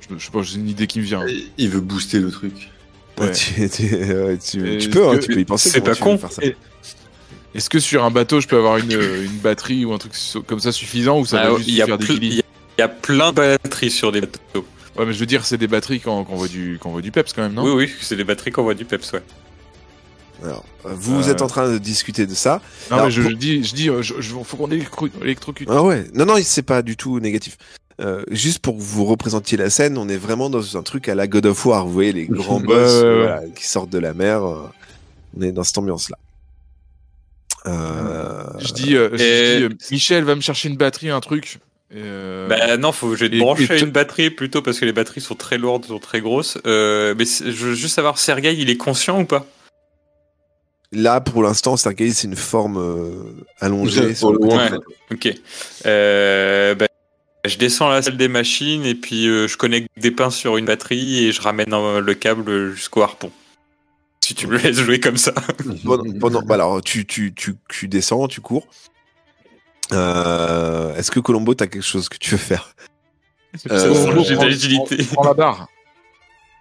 Je, 0.00 0.16
je 0.18 0.24
sais 0.24 0.30
pas, 0.30 0.42
j'ai 0.42 0.56
une 0.58 0.68
idée 0.68 0.86
qui 0.86 0.98
me 1.00 1.04
vient. 1.04 1.24
Il 1.58 1.68
veut 1.70 1.80
booster 1.80 2.18
le 2.20 2.30
truc. 2.30 2.70
Ouais, 3.18 3.26
Ouais. 3.26 3.32
tu, 3.34 3.68
tu- 3.70 3.84
ouais, 3.94 4.38
tu- 4.38 4.58
Et 4.74 4.78
tu 4.78 4.88
est-ce 4.88 4.88
peux, 4.90 5.08
hein, 5.08 5.16
que- 5.16 5.22
tu 5.24 5.32
peux 5.34 5.40
y 5.40 5.44
penser. 5.44 5.70
c'est 5.70 5.80
pas 5.80 5.94
con. 5.94 6.16
faire 6.18 6.32
ça. 6.32 6.42
Et- 6.44 6.56
Est-ce 7.54 7.68
que 7.70 7.78
sur 7.80 8.04
un 8.04 8.10
bateau, 8.10 8.40
je 8.40 8.48
peux 8.48 8.56
avoir 8.56 8.78
une, 8.78 8.92
une 8.92 9.38
batterie 9.42 9.84
ou 9.84 9.92
un 9.92 9.98
truc 9.98 10.12
comme 10.46 10.60
ça 10.60 10.72
suffisant 10.72 11.18
ou 11.20 11.26
ça 11.26 11.40
Ah, 11.42 11.50
va 11.50 11.56
juste 11.56 11.68
il 11.68 11.74
y, 11.74 11.82
a 11.82 11.86
faire 11.86 11.98
des 11.98 12.04
plus- 12.06 12.18
il 12.22 12.32
y 12.34 12.42
y 12.78 12.82
a 12.82 12.88
plein 12.88 13.30
de 13.32 13.36
batteries 13.36 13.90
sur 13.90 14.12
des 14.12 14.20
bateaux. 14.22 14.64
Ouais, 14.96 15.06
mais 15.06 15.12
je 15.12 15.18
veux 15.18 15.26
dire, 15.26 15.44
c'est 15.46 15.56
des 15.58 15.68
batteries 15.68 16.00
quand, 16.00 16.24
quand 16.24 16.32
on 16.34 16.36
voit 16.36 16.48
du 16.48 16.78
on 16.84 16.90
voit 16.90 17.00
du 17.00 17.10
peps 17.12 17.32
quand 17.32 17.42
même, 17.42 17.54
non? 17.54 17.64
Oui, 17.64 17.72
oui, 17.86 17.92
c'est 18.00 18.16
des 18.16 18.24
batteries 18.24 18.50
qu'on 18.50 18.62
voit 18.62 18.74
du 18.74 18.84
peps, 18.84 19.12
ouais. 19.12 19.22
Alors, 20.44 20.64
vous 20.84 21.28
Euh. 21.28 21.30
êtes 21.30 21.40
en 21.40 21.46
train 21.46 21.70
de 21.70 21.78
discuter 21.78 22.26
de 22.26 22.34
ça. 22.34 22.60
Non, 22.90 22.96
Alors, 22.96 23.06
mais 23.06 23.12
je, 23.12 23.22
pour- 23.22 23.30
je 23.30 23.36
dis, 23.36 23.62
je 23.64 23.74
dis, 23.74 23.84
je, 24.00 24.14
je- 24.20 24.34
faut 24.44 24.56
qu'on 24.56 24.68
électro- 24.70 25.08
électrocute. 25.22 25.68
Ah 25.70 25.82
ouais. 25.84 26.04
Non, 26.14 26.26
non, 26.26 26.34
c'est 26.42 26.62
pas 26.62 26.82
du 26.82 26.96
tout 26.96 27.20
négatif. 27.20 27.56
Euh, 28.00 28.24
juste 28.30 28.58
pour 28.58 28.76
que 28.76 28.82
vous 28.82 29.04
représentiez 29.04 29.56
la 29.56 29.70
scène, 29.70 29.96
on 29.98 30.08
est 30.08 30.16
vraiment 30.16 30.50
dans 30.50 30.76
un 30.76 30.82
truc 30.82 31.08
à 31.08 31.14
la 31.14 31.28
God 31.28 31.46
of 31.46 31.64
War. 31.64 31.86
Vous 31.86 31.92
voyez 31.92 32.12
les 32.12 32.26
grands 32.26 32.58
boss 32.60 32.90
euh, 33.04 33.22
voilà, 33.22 33.42
qui 33.54 33.66
sortent 33.68 33.90
de 33.90 33.98
la 33.98 34.14
mer. 34.14 34.44
euh, 34.44 34.68
on 35.38 35.42
est 35.42 35.52
dans 35.52 35.62
cette 35.62 35.78
ambiance-là. 35.78 36.16
Euh, 37.66 38.44
Je 38.58 38.72
dis, 38.72 38.96
euh, 38.96 39.10
je 39.12 39.22
Et- 39.22 39.58
dis, 39.58 39.64
euh, 39.64 39.68
Michel 39.92 40.24
va 40.24 40.34
me 40.34 40.40
chercher 40.40 40.68
une 40.68 40.76
batterie, 40.76 41.10
un 41.10 41.20
truc. 41.20 41.60
Euh, 41.94 42.48
Bah 42.48 42.76
non, 42.78 42.92
faut 42.92 43.14
je 43.14 43.24
vais 43.24 43.30
te 43.30 43.34
et- 43.34 43.38
brancher 43.38 43.80
une 43.80 43.90
batterie 43.90 44.30
plutôt 44.30 44.62
parce 44.62 44.78
que 44.80 44.84
les 44.84 44.92
batteries 44.92 45.20
sont 45.20 45.34
très 45.34 45.58
lourdes, 45.58 45.84
sont 45.86 45.98
très 45.98 46.20
grosses. 46.20 46.58
Euh, 46.66 47.14
mais 47.18 47.24
je 47.26 47.50
veux 47.66 47.74
juste 47.74 47.94
savoir, 47.94 48.18
Sergei, 48.18 48.54
il 48.54 48.70
est 48.70 48.76
conscient 48.76 49.20
ou 49.20 49.24
pas? 49.26 49.46
Là, 50.90 51.20
pour 51.20 51.42
l'instant, 51.42 51.76
Sergei, 51.76 52.10
c'est 52.12 52.26
une 52.26 52.36
forme 52.36 52.76
euh, 52.78 53.44
allongée. 53.60 54.14
Sur 54.14 54.32
le. 54.32 54.38
Ok. 55.10 55.28
Euh, 55.86 56.74
bah, 56.74 56.86
je 57.44 57.56
descends 57.56 57.88
à 57.90 57.94
la 57.94 58.02
salle 58.02 58.16
des 58.18 58.28
machines 58.28 58.84
et 58.84 58.94
puis 58.94 59.26
euh, 59.26 59.48
je 59.48 59.56
connecte 59.56 59.88
des 59.96 60.10
pinces 60.10 60.36
sur 60.36 60.56
une 60.58 60.66
batterie 60.66 61.24
et 61.26 61.32
je 61.32 61.40
ramène 61.40 61.72
euh, 61.72 62.00
le 62.00 62.14
câble 62.14 62.72
jusqu'au 62.72 63.02
harpon. 63.02 63.30
Si 64.24 64.34
tu 64.34 64.46
me 64.46 64.56
laisses 64.56 64.76
jouer 64.80 65.00
comme 65.00 65.16
ça. 65.16 65.32
Pendant, 65.84 66.04
pendant- 66.20 66.42
bah 66.42 66.54
alors, 66.54 66.80
tu, 66.82 67.04
tu, 67.06 67.34
tu, 67.34 67.56
tu 67.68 67.88
descends, 67.88 68.28
tu 68.28 68.40
cours. 68.40 68.66
Euh, 69.92 70.94
Est-ce 70.96 71.10
que 71.10 71.20
Colombo, 71.20 71.54
t'as 71.54 71.66
quelque 71.66 71.82
chose 71.82 72.08
que 72.08 72.16
tu 72.18 72.32
veux 72.32 72.36
faire? 72.38 72.74
Euh, 73.70 74.22
J'ai 74.24 74.36
de 74.36 74.42
l'agilité. 74.42 74.96
Prends 75.12 75.24
la 75.24 75.34
barre. 75.34 75.68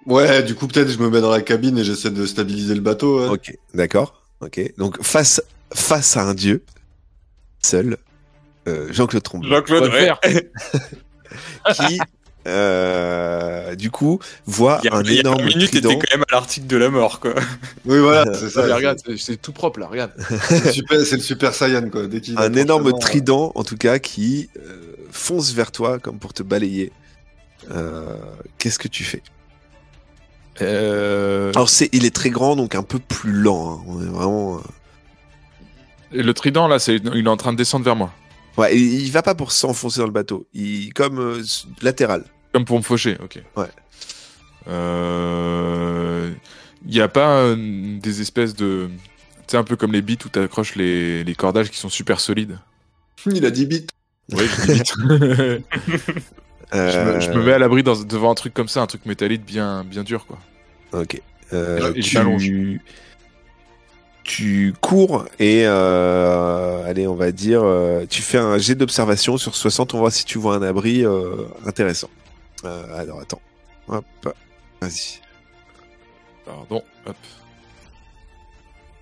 Ouais, 0.05 0.43
du 0.43 0.55
coup, 0.55 0.67
peut-être 0.67 0.89
je 0.89 0.97
me 0.97 1.09
mets 1.09 1.21
dans 1.21 1.29
la 1.29 1.41
cabine 1.41 1.77
et 1.77 1.84
j'essaie 1.84 2.09
de 2.09 2.25
stabiliser 2.25 2.73
le 2.73 2.82
bateau. 2.82 3.32
Ok, 3.32 3.55
d'accord. 3.73 4.23
Ok. 4.41 4.59
Donc 4.77 5.01
face 5.01 5.41
face 5.73 6.17
à 6.17 6.23
un 6.23 6.34
dieu 6.34 6.63
seul, 7.63 7.97
euh, 8.67 8.91
Jean-Claude 8.91 9.23
Tromblon, 9.23 9.49
Jean-Claude, 9.49 9.91
qui 11.75 11.99
euh, 12.48 13.76
du 13.76 13.92
coup 13.92 14.20
voit 14.46 14.80
Il 14.84 14.89
y 14.89 14.89
a, 14.94 14.96
un 14.98 15.04
il 15.04 15.14
y 15.14 15.18
a 15.18 15.20
énorme 15.22 15.42
une 15.42 15.48
minute, 15.48 15.70
trident. 15.72 15.89
quand 15.89 16.16
même 16.18 16.26
à 16.30 16.34
l'article 16.36 16.68
de 16.68 16.78
la 16.78 16.89
mort, 16.89 17.20
quoi. 17.20 17.34
Oui, 17.86 18.00
voilà, 18.00 18.34
c'est 18.39 18.50
ça. 18.50 18.74
Regarde, 18.76 19.00
c'est- 19.18 19.42
tout 19.42 19.52
propre 19.54 19.80
là, 19.80 19.88
regarde. 19.88 20.12
C'est 20.50 20.66
le 20.66 20.72
super, 20.72 21.06
c'est 21.06 21.16
le 21.18 21.22
super 21.22 21.54
Saiyan, 21.54 21.89
quoi. 21.89 22.08
Dès 22.08 22.22
un 22.38 22.54
énorme 22.54 22.84
vraiment, 22.84 22.98
trident, 23.00 23.52
en 23.56 23.64
tout 23.64 23.78
cas, 23.78 24.00
qui 24.00 24.50
euh, 24.58 24.96
fonce 25.12 25.54
vers 25.54 25.72
toi 25.72 26.00
comme 26.00 26.18
pour 26.20 26.34
te 26.34 26.44
balayer. 26.44 26.92
Euh, 27.72 28.16
Qu'est-ce 28.58 28.80
que 28.80 28.88
tu 28.88 29.04
fais? 29.04 29.22
Euh, 30.62 31.52
Alors, 31.56 31.70
c'est, 31.70 31.89
il 31.92 32.06
est 32.06 32.14
très 32.16 32.30
grand, 32.30 32.56
donc 32.56 32.76
un 32.76 32.84
peu 32.84 33.00
plus 33.00 33.32
lent. 33.32 33.80
hein. 33.80 33.84
On 33.88 34.02
est 34.02 34.06
vraiment. 34.10 34.58
euh, 34.58 34.60
et 36.14 36.24
le 36.24 36.34
trident 36.34 36.68
là, 36.68 36.78
c'est, 36.80 36.96
il 36.98 37.26
est 37.26 37.30
en 37.30 37.38
train 37.38 37.54
de 37.54 37.58
descendre 37.58 37.86
vers 37.86 37.96
moi. 37.96 38.12
Ouais, 38.58 38.76
il, 38.78 39.02
il 39.06 39.12
va 39.12 39.22
pas 39.22 39.36
pour 39.36 39.52
s'enfoncer 39.52 39.99
dans 39.99 40.06
le 40.06 40.12
bateau. 40.12 40.45
Il 40.54 40.93
comme 40.93 41.20
euh, 41.20 41.41
latéral. 41.82 42.26
Comme 42.54 42.66
pour 42.66 42.78
me 42.78 42.84
faucher, 42.84 43.18
ok. 43.24 43.41
Ouais. 43.56 43.68
Euh, 45.12 46.32
Il 46.86 46.91
n'y 46.91 47.02
a 47.02 47.08
pas 47.08 47.38
euh, 47.38 47.97
des 47.99 48.22
espèces 48.22 48.56
de. 48.56 48.89
Tu 49.47 49.52
sais, 49.52 49.58
un 49.58 49.64
peu 49.64 49.76
comme 49.76 49.91
les 49.93 50.02
bits 50.02 50.18
où 50.26 50.30
tu 50.30 50.39
accroches 50.39 50.76
les, 50.76 51.24
les 51.24 51.36
cordages 51.36 51.70
qui 51.70 51.78
sont 51.78 51.89
super 51.89 52.20
solides. 52.20 52.58
Il 53.26 53.45
a 53.45 53.52
10 53.52 53.66
bits. 53.68 53.88
Oui, 54.34 54.45
je 54.58 54.66
dis 54.66 54.74
vite. 54.74 54.93
je, 54.97 55.60
Euh, 56.74 57.16
me, 57.16 57.20
je 57.20 57.30
me 57.32 57.43
mets 57.43 57.54
à 57.54 57.60
l'abri 57.60 57.84
dans- 57.84 58.02
devant 58.04 58.32
un 58.32 58.36
truc 58.36 58.54
comme 58.54 58.70
ça, 58.70 58.82
un 58.82 58.88
truc 58.88 59.06
métallique 59.06 59.45
bien, 59.45 59.84
bien 59.84 60.04
dur, 60.04 60.26
quoi. 60.26 60.38
Ok. 60.93 61.22
Euh, 61.54 61.91
Et 61.95 62.02
je 62.02 62.18
m'allonge. 62.18 62.43
tu... 62.43 62.82
tu 64.24 64.74
cours 64.82 65.26
et 65.39 65.63
euh, 65.65 66.86
allez, 66.86 67.07
on 67.07 67.15
va 67.15 67.32
dire, 67.32 67.61
euh, 67.63 68.05
tu 68.09 68.22
fais 68.22 68.38
un 68.38 68.57
jet 68.57 68.76
d'observation 68.76 69.38
sur 69.38 69.55
60. 69.55 69.93
On 69.93 69.97
va 69.97 70.01
voir 70.01 70.11
si 70.11 70.26
tu 70.26 70.38
vois 70.38 70.55
un 70.55 70.61
abri 70.61 71.05
euh, 71.05 71.47
intéressant. 71.65 72.09
Euh, 72.65 72.99
alors 72.99 73.19
attends. 73.19 73.41
Hop. 73.88 74.05
Vas-y. 74.82 75.19
Pardon, 76.45 76.84
hop. 77.05 77.15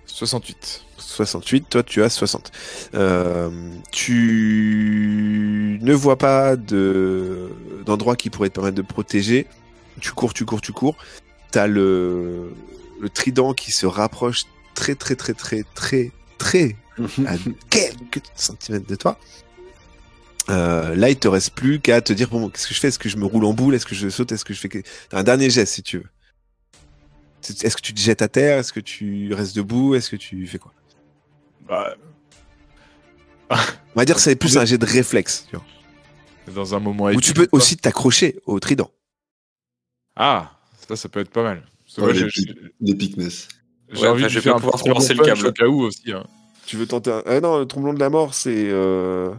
68. 0.06 0.84
68, 0.98 1.68
toi 1.70 1.82
tu 1.82 2.02
as 2.02 2.10
60. 2.10 2.52
Euh, 2.94 3.50
tu 3.90 5.78
ne 5.82 5.92
vois 5.94 6.16
pas 6.16 6.56
de 6.56 7.50
d'endroit 7.86 8.16
qui 8.16 8.30
pourrait 8.30 8.48
te 8.50 8.54
permettre 8.54 8.76
de 8.76 8.82
protéger. 8.82 9.46
Tu 10.00 10.12
cours, 10.12 10.34
tu 10.34 10.44
cours, 10.44 10.60
tu 10.60 10.72
cours. 10.72 10.96
T'as 11.50 11.66
le 11.66 12.52
le 13.00 13.08
trident 13.08 13.54
qui 13.54 13.72
se 13.72 13.86
rapproche 13.86 14.44
très 14.80 14.94
très 14.94 15.14
très 15.14 15.34
très 15.34 15.62
très 15.74 16.10
très 16.38 16.76
à 17.26 17.34
quelques 17.68 18.22
centimètres 18.34 18.86
de 18.86 18.96
toi. 18.96 19.18
Euh, 20.48 20.94
là, 20.96 21.10
il 21.10 21.18
te 21.18 21.28
reste 21.28 21.50
plus 21.54 21.80
qu'à 21.80 22.00
te 22.00 22.12
dire 22.14 22.28
bon, 22.30 22.48
qu'est-ce 22.48 22.66
que 22.68 22.74
je 22.74 22.80
fais? 22.80 22.88
Est-ce 22.88 22.98
que 22.98 23.08
je 23.10 23.16
me 23.18 23.24
roule 23.26 23.44
en 23.44 23.52
boule? 23.52 23.74
Est-ce 23.74 23.86
que 23.86 23.94
je 23.94 24.08
saute? 24.08 24.32
Est-ce 24.32 24.44
que 24.44 24.54
je 24.54 24.60
fais 24.60 24.68
T'as 25.08 25.18
un 25.18 25.22
dernier 25.22 25.50
geste 25.50 25.74
si 25.74 25.82
tu 25.82 25.98
veux. 25.98 26.06
Est-ce 27.62 27.76
que 27.76 27.82
tu 27.82 27.92
te 27.94 28.00
jettes 28.00 28.22
à 28.22 28.28
terre? 28.28 28.58
Est-ce 28.58 28.72
que 28.72 28.80
tu 28.80 29.32
restes 29.34 29.54
debout? 29.54 29.94
Est-ce 29.94 30.10
que 30.10 30.16
tu 30.16 30.46
fais 30.46 30.58
quoi? 30.58 30.72
Bah, 31.68 31.94
On 33.50 33.56
va 33.96 34.04
dire 34.04 34.16
que 34.16 34.20
c'est 34.22 34.34
plus 34.36 34.56
un 34.58 34.64
jet 34.64 34.78
de 34.78 34.86
réflexe. 34.86 35.46
Tu 35.50 35.56
vois. 35.56 35.64
dans 36.54 36.74
un 36.74 36.80
moment 36.80 37.04
Ou 37.04 37.10
épique, 37.10 37.22
tu 37.24 37.32
peux 37.34 37.48
aussi 37.52 37.76
t'accrocher 37.76 38.40
au 38.46 38.58
trident. 38.60 38.90
Ah, 40.16 40.58
ça, 40.88 40.96
ça 40.96 41.08
peut 41.08 41.20
être 41.20 41.30
pas 41.30 41.42
mal. 41.44 41.62
Parce 41.84 41.96
que 41.96 42.00
Ouais, 42.00 42.06
moi, 42.08 42.12
les 42.14 42.18
j'ai- 42.20 42.26
petits- 42.26 42.56
Des 42.80 42.94
piqueness. 42.94 43.48
J'ai 43.92 44.02
Ouais, 44.02 44.08
envie 44.08 44.22
enfin, 44.22 44.22
de 44.24 44.28
je 44.28 44.34
vais 44.36 44.40
faire 44.42 44.52
pas 44.52 44.58
un 44.58 44.60
pouvoir 44.60 44.78
traverser 44.82 45.14
le 45.14 45.22
câble. 45.24 45.46
au 45.46 45.52
cas 45.52 45.66
où 45.66 45.82
aussi. 45.82 46.12
hein. 46.12 46.24
Tu 46.66 46.76
veux 46.76 46.86
tenter 46.86 47.10
un... 47.12 47.22
Ah 47.26 47.40
non, 47.40 47.58
le 47.58 47.66
tromblon 47.66 47.92
de 47.92 47.98
la 48.00 48.10
mort, 48.10 48.32
c'est... 48.34 48.68
euh, 48.70 49.30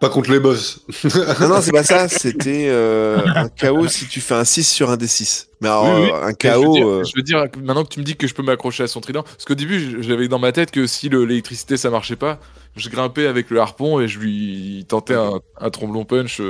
Pas 0.00 0.08
contre 0.08 0.30
les 0.30 0.38
boss. 0.40 0.80
Non, 1.40 1.48
non, 1.48 1.60
c'est 1.60 1.72
pas 1.72 1.82
ça. 1.84 2.08
C'était 2.08 2.66
euh, 2.68 3.26
un 3.34 3.48
KO 3.48 3.86
si 3.88 4.06
tu 4.06 4.20
fais 4.20 4.34
un 4.34 4.44
6 4.44 4.64
sur 4.68 4.90
un 4.90 4.96
D6. 4.96 5.46
Mais 5.60 5.68
alors, 5.68 5.84
Oui, 5.84 5.90
oui. 6.04 6.10
euh, 6.12 6.22
un 6.22 6.26
Mais 6.26 6.34
Je 6.42 6.48
veux, 6.58 6.62
KO... 6.64 6.72
dire, 6.74 7.04
je 7.04 7.12
veux 7.16 7.22
dire, 7.22 7.44
maintenant 7.58 7.84
que 7.84 7.88
tu 7.92 7.98
me 8.00 8.04
dis 8.04 8.16
que 8.16 8.26
je 8.28 8.34
peux 8.34 8.42
m'accrocher 8.42 8.84
à 8.84 8.88
son 8.88 9.00
trident, 9.00 9.22
parce 9.24 9.44
qu'au 9.44 9.54
début, 9.54 9.80
je- 9.80 10.02
j'avais 10.02 10.28
dans 10.28 10.38
ma 10.38 10.52
tête 10.52 10.70
que 10.70 10.86
si 10.86 11.08
le- 11.08 11.24
l'électricité 11.24 11.76
ça 11.76 11.90
marchait 11.90 12.16
pas, 12.16 12.38
je 12.76 12.88
grimpais 12.88 13.26
avec 13.26 13.50
le 13.50 13.60
harpon 13.60 14.00
et 14.00 14.06
je 14.08 14.18
lui 14.20 14.84
tentais 14.88 15.14
un, 15.14 15.40
un 15.60 15.70
tromblon 15.70 16.04
punch. 16.04 16.40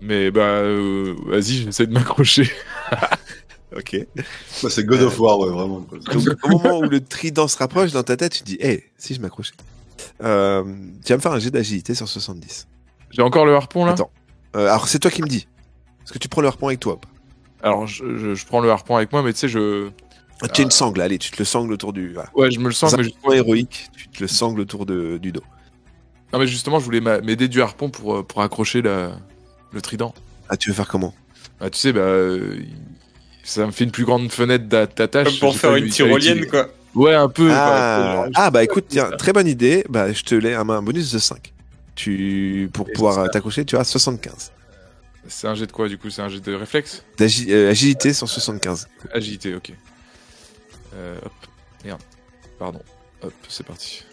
Mais 0.00 0.30
bah, 0.30 0.40
euh, 0.42 1.14
vas-y, 1.26 1.62
j'essaie 1.64 1.86
de 1.86 1.92
m'accrocher. 1.92 2.50
Ok. 3.74 3.96
Bah, 4.62 4.68
c'est 4.70 4.84
God 4.84 5.02
of 5.02 5.18
War, 5.18 5.38
ouais, 5.38 5.50
vraiment. 5.50 5.80
quoi. 5.80 5.98
Donc, 5.98 6.24
au 6.44 6.48
moment 6.48 6.78
où 6.80 6.88
le 6.88 7.00
trident 7.00 7.48
se 7.48 7.58
rapproche 7.58 7.92
dans 7.92 8.02
ta 8.02 8.16
tête, 8.16 8.32
tu 8.32 8.40
te 8.40 8.44
dis, 8.44 8.56
hé, 8.60 8.84
si 8.96 9.14
je 9.14 9.20
m'accrochais. 9.20 9.54
Euh, 10.22 10.62
tu 11.04 11.12
vas 11.12 11.16
me 11.16 11.20
faire 11.22 11.32
un 11.32 11.38
jet 11.38 11.50
d'agilité 11.50 11.94
sur 11.94 12.08
70. 12.08 12.66
J'ai 13.10 13.22
encore 13.22 13.44
le 13.46 13.54
harpon 13.54 13.84
là? 13.84 13.92
Attends. 13.92 14.10
Euh, 14.54 14.66
alors, 14.68 14.88
c'est 14.88 14.98
toi 14.98 15.10
qui 15.10 15.22
me 15.22 15.26
dis. 15.28 15.46
Est-ce 16.04 16.12
que 16.12 16.18
tu 16.18 16.28
prends 16.28 16.40
le 16.42 16.48
harpon 16.48 16.68
avec 16.68 16.80
toi 16.80 16.94
ou 16.94 16.96
pas? 16.98 17.08
Alors, 17.62 17.86
je, 17.86 18.16
je- 18.16 18.34
je 18.34 18.46
prends 18.46 18.60
le 18.60 18.70
harpon 18.70 18.96
avec 18.96 19.10
moi, 19.12 19.22
mais 19.22 19.32
tu 19.32 19.40
sais, 19.40 19.48
je. 19.48 19.90
Ah, 20.42 20.48
Tu 20.48 20.60
as 20.60 20.64
une 20.64 20.70
sangle, 20.70 21.00
allez, 21.00 21.18
tu 21.18 21.30
te 21.30 21.38
le 21.38 21.44
sangles 21.46 21.72
autour 21.72 21.92
du... 21.94 22.12
Voilà. 22.12 22.30
Ouais, 22.34 22.50
je 22.50 22.60
me 22.60 22.66
le 22.66 22.72
sens, 22.72 22.92
Dans 22.92 22.98
un 22.98 23.02
mais, 23.02 23.08
je- 23.08 23.32
héroïque, 23.34 23.88
tu 23.96 24.08
te 24.08 24.20
le 24.20 24.28
sangles 24.28 24.60
autour 24.60 24.84
de, 24.84 25.16
du 25.16 25.32
dos. 25.32 25.42
non, 26.32 26.38
mais 26.38 26.46
justement, 26.46 26.78
je 26.78 26.84
voulais 26.84 27.00
m'a- 27.00 27.20
m'aider 27.22 27.48
du 27.48 27.62
harpon 27.62 27.88
pour, 27.88 28.16
euh, 28.16 28.22
pour 28.22 28.42
accrocher 28.42 28.82
la, 28.82 29.16
le 29.72 29.80
trident. 29.80 30.14
Ah, 30.50 30.56
tu 30.58 30.68
veux 30.68 30.74
faire 30.74 30.88
comment? 30.88 31.14
Bah, 31.58 31.70
tu 31.70 31.78
sais, 31.78 31.92
bah, 31.94 32.00
euh, 32.00 32.58
ça 33.46 33.66
me 33.66 33.70
fait 33.72 33.84
une 33.84 33.90
plus 33.90 34.04
grande 34.04 34.30
fenêtre 34.30 34.66
d'a- 34.66 34.86
d'attache. 34.86 35.28
Comme 35.28 35.38
pour 35.38 35.52
J'ai 35.52 35.58
faire 35.58 35.70
pas 35.70 35.78
une 35.78 35.88
tyrolienne, 35.88 36.46
quoi. 36.46 36.68
Ouais, 36.94 37.14
un 37.14 37.28
peu. 37.28 37.48
Ah, 37.52 38.26
ah, 38.34 38.50
bah 38.50 38.64
écoute, 38.64 38.86
tiens, 38.88 39.10
très 39.18 39.32
bonne 39.32 39.46
idée. 39.46 39.84
Bah, 39.88 40.12
je 40.12 40.22
te 40.22 40.34
l'ai 40.34 40.54
un 40.54 40.64
bonus 40.82 41.12
de 41.12 41.18
5. 41.18 41.52
Tu, 41.94 42.68
pour 42.72 42.88
Et 42.88 42.92
pouvoir 42.92 43.18
euh, 43.18 43.28
t'accrocher, 43.28 43.64
tu 43.64 43.76
as 43.76 43.84
75. 43.84 44.52
C'est 45.28 45.46
un 45.48 45.54
jet 45.54 45.66
de 45.66 45.72
quoi 45.72 45.88
du 45.88 45.98
coup? 45.98 46.08
C'est 46.10 46.22
un 46.22 46.28
jet 46.28 46.40
de 46.40 46.54
réflexe? 46.54 47.02
D'agi- 47.18 47.52
euh, 47.52 47.70
agilité 47.70 48.12
sur 48.12 48.28
75. 48.28 48.86
Agilité, 49.12 49.54
ok. 49.54 49.72
Euh, 50.94 51.16
hop, 51.24 51.32
merde. 51.84 52.00
Pardon. 52.58 52.80
Hop, 53.22 53.32
c'est 53.48 53.66
parti. 53.66 54.04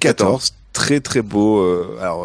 14. 0.00 0.54
Très 0.72 1.00
très 1.00 1.22
beau. 1.22 1.60
euh, 1.60 1.98
alors, 2.00 2.24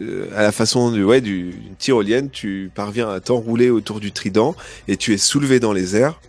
euh, 0.00 0.28
à 0.34 0.42
la 0.42 0.52
façon 0.52 0.90
du, 0.92 1.02
ouais, 1.04 1.20
du- 1.20 1.50
d'une 1.52 1.76
tyrolienne, 1.76 2.30
tu 2.30 2.70
parviens 2.74 3.08
à 3.10 3.20
t'enrouler 3.20 3.70
autour 3.70 4.00
du 4.00 4.12
trident 4.12 4.54
et 4.86 4.96
tu 4.96 5.12
es 5.12 5.18
soulevé 5.18 5.60
dans 5.60 5.72
les 5.72 5.96
airs. 5.96 6.20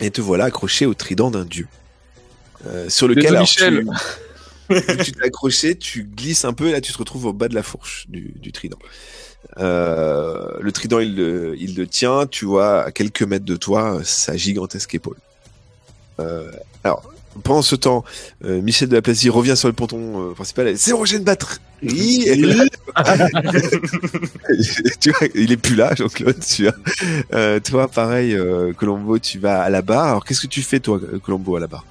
Et 0.00 0.10
te 0.10 0.20
voilà 0.20 0.44
accroché 0.44 0.86
au 0.86 0.94
trident 0.94 1.30
d'un 1.30 1.44
dieu. 1.44 1.66
Euh, 2.66 2.88
sur 2.88 3.08
lequel 3.08 3.34
Désolé, 3.36 3.36
alors, 3.36 3.94
Michel. 4.70 5.04
tu, 5.04 5.12
t'es 5.12 5.24
accroché, 5.24 5.76
tu 5.76 6.04
glisses 6.04 6.44
un 6.44 6.52
peu 6.52 6.68
et 6.68 6.72
là 6.72 6.80
tu 6.80 6.92
te 6.92 6.98
retrouves 6.98 7.26
au 7.26 7.32
bas 7.32 7.48
de 7.48 7.54
la 7.54 7.62
fourche 7.62 8.06
du, 8.08 8.32
du 8.36 8.52
trident. 8.52 8.78
Euh, 9.58 10.46
le 10.60 10.72
trident 10.72 10.98
il 10.98 11.14
le, 11.16 11.54
il 11.58 11.74
le 11.76 11.86
tient, 11.86 12.26
tu 12.26 12.44
vois 12.44 12.82
à 12.84 12.90
quelques 12.92 13.22
mètres 13.22 13.44
de 13.44 13.56
toi 13.56 14.00
sa 14.04 14.36
gigantesque 14.36 14.94
épaule. 14.94 15.16
Euh, 16.20 16.50
alors 16.84 17.02
pendant 17.42 17.62
ce 17.62 17.74
temps, 17.76 18.04
euh, 18.44 18.60
Michel 18.62 18.88
de 18.88 18.94
la 18.96 19.02
Plasie 19.02 19.28
revient 19.30 19.56
sur 19.56 19.68
le 19.68 19.74
ponton 19.74 20.30
euh, 20.30 20.34
principal. 20.34 20.68
et, 20.68 20.76
C'est 20.76 20.90
là, 22.36 22.64
tu 25.00 25.10
vois, 25.10 25.28
il 25.34 25.52
est 25.52 25.56
plus 25.56 25.74
là, 25.76 25.94
Jean-Claude. 25.94 26.38
Tu 26.44 26.64
vois. 26.64 26.72
Euh, 27.32 27.60
toi, 27.60 27.88
pareil, 27.88 28.36
Colombo, 28.76 29.18
tu 29.18 29.38
vas 29.38 29.62
à 29.62 29.70
la 29.70 29.82
barre. 29.82 30.04
Alors, 30.06 30.24
qu'est-ce 30.24 30.40
que 30.40 30.46
tu 30.46 30.62
fais, 30.62 30.80
toi, 30.80 31.00
Colombo, 31.24 31.56
à 31.56 31.60
la 31.60 31.66
barre? 31.68 31.84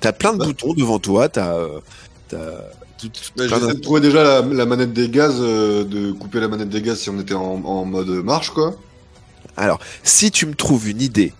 T'as 0.00 0.12
plein 0.12 0.32
de 0.32 0.38
Bah. 0.38 0.46
boutons 0.46 0.74
devant 0.74 0.98
toi. 0.98 1.28
T'as, 1.28 1.56
Bah, 2.30 2.38
J'essaie 3.36 3.74
de 3.74 3.80
trouver 3.80 4.00
déjà 4.00 4.22
la, 4.22 4.40
la 4.42 4.66
manette 4.66 4.92
des 4.92 5.08
gaz, 5.08 5.38
de 5.40 6.12
couper 6.12 6.40
la 6.40 6.48
manette 6.48 6.68
des 6.68 6.82
gaz 6.82 6.98
si 7.00 7.10
on 7.10 7.18
était 7.20 7.34
en, 7.34 7.62
en 7.64 7.84
mode 7.84 8.08
marche, 8.08 8.50
quoi. 8.50 8.74
Alors, 9.56 9.78
si 10.02 10.30
tu 10.30 10.46
me 10.46 10.54
trouves 10.54 10.88
une 10.88 11.00
idée 11.02 11.32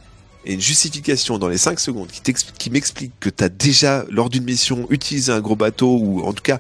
et 0.46 0.54
une 0.54 0.60
justification 0.60 1.38
dans 1.38 1.48
les 1.48 1.58
5 1.58 1.80
secondes 1.80 2.08
qui, 2.08 2.70
m'explique 2.70 3.12
que 3.20 3.30
tu 3.30 3.44
as 3.44 3.48
déjà, 3.48 4.04
lors 4.10 4.28
d'une 4.28 4.44
mission, 4.44 4.86
utilisé 4.90 5.32
un 5.32 5.40
gros 5.40 5.56
bateau 5.56 5.96
ou 5.98 6.22
en 6.22 6.32
tout 6.32 6.42
cas 6.42 6.58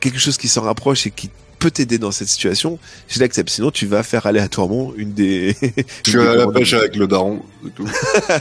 quelque 0.00 0.18
chose 0.18 0.36
qui 0.36 0.48
s'en 0.48 0.62
rapproche 0.62 1.06
et 1.06 1.10
qui 1.10 1.30
peut 1.58 1.70
t'aider 1.70 1.98
dans 1.98 2.10
cette 2.10 2.28
situation, 2.28 2.78
je 3.08 3.18
l'accepte. 3.20 3.50
Sinon, 3.50 3.70
tu 3.70 3.86
vas 3.86 4.02
faire 4.02 4.26
aléatoirement 4.26 4.92
une 4.96 5.12
des. 5.12 5.56
Je 6.04 6.10
suis 6.10 6.18
une 6.18 6.24
des 6.24 6.28
à 6.28 6.36
la 6.36 6.46
pêche 6.48 6.74
avec 6.74 6.96
le 6.96 7.06
daron, 7.06 7.42
c'est 7.64 7.74
tout. 7.74 7.88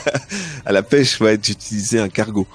à 0.66 0.72
la 0.72 0.84
pêche, 0.84 1.20
ouais, 1.22 1.38
d'utiliser 1.38 2.00
un 2.00 2.10
cargo. 2.10 2.46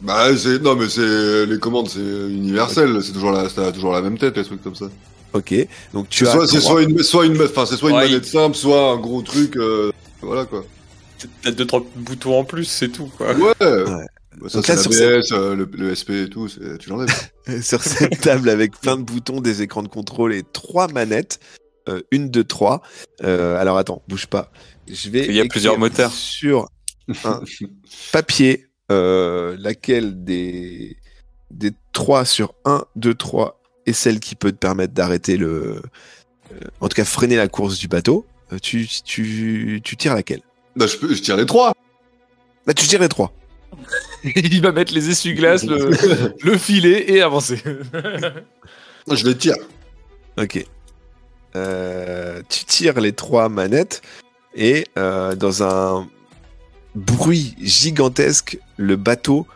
bah, 0.00 0.28
c'est, 0.36 0.62
non, 0.62 0.76
mais 0.76 0.88
c'est, 0.88 1.46
les 1.46 1.58
commandes, 1.58 1.88
c'est 1.88 2.00
universel, 2.00 2.98
c'est 3.02 3.12
toujours 3.12 3.32
la, 3.32 3.48
toujours 3.70 3.92
la 3.92 4.02
même 4.02 4.18
tête, 4.18 4.36
les 4.36 4.44
trucs 4.44 4.62
comme 4.62 4.74
ça. 4.74 4.86
Ok, 5.34 5.54
donc 5.92 6.08
tu 6.08 6.26
as. 6.26 6.32
soit, 6.32 6.46
c'est 6.46 6.60
soit 6.60 6.82
une, 6.82 7.02
soit 7.02 7.26
une, 7.26 7.40
enfin, 7.42 7.66
c'est 7.66 7.76
soit 7.76 7.90
une 7.90 7.96
Ouais, 7.96 8.08
manette 8.08 8.24
simple, 8.24 8.56
soit 8.56 8.92
un 8.92 8.96
gros 8.96 9.20
truc, 9.20 9.56
euh, 9.56 9.92
voilà, 10.22 10.46
quoi. 10.46 10.64
Peut-être 11.42 11.56
deux, 11.56 11.66
trois 11.66 11.84
boutons 11.96 12.38
en 12.38 12.44
plus, 12.44 12.64
c'est 12.64 12.88
tout, 12.88 13.10
quoi. 13.16 13.32
Ouais. 13.34 13.52
Ouais. 13.60 14.06
Bah, 14.40 14.48
ça, 14.48 14.62
c'est 14.62 15.32
euh, 15.32 15.56
le, 15.56 15.68
le 15.72 15.94
SP 15.98 16.10
et 16.10 16.28
tout, 16.30 16.48
tu 16.78 16.90
l'enlèves. 16.90 17.08
sur 17.62 17.82
cette 17.82 18.20
table 18.20 18.48
avec 18.48 18.78
plein 18.80 18.96
de 18.96 19.02
boutons, 19.02 19.40
des 19.40 19.62
écrans 19.62 19.82
de 19.82 19.88
contrôle 19.88 20.32
et 20.32 20.44
trois 20.52 20.86
manettes. 20.88 21.40
euh, 21.88 22.02
une, 22.12 22.30
deux, 22.30 22.44
trois. 22.44 22.82
Euh, 23.24 23.56
alors 23.58 23.78
attends, 23.78 24.02
bouge 24.08 24.26
pas. 24.26 24.52
Je 24.86 25.10
vais. 25.10 25.26
Il 25.26 25.34
y 25.34 25.40
a 25.40 25.44
plusieurs 25.46 25.78
moteurs. 25.78 26.12
Sur 26.12 26.68
un 27.24 27.40
papier, 28.12 28.66
euh, 28.92 29.56
laquelle 29.58 30.22
des, 30.24 30.96
des 31.50 31.72
trois 31.92 32.24
sur 32.24 32.54
1, 32.64 32.84
2, 32.96 33.14
3 33.14 33.60
est 33.86 33.92
celle 33.92 34.20
qui 34.20 34.34
peut 34.36 34.52
te 34.52 34.56
permettre 34.58 34.92
d'arrêter 34.94 35.36
le. 35.36 35.82
euh, 36.52 36.58
en 36.80 36.88
tout 36.88 36.94
cas, 36.94 37.04
freiner 37.04 37.36
la 37.36 37.48
course 37.48 37.78
du 37.78 37.88
bateau. 37.88 38.24
Euh, 38.52 38.58
tu, 38.62 38.86
tu, 39.04 39.80
tu 39.82 39.96
tires 39.96 40.14
laquelle? 40.14 40.42
Bah, 40.78 40.86
je, 40.86 40.96
peux, 40.96 41.12
je 41.12 41.20
tire 41.20 41.36
les 41.36 41.44
trois. 41.44 41.74
Bah, 42.64 42.72
tu 42.72 42.86
tires 42.86 43.00
les 43.00 43.08
trois. 43.08 43.32
Il 44.24 44.62
va 44.62 44.70
mettre 44.70 44.94
les 44.94 45.10
essuie-glaces, 45.10 45.64
le, 45.64 45.90
le 46.40 46.56
filet 46.56 47.10
et 47.10 47.20
avancer. 47.20 47.60
Je 49.10 49.26
les 49.26 49.36
tire. 49.36 49.56
Ok. 50.40 50.64
Euh, 51.56 52.42
tu 52.48 52.64
tires 52.64 53.00
les 53.00 53.12
trois 53.12 53.48
manettes 53.48 54.02
et 54.54 54.86
euh, 54.96 55.34
dans 55.34 55.64
un 55.64 56.08
bruit 56.94 57.56
gigantesque, 57.60 58.58
le 58.76 58.94
bateau 58.94 59.48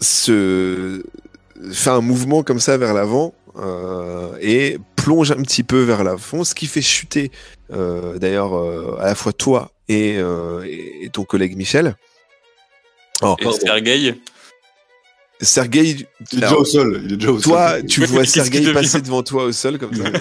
se 0.00 1.02
fait 1.70 1.90
un 1.90 2.02
mouvement 2.02 2.42
comme 2.42 2.60
ça 2.60 2.76
vers 2.76 2.92
l'avant 2.92 3.32
euh, 3.56 4.36
et 4.40 4.78
plonge 4.96 5.30
un 5.30 5.42
petit 5.42 5.62
peu 5.62 5.80
vers 5.82 6.04
l'avant, 6.04 6.44
ce 6.44 6.54
qui 6.54 6.66
fait 6.66 6.82
chuter 6.82 7.30
euh, 7.72 8.18
d'ailleurs 8.18 8.54
euh, 8.56 8.96
à 9.00 9.06
la 9.06 9.14
fois 9.14 9.32
toi 9.32 9.70
et, 9.88 10.16
euh, 10.18 10.62
et- 10.64 11.08
ton 11.12 11.24
collègue 11.24 11.56
Michel. 11.56 11.96
Oh, 13.22 13.36
Et 13.38 13.52
Sergueï, 13.52 14.14
Sergei, 15.40 16.06
Il 16.32 16.40
est 16.40 16.44
alors, 16.44 16.50
déjà 16.50 16.56
au 16.60 16.64
sol. 16.64 17.02
Il 17.04 17.12
est 17.12 17.16
déjà 17.16 17.30
au 17.32 17.40
toi, 17.40 17.70
sol. 17.72 17.86
tu 17.88 18.04
vois 18.06 18.24
Sergei 18.24 18.72
passer 18.72 19.00
devant 19.02 19.22
toi 19.22 19.44
au 19.44 19.52
sol 19.52 19.78
comme 19.78 19.94
ça. 19.94 20.04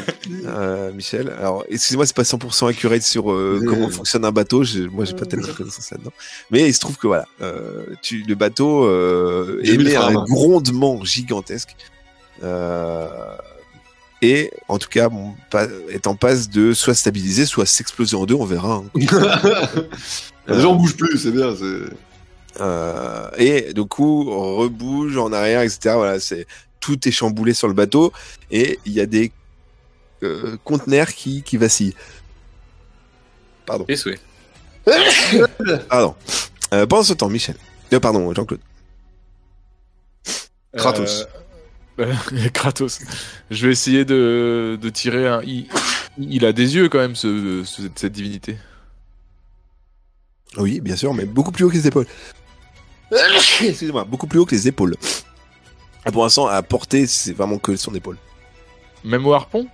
Euh, 0.45 0.91
Michel. 0.93 1.33
Alors, 1.39 1.63
excusez-moi, 1.69 2.05
c'est 2.05 2.15
pas 2.15 2.23
100% 2.23 2.69
accurate 2.69 3.01
sur 3.01 3.31
euh, 3.31 3.61
comment 3.65 3.89
fonctionne 3.89 4.25
un 4.25 4.31
bateau. 4.31 4.63
Je- 4.63 4.83
moi, 4.83 5.05
j'ai 5.05 5.13
pas 5.13 5.25
tellement 5.25 5.47
de 5.47 5.51
connaissances 5.53 5.89
là-dedans. 5.91 6.11
Mais 6.51 6.67
il 6.67 6.73
se 6.73 6.79
trouve 6.79 6.97
que 6.97 7.07
voilà, 7.07 7.25
euh, 7.41 7.85
tu, 8.01 8.23
le 8.27 8.35
bateau 8.35 8.83
euh, 8.85 9.59
émet 9.63 9.95
un 9.95 10.13
grondement 10.25 11.03
gigantesque. 11.03 11.75
Euh, 12.43 13.07
et 14.23 14.51
en 14.69 14.77
tout 14.79 14.87
cas, 14.89 15.09
bon, 15.09 15.35
pas- 15.51 15.67
est 15.89 16.07
en 16.07 16.15
passe 16.15 16.49
de 16.49 16.73
soit 16.73 16.95
stabiliser, 16.95 17.45
soit 17.45 17.65
s'exploser 17.65 18.15
en 18.15 18.25
deux. 18.25 18.35
On 18.35 18.45
verra. 18.45 18.75
hein. 18.75 18.85
Les 20.47 20.61
gens 20.61 20.73
bougent 20.75 20.95
plus, 20.97 21.17
c'est 21.17 21.31
bien. 21.31 21.53
Euh, 22.61 23.29
et 23.37 23.73
du 23.73 23.83
coup, 23.85 24.29
on 24.29 24.55
rebouge 24.55 25.17
en 25.17 25.31
arrière, 25.33 25.61
etc. 25.61 25.95
Voilà, 25.95 26.19
c'est 26.19 26.47
tout 26.79 27.07
est 27.07 27.11
chamboulé 27.11 27.53
sur 27.53 27.67
le 27.67 27.73
bateau 27.73 28.11
et 28.51 28.79
il 28.85 28.93
y 28.93 29.01
a 29.01 29.05
des 29.05 29.31
euh, 30.23 30.57
conteneurs 30.63 31.07
qui, 31.09 31.43
qui 31.43 31.57
vacillent. 31.57 31.95
Pardon. 33.65 33.85
et 33.87 33.95
souhait. 33.95 34.19
Pardon. 35.89 36.15
Euh, 36.73 36.85
pendant 36.85 37.03
ce 37.03 37.13
temps, 37.13 37.29
Michel. 37.29 37.55
Euh, 37.93 37.99
pardon, 37.99 38.33
Jean-Claude. 38.33 38.59
Kratos. 40.75 41.25
Euh, 41.99 42.13
Kratos. 42.53 42.99
Je 43.51 43.67
vais 43.67 43.73
essayer 43.73 44.05
de, 44.05 44.77
de 44.81 44.89
tirer 44.89 45.27
un. 45.27 45.41
Il, 45.43 45.67
il 46.17 46.45
a 46.45 46.53
des 46.53 46.75
yeux 46.75 46.89
quand 46.89 46.97
même, 46.99 47.15
ce, 47.15 47.63
ce- 47.65 47.83
cette 47.95 48.11
divinité. 48.13 48.57
Oui, 50.57 50.81
bien 50.81 50.95
sûr, 50.95 51.13
mais 51.13 51.25
beaucoup 51.25 51.51
plus 51.51 51.63
haut 51.65 51.69
que 51.69 51.75
les 51.75 51.87
épaules. 51.87 52.05
Excusez-moi, 53.11 54.03
beaucoup 54.05 54.27
plus 54.27 54.39
haut 54.39 54.45
que 54.45 54.55
les 54.55 54.67
épaules. 54.67 54.95
Et 56.05 56.11
pour 56.11 56.23
l'instant, 56.23 56.47
à 56.47 56.61
portée, 56.63 57.07
c'est 57.07 57.33
vraiment 57.33 57.57
que 57.57 57.75
son 57.75 57.93
épaule. 57.95 58.17
Même 59.03 59.25
au 59.25 59.33
harpon? 59.33 59.67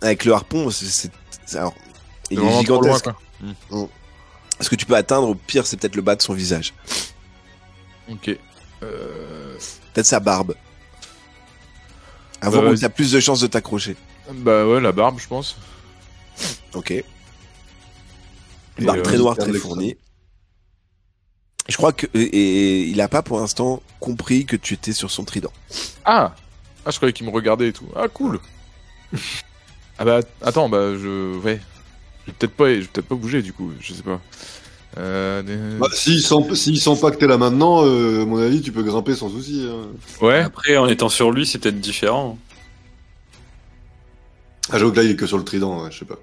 Avec 0.00 0.24
le 0.24 0.32
harpon, 0.32 0.70
c'est- 0.70 1.10
Alors, 1.54 1.74
il 2.30 2.38
est 2.38 2.42
loin, 2.42 2.60
gigantesque. 2.60 3.04
quoi. 3.70 3.88
Ce 4.60 4.68
que 4.68 4.76
tu 4.76 4.86
peux 4.86 4.94
atteindre, 4.96 5.28
au 5.28 5.34
pire, 5.34 5.66
c'est 5.66 5.76
peut-être 5.76 5.96
le 5.96 6.02
bas 6.02 6.14
de 6.16 6.22
son 6.22 6.34
visage. 6.34 6.74
Ok. 8.10 8.36
Euh, 8.84 9.56
Peut-être 9.92 10.06
sa 10.06 10.20
barbe. 10.20 10.54
Avant, 12.40 12.62
Bah, 12.62 12.70
où 12.70 12.76
t'as 12.76 12.88
plus 12.88 13.12
de 13.12 13.20
chances 13.20 13.40
de 13.40 13.46
t'accrocher. 13.46 13.96
Bah 14.30 14.66
ouais, 14.66 14.80
la 14.80 14.92
barbe, 14.92 15.18
je 15.18 15.26
pense. 15.26 15.56
Ok. 16.74 16.90
Et, 16.90 17.04
Barbe 18.78 18.98
euh, 18.98 19.02
très 19.02 19.18
noire, 19.18 19.36
très 19.36 19.52
fournie. 19.54 19.96
Je 21.68 21.76
crois 21.76 21.92
que. 21.92 22.06
Et, 22.14 22.22
et 22.22 22.80
il 22.86 23.00
a 23.00 23.08
pas 23.08 23.22
pour 23.22 23.38
l'instant 23.40 23.82
compris 24.00 24.44
que 24.44 24.56
tu 24.56 24.74
étais 24.74 24.92
sur 24.92 25.10
son 25.10 25.24
trident. 25.24 25.52
Ah 26.04 26.34
Ah, 26.84 26.90
je 26.90 26.96
croyais 26.96 27.12
qu'il 27.12 27.26
me 27.26 27.30
regardait 27.32 27.68
et 27.68 27.72
tout. 27.72 27.88
Ah, 27.96 28.08
cool 28.08 28.40
Ah 29.98 30.04
bah, 30.04 30.20
attends, 30.42 30.68
bah, 30.68 30.94
je... 30.96 31.38
Ouais. 31.38 31.60
Je 32.26 32.30
vais 32.32 32.36
peut-être 32.38 32.56
pas, 32.56 32.68
je 32.74 32.80
vais 32.80 32.86
peut-être 32.86 33.06
pas 33.06 33.14
bouger, 33.14 33.42
du 33.42 33.52
coup, 33.52 33.70
je 33.80 33.94
sais 33.94 34.02
pas. 34.02 34.20
Euh... 34.96 35.42
des- 35.42 35.78
Bah, 35.78 35.88
s'ils 35.92 36.22
que 37.10 37.16
t'es 37.16 37.26
là 37.26 37.36
maintenant, 37.38 37.84
euh, 37.84 38.22
à 38.22 38.26
mon 38.26 38.38
avis, 38.38 38.60
tu 38.62 38.72
peux 38.72 38.82
grimper 38.82 39.14
sans 39.14 39.28
souci. 39.28 39.66
hein. 39.68 39.88
Ouais 40.20 40.40
Après, 40.40 40.76
en 40.76 40.86
étant 40.86 41.08
sur 41.08 41.30
lui, 41.32 41.46
c'est 41.46 41.58
peut-être 41.58 41.80
différent. 41.80 42.38
Ah, 44.70 44.78
j'avoue 44.78 44.92
que 44.92 44.96
là, 44.96 45.02
il 45.02 45.10
est 45.10 45.16
que 45.16 45.26
sur 45.26 45.38
le 45.38 45.44
trident, 45.44 45.82
ouais, 45.82 45.90
je 45.90 45.98
sais 45.98 46.04
pas. 46.04 46.18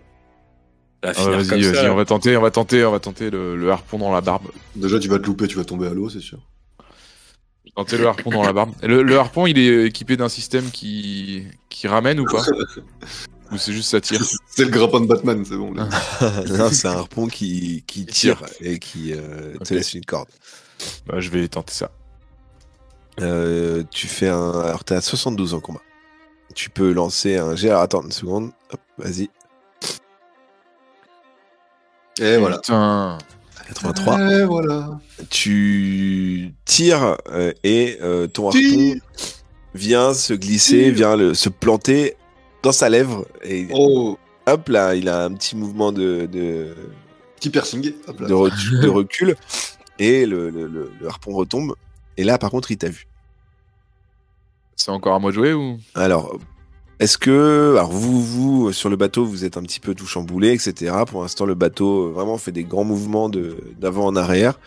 Ah, 1.04 1.12
Vas-y, 1.14 1.64
ça. 1.64 1.92
on 1.92 1.96
va 1.96 2.06
tenter, 2.06 2.38
on 2.38 2.42
va 2.42 2.52
tenter, 2.52 2.86
on 2.86 2.92
va 2.92 3.00
tenter 3.00 3.30
le, 3.30 3.56
le 3.56 3.72
harpon 3.72 3.98
dans 3.98 4.12
la 4.12 4.22
barbe. 4.22 4.48
Déjà, 4.76 5.00
tu 5.00 5.08
vas 5.10 5.20
te 5.20 5.26
louper, 5.26 5.48
tu 5.48 5.58
vas 5.58 5.64
tomber 5.66 5.88
à 5.88 5.94
l'eau, 5.94 6.10
c'est 6.10 6.20
sûr. 6.20 6.40
Tenter 7.76 7.98
le 7.98 8.08
harpon 8.08 8.30
dans 8.32 8.44
la 8.44 8.54
barbe. 8.54 8.72
Le 8.84 9.18
harpon, 9.18 9.48
il 9.48 9.58
est 9.58 9.86
équipé 9.86 10.18
d'un 10.18 10.30
système 10.30 10.70
qui... 10.72 11.44
qui 11.70 11.88
ramène 11.88 12.20
ou 12.20 12.26
pas? 12.26 12.44
Ou 13.52 13.58
c'est 13.58 13.74
juste 13.74 13.90
ça 13.90 14.00
tire 14.02 14.22
C'est 14.48 14.64
le 14.66 14.70
grappin 14.72 15.02
de 15.02 15.06
Batman, 15.08 15.44
c'est 15.46 15.58
bon. 15.58 15.74
là. 15.74 15.88
non, 16.50 16.70
c'est 16.72 16.88
un 16.88 16.92
harpon 16.98 17.28
qui, 17.28 17.84
qui 17.88 18.06
tire 18.06 18.42
et 18.62 18.80
qui 18.80 19.14
euh, 19.14 19.56
te 19.64 19.74
laisse 19.74 19.94
une 19.94 20.06
corde. 20.06 20.30
Bah, 21.06 21.20
je 21.20 21.30
vais 21.30 21.48
tenter 21.48 21.74
ça. 21.74 21.92
Euh, 23.20 23.84
tu 23.92 24.08
fais 24.08 24.30
un. 24.30 24.52
Alors, 24.62 24.84
t'es 24.84 24.96
à 24.96 25.02
72 25.02 25.54
en 25.54 25.60
combat. 25.60 25.82
Tu 26.56 26.70
peux 26.70 26.92
lancer 26.94 27.38
un 27.38 27.56
jet. 27.56 27.70
Alors, 27.70 27.82
attends 27.82 28.02
une 28.04 28.12
seconde. 28.12 28.52
Hop, 28.72 28.80
vas-y. 28.98 29.30
Et 32.20 32.38
voilà. 32.38 32.58
Putain 32.58 33.18
83. 33.68 34.20
Et 34.32 34.46
voilà. 34.46 35.00
Tu 35.30 36.54
tires 36.66 37.18
euh, 37.32 37.54
et 37.64 37.98
euh, 38.02 38.28
ton 38.28 38.48
harpon 38.50 38.96
vient 39.74 40.14
se 40.14 40.34
glisser, 40.34 40.84
Tire. 40.86 40.94
vient 40.94 41.16
le- 41.16 41.34
se 41.34 41.48
planter 41.50 42.16
dans 42.64 42.72
sa 42.72 42.90
lèvre. 42.90 43.26
Et 43.44 43.68
Oh, 43.74 44.18
hop 44.48 44.70
là, 44.70 44.96
il 44.96 45.10
a 45.10 45.26
un 45.26 45.34
petit 45.34 45.56
mouvement 45.56 45.92
de, 45.92 46.26
de, 46.32 46.76
petit 47.38 47.50
piercing. 47.50 47.94
Hop 48.08 48.20
là. 48.20 48.28
de, 48.28 48.34
re- 48.34 48.82
de 48.82 48.88
recul. 48.90 49.36
Et 50.00 50.26
le, 50.26 50.50
le- 50.50 50.68
le- 50.68 50.92
le 51.00 51.08
harpon 51.08 51.32
retombe. 51.34 51.76
Et 52.18 52.24
là, 52.24 52.38
par 52.38 52.50
contre, 52.52 52.72
il 52.72 52.78
t'a 52.78 52.90
vu. 52.90 53.08
C'est 54.76 54.92
encore 54.92 55.16
à 55.16 55.20
moi 55.20 55.32
de 55.32 55.36
jouer 55.36 55.54
ou? 55.54 55.78
Alors, 55.94 56.38
est-ce 57.00 57.18
que, 57.18 57.76
alors 57.78 57.92
vous, 57.92 58.22
vous, 58.22 58.72
sur 58.74 58.90
le 58.90 58.96
bateau, 58.96 59.26
vous 59.26 59.46
êtes 59.46 59.58
un 59.58 59.62
petit 59.62 59.80
peu 59.80 59.94
tout 59.94 60.06
chamboulé, 60.08 60.54
etc. 60.54 60.96
Pour 61.08 61.22
l'instant, 61.22 61.46
le 61.46 61.56
bateau 61.56 62.08
euh, 62.08 62.12
vraiment 62.12 62.38
fait 62.38 62.52
des 62.52 62.64
grands 62.64 62.84
mouvements 62.84 63.30
de 63.30 63.58
d'avant 63.80 64.06
en 64.08 64.16
arrière, 64.16 64.60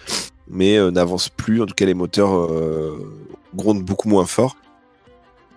mais 0.48 0.76
euh, 0.76 0.90
n'avance 0.90 1.28
plus. 1.28 1.62
En 1.62 1.66
tout 1.66 1.74
cas, 1.74 1.86
les 1.86 1.94
moteurs 1.94 2.32
euh, 2.34 2.98
grondent 3.54 3.82
beaucoup 3.84 4.08
moins 4.08 4.26
fort. 4.26 4.56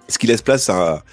Ce 0.08 0.18
qui 0.18 0.26
laisse 0.28 0.42
place 0.42 0.70
à 0.70 1.04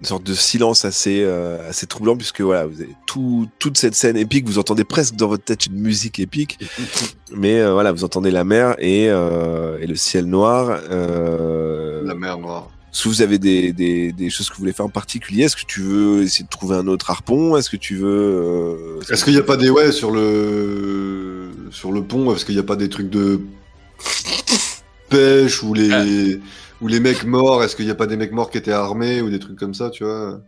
une 0.00 0.06
sorte 0.06 0.24
de 0.24 0.32
silence 0.34 0.84
assez, 0.86 1.22
euh, 1.22 1.68
assez 1.68 1.86
troublant, 1.86 2.16
puisque 2.16 2.40
voilà, 2.40 2.66
vous 2.66 2.80
avez 2.80 2.96
tout, 3.06 3.46
toute 3.58 3.76
cette 3.76 3.94
scène 3.94 4.16
épique, 4.16 4.46
vous 4.46 4.58
entendez 4.58 4.84
presque 4.84 5.14
dans 5.16 5.28
votre 5.28 5.44
tête 5.44 5.66
une 5.66 5.78
musique 5.78 6.18
épique, 6.18 6.58
mais 7.36 7.60
euh, 7.60 7.72
voilà, 7.74 7.92
vous 7.92 8.04
entendez 8.04 8.30
la 8.30 8.44
mer 8.44 8.76
et, 8.78 9.08
euh, 9.10 9.78
et 9.80 9.86
le 9.86 9.94
ciel 9.96 10.24
noir. 10.24 10.80
euh, 10.90 12.02
La 12.04 12.14
mer 12.14 12.38
noire. 12.38 12.70
est-ce 12.90 13.04
que 13.04 13.08
vous 13.10 13.20
avez 13.22 13.38
des, 13.38 13.74
des, 13.74 14.12
des 14.12 14.30
choses 14.30 14.48
que 14.48 14.54
vous 14.54 14.60
voulez 14.60 14.72
faire 14.72 14.86
en 14.86 14.90
particulier? 14.90 15.44
Est-ce 15.44 15.56
que 15.56 15.66
tu 15.66 15.82
veux 15.82 16.22
essayer 16.22 16.44
de 16.44 16.48
trouver 16.50 16.76
un 16.76 16.86
autre 16.86 17.10
harpon? 17.10 17.56
Est-ce 17.58 17.68
que 17.68 17.76
tu 17.76 17.96
veux... 17.96 18.08
euh, 18.08 19.00
Est-ce 19.12 19.22
qu'il 19.24 19.34
n'y 19.34 19.38
a 19.38 19.42
pas 19.44 19.58
des 19.58 19.68
ouais 19.68 19.92
sur 19.92 20.10
le 20.10 21.50
sur 21.70 21.92
le 21.92 22.02
pont 22.02 22.34
Est-ce 22.34 22.44
qu'il 22.46 22.54
n'y 22.54 22.60
a 22.60 22.64
pas 22.64 22.76
des 22.76 22.88
trucs 22.88 23.10
de 23.10 23.42
pêche 25.08 25.62
ou 25.62 25.74
les 25.74 26.40
ou 26.80 26.88
les 26.88 27.00
mecs 27.00 27.24
morts 27.24 27.62
Est-ce 27.64 27.76
qu'il 27.76 27.84
n'y 27.84 27.90
a 27.90 27.94
pas 27.94 28.06
des 28.06 28.16
mecs 28.16 28.32
morts 28.32 28.50
qui 28.50 28.58
étaient 28.58 28.72
armés 28.72 29.20
ou 29.20 29.30
des 29.30 29.38
trucs 29.38 29.58
comme 29.58 29.74
ça, 29.74 29.90
tu 29.90 30.04
vois? 30.04 30.40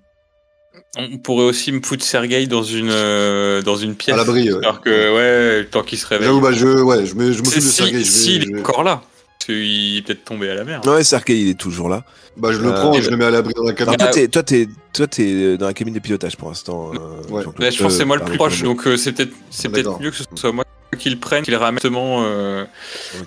On 0.97 1.19
pourrait 1.19 1.45
aussi 1.45 1.71
me 1.73 1.81
foutre 1.83 2.05
Sergueï 2.05 2.47
dans 2.49 2.63
une, 2.63 2.91
euh, 2.91 3.63
dans 3.63 3.77
une 3.77 3.95
pièce. 3.95 4.15
À 4.15 4.19
l'abri, 4.19 4.51
ouais. 4.53 4.59
Alors 4.63 4.81
que, 4.81 5.61
ouais, 5.61 5.67
tant 5.67 5.83
qu'il 5.83 5.99
se 5.99 6.07
réveille. 6.07 6.27
J'avoue, 6.27 6.41
bah 6.41 6.53
je 6.53 6.67
ouais, 6.67 7.05
je 7.07 7.15
me- 7.15 7.33
je 7.33 7.39
m'occupe 7.39 7.57
de 7.57 7.61
Si- 7.61 7.71
Sergei. 7.73 7.93
si- 7.93 7.95
je 7.95 7.99
vais- 7.99 8.05
S'il 8.05 8.43
je 8.53 8.57
est 8.57 8.61
encore 8.61 8.83
là. 8.83 9.03
Parce 9.39 9.47
qu'il 9.47 9.97
est 9.99 10.03
peut-être 10.03 10.25
tombé 10.25 10.49
à 10.51 10.55
la 10.55 10.65
mer. 10.65 10.81
Ouais, 10.87 11.03
Sergei, 11.05 11.39
il 11.41 11.49
est 11.51 11.59
toujours 11.59 11.89
là. 11.89 12.05
Bah 12.37 12.51
je 12.53 12.59
le 12.59 12.69
Euh, 12.69 12.73
prends 12.73 12.95
et 12.95 13.03
je 13.03 13.11
le 13.11 13.17
mets 13.19 13.25
à 13.27 13.31
l'abri 13.31 13.53
dans 13.55 13.63
la 13.65 13.71
Alors, 13.73 13.77
cabine. 13.77 13.97
toi, 13.99 14.07
Ah. 14.09 14.13
t'es, 14.13 14.29
toi, 14.29 14.43
t'es, 14.43 14.69
toi, 14.95 15.07
t'es 15.07 15.57
dans 15.59 15.67
la 15.67 15.75
cabine 15.75 15.93
de 15.95 15.99
pilotage 15.99 16.37
pour 16.37 16.49
l'instant. 16.49 16.93
euh, 16.95 16.99
Ouais. 17.31 17.43
Bah, 17.59 17.69
je 17.71 17.77
pense 17.79 17.89
que 17.89 17.97
c'est 17.99 18.03
Euh, 18.03 18.07
moi 18.07 18.17
le 18.17 18.25
plus 18.25 18.37
proche, 18.37 18.63
donc 18.63 18.87
euh, 18.87 18.97
c'est 18.97 19.13
peut-être 19.13 19.33
c'est 19.51 19.69
Ah, 19.69 19.71
peut-être 19.71 20.01
mieux 20.01 20.11
que 20.11 20.17
ce 20.17 20.25
soit 20.35 20.53
moi 20.53 20.65
qui 20.99 21.11
le 21.11 21.19
prenne, 21.19 21.43
qui 21.45 21.51
le 21.51 21.57
ramène 21.59 21.75
justement 21.83 22.23
euh, 22.25 22.65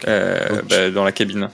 euh, 0.07 0.61
bah, 0.69 0.89
dans 0.89 1.03
la 1.03 1.11
cabine. 1.11 1.49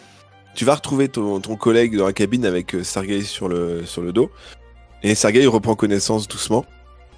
Tu 0.55 0.65
vas 0.65 0.75
retrouver 0.75 1.07
ton, 1.09 1.39
ton 1.39 1.55
collègue 1.55 1.97
dans 1.97 2.05
la 2.05 2.13
cabine 2.13 2.45
avec 2.45 2.75
euh, 2.75 2.83
Sergei 2.83 3.21
sur 3.21 3.47
le, 3.47 3.85
sur 3.85 4.01
le 4.01 4.11
dos. 4.11 4.29
Et 5.03 5.15
Sergei 5.15 5.45
reprend 5.47 5.75
connaissance 5.75 6.27
doucement. 6.27 6.65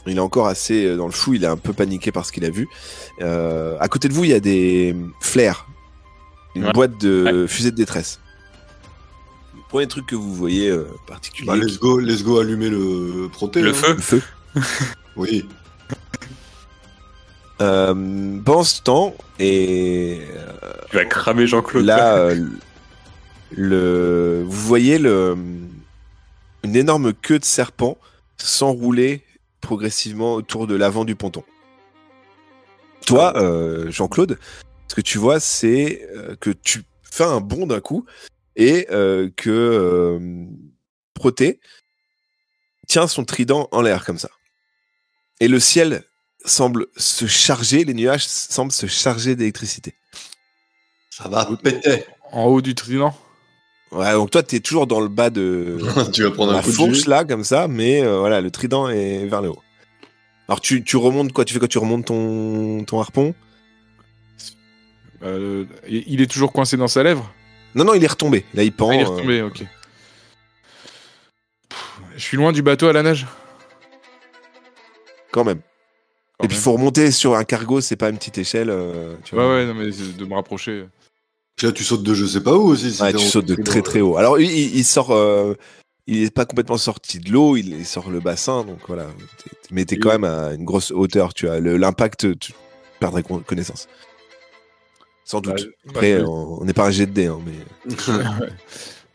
Il 0.05 0.17
est 0.17 0.21
encore 0.21 0.47
assez 0.47 0.86
euh, 0.86 0.97
dans 0.97 1.05
le 1.07 1.11
fou, 1.11 1.34
il 1.34 1.43
est 1.43 1.47
un 1.47 1.57
peu 1.57 1.73
paniqué 1.73 2.11
par 2.11 2.25
ce 2.25 2.31
qu'il 2.31 2.45
a 2.45 2.49
vu. 2.49 2.67
Euh, 3.21 3.75
à 3.79 3.88
côté 3.88 4.07
de 4.07 4.13
vous, 4.13 4.23
il 4.23 4.29
y 4.31 4.34
a 4.34 4.39
des 4.39 4.95
flares. 5.21 5.67
Une 6.55 6.65
Ouais. 6.65 6.73
boîte 6.73 6.99
de 7.01 7.47
fusée 7.47 7.71
de 7.71 7.75
détresse. 7.75 8.19
Le 9.55 9.61
premier 9.69 9.88
truc 9.88 10.05
que 10.05 10.15
vous 10.15 10.34
voyez 10.36 10.69
euh, 10.69 10.86
particulier. 11.07 11.47
Bah, 11.47 11.55
let's 11.55 11.79
go, 11.79 11.97
let's 11.99 12.23
go 12.23 12.39
allumer 12.39 12.69
le 12.69 13.27
proté. 13.31 13.61
Le 13.61 13.71
hein. 13.71 13.73
feu 13.73 13.93
le 13.95 14.01
feu. 14.01 14.21
Oui. 15.15 15.45
Euh, 17.61 18.39
pendant 18.43 18.63
ce 18.63 18.81
temps, 18.81 19.15
et 19.39 20.21
Tu 20.89 20.95
vas 20.97 21.05
cramer 21.05 21.47
Jean-Claude. 21.47 21.86
là, 21.86 22.15
euh, 22.17 22.36
le, 23.55 24.43
vous 24.45 24.67
voyez 24.67 24.97
le, 24.97 25.35
une 26.63 26.75
énorme 26.75 27.13
queue 27.13 27.39
de 27.39 27.45
serpent 27.45 27.97
s'enrouler 28.37 29.23
progressivement 29.61 30.33
autour 30.33 30.67
de 30.67 30.75
l'avant 30.75 31.05
du 31.05 31.15
ponton. 31.15 31.43
Toi, 33.05 33.33
euh, 33.37 33.91
Jean-Claude, 33.91 34.37
ce 34.87 34.95
que 34.95 35.01
tu 35.01 35.17
vois, 35.17 35.39
c'est 35.39 36.07
euh, 36.15 36.35
que 36.39 36.49
tu 36.49 36.83
fais 37.03 37.23
un 37.23 37.41
bond 37.41 37.67
d'un 37.67 37.81
coup 37.81 38.05
et 38.55 38.87
euh, 38.91 39.29
que 39.35 39.49
euh, 39.49 40.45
Proté 41.13 41.59
tient 42.87 43.07
son 43.07 43.23
trident 43.23 43.67
en 43.71 43.81
l'air 43.81 44.05
comme 44.05 44.17
ça. 44.17 44.29
Et 45.39 45.47
le 45.47 45.59
ciel 45.59 46.03
semble 46.45 46.87
se 46.97 47.25
charger, 47.25 47.85
les 47.85 47.93
nuages 47.93 48.27
semblent 48.27 48.71
se 48.71 48.87
charger 48.87 49.35
d'électricité. 49.35 49.93
Ça 51.09 51.29
va 51.29 51.45
péter. 51.61 52.05
En 52.31 52.45
haut 52.45 52.61
du 52.61 52.75
trident? 52.75 53.15
Ouais, 53.93 54.11
donc 54.13 54.31
toi, 54.31 54.41
t'es 54.43 54.59
toujours 54.59 54.87
dans 54.87 54.99
le 54.99 55.07
bas 55.07 55.29
de 55.29 55.77
tu 56.13 56.23
vas 56.23 56.31
prendre 56.31 56.51
un 56.53 56.57
la 56.57 56.61
coup 56.63 56.71
fourche 56.71 57.05
là, 57.05 57.23
comme 57.25 57.43
ça, 57.43 57.67
mais 57.67 58.01
euh, 58.03 58.19
voilà, 58.19 58.41
le 58.41 58.49
trident 58.51 58.89
est 58.89 59.25
vers 59.25 59.41
le 59.41 59.49
haut. 59.49 59.61
Alors 60.47 60.59
tu, 60.61 60.83
tu 60.83 60.97
remontes 60.97 61.31
quoi? 61.31 61.45
Tu 61.45 61.53
fais 61.53 61.59
quoi? 61.59 61.67
Tu 61.67 61.77
remontes 61.77 62.05
ton, 62.05 62.83
ton 62.85 62.99
harpon? 62.99 63.33
Euh, 65.23 65.65
Il 65.87 66.21
est 66.21 66.27
toujours 66.31 66.51
coincé 66.51 66.75
dans 66.75 66.87
sa 66.87 67.01
lèvre? 67.03 67.31
Non, 67.75 67.85
non, 67.85 67.93
il 67.93 68.03
est 68.03 68.07
retombé. 68.07 68.45
Là, 68.53 68.63
il 68.63 68.71
pend. 68.73 68.89
Ah, 68.89 68.95
Il 68.95 68.99
est 69.01 69.05
euh, 69.05 69.09
retombé, 69.09 69.41
ok. 69.41 69.63
Pff, 71.69 71.99
Je 72.15 72.21
suis 72.21 72.37
loin 72.37 72.51
du 72.51 72.61
bateau 72.61 72.87
à 72.87 72.93
la 72.93 73.03
nage 73.03 73.25
quand 75.31 75.43
même. 75.43 75.61
Quand 76.37 76.45
Et 76.45 76.47
puis, 76.47 76.55
il 76.57 76.59
même. 76.59 76.63
faut 76.63 76.73
remonter 76.73 77.09
sur 77.11 77.35
un 77.35 77.43
cargo, 77.43 77.81
c'est 77.81 77.95
pas 77.95 78.09
une 78.09 78.17
petite 78.17 78.37
échelle. 78.37 78.69
euh, 78.69 79.15
tu 79.23 79.33
Ouais, 79.35 79.41
vois. 79.43 79.55
ouais, 79.55 79.65
non, 79.65 79.73
mais 79.73 79.91
c'est 79.91 80.15
de 80.17 80.25
me 80.25 80.35
rapprocher. 80.35 80.85
Là, 81.61 81.71
tu 81.71 81.83
sautes 81.83 82.03
de 82.03 82.13
je 82.13 82.25
sais 82.25 82.41
pas 82.41 82.55
où 82.57 82.63
aussi. 82.63 82.91
si 82.91 83.01
Ouais, 83.01 83.13
tu 83.13 83.19
sautes 83.25 83.45
de 83.45 83.55
très 83.55 83.81
très 83.81 84.01
haut. 84.01 84.17
Alors, 84.17 84.39
il, 84.39 84.83
sort. 84.83 85.11
euh, 85.11 85.53
il 86.07 86.23
est 86.23 86.33
pas 86.33 86.45
complètement 86.45 86.77
sorti 86.77 87.19
de 87.19 87.31
l'eau, 87.31 87.55
il, 87.55 87.69
il 87.79 87.85
sort 87.85 88.09
le 88.09 88.19
bassin, 88.19 88.63
donc 88.65 88.79
voilà. 88.87 89.05
T'es- 89.43 89.51
Mais 89.71 89.85
t'es 89.85 89.97
quand 89.97 90.09
même 90.09 90.25
à 90.25 90.53
une 90.53 90.65
grosse 90.65 90.91
hauteur, 90.91 91.33
tu 91.33 91.47
as 91.47 91.59
le- 91.59 91.77
l'impact, 91.77 92.37
tu 92.39 92.53
perdrais 92.99 93.23
con- 93.23 93.39
connaissance. 93.45 93.87
Sans 95.23 95.39
doute. 95.39 95.53
Bah, 95.55 95.63
bah, 95.85 95.91
Après, 95.91 96.17
vais- 96.17 96.23
on 96.27 96.65
n'est 96.65 96.73
pas 96.73 96.87
un 96.87 96.91
jet 96.91 97.05
de 97.05 97.11
dés, 97.13 97.27
hein, 97.27 97.39
mais. 97.45 97.95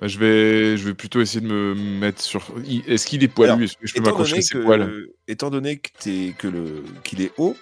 Bah, 0.00 0.06
je, 0.06 0.16
vais, 0.20 0.76
je 0.76 0.84
vais 0.84 0.94
plutôt 0.94 1.20
essayer 1.20 1.40
de 1.40 1.48
me 1.52 1.74
mettre 1.74 2.22
sur. 2.22 2.46
Est-ce 2.86 3.04
qu'il 3.04 3.24
est 3.24 3.28
poilu? 3.28 3.50
Alors, 3.50 3.62
Est-ce 3.64 3.72
que 3.76 3.84
je 3.84 3.94
peux 3.94 4.00
m'accrocher 4.02 4.36
à 4.38 4.42
ses 4.42 4.60
poils 4.60 5.08
Étant 5.26 5.50
donné 5.50 5.78
que 5.78 5.88
t'es- 5.98 6.34
que 6.38 6.46
le 6.46 6.84
qu'il 7.02 7.20
est 7.20 7.32
haut, 7.36 7.56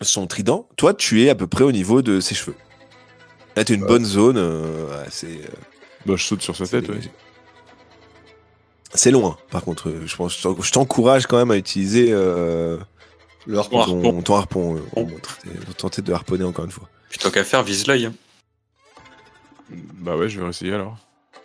son 0.00 0.26
trident, 0.26 0.66
toi 0.78 0.94
tu 0.94 1.22
es 1.24 1.28
à 1.28 1.34
peu 1.34 1.46
près 1.46 1.62
au 1.62 1.72
niveau 1.72 2.00
de 2.00 2.20
ses 2.20 2.34
cheveux. 2.34 2.56
Là 3.56 3.64
t'es 3.64 3.74
une 3.74 3.84
bonne 3.86 4.04
zone, 4.04 4.36
euh, 4.38 5.04
assez. 5.06 5.26
euh, 5.26 5.48
Bah, 6.04 6.14
je 6.16 6.24
saute 6.24 6.42
sur 6.42 6.54
sa 6.54 6.66
tête, 6.66 6.86
c'est- 6.86 6.92
ouais. 6.92 7.00
C'est 8.94 9.10
loin. 9.10 9.36
Par 9.50 9.62
contre, 9.64 9.88
euh, 9.88 10.02
je 10.06 10.16
pense, 10.16 10.36
je 10.38 10.42
t'en- 10.42 10.60
je 10.62 10.72
t'encourage 10.72 11.26
quand 11.26 11.36
même 11.36 11.50
à 11.50 11.56
utiliser 11.56 12.08
euh, 12.12 12.76
Le 13.46 13.58
harpon. 13.58 13.84
ton, 13.84 13.96
harpon. 14.04 14.22
ton 14.22 14.36
harpon. 14.36 14.76
euh, 14.76 15.02
tenter- 15.22 15.74
tenter 15.76 16.02
de 16.02 16.12
harponner 16.12 16.44
encore 16.44 16.64
une 16.64 16.70
fois. 16.70 16.88
Puis 17.10 17.18
tant 17.18 17.30
qu'à 17.30 17.44
faire, 17.44 17.62
vise 17.62 17.86
l'œil. 17.86 18.06
hein. 18.06 18.14
Bah 19.70 20.16
ouais, 20.16 20.28
je 20.28 20.40
vais 20.40 20.48
essayer 20.48 20.72
alors. 20.72 20.96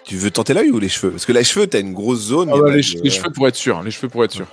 Tu 0.03 0.15
veux 0.17 0.31
tenter 0.31 0.53
l'œil 0.53 0.69
ou 0.71 0.79
les 0.79 0.89
cheveux? 0.89 1.11
Parce 1.11 1.25
que 1.25 1.31
les 1.31 1.43
cheveux, 1.43 1.67
t'as 1.67 1.79
une 1.79 1.93
grosse 1.93 2.19
zone. 2.21 2.49
Ah 2.53 2.57
bah, 2.59 2.69
les, 2.69 2.77
de- 2.77 2.81
che- 2.81 3.01
les 3.03 3.09
cheveux 3.09 3.31
pour 3.31 3.47
être 3.47 3.55
sûr, 3.55 3.81
les 3.81 3.91
cheveux 3.91 4.09
pour 4.09 4.23
être 4.23 4.31
sûr. 4.31 4.47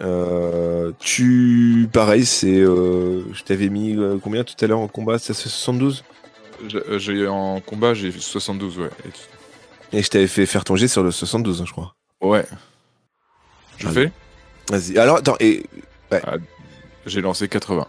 Euh, 0.00 0.90
tu, 0.98 1.88
pareil, 1.92 2.24
c'est, 2.26 2.48
euh, 2.60 3.22
je 3.34 3.42
t'avais 3.44 3.68
mis 3.68 3.96
euh, 3.96 4.18
combien 4.22 4.42
tout 4.42 4.54
à 4.60 4.66
l'heure 4.66 4.78
en 4.80 4.88
combat? 4.88 5.18
C'est 5.18 5.34
72 5.34 6.02
J'ai- 6.68 6.78
euh, 6.78 6.98
J'ai 6.98 7.26
en 7.26 7.60
combat, 7.60 7.94
j'ai 7.94 8.10
72, 8.12 8.78
ouais. 8.78 8.90
Et 9.92 10.02
je 10.02 10.08
t'avais 10.08 10.26
fait 10.26 10.46
faire 10.46 10.64
ton 10.64 10.76
jet 10.76 10.88
sur 10.88 11.02
le 11.02 11.10
72, 11.10 11.60
hein, 11.60 11.64
je 11.66 11.72
crois. 11.72 11.94
Ouais. 12.20 12.44
Je 13.78 13.86
Allez. 13.88 13.94
fais? 13.94 14.12
Vas-y. 14.70 14.98
Alors, 14.98 15.16
attends, 15.18 15.36
et 15.40 15.64
J'ai 17.06 17.20
lancé 17.20 17.48
80. 17.48 17.86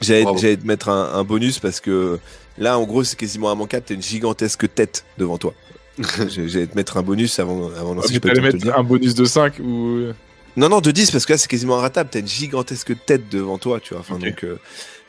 j'allais, 0.00 0.24
te 0.56 0.66
mettre 0.66 0.88
un, 0.88 1.14
un 1.14 1.24
bonus 1.24 1.58
parce 1.60 1.80
que 1.80 2.18
là, 2.56 2.78
en 2.78 2.84
gros, 2.84 3.04
c'est 3.04 3.16
quasiment 3.16 3.52
immanquable. 3.52 3.84
T'as 3.86 3.94
une 3.94 4.02
gigantesque 4.02 4.72
tête 4.74 5.04
devant 5.18 5.38
toi. 5.38 5.54
J'allais 6.28 6.66
te 6.66 6.76
mettre 6.76 6.96
un 6.96 7.02
bonus 7.02 7.38
avant, 7.38 7.70
avant 7.72 7.90
de 7.92 7.96
lancer, 7.96 8.08
Ah, 8.10 8.14
je 8.14 8.18
peux 8.20 8.32
te 8.32 8.40
mettre 8.40 8.78
un 8.78 8.82
bonus 8.82 9.14
de 9.14 9.24
5 9.24 9.58
ou. 9.60 10.12
Non, 10.58 10.68
non, 10.68 10.80
de 10.80 10.90
10 10.90 11.12
parce 11.12 11.24
que 11.24 11.34
là, 11.34 11.38
c'est 11.38 11.46
quasiment 11.46 11.78
inratable. 11.78 12.10
T'as 12.10 12.18
une 12.18 12.26
gigantesque 12.26 12.92
tête 13.06 13.28
devant 13.28 13.58
toi, 13.58 13.78
tu 13.78 13.94
vois. 13.94 14.00
Enfin, 14.00 14.18
donc, 14.18 14.42
euh, 14.42 14.58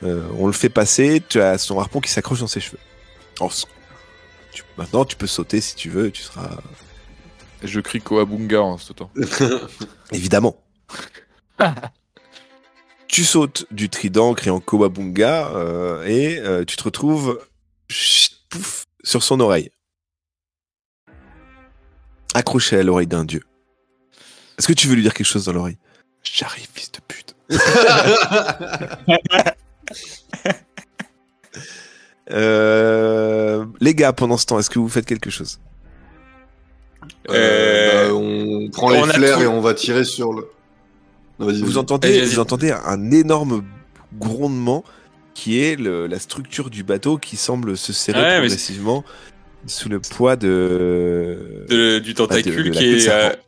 euh, 0.04 0.28
on 0.38 0.46
le 0.46 0.54
fait 0.54 0.70
passer. 0.70 1.24
Tu 1.28 1.42
as 1.42 1.58
son 1.58 1.80
harpon 1.80 2.02
qui 2.02 2.12
s'accroche 2.12 2.42
dans 2.42 2.48
ses 2.48 2.60
cheveux. 2.60 2.78
Alors, 3.40 3.52
tu- 4.52 4.64
maintenant, 4.78 5.06
tu 5.06 5.16
peux 5.16 5.26
sauter 5.26 5.60
si 5.60 5.74
tu 5.76 5.90
veux. 5.90 6.12
Tu 6.12 6.22
seras 6.22 6.52
Je 7.64 7.80
crie 7.80 8.00
Koabunga 8.00 8.62
en 8.62 8.78
sautant. 8.78 9.10
Évidemment. 10.12 10.64
tu 13.08 13.24
sautes 13.26 13.66
du 13.72 13.90
trident 13.90 14.36
criant 14.36 14.60
Kowabunga 14.60 15.48
euh, 15.56 16.06
et 16.06 16.38
euh, 16.38 16.64
tu 16.64 16.78
te 16.78 16.84
retrouves 16.84 17.40
pouf, 18.50 18.84
sur 19.04 19.24
son 19.24 19.40
oreille. 19.40 19.72
Accroché 22.36 22.78
à 22.78 22.84
l'oreille 22.84 23.08
d'un 23.08 23.26
dieu. 23.26 23.42
Est-ce 24.60 24.68
que 24.68 24.74
tu 24.74 24.88
veux 24.88 24.96
lui 24.96 25.02
dire 25.02 25.14
quelque 25.14 25.26
chose 25.28 25.46
dans 25.46 25.54
l'oreille? 25.54 25.78
J'arrive, 26.22 26.68
fils 26.74 26.92
de 26.92 27.00
pute. 27.08 27.36
Euh, 32.32 33.66
Les 33.82 33.96
gars, 33.96 34.14
pendant 34.14 34.38
ce 34.38 34.46
temps, 34.46 34.60
est-ce 34.60 34.70
que 34.70 34.80
vous 34.80 34.90
faites 34.90 35.06
quelque 35.06 35.30
chose? 35.30 35.60
Euh, 37.30 38.10
bah, 38.10 38.14
on 38.14 38.70
prend 38.72 38.90
les 38.92 38.98
on 39.00 39.10
a 39.10 39.14
flares 39.14 39.38
tout. 39.38 39.44
et 39.44 39.48
on 39.48 39.62
va 39.62 39.74
tirer 39.74 40.04
sur 40.04 40.34
le. 40.34 40.48
Vous 41.40 41.78
entendez, 41.78 42.22
vous 42.26 42.40
entendez 42.40 42.72
un 42.72 43.12
énorme 43.12 43.64
grondement 44.18 44.84
qui 45.34 45.60
est 45.62 45.76
le- 45.80 46.06
la 46.08 46.20
structure 46.20 46.70
du 46.70 46.84
bateau 46.84 47.18
qui 47.18 47.38
semble 47.38 47.78
se 47.78 47.94
serrer 47.94 48.20
Ouais, 48.20 48.32
progressivement 48.40 49.06
sous 49.66 49.88
le 49.88 50.00
poids 50.02 50.36
de... 50.36 51.66
De- 51.70 52.00
du 52.00 52.14
Bah, 52.14 52.26
de- 52.26 52.28
tentacule 52.28 52.72
de 52.72 52.78
qui 52.78 52.86
est. 52.96 53.40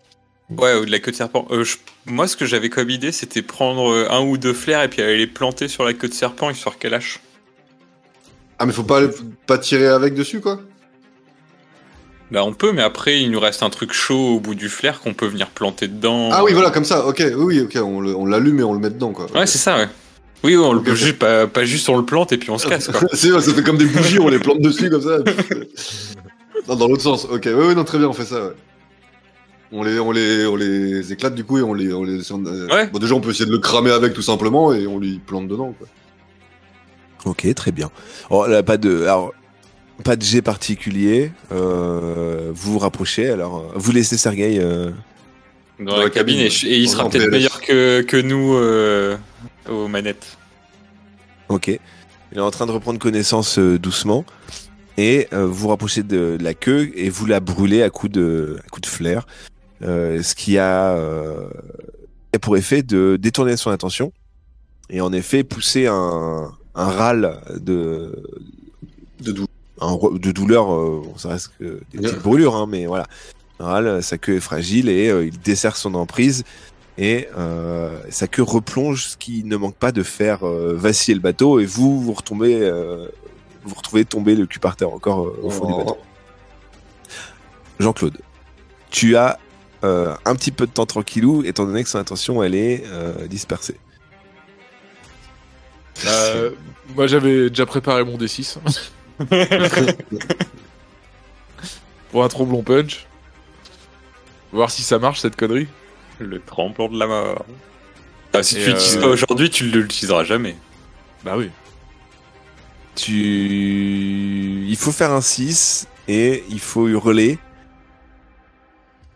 Ouais, 0.57 0.75
ou 0.75 0.85
de 0.85 0.91
la 0.91 0.99
queue 0.99 1.11
de 1.11 1.15
serpent. 1.15 1.47
Euh, 1.51 1.63
je- 1.63 1.77
Moi, 2.05 2.27
ce 2.27 2.35
que 2.35 2.45
j'avais 2.45 2.69
comme 2.69 2.89
idée, 2.89 3.11
c'était 3.11 3.41
prendre 3.41 3.91
euh, 3.91 4.07
un 4.11 4.21
ou 4.21 4.37
deux 4.37 4.53
flares 4.53 4.83
et 4.83 4.87
puis 4.89 5.01
aller 5.01 5.17
les 5.17 5.27
planter 5.27 5.67
sur 5.67 5.83
la 5.85 5.93
queue 5.93 6.07
de 6.09 6.13
serpent 6.13 6.49
histoire 6.49 6.77
qu'elle 6.77 6.91
lâche. 6.91 7.19
Ah, 8.59 8.65
mais 8.65 8.73
faut 8.73 8.83
pas, 8.83 9.01
pas 9.47 9.57
tirer 9.57 9.87
avec 9.87 10.13
dessus, 10.13 10.39
quoi 10.41 10.59
Bah, 12.31 12.43
on 12.43 12.53
peut, 12.53 12.71
mais 12.73 12.81
après, 12.81 13.21
il 13.21 13.31
nous 13.31 13.39
reste 13.39 13.63
un 13.63 13.69
truc 13.69 13.93
chaud 13.93 14.35
au 14.35 14.39
bout 14.39 14.55
du 14.55 14.67
flair 14.69 14.99
qu'on 14.99 15.13
peut 15.13 15.25
venir 15.27 15.49
planter 15.49 15.87
dedans. 15.87 16.29
Ah 16.31 16.43
oui, 16.43 16.53
voilà, 16.53 16.69
comme 16.69 16.85
ça, 16.85 17.05
ok, 17.07 17.23
oui, 17.37 17.61
ok, 17.61 17.77
on 17.83 18.25
l'allume 18.25 18.59
et 18.59 18.63
on 18.63 18.73
le 18.73 18.79
met 18.79 18.89
dedans, 18.89 19.11
quoi. 19.13 19.27
Ouais, 19.33 19.47
c'est 19.47 19.57
ça, 19.57 19.77
ouais. 19.77 19.87
Oui, 20.43 20.57
on 20.57 20.73
le 20.73 20.95
juste, 20.95 21.19
pas, 21.19 21.45
pas 21.47 21.65
juste 21.65 21.87
on 21.87 21.97
le 21.97 22.05
plante 22.05 22.31
et 22.33 22.37
puis 22.37 22.49
on 22.49 22.57
se 22.57 22.67
casse, 22.67 22.87
quoi. 22.87 23.01
c'est 23.13 23.29
vrai, 23.29 23.41
ça 23.41 23.53
fait 23.53 23.63
comme 23.63 23.77
des 23.77 23.85
bougies, 23.85 24.19
on 24.19 24.27
les 24.27 24.39
plante 24.39 24.59
dessus, 24.59 24.89
comme 24.89 25.01
ça. 25.03 25.19
non, 26.67 26.75
dans 26.75 26.87
l'autre 26.87 27.03
sens, 27.03 27.25
ok, 27.25 27.43
oui, 27.45 27.65
oui, 27.67 27.75
non, 27.75 27.83
très 27.83 27.97
bien, 27.99 28.07
on 28.07 28.13
fait 28.13 28.25
ça, 28.25 28.43
ouais. 28.47 28.53
On 29.71 29.83
les, 29.83 29.99
on, 29.99 30.11
les, 30.11 30.45
on 30.45 30.55
les 30.55 31.13
éclate 31.13 31.33
du 31.33 31.43
coup 31.45 31.57
et 31.57 31.61
on 31.61 31.73
les. 31.73 31.93
On 31.93 32.03
les 32.03 32.31
euh, 32.31 32.67
Ouais. 32.67 32.87
Bon, 32.87 32.99
déjà, 32.99 33.15
on 33.15 33.21
peut 33.21 33.29
essayer 33.29 33.45
de 33.45 33.51
le 33.51 33.59
cramer 33.59 33.91
avec 33.91 34.13
tout 34.13 34.21
simplement 34.21 34.73
et 34.73 34.85
on 34.85 34.99
lui 34.99 35.19
plante 35.19 35.47
dedans. 35.47 35.73
Quoi. 35.77 35.87
Ok, 37.25 37.53
très 37.53 37.71
bien. 37.71 37.89
Oh, 38.29 38.45
là, 38.47 38.63
pas 38.63 38.77
de, 38.77 39.03
alors, 39.03 39.33
pas 40.03 40.15
de 40.15 40.23
jet 40.23 40.41
particulier. 40.41 41.31
Euh, 41.51 42.51
vous 42.53 42.73
vous 42.73 42.79
rapprochez. 42.79 43.29
Alors, 43.29 43.57
euh, 43.59 43.71
vous 43.75 43.91
laissez 43.91 44.17
Sergei. 44.17 44.59
euh, 44.59 44.91
Dans, 45.79 45.97
la, 45.97 46.09
cabine, 46.09 46.39
et, 46.39 46.49
il 46.63 46.89
sera 46.89 47.09
peut-être 47.09 47.29
meilleur 47.29 47.61
que, 47.61 48.01
que 48.01 48.17
nous 48.17 48.55
euh, 48.55 49.15
aux 49.69 49.87
manettes. 49.87 50.37
Ok. 51.49 51.67
Il 52.31 52.37
est 52.37 52.41
en 52.41 52.51
train 52.51 52.65
de 52.65 52.71
reprendre 52.71 52.99
connaissance 52.99 53.59
euh, 53.59 53.77
doucement. 53.77 54.25
Et 54.97 55.27
euh, 55.33 55.45
vous 55.45 55.53
vous 55.53 55.67
rapprochez 55.69 56.03
de, 56.03 56.37
la 56.41 56.53
queue 56.53 56.91
et 56.95 57.09
vous 57.09 57.25
la 57.25 57.39
brûlez 57.39 57.81
à 57.83 57.89
coups 57.89 58.11
de, 58.11 58.57
à 58.65 58.69
coups 58.69 58.81
de 58.89 58.93
flair. 58.93 59.25
Euh, 59.83 60.21
ce 60.21 60.35
qui 60.35 60.57
a, 60.57 60.91
euh, 60.95 61.49
pour 62.41 62.55
effet 62.57 62.83
de 62.83 63.17
détourner 63.19 63.57
son 63.57 63.71
attention. 63.71 64.11
Et 64.89 65.01
en 65.01 65.11
effet, 65.13 65.43
pousser 65.43 65.87
un, 65.87 66.51
un 66.75 66.85
râle 66.85 67.41
de, 67.59 68.23
De 69.21 69.33
un 69.79 69.93
re- 69.93 70.19
de 70.19 70.31
douleur, 70.31 70.71
euh, 70.73 71.01
ça 71.17 71.29
reste 71.29 71.51
que 71.57 71.81
des 71.91 71.97
Bien. 71.97 72.09
petites 72.09 72.21
brûlures, 72.23 72.55
hein, 72.55 72.67
mais 72.69 72.85
voilà. 72.85 73.07
En 73.59 73.63
général, 73.75 74.03
sa 74.03 74.17
queue 74.17 74.35
est 74.35 74.39
fragile 74.41 74.89
et 74.89 75.09
euh, 75.09 75.25
il 75.25 75.39
desserre 75.39 75.75
son 75.77 75.95
emprise 75.95 76.43
et 76.97 77.27
euh, 77.37 77.97
sa 78.09 78.27
queue 78.27 78.43
replonge, 78.43 79.05
ce 79.05 79.17
qui 79.17 79.43
ne 79.43 79.55
manque 79.57 79.75
pas 79.75 79.91
de 79.91 80.03
faire 80.03 80.45
vaciller 80.45 81.15
le 81.15 81.21
bateau 81.21 81.59
et 81.59 81.65
vous 81.65 82.01
vous 82.01 82.13
retombez, 82.13 82.69
vous 83.63 83.75
retrouvez 83.75 84.03
tomber 84.05 84.35
le 84.35 84.45
cul 84.45 84.59
par 84.59 84.75
terre 84.75 84.93
encore 84.93 85.31
au 85.41 85.49
fond 85.49 85.65
du 85.67 85.73
Oh. 85.73 85.77
bateau. 85.79 85.97
Jean-Claude, 87.79 88.17
tu 88.91 89.15
as 89.15 89.39
euh, 89.83 90.15
un 90.25 90.35
petit 90.35 90.51
peu 90.51 90.65
de 90.65 90.71
temps 90.71 90.85
tranquillou, 90.85 91.43
étant 91.43 91.65
donné 91.65 91.83
que 91.83 91.89
son 91.89 91.99
attention 91.99 92.43
elle 92.43 92.55
est 92.55 92.83
euh, 92.87 93.27
dispersée. 93.27 93.77
Euh, 96.05 96.51
moi, 96.95 97.07
j'avais 97.07 97.49
déjà 97.49 97.65
préparé 97.65 98.03
mon 98.03 98.17
D6. 98.17 98.57
Pour 102.11 102.23
un 102.23 102.27
tromblon 102.27 102.61
punch. 102.63 103.07
Voir 104.51 104.69
si 104.69 104.83
ça 104.83 104.99
marche 104.99 105.21
cette 105.21 105.37
connerie. 105.37 105.67
Le 106.19 106.39
tremblant 106.41 106.89
de 106.89 106.99
la 106.99 107.07
mort. 107.07 107.45
Ah, 108.33 108.43
si 108.43 108.57
Et 108.57 108.63
tu 108.63 108.69
l'utilises 108.71 108.97
euh, 108.97 109.01
pas 109.01 109.07
aujourd'hui, 109.07 109.49
tu 109.49 109.65
ne 109.65 109.71
l'utiliseras 109.71 110.23
jamais. 110.23 110.55
Bah 111.23 111.35
oui. 111.37 111.49
Tu... 112.95 114.65
Il 114.67 114.75
faut 114.75 114.91
faire 114.91 115.11
un 115.11 115.21
6 115.21 115.87
et 116.07 116.43
il 116.49 116.59
faut 116.59 116.87
hurler. 116.87 117.37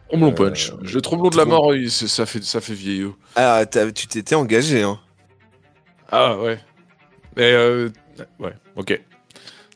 Tromblon 0.08 0.30
Euh, 0.32 0.36
punch. 0.36 0.72
Le 0.82 1.02
tromblon 1.02 1.30
de 1.30 1.38
la 1.38 1.46
mort, 1.46 1.74
ça 1.90 2.26
fait, 2.26 2.44
ça 2.44 2.62
fait 2.62 2.74
vieillot. 2.74 3.16
Ah, 3.36 3.66
tu 3.66 4.08
t'étais 4.08 4.36
engagé, 4.36 4.84
hein. 4.84 5.00
Ah 6.12 6.38
ouais. 6.38 6.60
Mais 7.36 7.52
euh, 7.52 7.90
ouais, 8.40 8.54
ok. 8.76 9.02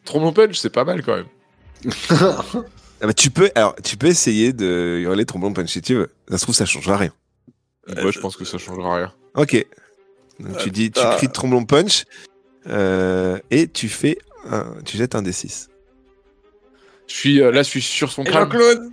Tromblon 0.06 0.32
punch, 0.34 0.58
c'est 0.58 0.70
pas 0.70 0.86
mal 0.86 1.04
quand 1.04 1.16
même. 1.16 1.28
Ah 3.02 3.08
bah, 3.08 3.14
tu 3.14 3.32
peux, 3.32 3.50
alors, 3.56 3.76
tu 3.82 3.96
peux 3.96 4.08
essayer 4.08 4.52
de 4.52 4.98
hurler 5.00 5.26
trombone 5.26 5.54
punch 5.54 5.70
si 5.70 5.82
tu 5.82 5.96
veux. 5.96 6.12
Ça 6.30 6.38
se 6.38 6.44
trouve, 6.44 6.54
ça 6.54 6.66
changera 6.66 6.98
rien. 6.98 7.14
Moi, 7.88 8.12
je 8.12 8.20
pense 8.20 8.36
que 8.36 8.44
ça 8.44 8.58
changera 8.58 8.94
rien. 8.98 9.14
Ok. 9.36 9.66
Donc, 10.42 10.58
tu 10.58 10.70
dis, 10.70 10.92
tu 10.92 11.00
putain. 11.00 11.16
cries 11.16 11.30
tromblon 11.30 11.64
punch 11.64 12.04
euh, 12.68 13.40
et 13.52 13.70
tu 13.70 13.88
fais, 13.88 14.18
un, 14.50 14.74
tu 14.84 14.98
jettes 14.98 15.16
un 15.16 15.22
d6. 15.22 15.70
Je 17.08 17.14
suis 17.14 17.42
euh, 17.42 17.52
là, 17.52 17.64
je 17.64 17.70
suis 17.70 17.82
sur 17.82 18.12
son 18.12 18.26
crâne. 18.26 18.44
Jean-Claude 18.52 18.90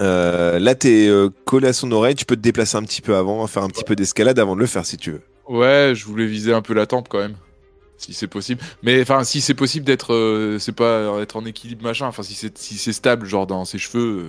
Euh, 0.00 0.58
là, 0.58 0.74
t'es 0.74 1.08
euh, 1.08 1.30
collé 1.44 1.68
à 1.68 1.72
son 1.72 1.90
oreille. 1.92 2.14
Tu 2.14 2.24
peux 2.24 2.36
te 2.36 2.40
déplacer 2.40 2.76
un 2.76 2.82
petit 2.82 3.00
peu 3.02 3.16
avant, 3.16 3.46
faire 3.46 3.62
un 3.62 3.68
petit 3.68 3.84
peu 3.84 3.96
d'escalade 3.96 4.38
avant 4.38 4.54
de 4.54 4.60
le 4.60 4.66
faire 4.66 4.86
si 4.86 4.96
tu 4.96 5.12
veux. 5.12 5.22
Ouais, 5.48 5.92
je 5.94 6.04
voulais 6.04 6.26
viser 6.26 6.52
un 6.52 6.62
peu 6.62 6.74
la 6.74 6.86
tempe 6.86 7.08
quand 7.08 7.18
même. 7.18 7.34
Si 7.96 8.12
c'est 8.12 8.28
possible. 8.28 8.60
Mais 8.82 9.00
enfin, 9.02 9.24
si 9.24 9.40
c'est 9.40 9.54
possible 9.54 9.84
d'être. 9.84 10.14
euh, 10.14 10.58
c'est 10.60 10.72
pas 10.74 11.20
être 11.20 11.36
en 11.36 11.44
équilibre 11.44 11.82
machin. 11.82 12.06
Enfin, 12.06 12.22
si 12.22 12.34
c'est 12.34 12.56
si 12.56 12.78
c'est 12.78 12.92
stable, 12.92 13.26
genre 13.26 13.46
dans 13.46 13.64
ses 13.64 13.78
cheveux. 13.78 14.26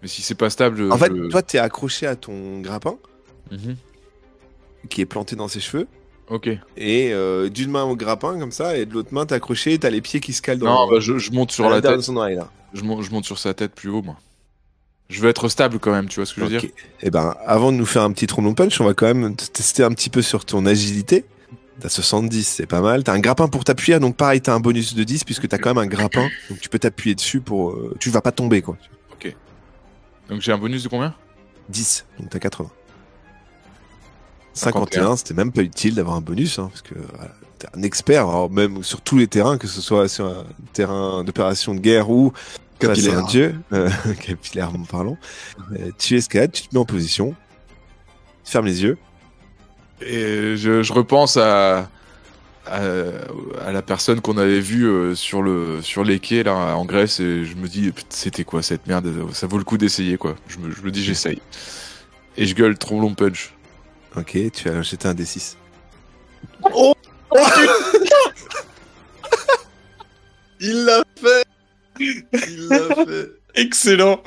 mais 0.00 0.08
si 0.08 0.22
c'est 0.22 0.34
pas 0.34 0.48
stable. 0.48 0.90
En 0.90 0.96
fait, 0.96 1.12
toi, 1.28 1.42
t'es 1.42 1.58
accroché 1.58 2.06
à 2.06 2.16
ton 2.16 2.60
grappin 2.60 2.96
Mhm. 3.50 3.74
qui 4.88 5.00
est 5.02 5.06
planté 5.06 5.36
dans 5.36 5.48
ses 5.48 5.60
cheveux. 5.60 5.86
Ok. 6.30 6.48
Et 6.78 7.12
d'une 7.52 7.70
main 7.70 7.82
au 7.82 7.96
grappin 7.96 8.38
comme 8.38 8.52
ça, 8.52 8.78
et 8.78 8.86
de 8.86 8.94
l'autre 8.94 9.12
main, 9.12 9.26
t'es 9.26 9.34
accroché. 9.34 9.76
T'as 9.78 9.90
les 9.90 10.00
pieds 10.00 10.20
qui 10.20 10.32
se 10.32 10.40
calent 10.40 10.58
dans 10.58 10.86
Non, 10.86 10.90
bah, 10.90 11.00
je, 11.00 11.18
je 11.18 11.32
monte 11.32 11.50
sur 11.52 11.66
à 11.66 11.70
la 11.70 11.82
tête. 11.82 12.00
son 12.00 12.16
oreille 12.16 12.36
là. 12.36 12.48
Je 12.72 12.82
monte, 12.82 13.02
je 13.02 13.10
monte 13.10 13.24
sur 13.26 13.38
sa 13.38 13.52
tête 13.52 13.74
plus 13.74 13.90
haut, 13.90 14.00
moi. 14.02 14.16
Je 15.10 15.20
veux 15.20 15.28
être 15.28 15.48
stable 15.48 15.78
quand 15.78 15.90
même, 15.92 16.08
tu 16.08 16.16
vois 16.20 16.24
ce 16.26 16.34
que 16.34 16.40
je 16.40 16.46
veux 16.46 16.56
Ok. 16.56 16.60
dire 16.62 16.70
Eh 17.02 17.10
ben, 17.10 17.34
avant 17.44 17.72
de 17.72 17.76
nous 17.76 17.84
faire 17.86 18.02
un 18.02 18.12
petit 18.12 18.26
tromblon 18.26 18.54
punch, 18.54 18.80
on 18.80 18.84
va 18.84 18.94
quand 18.94 19.06
même 19.12 19.34
te 19.36 19.44
tester 19.46 19.82
un 19.82 19.90
petit 19.90 20.08
peu 20.08 20.22
sur 20.22 20.44
ton 20.44 20.64
agilité. 20.66 21.24
T'as 21.80 21.88
70, 21.88 22.44
c'est 22.44 22.66
pas 22.66 22.80
mal. 22.80 23.02
T'as 23.04 23.12
un 23.14 23.18
grappin 23.20 23.48
pour 23.48 23.64
t'appuyer, 23.64 23.98
donc 23.98 24.16
pareil, 24.16 24.40
t'as 24.40 24.54
un 24.54 24.60
bonus 24.60 24.94
de 24.94 25.02
10 25.02 25.24
puisque 25.24 25.48
t'as 25.48 25.58
quand 25.58 25.70
même 25.70 25.78
un 25.84 25.86
grappin, 25.86 26.28
donc 26.48 26.60
tu 26.60 26.68
peux 26.68 26.78
t'appuyer 26.78 27.14
dessus 27.14 27.40
pour. 27.40 27.70
euh, 27.72 27.96
tu 27.98 28.10
vas 28.10 28.20
pas 28.20 28.32
tomber 28.32 28.62
quoi. 28.62 28.76
Donc 30.28 30.40
j'ai 30.42 30.52
un 30.52 30.58
bonus 30.58 30.84
de 30.84 30.88
combien 30.88 31.12
10, 31.70 32.06
donc 32.20 32.30
t'as 32.30 32.38
80. 32.38 32.70
51. 34.54 34.90
51, 34.90 35.16
c'était 35.16 35.34
même 35.34 35.50
pas 35.52 35.62
utile 35.62 35.94
d'avoir 35.96 36.16
un 36.16 36.20
bonus, 36.20 36.58
hein, 36.60 36.68
parce 36.70 36.82
que 36.82 36.94
voilà, 37.14 37.32
t'es 37.58 37.66
un 37.76 37.82
expert, 37.82 38.28
alors 38.28 38.48
même 38.50 38.82
sur 38.84 39.00
tous 39.00 39.16
les 39.18 39.26
terrains, 39.26 39.58
que 39.58 39.66
ce 39.66 39.80
soit 39.80 40.08
sur 40.08 40.26
un 40.26 40.44
terrain 40.72 41.24
d'opération 41.24 41.74
de 41.74 41.80
guerre 41.80 42.10
ou 42.10 42.32
face 42.80 42.98
à 43.06 43.12
Capillaire. 43.12 43.18
un 43.18 43.26
dieu, 43.26 43.54
euh, 43.72 43.90
capillairement 44.20 44.84
parlant. 44.84 45.18
Euh, 45.72 45.90
tu 45.98 46.16
escalades, 46.16 46.52
tu 46.52 46.62
te 46.62 46.74
mets 46.74 46.80
en 46.80 46.84
position, 46.84 47.34
tu 48.44 48.52
fermes 48.52 48.66
les 48.66 48.82
yeux. 48.82 48.98
Et 50.02 50.56
je, 50.56 50.82
je 50.82 50.92
repense 50.92 51.36
à, 51.36 51.90
à, 52.66 52.80
à 53.66 53.72
la 53.72 53.82
personne 53.82 54.20
qu'on 54.20 54.38
avait 54.38 54.60
vue 54.60 54.86
euh, 54.88 55.14
sur 55.14 55.42
le 55.42 55.82
sur 55.82 56.04
les 56.04 56.20
quais 56.20 56.42
là 56.42 56.54
en 56.76 56.84
Grèce 56.86 57.20
et 57.20 57.44
je 57.44 57.54
me 57.56 57.68
dis 57.68 57.92
c'était 58.08 58.44
quoi 58.44 58.62
cette 58.62 58.86
merde? 58.86 59.12
Ça 59.34 59.46
vaut 59.46 59.58
le 59.58 59.64
coup 59.64 59.76
d'essayer 59.76 60.16
quoi 60.16 60.36
je 60.48 60.58
me, 60.58 60.70
je 60.70 60.80
me 60.82 60.90
dis 60.90 61.04
j'essaye 61.04 61.42
et 62.38 62.46
je 62.46 62.54
gueule 62.54 62.78
tromblon 62.78 63.14
punch 63.14 63.52
Ok, 64.16 64.38
tu 64.52 64.68
as 64.68 64.82
jeté 64.82 65.06
un 65.06 65.14
D6. 65.14 65.56
Il 70.60 70.84
l'a 70.84 71.02
fait 71.16 71.44
Il 72.00 72.68
l'a 72.68 72.94
fait 73.04 73.28
Excellent 73.54 74.22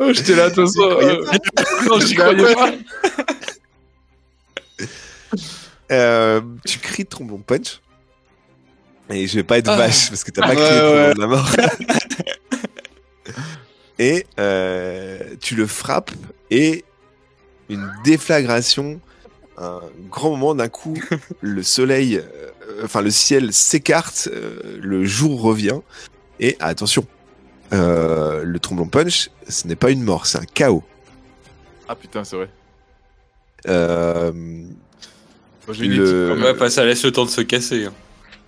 oh, 0.00 0.12
j'étais 0.12 0.34
là 0.34 0.44
attention 0.44 0.88
croyais 0.88 1.18
non 1.88 2.00
j'y 2.00 2.14
croyais 2.14 2.54
pas 2.54 2.72
Euh, 5.92 6.40
tu 6.66 6.78
cries 6.78 7.04
trombon 7.04 7.38
punch. 7.38 7.80
Et 9.10 9.26
je 9.26 9.34
vais 9.36 9.44
pas 9.44 9.58
être 9.58 9.68
Ah. 9.68 9.76
vache 9.76 10.08
parce 10.08 10.24
que 10.24 10.30
t'as 10.30 10.40
pas 10.42 10.54
Ouais, 10.54 10.56
crié 10.56 10.80
ouais. 10.80 10.80
trombon 10.80 11.12
de 11.14 11.20
la 11.20 11.26
mort. 11.26 11.48
et 13.98 14.26
euh, 14.40 15.18
tu 15.40 15.54
le 15.56 15.66
frappes 15.66 16.10
et 16.50 16.84
une 17.68 17.90
déflagration, 18.04 18.98
un 19.58 19.80
grand 20.10 20.30
moment 20.30 20.54
d'un 20.54 20.68
coup, 20.68 20.98
le 21.42 21.62
soleil, 21.62 22.16
euh, 22.16 22.50
enfin 22.82 23.02
le 23.02 23.10
ciel 23.10 23.52
s'écarte, 23.52 24.28
euh, 24.32 24.78
le 24.80 25.04
jour 25.04 25.40
revient 25.40 25.80
et 26.40 26.56
attention, 26.60 27.06
euh, 27.72 28.42
le 28.44 28.58
tromblon 28.58 28.86
punch, 28.88 29.30
ce 29.48 29.66
n'est 29.68 29.76
pas 29.76 29.90
une 29.90 30.02
mort, 30.02 30.26
c'est 30.26 30.38
un 30.38 30.44
chaos. 30.44 30.82
ah 31.88 31.94
putain 31.94 32.24
c'est 32.24 32.36
vrai 32.36 32.48
Euh, 33.68 34.32
Moi, 34.32 34.66
j'ai 35.70 35.84
une 35.86 35.92
Le- 35.96 36.02
éthique, 36.04 36.28
quand 36.28 36.34
même. 36.34 36.44
Ouais, 36.44 36.58
bah, 36.58 36.68
ça 36.70 36.84
laisse 36.84 37.02
le 37.04 37.12
temps 37.12 37.24
de 37.24 37.30
se 37.30 37.40
casser. 37.40 37.86
hein. 37.86 37.92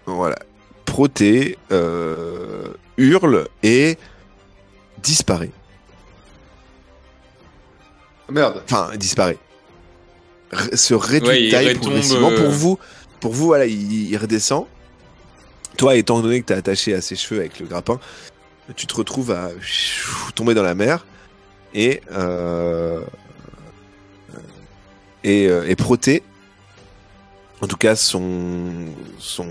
Voilà. 0.04 0.36
Proté 0.84 1.56
euh, 1.72 2.68
hurle 2.98 3.48
et 3.62 3.96
disparaît. 5.02 5.50
Merde. 8.30 8.62
Enfin, 8.64 8.90
disparaît. 8.96 9.38
R- 10.52 10.76
se 10.76 10.94
réduit 10.94 11.28
Ouais, 11.28 11.48
taille 11.50 11.74
progressivement. 11.74 12.30
euh, 12.30 12.36
Pour 12.36 12.50
vous, 12.50 12.78
pour 13.26 13.34
vous, 13.34 13.46
voilà, 13.46 13.66
il, 13.66 14.16
redescend. 14.18 14.66
Toi, 15.76 15.96
étant 15.96 16.20
donné 16.20 16.42
que 16.42 16.46
t'es 16.46 16.54
attaché 16.54 16.94
à 16.94 17.00
ses 17.00 17.16
cheveux 17.16 17.40
avec 17.40 17.58
le 17.58 17.66
grappin, 17.66 17.98
tu 18.76 18.86
te 18.86 18.94
retrouves 18.94 19.32
à 19.32 19.50
tomber 20.36 20.54
dans 20.54 20.62
la 20.62 20.76
mer 20.76 21.04
et 21.74 22.02
euh, 22.12 23.00
et, 25.24 25.48
euh, 25.48 25.66
et 25.66 25.74
Proté, 25.74 26.22
en 27.62 27.66
tout 27.66 27.76
cas 27.76 27.96
son 27.96 28.94
son 29.18 29.48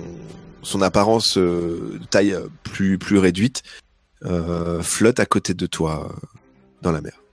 son 0.62 0.82
apparence 0.82 1.38
euh, 1.38 2.00
de 2.00 2.06
taille 2.06 2.38
plus 2.64 2.98
plus 2.98 3.18
réduite, 3.18 3.62
euh, 4.24 4.82
flotte 4.84 5.20
à 5.20 5.26
côté 5.26 5.54
de 5.54 5.66
toi 5.66 6.16
dans 6.82 6.94
la 6.94 7.02
mer. 7.02 7.25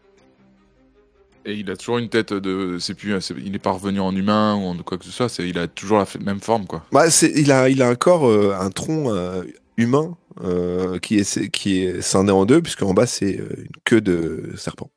Et 1.45 1.55
il 1.55 1.71
a 1.71 1.77
toujours 1.77 1.99
une 1.99 2.09
tête 2.09 2.33
de 2.33 2.79
c'est 2.79 2.95
plus 2.95 3.15
il 3.39 3.55
est 3.55 3.59
pas 3.59 3.73
revenu 3.73 4.01
en 4.01 4.15
humain 4.15 4.55
ou 4.57 4.67
en 4.67 4.77
quoi 4.79 4.99
que 4.99 5.05
ce 5.05 5.11
soit 5.11 5.29
c'est 5.29 5.49
il 5.49 5.59
a 5.59 5.67
toujours 5.69 5.99
la 5.99 6.07
même 6.21 6.41
forme 6.41 6.67
quoi. 6.67 6.85
Bah, 6.93 7.11
c'est, 7.11 7.33
il 7.37 7.51
a, 7.53 7.69
il 7.69 7.83
a 7.83 7.89
un 7.89 7.95
corps, 7.95 8.29
euh, 8.29 8.55
un 8.59 8.71
tronc 8.71 9.13
euh, 9.13 9.43
humain 9.77 10.17
euh, 10.45 10.99
qui 10.99 11.19
est, 11.19 11.51
qui 11.51 11.83
est 11.83 12.01
scindé 12.01 12.33
en 12.33 12.47
deux, 12.47 12.63
puisqu'en 12.63 12.95
bas 12.95 13.07
c'est 13.07 13.33
une 13.33 13.69
queue 13.85 14.01
de 14.01 14.53
serpent. 14.57 14.91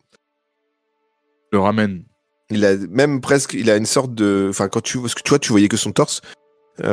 le 1.51 1.59
ramène 1.59 2.03
Il 2.49 2.65
a 2.65 2.75
même 2.89 3.21
presque, 3.21 3.53
il 3.53 3.69
a 3.69 3.77
une 3.77 3.85
sorte 3.85 4.13
de, 4.13 4.47
enfin 4.49 4.67
quand 4.67 4.81
tu, 4.81 4.99
parce 4.99 5.15
que 5.15 5.23
toi 5.23 5.39
tu 5.39 5.51
voyais 5.51 5.67
que 5.67 5.77
son 5.77 5.91
torse, 5.91 6.21
il 6.79 6.85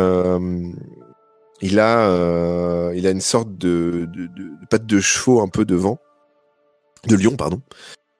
a, 1.79 2.91
il 2.95 3.07
a 3.07 3.11
une 3.11 3.21
sorte 3.21 3.57
de, 3.59 4.09
de, 4.13 4.27
de, 4.27 4.43
de 4.61 4.67
patte 4.71 4.87
de 4.87 5.01
chevaux 5.01 5.41
un 5.41 5.49
peu 5.49 5.65
devant, 5.65 5.99
de 7.07 7.17
lion 7.17 7.37
pardon, 7.37 7.61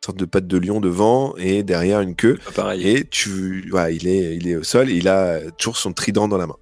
sorte 0.05 0.19
de 0.19 0.25
patte 0.25 0.47
de 0.49 0.59
lion 0.59 0.81
devant 0.81 1.35
et 1.37 1.63
derrière 1.63 2.01
une 2.01 2.17
queue. 2.17 2.39
Pas 2.47 2.51
pareil. 2.53 2.89
Et 2.89 3.05
tu, 3.05 3.69
voilà, 3.71 3.91
il 3.91 4.09
est, 4.09 4.37
il 4.37 4.49
est 4.49 4.57
au 4.57 4.63
sol 4.65 4.91
et 4.91 4.95
il 4.95 5.09
a 5.09 5.51
toujours 5.53 5.77
son 5.77 5.93
trident 5.93 6.27
dans 6.29 6.39
la 6.39 6.47
main. 6.49 6.57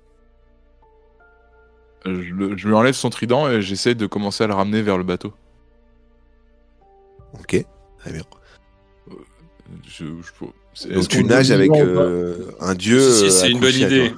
Euh, 2.07 2.23
je, 2.23 2.35
le- 2.35 2.57
je 2.57 2.69
lui 2.69 2.75
enlève 2.75 2.95
son 2.95 3.09
trident 3.11 3.49
et 3.49 3.63
j'essaie 3.63 3.95
de 3.95 4.07
commencer 4.07 4.45
à 4.45 4.47
le 4.47 4.55
ramener 4.55 4.83
vers 4.83 4.99
le 4.99 5.05
bateau 5.05 5.33
Ok, 7.35 7.65
très 7.99 8.13
bien. 8.13 8.23
Je- 9.87 10.05
je- 10.05 10.47
c'est- 10.75 10.89
Donc 10.93 11.09
tu 11.09 11.25
nages 11.25 11.51
avec 11.51 11.71
euh, 11.71 12.51
un 12.61 12.75
dieu. 12.75 13.01
Si, 13.01 13.19
si, 13.21 13.25
euh, 13.27 13.31
c'est 13.31 13.51
une 13.53 13.61
bonne 13.61 13.75
idée. 13.75 14.13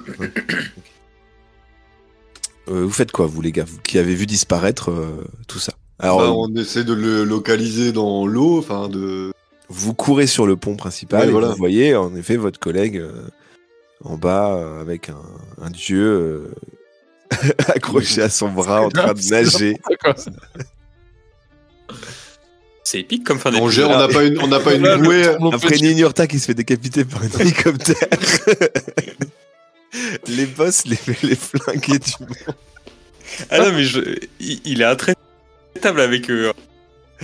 Euh, 2.69 2.83
vous 2.83 2.89
faites 2.91 3.11
quoi, 3.11 3.25
vous 3.27 3.41
les 3.41 3.51
gars, 3.51 3.65
vous 3.65 3.79
qui 3.81 3.97
avez 3.99 4.15
vu 4.15 4.25
disparaître 4.25 4.89
euh, 4.89 5.23
tout 5.47 5.59
ça? 5.59 5.73
Alors, 5.99 6.19
Bah, 6.19 6.25
euh, 6.25 6.33
on 6.35 6.55
essaie 6.55 6.83
de 6.83 6.93
le 6.93 7.23
localiser 7.23 7.91
dans 7.91 8.25
l'eau, 8.25 8.57
enfin 8.59 8.89
de. 8.89 9.31
vous 9.69 9.93
courez 9.93 10.27
sur 10.27 10.47
le 10.47 10.55
pont 10.55 10.75
principal 10.75 11.21
Ouais, 11.21 11.27
et 11.27 11.31
voilà. 11.31 11.49
vous 11.49 11.57
voyez 11.57 11.95
en 11.95 12.15
effet 12.15 12.37
votre 12.37 12.59
collègue 12.59 12.97
euh, 12.97 13.11
en 14.03 14.17
bas 14.17 14.55
euh, 14.55 14.81
avec 14.81 15.09
un, 15.09 15.21
un 15.61 15.69
dieu 15.69 16.51
euh, 17.31 17.37
accroché 17.67 18.21
à 18.21 18.29
son 18.29 18.49
bras 18.49 18.81
en 18.81 18.89
train 18.89 19.13
de 19.13 19.29
nager. 19.29 19.77
C'est 22.83 22.99
épique 22.99 23.23
comme 23.23 23.39
fin 23.39 23.51
On 23.55 23.69
gère, 23.69 23.89
on 23.89 23.97
n'a 23.97 24.07
pas 24.07 24.23
une, 24.23 24.39
on 24.39 24.47
n'a 24.47 24.59
pas 24.59 24.73
une 24.75 24.97
bouée. 25.01 25.25
Après 25.53 25.69
petit. 25.69 25.83
Nignurta 25.83 26.27
qui 26.27 26.39
se 26.39 26.45
fait 26.47 26.53
décapiter 26.53 27.05
par 27.05 27.21
un 27.23 27.39
hélicoptère. 27.39 27.95
les 30.27 30.45
boss, 30.45 30.85
les, 30.85 30.97
les 31.23 31.35
flingués 31.35 31.99
du 31.99 32.11
monde. 32.19 32.35
Ah 33.49 33.59
non, 33.59 33.71
mais 33.71 33.83
je... 33.83 33.99
il, 34.39 34.61
il 34.65 34.81
est 34.81 34.85
avec 35.85 36.29
eux. 36.29 36.51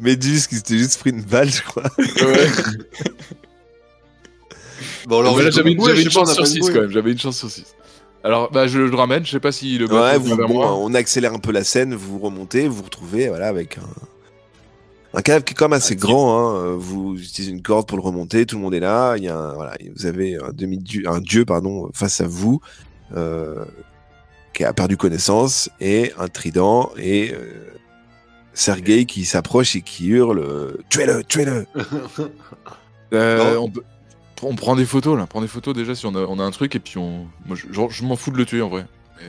Méduse 0.00 0.46
qui 0.46 0.56
s'était 0.56 0.78
juste 0.78 0.98
pris 1.00 1.10
une 1.10 1.22
balle, 1.22 1.50
je 1.50 1.62
crois. 1.62 1.90
Ouais. 1.98 2.46
Bon, 5.06 5.20
alors, 5.20 5.36
Mais 5.36 5.44
là, 5.44 5.50
j'avais 5.50 5.72
une, 5.72 5.80
chance 6.10 6.32
sur 6.32 6.42
pas 6.42 6.48
une 6.48 6.54
6 6.54 6.60
bouée. 6.60 6.72
quand 6.72 6.80
même. 6.82 6.90
J'avais 6.90 7.12
une 7.12 7.18
chance 7.18 7.38
sur 7.38 7.50
6. 7.50 7.74
Alors, 8.22 8.50
bah, 8.50 8.66
je 8.66 8.78
le 8.78 8.94
ramène. 8.94 9.24
Je 9.26 9.30
sais 9.30 9.40
pas 9.40 9.50
si 9.52 9.76
le 9.78 9.86
Ouais, 9.86 10.18
vous, 10.18 10.36
bon, 10.36 10.48
moi. 10.48 10.74
on 10.76 10.94
accélère 10.94 11.32
un 11.34 11.38
peu 11.38 11.52
la 11.52 11.64
scène, 11.64 11.94
vous 11.94 12.18
remontez, 12.18 12.68
vous 12.68 12.76
vous 12.76 12.82
retrouvez 12.84 13.28
voilà, 13.28 13.48
avec 13.48 13.78
un, 13.78 15.18
un 15.18 15.22
cadavre 15.22 15.44
qui 15.44 15.52
est 15.52 15.56
quand 15.56 15.66
même 15.68 15.76
assez 15.78 15.94
Un 15.94 15.98
grand. 15.98 16.38
Hein. 16.38 16.56
euh, 16.64 16.74
Vous 16.78 17.14
utilisez 17.18 17.50
une 17.50 17.62
corde 17.62 17.86
pour 17.88 17.96
le 17.98 18.02
remonter, 18.02 18.46
tout 18.46 18.56
le 18.56 18.62
monde 18.62 18.74
est 18.74 18.80
là. 18.80 19.16
Il 19.16 19.24
y 19.24 19.28
a 19.28 19.36
un- 19.36 19.54
voilà, 19.54 19.72
vous 19.96 20.06
avez 20.06 20.36
un 20.36 20.50
demi 20.52 20.78
dieu, 20.78 21.04
un 21.08 21.20
dieu 21.20 21.44
pardon 21.44 21.90
face 21.94 22.20
à 22.20 22.26
vous 22.26 22.60
euh, 23.16 23.64
qui 24.52 24.64
a 24.64 24.72
perdu 24.72 24.96
connaissance 24.96 25.70
et 25.80 26.12
un 26.18 26.28
trident 26.28 26.90
et 26.96 27.32
euh, 27.32 27.72
Sergei 28.52 29.04
qui 29.06 29.24
s'approche 29.24 29.76
et 29.76 29.82
qui 29.82 30.08
hurle 30.08 30.38
euh, 30.40 30.72
tuez-le, 30.88 31.22
tuez-le. 31.24 31.66
Euh, 33.12 33.56
on, 33.56 33.68
peut- 33.68 33.82
on 34.42 34.54
prend 34.54 34.76
des 34.76 34.84
photos 34.84 35.18
là. 35.18 35.26
Prends 35.26 35.40
des 35.40 35.48
photos 35.48 35.74
déjà 35.74 35.96
si 35.96 36.06
on 36.06 36.14
a, 36.14 36.20
on 36.20 36.38
a 36.38 36.44
un 36.44 36.52
truc 36.52 36.76
et 36.76 36.78
puis 36.78 36.96
on. 36.96 37.26
Moi, 37.44 37.56
je, 37.56 37.66
je 37.90 38.04
m'en 38.04 38.14
fous 38.14 38.30
de 38.30 38.36
le 38.36 38.44
tuer 38.46 38.62
en 38.62 38.68
vrai. 38.68 38.86
Mais- 39.18 39.24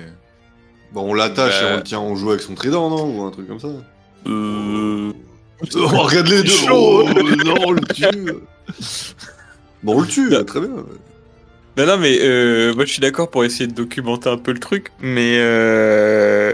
Bon, 0.93 1.09
on 1.09 1.13
l'attache 1.15 1.59
Bah. 1.63 1.69
et 1.69 1.73
on 1.73 1.77
le 1.77 1.83
tient, 1.83 1.99
on 1.99 2.15
joue 2.15 2.29
avec 2.29 2.41
son 2.41 2.53
trident, 2.53 2.89
non 2.91 3.05
Ou 3.17 3.23
un 3.23 3.31
truc 3.31 3.47
comme 3.47 3.59
ça. 3.59 3.69
Euh... 4.27 5.11
Oh, 5.75 5.87
regarde 5.87 6.27
les 6.27 6.43
deux. 6.43 6.49
chaud. 6.49 7.05
Oh, 7.07 7.09
non, 7.45 7.55
on 7.65 7.71
le 7.71 7.81
tue. 7.81 8.33
Bon, 9.83 9.95
on 9.97 10.01
le 10.01 10.07
tue, 10.07 10.29
très 10.45 10.59
bien. 10.59 10.69
Non, 11.81 11.87
non, 11.87 11.97
mais 11.97 12.15
euh, 12.21 12.75
moi 12.75 12.85
je 12.85 12.91
suis 12.91 13.01
d'accord 13.01 13.31
pour 13.31 13.43
essayer 13.43 13.65
de 13.65 13.73
documenter 13.73 14.29
un 14.29 14.37
peu 14.37 14.51
le 14.51 14.59
truc, 14.59 14.91
mais 14.99 15.37
euh, 15.39 16.53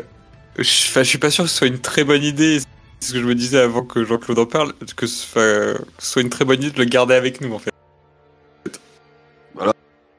je, 0.57 0.63
suis 0.63 1.17
pas 1.17 1.29
sûr 1.29 1.43
que 1.43 1.49
ce 1.49 1.57
soit 1.57 1.67
une 1.67 1.79
très 1.79 2.05
bonne 2.05 2.23
idée. 2.23 2.59
C'est 3.01 3.09
ce 3.09 3.13
que 3.13 3.19
je 3.19 3.25
me 3.25 3.35
disais 3.35 3.59
avant 3.59 3.83
que 3.83 4.05
Jean-Claude 4.05 4.39
en 4.39 4.45
parle, 4.45 4.71
que 4.95 5.05
ce, 5.05 5.75
soit 5.99 6.21
une 6.21 6.29
très 6.29 6.45
bonne 6.45 6.63
idée 6.63 6.71
de 6.71 6.77
le 6.79 6.85
garder 6.85 7.13
avec 7.13 7.41
nous 7.41 7.53
en 7.53 7.59
fait. 7.59 7.71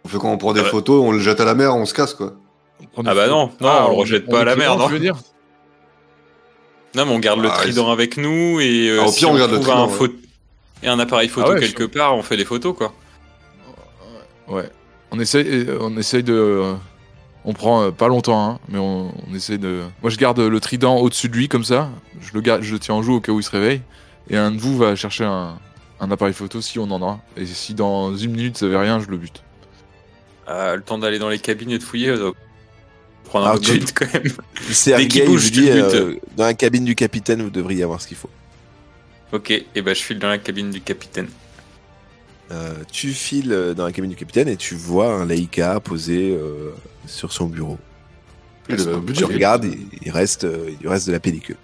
On 0.05 0.09
fait 0.09 0.19
quand 0.19 0.31
on 0.31 0.37
prend 0.37 0.53
des 0.53 0.61
Ah 0.61 0.65
ouais. 0.65 0.69
photos, 0.69 1.03
on 1.03 1.13
le 1.13 1.21
jette 1.21 1.41
à 1.41 1.47
la 1.47 1.55
mer, 1.55 1.75
on 1.75 1.87
se 1.87 1.95
casse, 1.95 2.13
quoi. 2.13 2.35
on 2.95 3.07
Ah 3.07 3.15
bah 3.15 3.29
non, 3.29 3.51
non, 3.63 3.69
Ah, 3.69 3.87
on 3.87 3.93
le 3.93 3.97
rejette 3.97 4.25
on 4.29 4.33
pas 4.33 4.41
à 4.43 4.45
la 4.45 4.57
mer, 4.57 4.77
non. 4.77 4.89
tu 4.89 4.93
veux 4.93 4.99
dire 4.99 5.17
Non, 6.95 7.07
mais 7.07 7.13
on 7.13 7.19
garde 7.19 7.41
le 7.41 7.49
Ah, 7.51 7.57
trident 7.57 7.91
avec 7.91 8.19
nous 8.19 8.61
et 8.61 8.91
euh, 8.91 9.01
Ah, 9.03 9.07
au 9.07 9.11
si 9.11 9.21
pire, 9.21 9.31
on 9.31 9.39
garde 9.39 9.53
le 9.53 9.57
trouve 9.57 9.69
trident, 9.69 9.85
un, 9.85 9.87
ouais. 9.89 10.09
pho- 10.09 10.15
et 10.83 10.89
un 10.89 10.99
appareil 10.99 11.29
photo 11.31 11.47
Ah 11.51 11.55
ouais, 11.55 11.61
quelque 11.61 11.85
part, 11.85 12.15
on 12.15 12.23
fait 12.23 12.37
des 12.37 12.45
photos 12.45 12.77
quoi. 12.77 12.93
Ouais. 14.49 14.69
On 15.11 15.19
essaye, 15.21 15.47
euh, 15.47 15.79
on 15.81 15.97
essaye 15.97 16.23
de. 16.23 16.33
euh, 16.35 16.75
On 17.45 17.53
prend 17.55 17.83
euh, 17.85 17.91
pas 17.91 18.09
longtemps, 18.09 18.51
hein, 18.51 18.59
mais 18.69 18.79
on, 18.79 19.13
on 19.29 19.35
essaye 19.35 19.59
de. 19.59 19.83
Moi, 20.03 20.11
je 20.11 20.17
garde 20.19 20.39
le 20.41 20.61
trident 20.61 20.97
au-dessus 20.99 21.29
de 21.29 21.35
lui 21.37 21.49
comme 21.49 21.65
ça. 21.65 21.91
Je 22.21 22.33
le 22.35 22.41
garde, 22.41 22.63
je 22.63 22.73
le 22.73 22.79
tiens 22.79 22.95
en 22.95 23.03
joue 23.03 23.15
au 23.15 23.21
cas 23.21 23.33
où 23.33 23.41
il 23.41 23.43
se 23.45 23.51
réveille. 23.51 23.81
Et 24.31 24.37
un 24.37 24.51
de 24.51 24.59
vous 24.59 24.77
va 24.77 24.95
chercher 24.97 25.25
un, 25.25 25.59
un 26.01 26.11
appareil 26.11 26.35
photo 26.35 26.61
si 26.61 26.79
on 26.79 26.91
en 26.91 27.03
a. 27.09 27.21
Et 27.37 27.47
si 27.47 27.73
dans 27.75 28.15
une 28.17 28.33
minute 28.33 28.59
ça 28.59 28.67
avait 28.67 28.77
rien, 28.79 29.01
je 29.01 29.07
le 29.09 29.17
bute. 29.17 29.43
Ah, 30.47 30.77
le 30.77 30.83
temps 30.83 30.99
d'aller 30.99 31.19
dans 31.19 31.29
les 31.31 31.39
cabines 31.39 31.71
et 31.71 31.79
de 31.79 31.83
fouiller, 31.83 32.09
ça 32.13 32.17
doit 32.19 32.33
prendre 33.25 33.47
un 33.49 33.53
Ah, 33.55 33.59
tu- 33.59 33.73
vite 33.73 33.95
quand 33.95 34.13
même. 34.13 34.23
Qu'il 35.09 35.23
vous 35.25 35.33
bouge, 35.33 35.51
butes. 35.53 35.69
euh, 35.69 36.15
dans 36.37 36.45
la 36.45 36.55
cabine 36.55 36.85
du 36.85 36.95
capitaine, 36.95 37.43
vous 37.43 37.51
devriez 37.51 37.83
avoir 37.83 38.01
ce 38.03 38.09
qu'il 38.09 38.17
faut. 38.17 38.31
Ok, 39.33 39.51
et 39.51 39.83
bah 39.83 39.93
je 39.95 40.03
file 40.03 40.19
dans 40.19 40.29
la 40.29 40.39
cabine 40.39 40.71
du 40.71 40.81
capitaine. 40.81 41.29
Euh, 42.51 42.73
tu 42.91 43.13
files 43.13 43.53
euh, 43.53 43.75
dans 43.75 43.85
la 43.85 43.93
cabine 43.93 44.11
du 44.11 44.17
capitaine 44.17 44.49
et 44.49 44.57
tu 44.57 44.75
vois 44.75 45.13
un 45.13 45.27
Leica 45.27 45.81
posé 45.81 46.31
euh, 46.35 46.71
sur 47.07 47.33
son 47.33 47.47
bureau. 47.47 47.79
Et 48.71 48.73
le 48.77 48.85
Tu 48.85 49.01
budget. 49.01 49.25
regardes, 49.25 49.65
il, 49.67 49.87
il 50.03 50.11
reste, 50.11 50.45
euh, 50.45 50.71
il 50.81 50.89
reste 50.89 51.07
de 51.07 51.13
la 51.13 51.21
pellicule. 51.21 51.57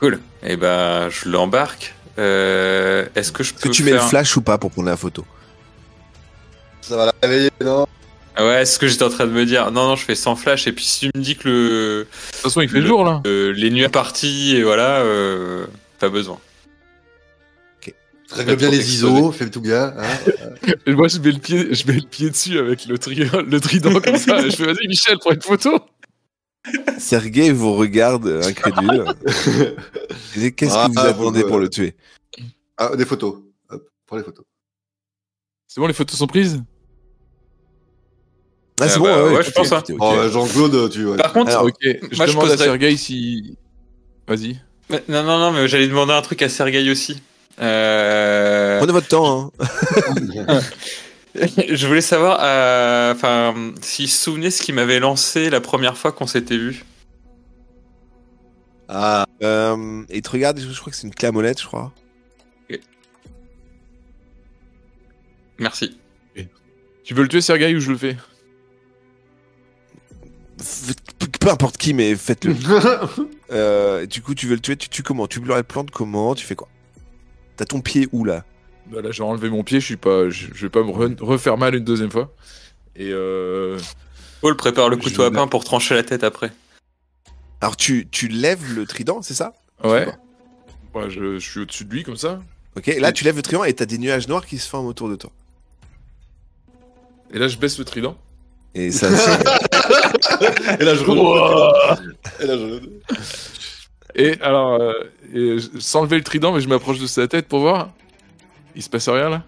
Cool. 0.00 0.20
Et 0.42 0.56
bah 0.56 1.08
je 1.10 1.28
l'embarque. 1.28 1.94
Euh, 2.18 3.06
Est-ce 3.14 3.30
que 3.32 3.42
je 3.44 3.50
Est-ce 3.52 3.62
que 3.62 3.68
peux 3.68 3.74
tu 3.74 3.82
mets 3.84 3.92
le 3.92 3.98
flash 4.00 4.36
ou 4.36 4.40
pas 4.42 4.58
pour 4.58 4.70
prendre 4.70 4.88
la 4.88 4.96
photo? 4.96 5.24
Ça 6.80 6.96
va 6.96 7.06
la 7.06 7.14
réveiller, 7.22 7.50
non? 7.64 7.86
Ah 8.36 8.44
Ouais, 8.44 8.64
c'est 8.64 8.74
ce 8.74 8.78
que 8.78 8.86
j'étais 8.86 9.02
en 9.04 9.08
train 9.08 9.26
de 9.26 9.32
me 9.32 9.44
dire. 9.46 9.70
Non, 9.70 9.86
non, 9.88 9.96
je 9.96 10.04
fais 10.04 10.14
sans 10.14 10.36
flash. 10.36 10.66
Et 10.66 10.72
puis 10.72 10.84
si 10.84 11.00
tu 11.00 11.10
me 11.14 11.22
dis 11.22 11.36
que 11.36 11.48
le, 11.48 11.98
De 12.00 12.08
toute 12.32 12.36
façon, 12.42 12.60
il 12.60 12.68
fait 12.68 12.80
Le- 12.80 12.86
jour 12.86 13.04
là. 13.04 13.22
euh, 13.26 13.52
les 13.52 13.70
nuits 13.70 13.88
parties 13.88 14.56
et 14.56 14.62
voilà, 14.62 14.98
euh, 15.00 15.66
pas 15.98 16.08
besoin. 16.08 16.38
Règle 18.32 18.56
bien 18.56 18.70
les 18.70 18.94
ISO, 18.94 19.30
fais 19.32 19.48
tout 19.50 19.60
bien. 19.60 19.94
hein. 19.96 20.18
Et 20.86 20.92
moi, 20.94 21.06
je 21.08 21.18
mets 21.18 21.30
le 21.30 21.38
pied, 21.38 21.72
je 21.74 21.86
mets 21.86 21.94
le 22.00 22.06
pied 22.08 22.28
dessus 22.30 22.58
avec 22.58 22.86
le, 22.86 22.98
tri- 22.98 23.14
le 23.46 23.60
trident 23.60 24.00
comme 24.00 24.16
ça. 24.16 24.40
et 24.44 24.50
je 24.50 24.56
fais 24.56 24.66
vas-y, 24.66 24.88
Michel, 24.88 25.18
prends 25.18 25.32
une 25.32 25.40
photo. 25.42 25.78
Sergei 26.98 27.52
vous 27.52 27.74
regarde 27.74 28.26
euh, 28.26 28.42
incrédule. 28.42 29.04
Qu'est-ce 30.56 30.74
Ah, 30.74 30.86
que 30.88 30.92
vous 30.92 30.98
ah, 30.98 31.08
attendez 31.10 31.42
vous, 31.42 31.48
pour 31.48 31.58
euh, 31.58 31.60
le 31.60 31.68
tuer? 31.70 31.94
Ah, 32.76 32.96
des 32.96 33.04
photos. 33.04 33.36
Hop, 33.70 33.88
prends 34.06 34.16
les 34.16 34.24
photos. 34.24 34.44
C'est 35.68 35.80
bon, 35.80 35.86
les 35.86 35.92
photos 35.94 36.18
sont 36.18 36.26
prises? 36.26 36.60
Ah, 38.80 38.88
c'est 38.88 38.96
Ah 38.96 38.98
bon, 38.98 39.04
bah, 39.04 39.24
ouais, 39.24 39.36
ouais, 39.36 39.42
je 39.44 39.50
pense, 39.52 39.72
hein. 39.72 39.82
Oh, 40.00 40.12
euh, 40.16 40.30
Jean-Claude, 40.30 40.90
tu 40.90 41.04
vois. 41.04 41.16
Par 41.16 41.32
contre, 41.32 41.50
Alors. 41.50 41.68
Je 41.80 42.16
moi, 42.16 42.26
je 42.26 42.32
demande 42.32 42.50
à 42.50 42.56
Sergei 42.56 42.96
si. 42.96 43.56
Vas-y. 44.26 44.60
non, 45.08 45.22
non, 45.22 45.38
non, 45.38 45.52
mais 45.52 45.68
j'allais 45.68 45.86
demander 45.88 46.12
un 46.12 46.22
truc 46.22 46.42
à 46.42 46.48
Sergei 46.48 46.90
aussi. 46.90 47.22
Euh, 47.60 48.78
Prenez 48.78 48.92
votre 48.92 49.08
temps. 49.08 49.52
Hein. 49.58 50.60
je 51.68 51.86
voulais 51.86 52.00
savoir, 52.00 52.38
euh, 52.42 53.12
enfin, 53.14 53.54
s'il 53.80 54.08
se 54.08 54.24
souvenait 54.24 54.50
ce 54.50 54.62
qui 54.62 54.72
m'avait 54.72 55.00
lancé 55.00 55.50
la 55.50 55.60
première 55.60 55.96
fois 55.96 56.12
qu'on 56.12 56.26
s'était 56.26 56.58
vu. 56.58 56.84
Ah, 58.88 59.26
Euh, 59.42 60.04
il 60.10 60.22
te 60.22 60.30
regarde, 60.30 60.60
je 60.60 60.78
crois 60.80 60.90
que 60.90 60.96
c'est 60.96 61.06
une 61.06 61.14
clé 61.14 61.28
à 61.28 61.32
molette, 61.32 61.60
je 61.60 61.66
crois. 61.66 61.92
Merci. 65.58 65.98
Tu 67.04 67.14
veux 67.14 67.22
le 67.22 67.28
tuer, 67.28 67.40
Sergei, 67.40 67.74
ou 67.74 67.80
je 67.80 67.90
le 67.92 67.96
fais 67.96 68.16
Peu 71.40 71.50
importe 71.50 71.76
qui, 71.76 71.94
mais 71.94 72.14
faites-le. 72.16 72.54
Euh, 73.52 74.06
du 74.06 74.22
coup, 74.22 74.34
tu 74.34 74.48
veux 74.48 74.56
le 74.56 74.60
tuer, 74.60 74.76
tu 74.76 74.88
tues 74.88 75.04
comment? 75.04 75.28
Tu 75.28 75.38
le 75.38 75.62
plantes 75.62 75.92
comment? 75.92 76.34
Tu 76.34 76.44
fais 76.44 76.56
quoi? 76.56 76.66
T'as 77.56 77.64
ton 77.64 77.80
pied 77.80 78.08
où 78.12 78.24
là? 78.24 78.44
Bah 78.86 79.00
là, 79.02 79.10
j'ai 79.10 79.22
enlevé 79.22 79.50
mon 79.50 79.64
pied. 79.64 79.80
Je 79.80 79.84
suis 79.86 79.96
pas. 79.96 80.28
Je, 80.30 80.46
je 80.54 80.62
vais 80.66 80.70
pas 80.70 80.82
me 80.82 80.90
re- 80.90 81.18
refaire 81.20 81.56
mal 81.58 81.74
une 81.74 81.84
deuxième 81.84 82.10
fois. 82.10 82.32
Et 82.94 83.10
euh. 83.10 83.78
Paul 84.40 84.56
prépare 84.56 84.88
le 84.88 84.96
couteau 84.96 85.22
à 85.22 85.30
pain 85.30 85.46
pour 85.46 85.64
trancher 85.64 85.94
la 85.94 86.02
tête 86.02 86.22
après. 86.22 86.52
Alors, 87.60 87.76
tu, 87.76 88.06
tu 88.10 88.28
lèves 88.28 88.74
le 88.74 88.86
trident, 88.86 89.22
c'est 89.22 89.34
ça? 89.34 89.54
Ouais. 89.82 90.06
Ouais, 90.94 91.08
je, 91.10 91.38
je 91.38 91.50
suis 91.50 91.60
au-dessus 91.60 91.84
de 91.86 91.92
lui 91.92 92.02
comme 92.04 92.16
ça. 92.16 92.40
Ok, 92.76 92.86
là, 92.98 93.12
tu 93.12 93.24
lèves 93.24 93.36
le 93.36 93.42
trident 93.42 93.64
et 93.64 93.72
t'as 93.72 93.86
des 93.86 93.98
nuages 93.98 94.28
noirs 94.28 94.44
qui 94.46 94.58
se 94.58 94.68
forment 94.68 94.86
autour 94.86 95.08
de 95.08 95.16
toi. 95.16 95.30
Et 97.32 97.38
là, 97.38 97.48
je 97.48 97.56
baisse 97.56 97.78
le 97.78 97.84
trident. 97.84 98.16
Et 98.74 98.90
ça, 98.92 99.08
Et 100.78 100.84
là, 100.84 100.94
je 100.94 101.02
remonte. 101.04 101.98
Et 102.40 102.46
là, 102.46 102.56
je... 102.58 102.80
Et 104.16 104.40
alors, 104.40 104.80
euh, 104.80 104.92
et 105.34 105.56
sans 105.78 106.02
lever 106.02 106.16
le 106.16 106.24
trident, 106.24 106.52
mais 106.52 106.60
je 106.60 106.68
m'approche 106.68 106.98
de 106.98 107.06
sa 107.06 107.28
tête 107.28 107.46
pour 107.48 107.60
voir. 107.60 107.92
Il 108.74 108.82
se 108.82 108.88
passe 108.90 109.08
rien 109.08 109.28
là? 109.28 109.42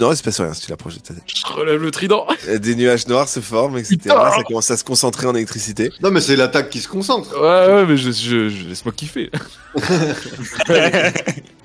Non, 0.00 0.10
il 0.10 0.16
se 0.16 0.22
passe 0.22 0.40
rien 0.40 0.54
si 0.54 0.62
tu 0.62 0.70
l'approches 0.70 0.94
de 0.94 1.00
ta 1.00 1.12
tête. 1.12 1.22
Je 1.26 1.46
relève 1.52 1.82
le 1.82 1.90
trident. 1.90 2.26
Des 2.60 2.74
nuages 2.74 3.06
noirs 3.08 3.28
se 3.28 3.40
forment, 3.40 3.76
etc. 3.76 3.96
Putain 3.98 4.30
Ça 4.30 4.42
commence 4.42 4.70
à 4.70 4.76
se 4.78 4.84
concentrer 4.84 5.26
en 5.26 5.34
électricité. 5.34 5.92
Non, 6.02 6.10
mais 6.10 6.22
c'est 6.22 6.34
l'attaque 6.36 6.70
qui 6.70 6.80
se 6.80 6.88
concentre. 6.88 7.34
Ouais, 7.34 7.74
ouais, 7.74 7.84
mais 7.86 7.98
je, 7.98 8.10
je, 8.10 8.48
je- 8.48 8.68
laisse-moi 8.68 8.94
kiffer. 8.96 9.30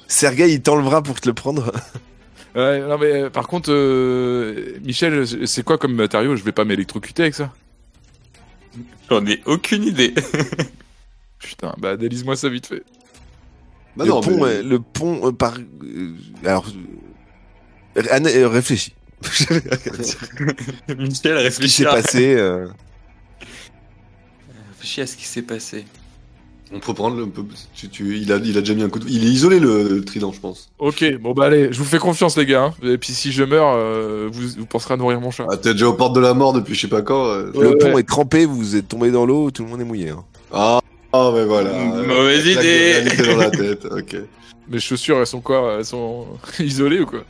Sergei, 0.08 0.52
il 0.52 0.62
tend 0.62 0.76
le 0.76 0.84
bras 0.84 1.02
pour 1.02 1.20
te 1.22 1.30
le 1.30 1.34
prendre. 1.34 1.72
Ouais, 2.54 2.80
non, 2.82 2.98
mais 2.98 3.14
euh, 3.24 3.30
par 3.30 3.48
contre, 3.48 3.72
euh, 3.72 4.74
Michel, 4.84 5.26
c'est 5.48 5.64
quoi 5.64 5.78
comme 5.78 5.94
matériau? 5.96 6.36
Je 6.36 6.44
vais 6.44 6.52
pas 6.52 6.66
m'électrocuter 6.66 7.24
avec 7.24 7.36
ça 7.36 7.54
J'en 9.10 9.26
ai 9.26 9.42
aucune 9.46 9.84
idée. 9.84 10.14
Putain, 11.42 11.74
bah 11.80 11.98
délise-moi 11.98 12.36
ça 12.36 12.50
vite 12.50 12.68
fait. 12.68 12.84
Bah 13.98 14.06
le, 14.06 14.12
non, 14.12 14.22
pont, 14.22 14.38
mais- 14.46 14.52
euh, 14.58 14.64
le 14.64 14.80
pont 14.80 15.28
euh, 15.28 15.32
par. 15.32 15.56
euh, 15.58 16.14
alors. 16.46 16.66
euh, 17.98 18.02
Anne- 18.12 18.28
euh, 18.28 18.48
réfléchis. 18.48 18.94
Michel 20.98 21.52
Ce 21.52 21.60
qui 21.60 21.70
s'est 21.70 21.84
réfléchit. 21.84 21.84
passé. 21.84 22.36
euh, 22.36 22.68
réfléchis 24.74 25.02
à 25.02 25.08
ce 25.08 25.16
qui 25.18 25.26
s'est 25.26 25.42
passé. 25.42 25.86
On 26.74 26.80
peut 26.80 26.94
prendre 26.94 27.18
le. 27.18 27.28
peut- 27.28 27.44
tu- 27.74 27.90
tu- 27.90 28.18
il, 28.18 28.32
a, 28.32 28.38
il 28.38 28.58
a 28.58 28.62
déjà 28.62 28.74
mis 28.74 28.84
un 28.84 28.90
coup 28.90 29.00
de. 29.00 29.10
Il 29.10 29.26
est 29.26 29.30
isolé 29.30 29.60
le, 29.60 29.90
le 29.90 30.06
trident, 30.06 30.32
je 30.32 30.40
pense. 30.40 30.72
Ok, 30.80 31.04
bon 31.20 31.34
bah 31.34 31.48
allez, 31.48 31.68
je 31.74 31.78
vous 31.78 31.84
fais 31.84 31.98
confiance 32.00 32.38
les 32.38 32.46
gars. 32.46 32.64
hein. 32.64 32.74
Et 32.82 32.98
puis 32.98 33.12
si 33.14 33.34
je 33.34 33.44
meurs, 33.44 33.74
euh, 33.76 34.30
vous, 34.32 34.48
vous 34.58 34.66
penserez 34.66 34.94
à 34.94 34.98
nourrir 34.98 35.20
mon 35.20 35.32
chat. 35.32 35.46
Ah, 35.52 35.58
t'es 35.58 35.74
déjà 35.74 35.90
aux 35.90 35.94
portes 35.94 36.16
de 36.16 36.22
la 36.22 36.34
mort 36.34 36.54
depuis 36.54 36.74
je 36.76 36.82
sais 36.82 36.88
pas 36.88 37.02
quand. 37.02 37.26
euh. 37.26 37.52
Ouais, 37.52 37.62
le 37.64 37.70
ouais. 37.72 37.78
pont 37.78 37.98
est 37.98 38.08
trempé, 38.08 38.46
vous 38.46 38.78
êtes 38.78 38.88
tombé 38.88 39.12
dans 39.12 39.26
l'eau, 39.26 39.52
tout 39.52 39.64
le 39.64 39.70
monde 39.70 39.82
est 39.82 39.86
mouillé. 39.86 40.10
hein. 40.12 40.24
Ah, 40.54 40.80
ah, 41.14 41.32
mais 41.34 41.46
voilà. 41.46 41.72
Mauvaise 41.74 42.46
idée. 42.46 42.94
réalité 42.94 43.24
dans 43.24 43.38
la 43.38 43.50
tête, 43.52 43.86
ok. 43.86 44.16
Mes 44.70 44.80
chaussures, 44.80 45.20
elles 45.20 45.28
sont 45.28 45.42
quoi? 45.42 45.76
Elles 45.80 45.86
sont 45.86 46.28
isolées 46.60 47.00
ou 47.02 47.06
quoi? 47.06 47.24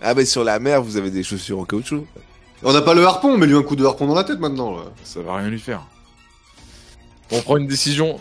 Ah 0.00 0.14
bah 0.14 0.24
sur 0.24 0.44
la 0.44 0.58
mer, 0.58 0.82
vous 0.82 0.96
avez 0.96 1.10
des 1.10 1.22
chaussures 1.22 1.58
en 1.58 1.64
caoutchouc. 1.64 2.06
On 2.62 2.72
n'a 2.72 2.82
pas 2.82 2.94
le 2.94 3.04
harpon, 3.04 3.36
mais 3.36 3.46
lui 3.46 3.56
un 3.56 3.62
coup 3.62 3.76
de 3.76 3.84
harpon 3.84 4.06
dans 4.06 4.14
la 4.14 4.24
tête 4.24 4.38
maintenant. 4.38 4.76
Là. 4.76 4.84
Ça 5.02 5.20
va 5.20 5.36
rien 5.36 5.48
lui 5.48 5.58
faire. 5.58 5.82
On 7.30 7.40
prend 7.40 7.56
une 7.56 7.66
décision. 7.66 8.20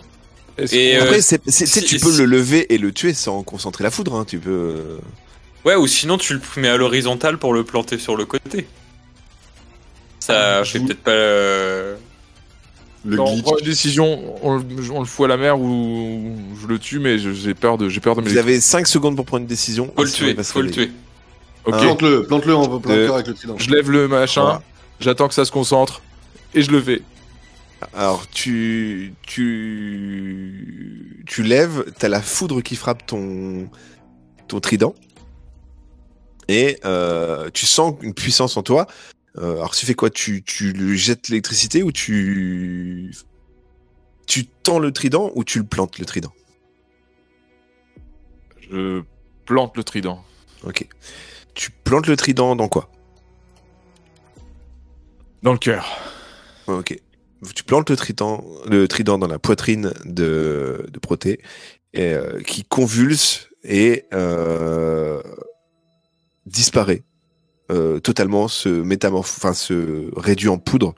Est-ce 0.57 0.75
Et, 0.75 0.91
qu'on- 0.97 1.01
euh, 1.01 1.03
Après, 1.07 1.21
c'est- 1.21 1.41
si- 1.49 1.83
tu 1.83 1.99
peux 1.99 2.11
si- 2.11 2.17
le 2.19 2.25
lever 2.25 2.73
et 2.73 2.77
le 2.77 2.91
tuer 2.91 3.13
sans 3.13 3.43
concentrer 3.43 3.83
la 3.83 3.91
foudre. 3.91 4.15
Hein. 4.15 4.25
Tu 4.27 4.39
peux. 4.39 4.49
euh, 4.49 4.97
Ouais, 5.65 5.75
ou 5.75 5.87
sinon 5.87 6.17
tu 6.17 6.33
le 6.33 6.41
mets 6.57 6.67
à 6.69 6.77
l'horizontale 6.77 7.37
pour 7.37 7.53
le 7.53 7.63
planter 7.63 7.97
sur 7.97 8.15
le 8.17 8.25
côté. 8.25 8.67
Ça 10.19 10.59
Ah, 10.59 10.63
fait 10.65 10.79
je- 10.79 10.85
peut-être 10.85 11.03
pas. 11.03 11.99
Le 13.05 13.17
Non, 13.17 13.25
on 13.25 13.33
glitch. 13.33 13.43
prend 13.43 13.57
une 13.57 13.65
décision, 13.65 14.35
on, 14.45 14.57
le- 14.57 14.91
on 14.91 14.99
le 14.99 15.05
fout 15.05 15.25
à 15.25 15.27
la 15.27 15.37
mer 15.37 15.59
ou 15.59 16.31
je 16.61 16.67
le 16.67 16.79
tue, 16.79 16.99
mais 16.99 17.17
j'ai 17.19 17.53
peur 17.53 17.77
de, 17.77 17.89
j'ai 17.89 17.99
peur 17.99 18.15
de 18.15 18.21
me 18.21 18.29
Vous 18.29 18.37
avez 18.37 18.61
5 18.61 18.87
secondes 18.87 19.15
pour 19.17 19.25
prendre 19.25 19.41
une 19.41 19.47
décision. 19.47 19.91
Faut 19.95 20.03
le 20.03 20.09
il 20.09 20.13
tuer, 20.13 20.43
faut 20.43 20.61
le 20.61 20.71
tuer. 20.71 20.91
Ok, 21.65 21.73
Hein 21.75 21.79
Plante-le, 21.79 22.23
plante-le 22.23 22.55
en 22.55 22.79
plein 22.79 22.93
Euh, 22.93 23.05
cœur 23.07 23.15
avec 23.15 23.27
le 23.27 23.33
trident. 23.33 23.55
je 23.57 23.69
lève 23.69 23.89
le 23.91 24.07
machin, 24.07 24.61
j'attends 24.99 25.27
que 25.27 25.33
ça 25.33 25.43
se 25.45 25.51
concentre 25.51 26.01
et 26.53 26.61
je 26.61 26.71
le 26.71 26.81
fais. 26.81 27.01
Alors 27.93 28.27
tu 28.29 29.13
tu 29.23 31.23
tu 31.25 31.43
lèves, 31.43 31.83
t'as 31.99 32.07
la 32.07 32.21
foudre 32.21 32.61
qui 32.61 32.75
frappe 32.77 33.05
ton 33.05 33.69
ton 34.47 34.59
trident 34.61 34.95
et 36.47 36.77
euh, 36.85 37.49
tu 37.53 37.65
sens 37.65 37.95
une 38.01 38.13
puissance 38.13 38.55
en 38.57 38.63
toi. 38.63 38.87
Euh, 39.37 39.53
alors 39.55 39.75
tu 39.75 39.85
fais 39.85 39.95
quoi? 39.95 40.09
Tu 40.09 40.43
tu 40.43 40.73
lui 40.73 40.97
jettes 40.97 41.29
l'électricité 41.29 41.83
ou 41.83 41.91
tu 41.91 43.13
tu 44.27 44.45
tends 44.45 44.79
le 44.79 44.91
trident 44.91 45.31
ou 45.35 45.43
tu 45.43 45.59
le 45.59 45.65
plantes 45.65 45.99
le 45.99 46.05
trident? 46.05 46.33
Je 48.69 49.01
plante 49.45 49.75
le 49.77 49.83
trident. 49.83 50.23
Ok. 50.63 50.87
Tu 51.53 51.71
plantes 51.71 52.07
le 52.07 52.15
trident 52.15 52.55
dans 52.55 52.67
quoi? 52.67 52.89
Dans 55.41 55.51
le 55.51 55.59
cœur. 55.59 55.97
Ok. 56.67 56.97
Tu 57.53 57.63
plantes 57.65 57.89
le 57.89 57.97
trident, 57.97 58.45
le 58.67 58.87
trident 58.87 59.17
dans 59.17 59.27
la 59.27 59.37
poitrine 59.37 59.93
de, 60.05 60.87
de 60.89 60.99
Proté, 60.99 61.41
et, 61.93 62.13
euh, 62.13 62.41
qui 62.41 62.63
convulse 62.63 63.49
et 63.65 64.05
euh, 64.13 65.21
disparaît 66.45 67.03
euh, 67.71 67.99
totalement, 67.99 68.47
se 68.47 68.69
métamorphe, 68.69 69.35
enfin 69.37 69.53
se 69.53 70.09
réduit 70.19 70.49
en 70.49 70.57
poudre, 70.57 70.93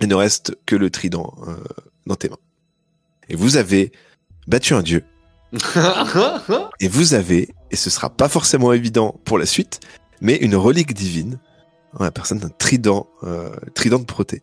et 0.00 0.06
ne 0.06 0.14
reste 0.14 0.56
que 0.66 0.76
le 0.76 0.90
trident 0.90 1.34
euh, 1.48 1.54
dans 2.06 2.16
tes 2.16 2.28
mains. 2.28 2.38
Et 3.28 3.36
vous 3.36 3.56
avez 3.56 3.92
battu 4.46 4.74
un 4.74 4.82
dieu, 4.82 5.02
et 6.80 6.88
vous 6.88 7.14
avez, 7.14 7.48
et 7.70 7.76
ce 7.76 7.90
sera 7.90 8.10
pas 8.10 8.28
forcément 8.28 8.72
évident 8.72 9.18
pour 9.24 9.38
la 9.38 9.46
suite, 9.46 9.80
mais 10.20 10.36
une 10.36 10.56
relique 10.56 10.94
divine 10.94 11.38
en 11.98 12.04
la 12.04 12.10
personne 12.10 12.38
d'un 12.38 12.50
trident, 12.50 13.08
euh, 13.22 13.48
trident 13.74 13.98
de 13.98 14.04
Proté, 14.04 14.42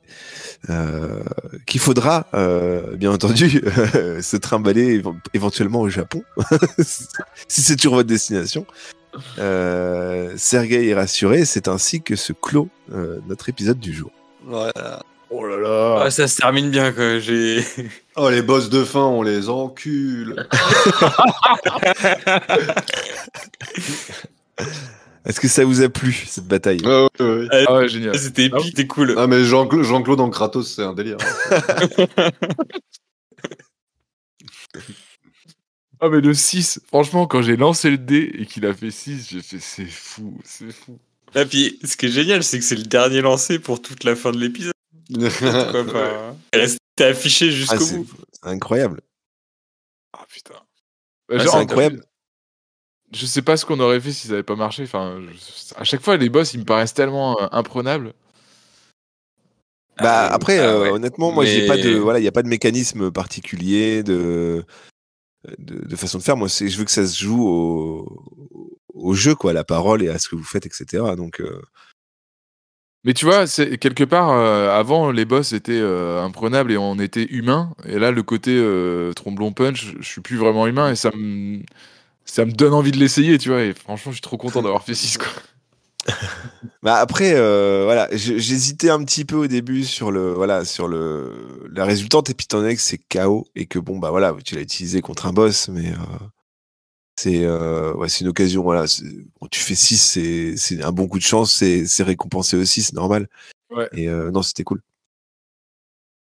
euh, 0.71 1.21
qu'il 1.67 1.79
faudra, 1.79 2.25
euh, 2.33 2.95
bien 2.95 3.11
entendu, 3.11 3.61
se 4.21 4.37
trimballer 4.37 4.99
éve- 5.01 5.13
éventuellement 5.35 5.81
au 5.81 5.89
Japon, 5.89 6.23
si 7.47 7.61
c'est 7.61 7.75
toujours 7.75 7.95
votre 7.95 8.09
destination. 8.09 8.65
Euh, 9.39 10.33
Sergei 10.37 10.89
est 10.89 10.93
rassuré, 10.93 11.45
c'est 11.45 11.67
ainsi 11.67 12.01
que 12.01 12.15
se 12.15 12.33
clôt 12.33 12.69
euh, 12.93 13.19
notre 13.27 13.49
épisode 13.49 13.79
du 13.79 13.93
jour. 13.93 14.11
Voilà. 14.45 15.03
Oh 15.29 15.45
là 15.45 15.57
là. 15.57 16.03
Ah, 16.03 16.11
ça 16.11 16.27
se 16.27 16.37
termine 16.37 16.69
bien 16.69 16.91
quoi. 16.91 17.19
J'ai. 17.19 17.63
Oh, 18.15 18.29
les 18.29 18.43
boss 18.43 18.69
de 18.69 18.83
fin, 18.83 18.99
on 18.99 19.23
les 19.23 19.49
encule. 19.49 20.47
Est-ce 25.25 25.39
que 25.39 25.47
ça 25.47 25.65
vous 25.65 25.81
a 25.81 25.89
plu, 25.89 26.13
cette 26.27 26.45
bataille? 26.45 26.79
Ouais, 26.85 27.07
ouais, 27.19 27.25
ouais. 27.25 27.47
Ah 27.67 27.73
ouais, 27.77 27.87
génial. 27.87 28.15
C'était 28.15 28.45
épique, 28.45 28.65
c'était 28.65 28.85
cool. 28.85 29.15
Ah, 29.17 29.25
mais 29.25 29.43
Jean-Claude 29.45 29.83
Jean-Claude 29.83 30.19
en 30.19 30.29
Kratos, 30.29 30.75
c'est 30.75 30.83
un 30.83 30.93
délire. 30.93 31.17
Ah 36.05 36.09
mais 36.09 36.19
le 36.19 36.33
6, 36.33 36.81
franchement, 36.87 37.27
quand 37.27 37.41
j'ai 37.41 37.55
lancé 37.55 37.89
le 37.89 37.97
dé 37.97 38.29
et 38.37 38.45
qu'il 38.45 38.65
a 38.65 38.73
fait 38.73 38.91
6, 38.91 39.29
j'ai 39.29 39.41
fait 39.41 39.59
c'est 39.59 39.85
fou, 39.85 40.37
c'est 40.43 40.69
fou. 40.73 40.99
Et 41.33 41.45
puis, 41.45 41.79
ce 41.81 41.95
qui 41.95 42.07
est 42.07 42.11
génial, 42.11 42.43
c'est 42.43 42.59
que 42.59 42.65
c'est 42.65 42.75
le 42.75 42.83
dernier 42.83 43.21
lancé 43.21 43.57
pour 43.57 43.81
toute 43.81 44.03
la 44.03 44.17
fin 44.17 44.31
de 44.31 44.37
l'épisode. 44.37 44.73
quoi, 45.09 45.81
enfin, 45.83 46.35
Elle 46.51 46.59
restait 46.59 46.79
affichée 47.05 47.47
Ah, 47.47 47.51
jusqu'au 47.51 47.79
c'est 47.85 47.97
bout. 47.99 48.09
c'est 48.33 48.49
incroyable. 48.49 48.99
Ah 50.11 50.25
putain. 50.27 50.55
Ah, 51.31 51.39
c'est 51.39 51.55
incroyable. 51.55 52.03
Je 53.13 53.25
sais 53.25 53.41
pas 53.41 53.55
ce 53.55 53.65
qu'on 53.65 53.79
aurait 53.79 54.01
fait 54.01 54.11
si 54.11 54.27
ça 54.27 54.33
avait 54.33 54.43
pas 54.43 54.57
marché. 54.57 54.83
Enfin, 54.83 55.21
je- 55.21 55.73
à 55.75 55.85
chaque 55.85 56.01
fois, 56.01 56.17
les 56.17 56.27
boss, 56.27 56.53
ils 56.53 56.59
me 56.59 56.65
paraissent 56.65 56.93
tellement 56.93 57.39
euh, 57.41 57.47
imprenables. 57.53 58.13
Bah 60.01 60.27
Ah, 60.27 60.33
après, 60.33 60.59
ah 60.59 60.63
euh, 60.63 60.81
ouais. 60.81 60.89
honnêtement, 60.89 61.31
moi, 61.31 61.45
j'ai 61.45 61.65
pas 61.65 61.77
de, 61.77 61.91
voilà, 61.95 62.19
il 62.19 62.25
y 62.25 62.27
a 62.27 62.31
pas 62.33 62.43
de 62.43 62.49
mécanisme 62.49 63.09
particulier 63.09 64.03
de, 64.03 64.65
de, 65.57 65.85
de 65.87 65.95
façon 65.95 66.17
de 66.17 66.23
faire. 66.23 66.37
Moi, 66.37 66.49
c'est, 66.49 66.69
je 66.69 66.77
veux 66.77 66.85
que 66.85 66.91
ça 66.91 67.05
se 67.05 67.21
joue 67.23 67.47
au, 67.47 68.77
au 68.93 69.13
jeu, 69.13 69.35
quoi, 69.35 69.51
à 69.51 69.53
la 69.53 69.63
parole 69.63 70.03
et 70.03 70.09
à 70.09 70.19
ce 70.19 70.29
que 70.29 70.35
vous 70.35 70.43
faites, 70.43 70.65
etc. 70.65 71.03
Donc, 71.17 71.41
euh, 71.41 71.61
Mais 73.05 73.13
tu 73.13 73.25
vois, 73.25 73.47
c'est 73.47 73.77
quelque 73.77 74.05
part, 74.05 74.29
euh, 74.31 74.69
avant, 74.71 75.11
les 75.11 75.25
boss 75.25 75.51
étaient 75.51 75.73
euh, 75.73 76.21
imprenables 76.23 76.71
et 76.71 76.77
on 76.77 76.97
était 76.99 77.25
humain. 77.25 77.73
Et 77.85 77.99
là, 77.99 78.11
le 78.11 78.23
côté 78.23 78.51
euh, 78.57 79.11
tromblon 79.13 79.51
punch, 79.51 79.95
je 79.99 80.07
suis 80.07 80.21
plus 80.21 80.37
vraiment 80.37 80.67
humain 80.67 80.89
et 80.89 80.95
ça 80.95 81.11
me, 81.13 81.61
ça 82.25 82.45
me 82.45 82.51
donne 82.53 82.73
envie 82.73 82.91
de 82.93 82.97
l'essayer, 82.99 83.37
tu 83.37 83.49
vois. 83.49 83.63
Et 83.63 83.73
franchement, 83.73 84.11
je 84.11 84.17
suis 84.17 84.21
trop 84.21 84.37
content 84.37 84.61
d'avoir 84.63 84.83
fait 84.83 84.95
6, 84.95 85.17
quoi. 85.17 85.27
Bah 86.83 86.97
après, 86.97 87.33
euh, 87.33 87.83
voilà, 87.85 88.09
j'hésitais 88.11 88.89
un 88.89 89.03
petit 89.03 89.25
peu 89.25 89.35
au 89.35 89.47
début 89.47 89.83
sur 89.83 90.11
le, 90.11 90.33
voilà, 90.33 90.65
sur 90.65 90.87
le, 90.87 91.67
la 91.71 91.85
résultante. 91.85 92.29
Et 92.29 92.33
puis 92.33 92.47
t'en 92.47 92.65
es 92.65 92.75
que 92.75 92.81
c'est 92.81 92.97
KO 92.97 93.47
et 93.55 93.65
que 93.65 93.79
bon, 93.79 93.99
bah 93.99 94.11
voilà, 94.11 94.35
tu 94.43 94.55
l'as 94.55 94.61
utilisé 94.61 95.01
contre 95.01 95.25
un 95.25 95.33
boss, 95.33 95.69
mais 95.69 95.91
euh, 95.91 96.25
c'est, 97.17 97.43
euh, 97.43 97.93
ouais, 97.93 98.09
c'est 98.09 98.21
une 98.21 98.29
occasion. 98.29 98.63
Voilà, 98.63 98.85
tu 98.87 99.59
fais 99.59 99.75
6 99.75 99.97
c'est, 99.97 100.57
c'est 100.57 100.83
un 100.83 100.91
bon 100.91 101.07
coup 101.07 101.19
de 101.19 101.23
chance, 101.23 101.53
c'est, 101.53 101.85
c'est 101.85 102.03
récompensé 102.03 102.57
aussi, 102.57 102.81
c'est 102.81 102.95
normal. 102.95 103.27
Ouais. 103.69 103.89
Et 103.93 104.07
non, 104.07 104.41
c'était 104.41 104.63
cool. 104.63 104.81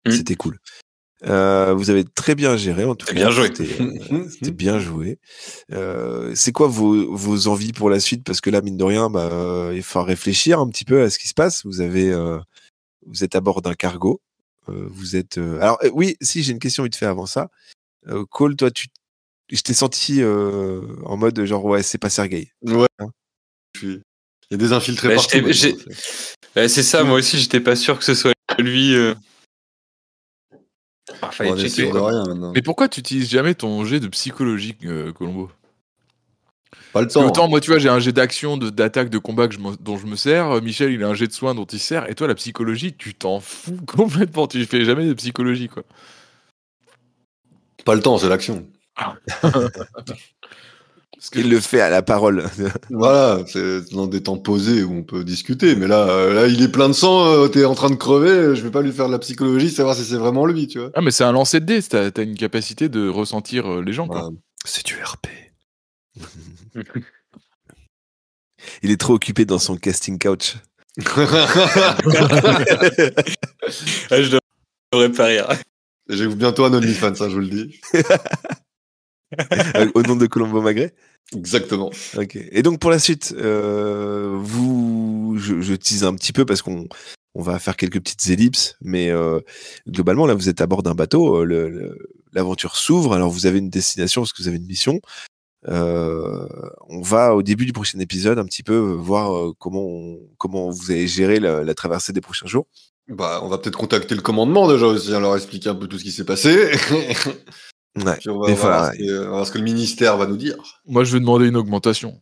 Mm. 0.07 0.11
C'était 0.11 0.37
cool. 0.37 0.59
Euh, 1.27 1.75
vous 1.75 1.91
avez 1.91 2.05
très 2.05 2.35
bien 2.37 2.57
géré 2.57 2.85
en 2.85 2.95
tout 2.95 3.07
cas. 3.07 3.13
bien 3.13 3.31
joué. 3.31 3.49
C'était, 3.49 3.83
euh, 4.13 4.29
c'était 4.31 4.51
bien 4.53 4.79
joué. 4.79 5.19
Euh, 5.73 6.33
c'est 6.37 6.53
quoi 6.53 6.69
vos, 6.69 7.13
vos 7.15 7.49
envies 7.49 7.73
pour 7.73 7.91
la 7.91 7.99
suite? 8.01 8.23
Parce 8.25 8.41
que 8.41 8.51
là, 8.51 8.61
mine 8.63 8.77
de 8.77 8.85
rien, 8.85 9.11
bah, 9.11 9.29
euh, 9.33 9.73
il 9.75 9.83
faut 9.83 10.03
réfléchir 10.03 10.61
un 10.61 10.69
petit 10.69 10.85
peu 10.85 11.03
à 11.03 11.11
ce 11.11 11.19
qui 11.19 11.27
se 11.29 11.35
passe. 11.35 11.65
Vous 11.67 11.81
avez, 11.81 12.11
euh, 12.13 12.39
vous 13.07 13.25
êtes 13.25 13.35
à 13.35 13.41
bord 13.41 13.63
d'un 13.63 13.75
cargo. 13.75 14.21
Euh, 14.69 14.87
vous 14.91 15.17
êtes. 15.17 15.39
euh, 15.39 15.59
Alors 15.61 15.79
euh, 15.83 15.91
oui, 15.93 16.17
si 16.21 16.43
j'ai 16.43 16.53
une 16.53 16.59
question 16.61 16.85
vite 16.85 16.95
fait 16.97 17.07
avant 17.07 17.27
ça. 17.27 17.49
Euh, 18.07 18.25
Cole, 18.31 18.55
toi, 18.55 18.71
tu, 18.71 18.87
je 19.51 19.61
t'ai 19.63 19.75
senti 19.75 20.23
euh, 20.23 20.83
en 21.05 21.17
mode 21.17 21.43
genre 21.47 21.65
ouais, 21.65 21.83
c'est 21.83 21.99
pas 21.99 22.11
Sergei. 22.11 22.53
Ouais. 22.63 22.87
Hein? 23.01 23.09
Je 23.75 23.79
suis- 23.81 24.01
Il 24.51 24.53
y 24.53 24.55
a 24.55 24.59
des 24.59 24.73
infiltrés 24.73 25.09
Bah, 25.09 25.15
partout. 25.17 25.39
Bah, 26.55 26.69
c'est 26.69 26.83
ça, 26.83 27.03
moi 27.05 27.19
aussi, 27.19 27.39
j'étais 27.39 27.61
pas 27.61 27.77
sûr 27.77 27.99
que 27.99 28.05
ce 28.05 28.15
soit 28.15 28.33
lui. 28.59 28.95
Ah, 31.23 31.31
fallait 31.31 31.51
checker, 31.57 31.69
sûr 31.71 31.93
de 31.93 31.99
quoi. 31.99 32.09
rien 32.11 32.25
maintenant. 32.27 32.53
Mais 32.55 32.63
pourquoi 32.63 32.89
tu 32.89 33.01
utilises 33.01 33.29
jamais 33.31 33.55
ton 33.55 33.85
jet 33.85 34.01
de 34.01 34.09
psychologie, 34.09 34.77
euh, 34.85 35.13
Colombo? 35.13 35.51
Pas 36.93 37.01
le 37.01 37.07
Parce 37.07 37.15
que 37.15 37.19
temps. 37.21 37.27
autant 37.27 37.49
moi, 37.49 37.61
tu 37.61 37.71
vois, 37.71 37.79
j'ai 37.79 37.89
un 37.89 37.99
jet 37.99 38.13
d'action, 38.13 38.57
de- 38.57 38.71
d'attaque, 38.71 39.11
de 39.11 39.19
combat 39.19 39.49
que 39.49 39.55
je 39.55 39.59
me- 39.59 39.77
dont 39.77 39.97
je 39.99 40.07
me 40.07 40.17
sers. 40.17 40.51
Euh, 40.51 40.61
Michel, 40.61 40.91
il 40.93 41.03
a 41.05 41.09
un 41.09 41.15
jet 41.15 41.27
de 41.27 41.33
soin 41.33 41.55
dont 41.55 41.65
il 41.67 41.79
sert. 41.79 42.09
Et 42.11 42.15
toi, 42.15 42.27
la 42.27 42.35
psychologie, 42.35 42.95
tu 42.95 43.15
t'en 43.15 43.41
fous 43.41 43.79
complètement. 43.87 44.47
Tu 44.47 44.65
fais 44.67 44.85
jamais 44.85 45.07
de 45.07 45.15
psychologie, 45.15 45.69
quoi. 45.69 45.83
Pas 47.85 47.95
le 47.95 48.01
temps, 48.03 48.19
c'est 48.19 48.29
l'action. 48.29 48.67
Parce 48.97 49.17
que 51.31 51.41
Il 51.41 51.51
le 51.51 51.59
fait 51.59 51.81
à 51.81 51.91
la 51.91 52.03
parole. 52.03 52.45
Voilà, 52.91 53.41
c'est 53.47 53.93
dans 53.93 54.07
des 54.07 54.23
temps 54.23 54.39
posés 54.39 54.83
où 54.85 54.93
on 54.93 55.03
peut 55.03 55.25
discuter. 55.25 55.75
Mais 55.75 55.89
là, 55.89 56.09
euh, 56.09 56.33
là 56.33 56.47
il 56.47 56.63
est 56.63 56.69
plein 56.69 56.89
de 56.89 56.93
sang, 56.95 57.27
euh, 57.27 57.49
t'es 57.49 57.65
en 57.65 57.75
train 57.75 57.91
de 57.91 57.97
crever, 57.97 58.31
euh, 58.31 58.55
je 58.55 58.63
vais 58.63 58.71
pas 58.71 58.83
lui 58.83 58.93
faire 58.93 59.09
de 59.09 59.13
la 59.13 59.19
psychologie, 59.19 59.71
savoir 59.71 59.97
si 59.97 60.05
c'est 60.05 60.17
vraiment 60.17 60.47
lui, 60.47 60.69
tu 60.69 60.79
vois. 60.79 60.91
Ah, 60.95 61.01
mais 61.01 61.11
c'est 61.11 61.25
un 61.25 61.33
lancer 61.33 61.59
de 61.61 61.67
dés. 61.67 61.83
T'as 61.83 62.11
as 62.17 62.23
une 62.23 62.37
capacité 62.37 62.89
de 62.89 63.09
ressentir 63.09 63.67
euh, 63.67 63.83
les 63.83 63.93
gens, 63.93 64.07
quoi. 64.07 64.21
Voilà. 64.21 64.37
C'est 64.65 64.87
du 64.87 64.95
RP. 64.95 65.27
Il 68.83 68.91
est 68.91 69.01
trop 69.01 69.15
occupé 69.15 69.45
dans 69.45 69.59
son 69.59 69.77
casting 69.77 70.19
couch. 70.19 70.57
Ah, 74.11 74.23
je 74.23 74.31
dois 74.31 74.41
n'aurais 74.93 75.13
pas 75.13 75.27
rire. 75.27 75.49
J'ai 76.09 76.27
bientôt 76.29 76.65
un 76.65 76.73
OnlyFans, 76.73 77.15
ça, 77.15 77.29
je 77.29 77.35
vous 77.35 77.41
le 77.41 77.49
dis. 77.49 77.81
Euh, 79.77 79.91
Au 79.95 80.03
nom 80.03 80.17
de 80.17 80.27
Colombo 80.27 80.61
Magret 80.63 80.95
Exactement. 81.37 81.91
Ok. 82.17 82.37
Et 82.51 82.63
donc 82.63 82.81
pour 82.81 82.91
la 82.91 82.99
suite, 82.99 83.35
euh, 83.37 84.35
vous, 84.41 85.37
je, 85.39 85.61
je 85.61 85.75
tease 85.75 86.05
un 86.05 86.15
petit 86.15 86.33
peu 86.33 86.47
parce 86.47 86.63
qu'on 86.63 86.87
on 87.35 87.43
va 87.43 87.59
faire 87.59 87.77
quelques 87.77 88.01
petites 88.01 88.27
ellipses, 88.31 88.77
mais 88.81 89.11
euh, 89.11 89.41
globalement 89.87 90.27
là 90.27 90.35
vous 90.35 90.49
êtes 90.49 90.61
à 90.63 90.67
bord 90.67 90.83
d'un 90.83 90.95
bateau, 90.95 91.45
l'aventure 92.33 92.77
s'ouvre, 92.77 93.13
alors 93.13 93.31
vous 93.31 93.45
avez 93.47 93.59
une 93.59 93.69
destination 93.71 94.23
parce 94.23 94.33
que 94.33 94.43
vous 94.43 94.49
avez 94.49 94.57
une 94.57 94.67
mission. 94.67 95.01
Euh, 95.69 96.47
on 96.89 97.03
va 97.03 97.35
au 97.35 97.43
début 97.43 97.67
du 97.67 97.73
prochain 97.73 97.99
épisode 97.99 98.39
un 98.39 98.45
petit 98.47 98.63
peu 98.63 98.77
voir 98.79 99.53
comment 99.59 99.85
on- 99.85 100.19
comment 100.39 100.71
vous 100.71 100.91
allez 100.91 101.07
gérer 101.09 101.41
la, 101.41 101.63
la 101.65 101.75
traversée 101.75 102.13
des 102.15 102.21
prochains 102.23 102.47
jours. 102.47 102.67
Bah, 103.09 103.41
on 103.43 103.49
va 103.49 103.59
peut-être 103.59 103.77
contacter 103.79 104.15
le 104.15 104.21
commandement 104.23 104.71
déjà 104.71 104.87
aussi, 104.87 105.13
hein, 105.15 105.21
leur 105.21 105.35
expliquer 105.37 105.69
un 105.71 105.75
peu 105.75 105.87
tout 105.89 105.99
ce 105.99 106.05
qui 106.05 106.13
s'est 106.13 106.25
passé. 106.25 106.71
Ouais. 108.05 108.17
Puis 108.19 108.31
on 108.31 108.39
va, 108.39 108.47
Des 108.47 108.53
on 108.53 108.57
va 108.57 108.61
fois, 108.61 108.71
voir 108.71 108.93
ce 108.93 108.99
que, 108.99 109.19
on 109.19 109.23
va 109.25 109.29
voir 109.31 109.47
ce 109.47 109.53
que 109.53 109.59
le 109.59 109.65
ministère 109.65 110.17
va 110.17 110.27
nous 110.27 110.37
dire. 110.37 110.57
Moi, 110.87 111.05
je 111.05 111.13
vais 111.13 111.21
demander 111.21 111.47
une 111.49 111.57
augmentation. 111.57 112.21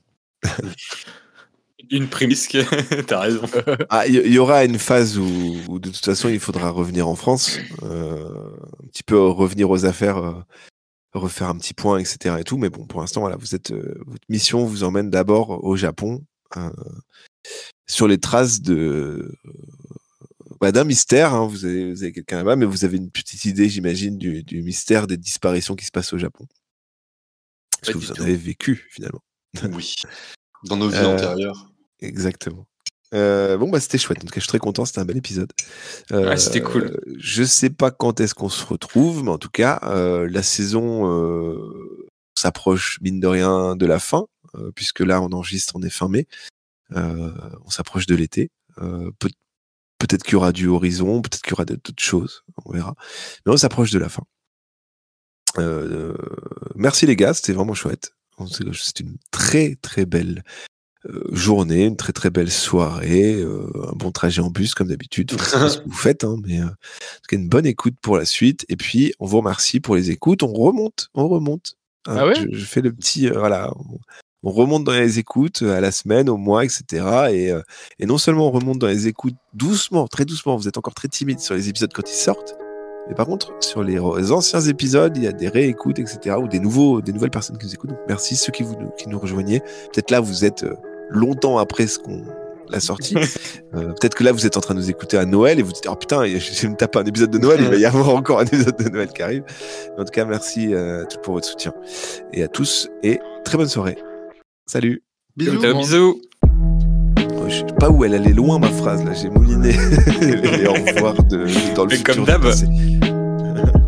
Une 1.90 2.08
prémisse, 2.08 2.48
que- 2.48 3.00
t'as 3.02 3.20
raison. 3.20 3.42
Ah, 3.90 4.06
il 4.06 4.14
y, 4.14 4.18
il 4.18 4.32
y 4.32 4.38
aura 4.38 4.64
une 4.64 4.78
phase 4.78 5.18
où, 5.18 5.56
où 5.68 5.78
de 5.78 5.90
toute 5.90 6.04
façon 6.04 6.28
il 6.28 6.40
faudra 6.40 6.70
revenir 6.70 7.06
en 7.06 7.14
France, 7.14 7.58
euh, 7.82 8.28
un 8.82 8.86
petit 8.88 9.02
peu 9.04 9.18
revenir 9.20 9.70
aux 9.70 9.84
affaires, 9.84 10.16
euh, 10.18 10.32
refaire 11.14 11.48
un 11.48 11.56
petit 11.58 11.74
point, 11.74 11.98
etc. 11.98 12.36
Et 12.40 12.44
tout. 12.44 12.58
Mais 12.58 12.70
bon, 12.70 12.86
pour 12.86 13.00
l'instant, 13.00 13.20
voilà, 13.20 13.36
vous 13.36 13.54
êtes, 13.54 13.70
euh, 13.70 13.94
votre 14.06 14.24
mission 14.28 14.64
vous 14.64 14.82
emmène 14.82 15.10
d'abord 15.10 15.62
au 15.64 15.76
Japon, 15.76 16.24
euh, 16.56 16.70
sur 17.86 18.08
les 18.08 18.18
traces 18.18 18.60
de 18.62 19.32
bah, 20.60 20.72
d'un 20.72 20.84
mystère. 20.84 21.34
hein. 21.34 21.46
vous 21.46 21.64
avez, 21.64 21.92
vous 21.92 22.02
avez 22.02 22.12
quelqu'un 22.12 22.38
là-bas, 22.38 22.56
mais 22.56 22.66
vous 22.66 22.84
avez 22.84 22.96
une 22.96 23.10
petite 23.10 23.44
idée, 23.44 23.68
j'imagine, 23.68 24.18
du, 24.18 24.42
du 24.42 24.62
mystère 24.62 25.06
des 25.06 25.16
disparitions 25.16 25.76
qui 25.76 25.84
se 25.84 25.90
passent 25.90 26.12
au 26.12 26.18
Japon. 26.18 26.46
Parce 27.80 27.92
que 27.92 27.98
vous 27.98 28.12
en 28.12 28.22
avez 28.22 28.36
vécu 28.36 28.86
finalement. 28.90 29.22
Oui. 29.72 29.94
Dans 30.64 30.76
nos 30.76 30.88
vies 30.88 30.96
Euh, 30.98 31.14
antérieures. 31.14 31.70
Exactement. 32.00 32.66
Euh, 33.14 33.56
bon 33.56 33.70
bah 33.70 33.78
c'était 33.80 33.98
chouette. 33.98 34.18
En 34.18 34.22
tout 34.22 34.26
cas, 34.32 34.34
je 34.36 34.40
suis 34.40 34.48
très 34.48 34.58
content. 34.58 34.84
C'était 34.84 34.98
un 34.98 35.04
bel 35.04 35.16
épisode. 35.16 35.50
Euh, 36.12 36.28
Ouais, 36.28 36.36
c'était 36.36 36.60
cool. 36.60 37.00
Je 37.18 37.44
sais 37.44 37.70
pas 37.70 37.90
quand 37.90 38.20
est-ce 38.20 38.34
qu'on 38.34 38.48
se 38.48 38.64
retrouve, 38.66 39.22
mais 39.22 39.30
en 39.30 39.38
tout 39.38 39.48
cas, 39.50 39.78
la 40.28 40.42
saison 40.42 41.56
s'approche 42.36 42.98
mine 43.00 43.20
de 43.20 43.26
rien 43.26 43.76
de 43.76 43.86
la 43.86 43.98
fin, 43.98 44.26
puisque 44.74 45.00
là 45.00 45.20
on 45.22 45.30
enregistre, 45.32 45.74
on 45.76 45.82
est 45.82 45.90
fin 45.90 46.08
mai. 46.08 46.26
On 46.94 47.70
s'approche 47.70 48.06
de 48.06 48.14
l'été. 48.16 48.50
Peut- 48.76 49.30
peut-être 49.98 50.22
qu'il 50.22 50.32
y 50.32 50.36
aura 50.36 50.52
du 50.52 50.66
horizon, 50.68 51.22
peut-être 51.22 51.42
qu'il 51.42 51.50
y 51.50 51.54
aura 51.54 51.64
d'autres 51.64 52.02
choses. 52.02 52.44
On 52.64 52.72
verra. 52.72 52.94
Mais 53.44 53.52
on 53.52 53.56
s'approche 53.56 53.90
de 53.90 53.98
la 53.98 54.08
fin. 54.08 54.24
Euh, 55.58 56.14
merci 56.74 57.06
les 57.06 57.16
gars, 57.16 57.34
c'était 57.34 57.52
vraiment 57.52 57.74
chouette. 57.74 58.12
C'était 58.50 59.04
une 59.04 59.16
très 59.30 59.76
très 59.76 60.04
belle 60.04 60.44
euh, 61.06 61.24
journée, 61.32 61.86
une 61.86 61.96
très 61.96 62.12
très 62.12 62.28
belle 62.28 62.50
soirée, 62.50 63.34
euh, 63.34 63.70
un 63.90 63.92
bon 63.96 64.12
trajet 64.12 64.42
en 64.42 64.50
bus 64.50 64.74
comme 64.74 64.88
d'habitude. 64.88 65.32
Enfin, 65.34 65.68
ce 65.70 65.78
que 65.78 65.84
vous 65.84 65.92
faites, 65.96 66.24
hein, 66.24 66.36
mais 66.44 66.60
euh, 66.60 66.66
en 66.66 66.68
tout 66.68 67.28
cas 67.28 67.36
une 67.36 67.48
bonne 67.48 67.66
écoute 67.66 67.94
pour 68.02 68.18
la 68.18 68.26
suite. 68.26 68.66
Et 68.68 68.76
puis 68.76 69.14
on 69.20 69.26
vous 69.26 69.38
remercie 69.38 69.80
pour 69.80 69.96
les 69.96 70.10
écoutes. 70.10 70.42
On 70.42 70.52
remonte, 70.52 71.08
on 71.14 71.28
remonte. 71.28 71.76
Hein, 72.06 72.16
Ah 72.18 72.26
ouais? 72.26 72.34
je, 72.34 72.58
je 72.58 72.64
fais 72.64 72.82
le 72.82 72.92
petit, 72.92 73.28
euh, 73.28 73.38
voilà, 73.38 73.72
on, 73.76 73.98
on 74.46 74.52
remonte 74.52 74.84
dans 74.84 74.92
les 74.92 75.18
écoutes 75.18 75.62
euh, 75.62 75.76
à 75.76 75.80
la 75.80 75.90
semaine, 75.90 76.30
au 76.30 76.36
mois, 76.36 76.64
etc. 76.64 76.84
Et, 77.32 77.50
euh, 77.50 77.62
et 77.98 78.06
non 78.06 78.16
seulement 78.16 78.46
on 78.46 78.52
remonte 78.52 78.78
dans 78.78 78.86
les 78.86 79.08
écoutes 79.08 79.34
doucement, 79.54 80.06
très 80.06 80.24
doucement. 80.24 80.56
Vous 80.56 80.68
êtes 80.68 80.78
encore 80.78 80.94
très 80.94 81.08
timide 81.08 81.40
sur 81.40 81.56
les 81.56 81.68
épisodes 81.68 81.92
quand 81.92 82.08
ils 82.08 82.14
sortent. 82.14 82.56
Mais 83.08 83.14
par 83.14 83.26
contre, 83.26 83.52
sur 83.60 83.82
les 83.82 83.98
anciens 83.98 84.60
épisodes, 84.60 85.16
il 85.16 85.24
y 85.24 85.26
a 85.26 85.32
des 85.32 85.48
réécoutes, 85.48 85.98
etc., 85.98 86.36
ou 86.40 86.46
des 86.46 86.60
nouveaux, 86.60 87.00
des 87.00 87.12
nouvelles 87.12 87.30
personnes 87.30 87.58
qui 87.58 87.66
nous 87.66 87.74
écoutent. 87.74 87.90
Donc, 87.90 87.98
merci 88.08 88.36
ceux 88.36 88.52
qui 88.52 88.62
vous, 88.62 88.76
qui 88.96 89.08
nous 89.08 89.18
rejoignez. 89.18 89.60
Peut-être 89.92 90.12
là, 90.12 90.20
vous 90.20 90.44
êtes 90.44 90.62
euh, 90.62 90.74
longtemps 91.10 91.58
après 91.58 91.88
ce 91.88 91.98
qu'on 91.98 92.22
l'a 92.68 92.80
sorti. 92.80 93.16
Euh, 93.74 93.88
Peut-être 93.88 94.14
que 94.14 94.24
là, 94.24 94.32
vous 94.32 94.46
êtes 94.46 94.56
en 94.56 94.60
train 94.60 94.74
de 94.74 94.78
nous 94.78 94.90
écouter 94.90 95.18
à 95.18 95.26
Noël 95.26 95.58
et 95.58 95.62
vous 95.62 95.72
dites, 95.72 95.86
oh 95.90 95.96
putain, 95.96 96.24
je 96.24 96.62
vais 96.62 96.68
me 96.68 96.76
taper 96.76 97.00
un 97.00 97.04
épisode 97.04 97.30
de 97.30 97.38
Noël, 97.38 97.60
il 97.60 97.68
va 97.68 97.76
y 97.76 97.84
avoir 97.84 98.08
encore 98.10 98.38
un 98.38 98.44
épisode 98.44 98.76
de 98.76 98.88
Noël 98.88 99.08
qui 99.08 99.22
arrive. 99.22 99.42
En 99.98 100.04
tout 100.04 100.12
cas, 100.12 100.24
merci 100.24 100.72
euh, 100.72 101.04
pour 101.22 101.34
votre 101.34 101.46
soutien. 101.46 101.74
Et 102.32 102.42
à 102.42 102.48
tous, 102.48 102.88
et 103.02 103.18
très 103.44 103.58
bonne 103.58 103.68
soirée. 103.68 103.98
Salut. 104.66 105.02
Bisous. 105.36 105.60
Ciao, 105.62 105.78
bisous. 105.78 106.20
Je 107.48 107.54
sais 107.58 107.64
pas 107.78 107.88
où 107.90 108.04
elle 108.04 108.14
allait 108.14 108.32
loin, 108.32 108.58
ma 108.58 108.66
phrase, 108.68 109.04
là. 109.04 109.12
J'ai 109.14 109.30
mouliné 109.30 109.72
les 110.20 110.66
au 110.66 110.72
revoir 110.72 111.14
de, 111.22 111.46
dans 111.74 111.84
le 111.84 111.88
Mais 111.90 111.96
futur. 111.96 112.14
comme 112.16 112.24
d'hab. 112.24 112.42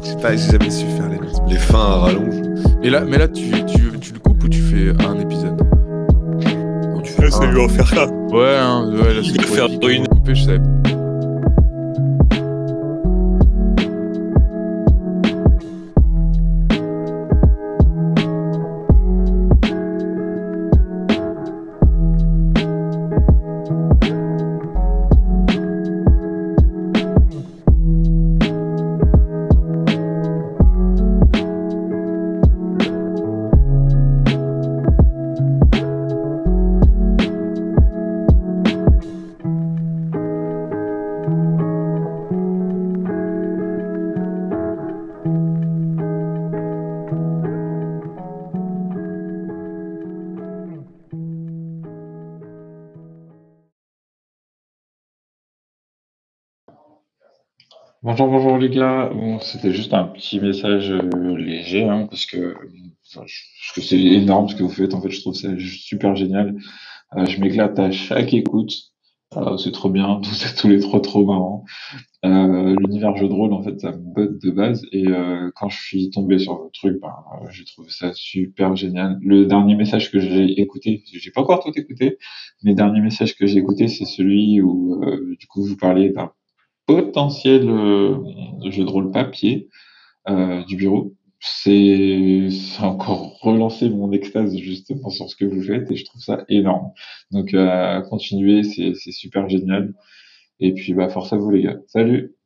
Je 0.00 0.10
sais 0.10 0.16
pas, 0.22 0.36
j'ai 0.36 0.52
jamais 0.52 0.70
su 0.70 0.84
faire 0.86 1.08
les 1.48 1.56
fins 1.56 1.78
à 1.80 1.96
rallonge. 1.96 2.34
Et 2.84 2.90
là, 2.90 3.04
mais 3.04 3.18
là, 3.18 3.26
tu, 3.26 3.50
tu, 3.66 3.98
tu 4.00 4.12
le 4.12 4.18
coupes 4.20 4.42
ou 4.44 4.48
tu 4.48 4.60
fais 4.60 4.90
un 5.04 5.18
épisode? 5.18 5.60
Non, 6.94 7.00
tu 7.02 7.12
fais 7.12 7.30
Ça 7.30 7.42
un. 7.42 7.50
lui 7.52 7.60
en 7.60 7.68
faire 7.68 7.92
là. 7.96 8.06
Ouais, 8.30 8.56
hein, 8.56 8.88
ouais 8.92 9.14
là, 9.14 9.20
Il 9.22 9.32
c'est 9.32 9.46
faire 9.48 9.66
une. 9.66 10.06
Couper, 10.06 10.34
je 10.36 10.44
savais. 10.44 10.60
Bonjour, 58.08 58.28
bonjour 58.28 58.56
les 58.56 58.70
gars. 58.70 59.10
Bon, 59.12 59.38
c'était 59.38 59.70
juste 59.70 59.92
un 59.92 60.04
petit 60.04 60.40
message 60.40 60.90
euh, 60.90 61.36
léger, 61.36 61.84
hein, 61.84 62.06
parce 62.08 62.24
que 62.24 62.54
enfin, 63.06 63.26
je 63.26 63.80
c'est 63.82 64.00
énorme 64.00 64.48
ce 64.48 64.56
que 64.56 64.62
vous 64.62 64.70
faites. 64.70 64.94
En 64.94 65.02
fait, 65.02 65.10
je 65.10 65.20
trouve 65.20 65.34
ça 65.34 65.50
super 65.58 66.16
génial. 66.16 66.56
Euh, 67.18 67.26
je 67.26 67.38
m'éclate 67.38 67.78
à 67.78 67.90
chaque 67.90 68.32
écoute. 68.32 68.72
Euh, 69.36 69.58
c'est 69.58 69.72
trop 69.72 69.90
bien, 69.90 70.20
vous 70.24 70.44
êtes 70.46 70.56
tous 70.56 70.68
les 70.68 70.80
trois 70.80 71.02
trop 71.02 71.26
marrants. 71.26 71.66
Euh, 72.24 72.74
L'univers 72.80 73.14
jeu 73.18 73.28
de 73.28 73.34
rôle, 73.34 73.52
en 73.52 73.62
fait, 73.62 73.78
ça 73.78 73.92
me 73.92 73.98
botte 73.98 74.40
de 74.42 74.50
base. 74.52 74.86
Et 74.90 75.06
euh, 75.08 75.50
quand 75.54 75.68
je 75.68 75.78
suis 75.78 76.08
tombé 76.08 76.38
sur 76.38 76.56
votre 76.56 76.72
truc, 76.72 76.98
ben, 77.02 77.12
j'ai 77.50 77.66
trouvé 77.66 77.90
ça 77.90 78.12
super 78.14 78.74
génial. 78.74 79.18
Le 79.20 79.44
dernier 79.44 79.74
message 79.74 80.10
que 80.10 80.18
j'ai 80.18 80.58
écouté, 80.58 81.02
j'ai 81.12 81.30
pas 81.30 81.42
encore 81.42 81.62
tout 81.62 81.78
écouté, 81.78 82.16
mais 82.62 82.70
le 82.70 82.76
dernier 82.76 83.02
message 83.02 83.36
que 83.36 83.46
j'ai 83.46 83.58
écouté, 83.58 83.86
c'est 83.86 84.06
celui 84.06 84.62
où, 84.62 84.98
du 85.38 85.46
coup, 85.46 85.62
vous 85.62 85.76
parliez 85.76 86.08
d'un 86.08 86.32
potentiel 86.88 87.68
euh, 87.68 88.16
jeu 88.70 88.84
de 88.84 88.90
rôle 88.90 89.12
papier 89.12 89.68
euh, 90.28 90.64
du 90.64 90.76
bureau. 90.76 91.14
C'est 91.40 92.48
encore 92.80 93.38
relancé 93.40 93.88
mon 93.90 94.10
extase 94.12 94.56
justement 94.56 95.10
sur 95.10 95.30
ce 95.30 95.36
que 95.36 95.44
vous 95.44 95.62
faites 95.62 95.90
et 95.90 95.96
je 95.96 96.04
trouve 96.06 96.22
ça 96.22 96.44
énorme. 96.48 96.90
Donc 97.30 97.54
euh, 97.54 98.00
continuez, 98.02 98.64
c'est 98.64 98.94
c'est 98.94 99.12
super 99.12 99.48
génial. 99.48 99.94
Et 100.60 100.74
puis 100.74 100.94
bah 100.94 101.08
force 101.10 101.32
à 101.32 101.36
vous 101.36 101.50
les 101.50 101.62
gars. 101.62 101.78
Salut 101.88 102.37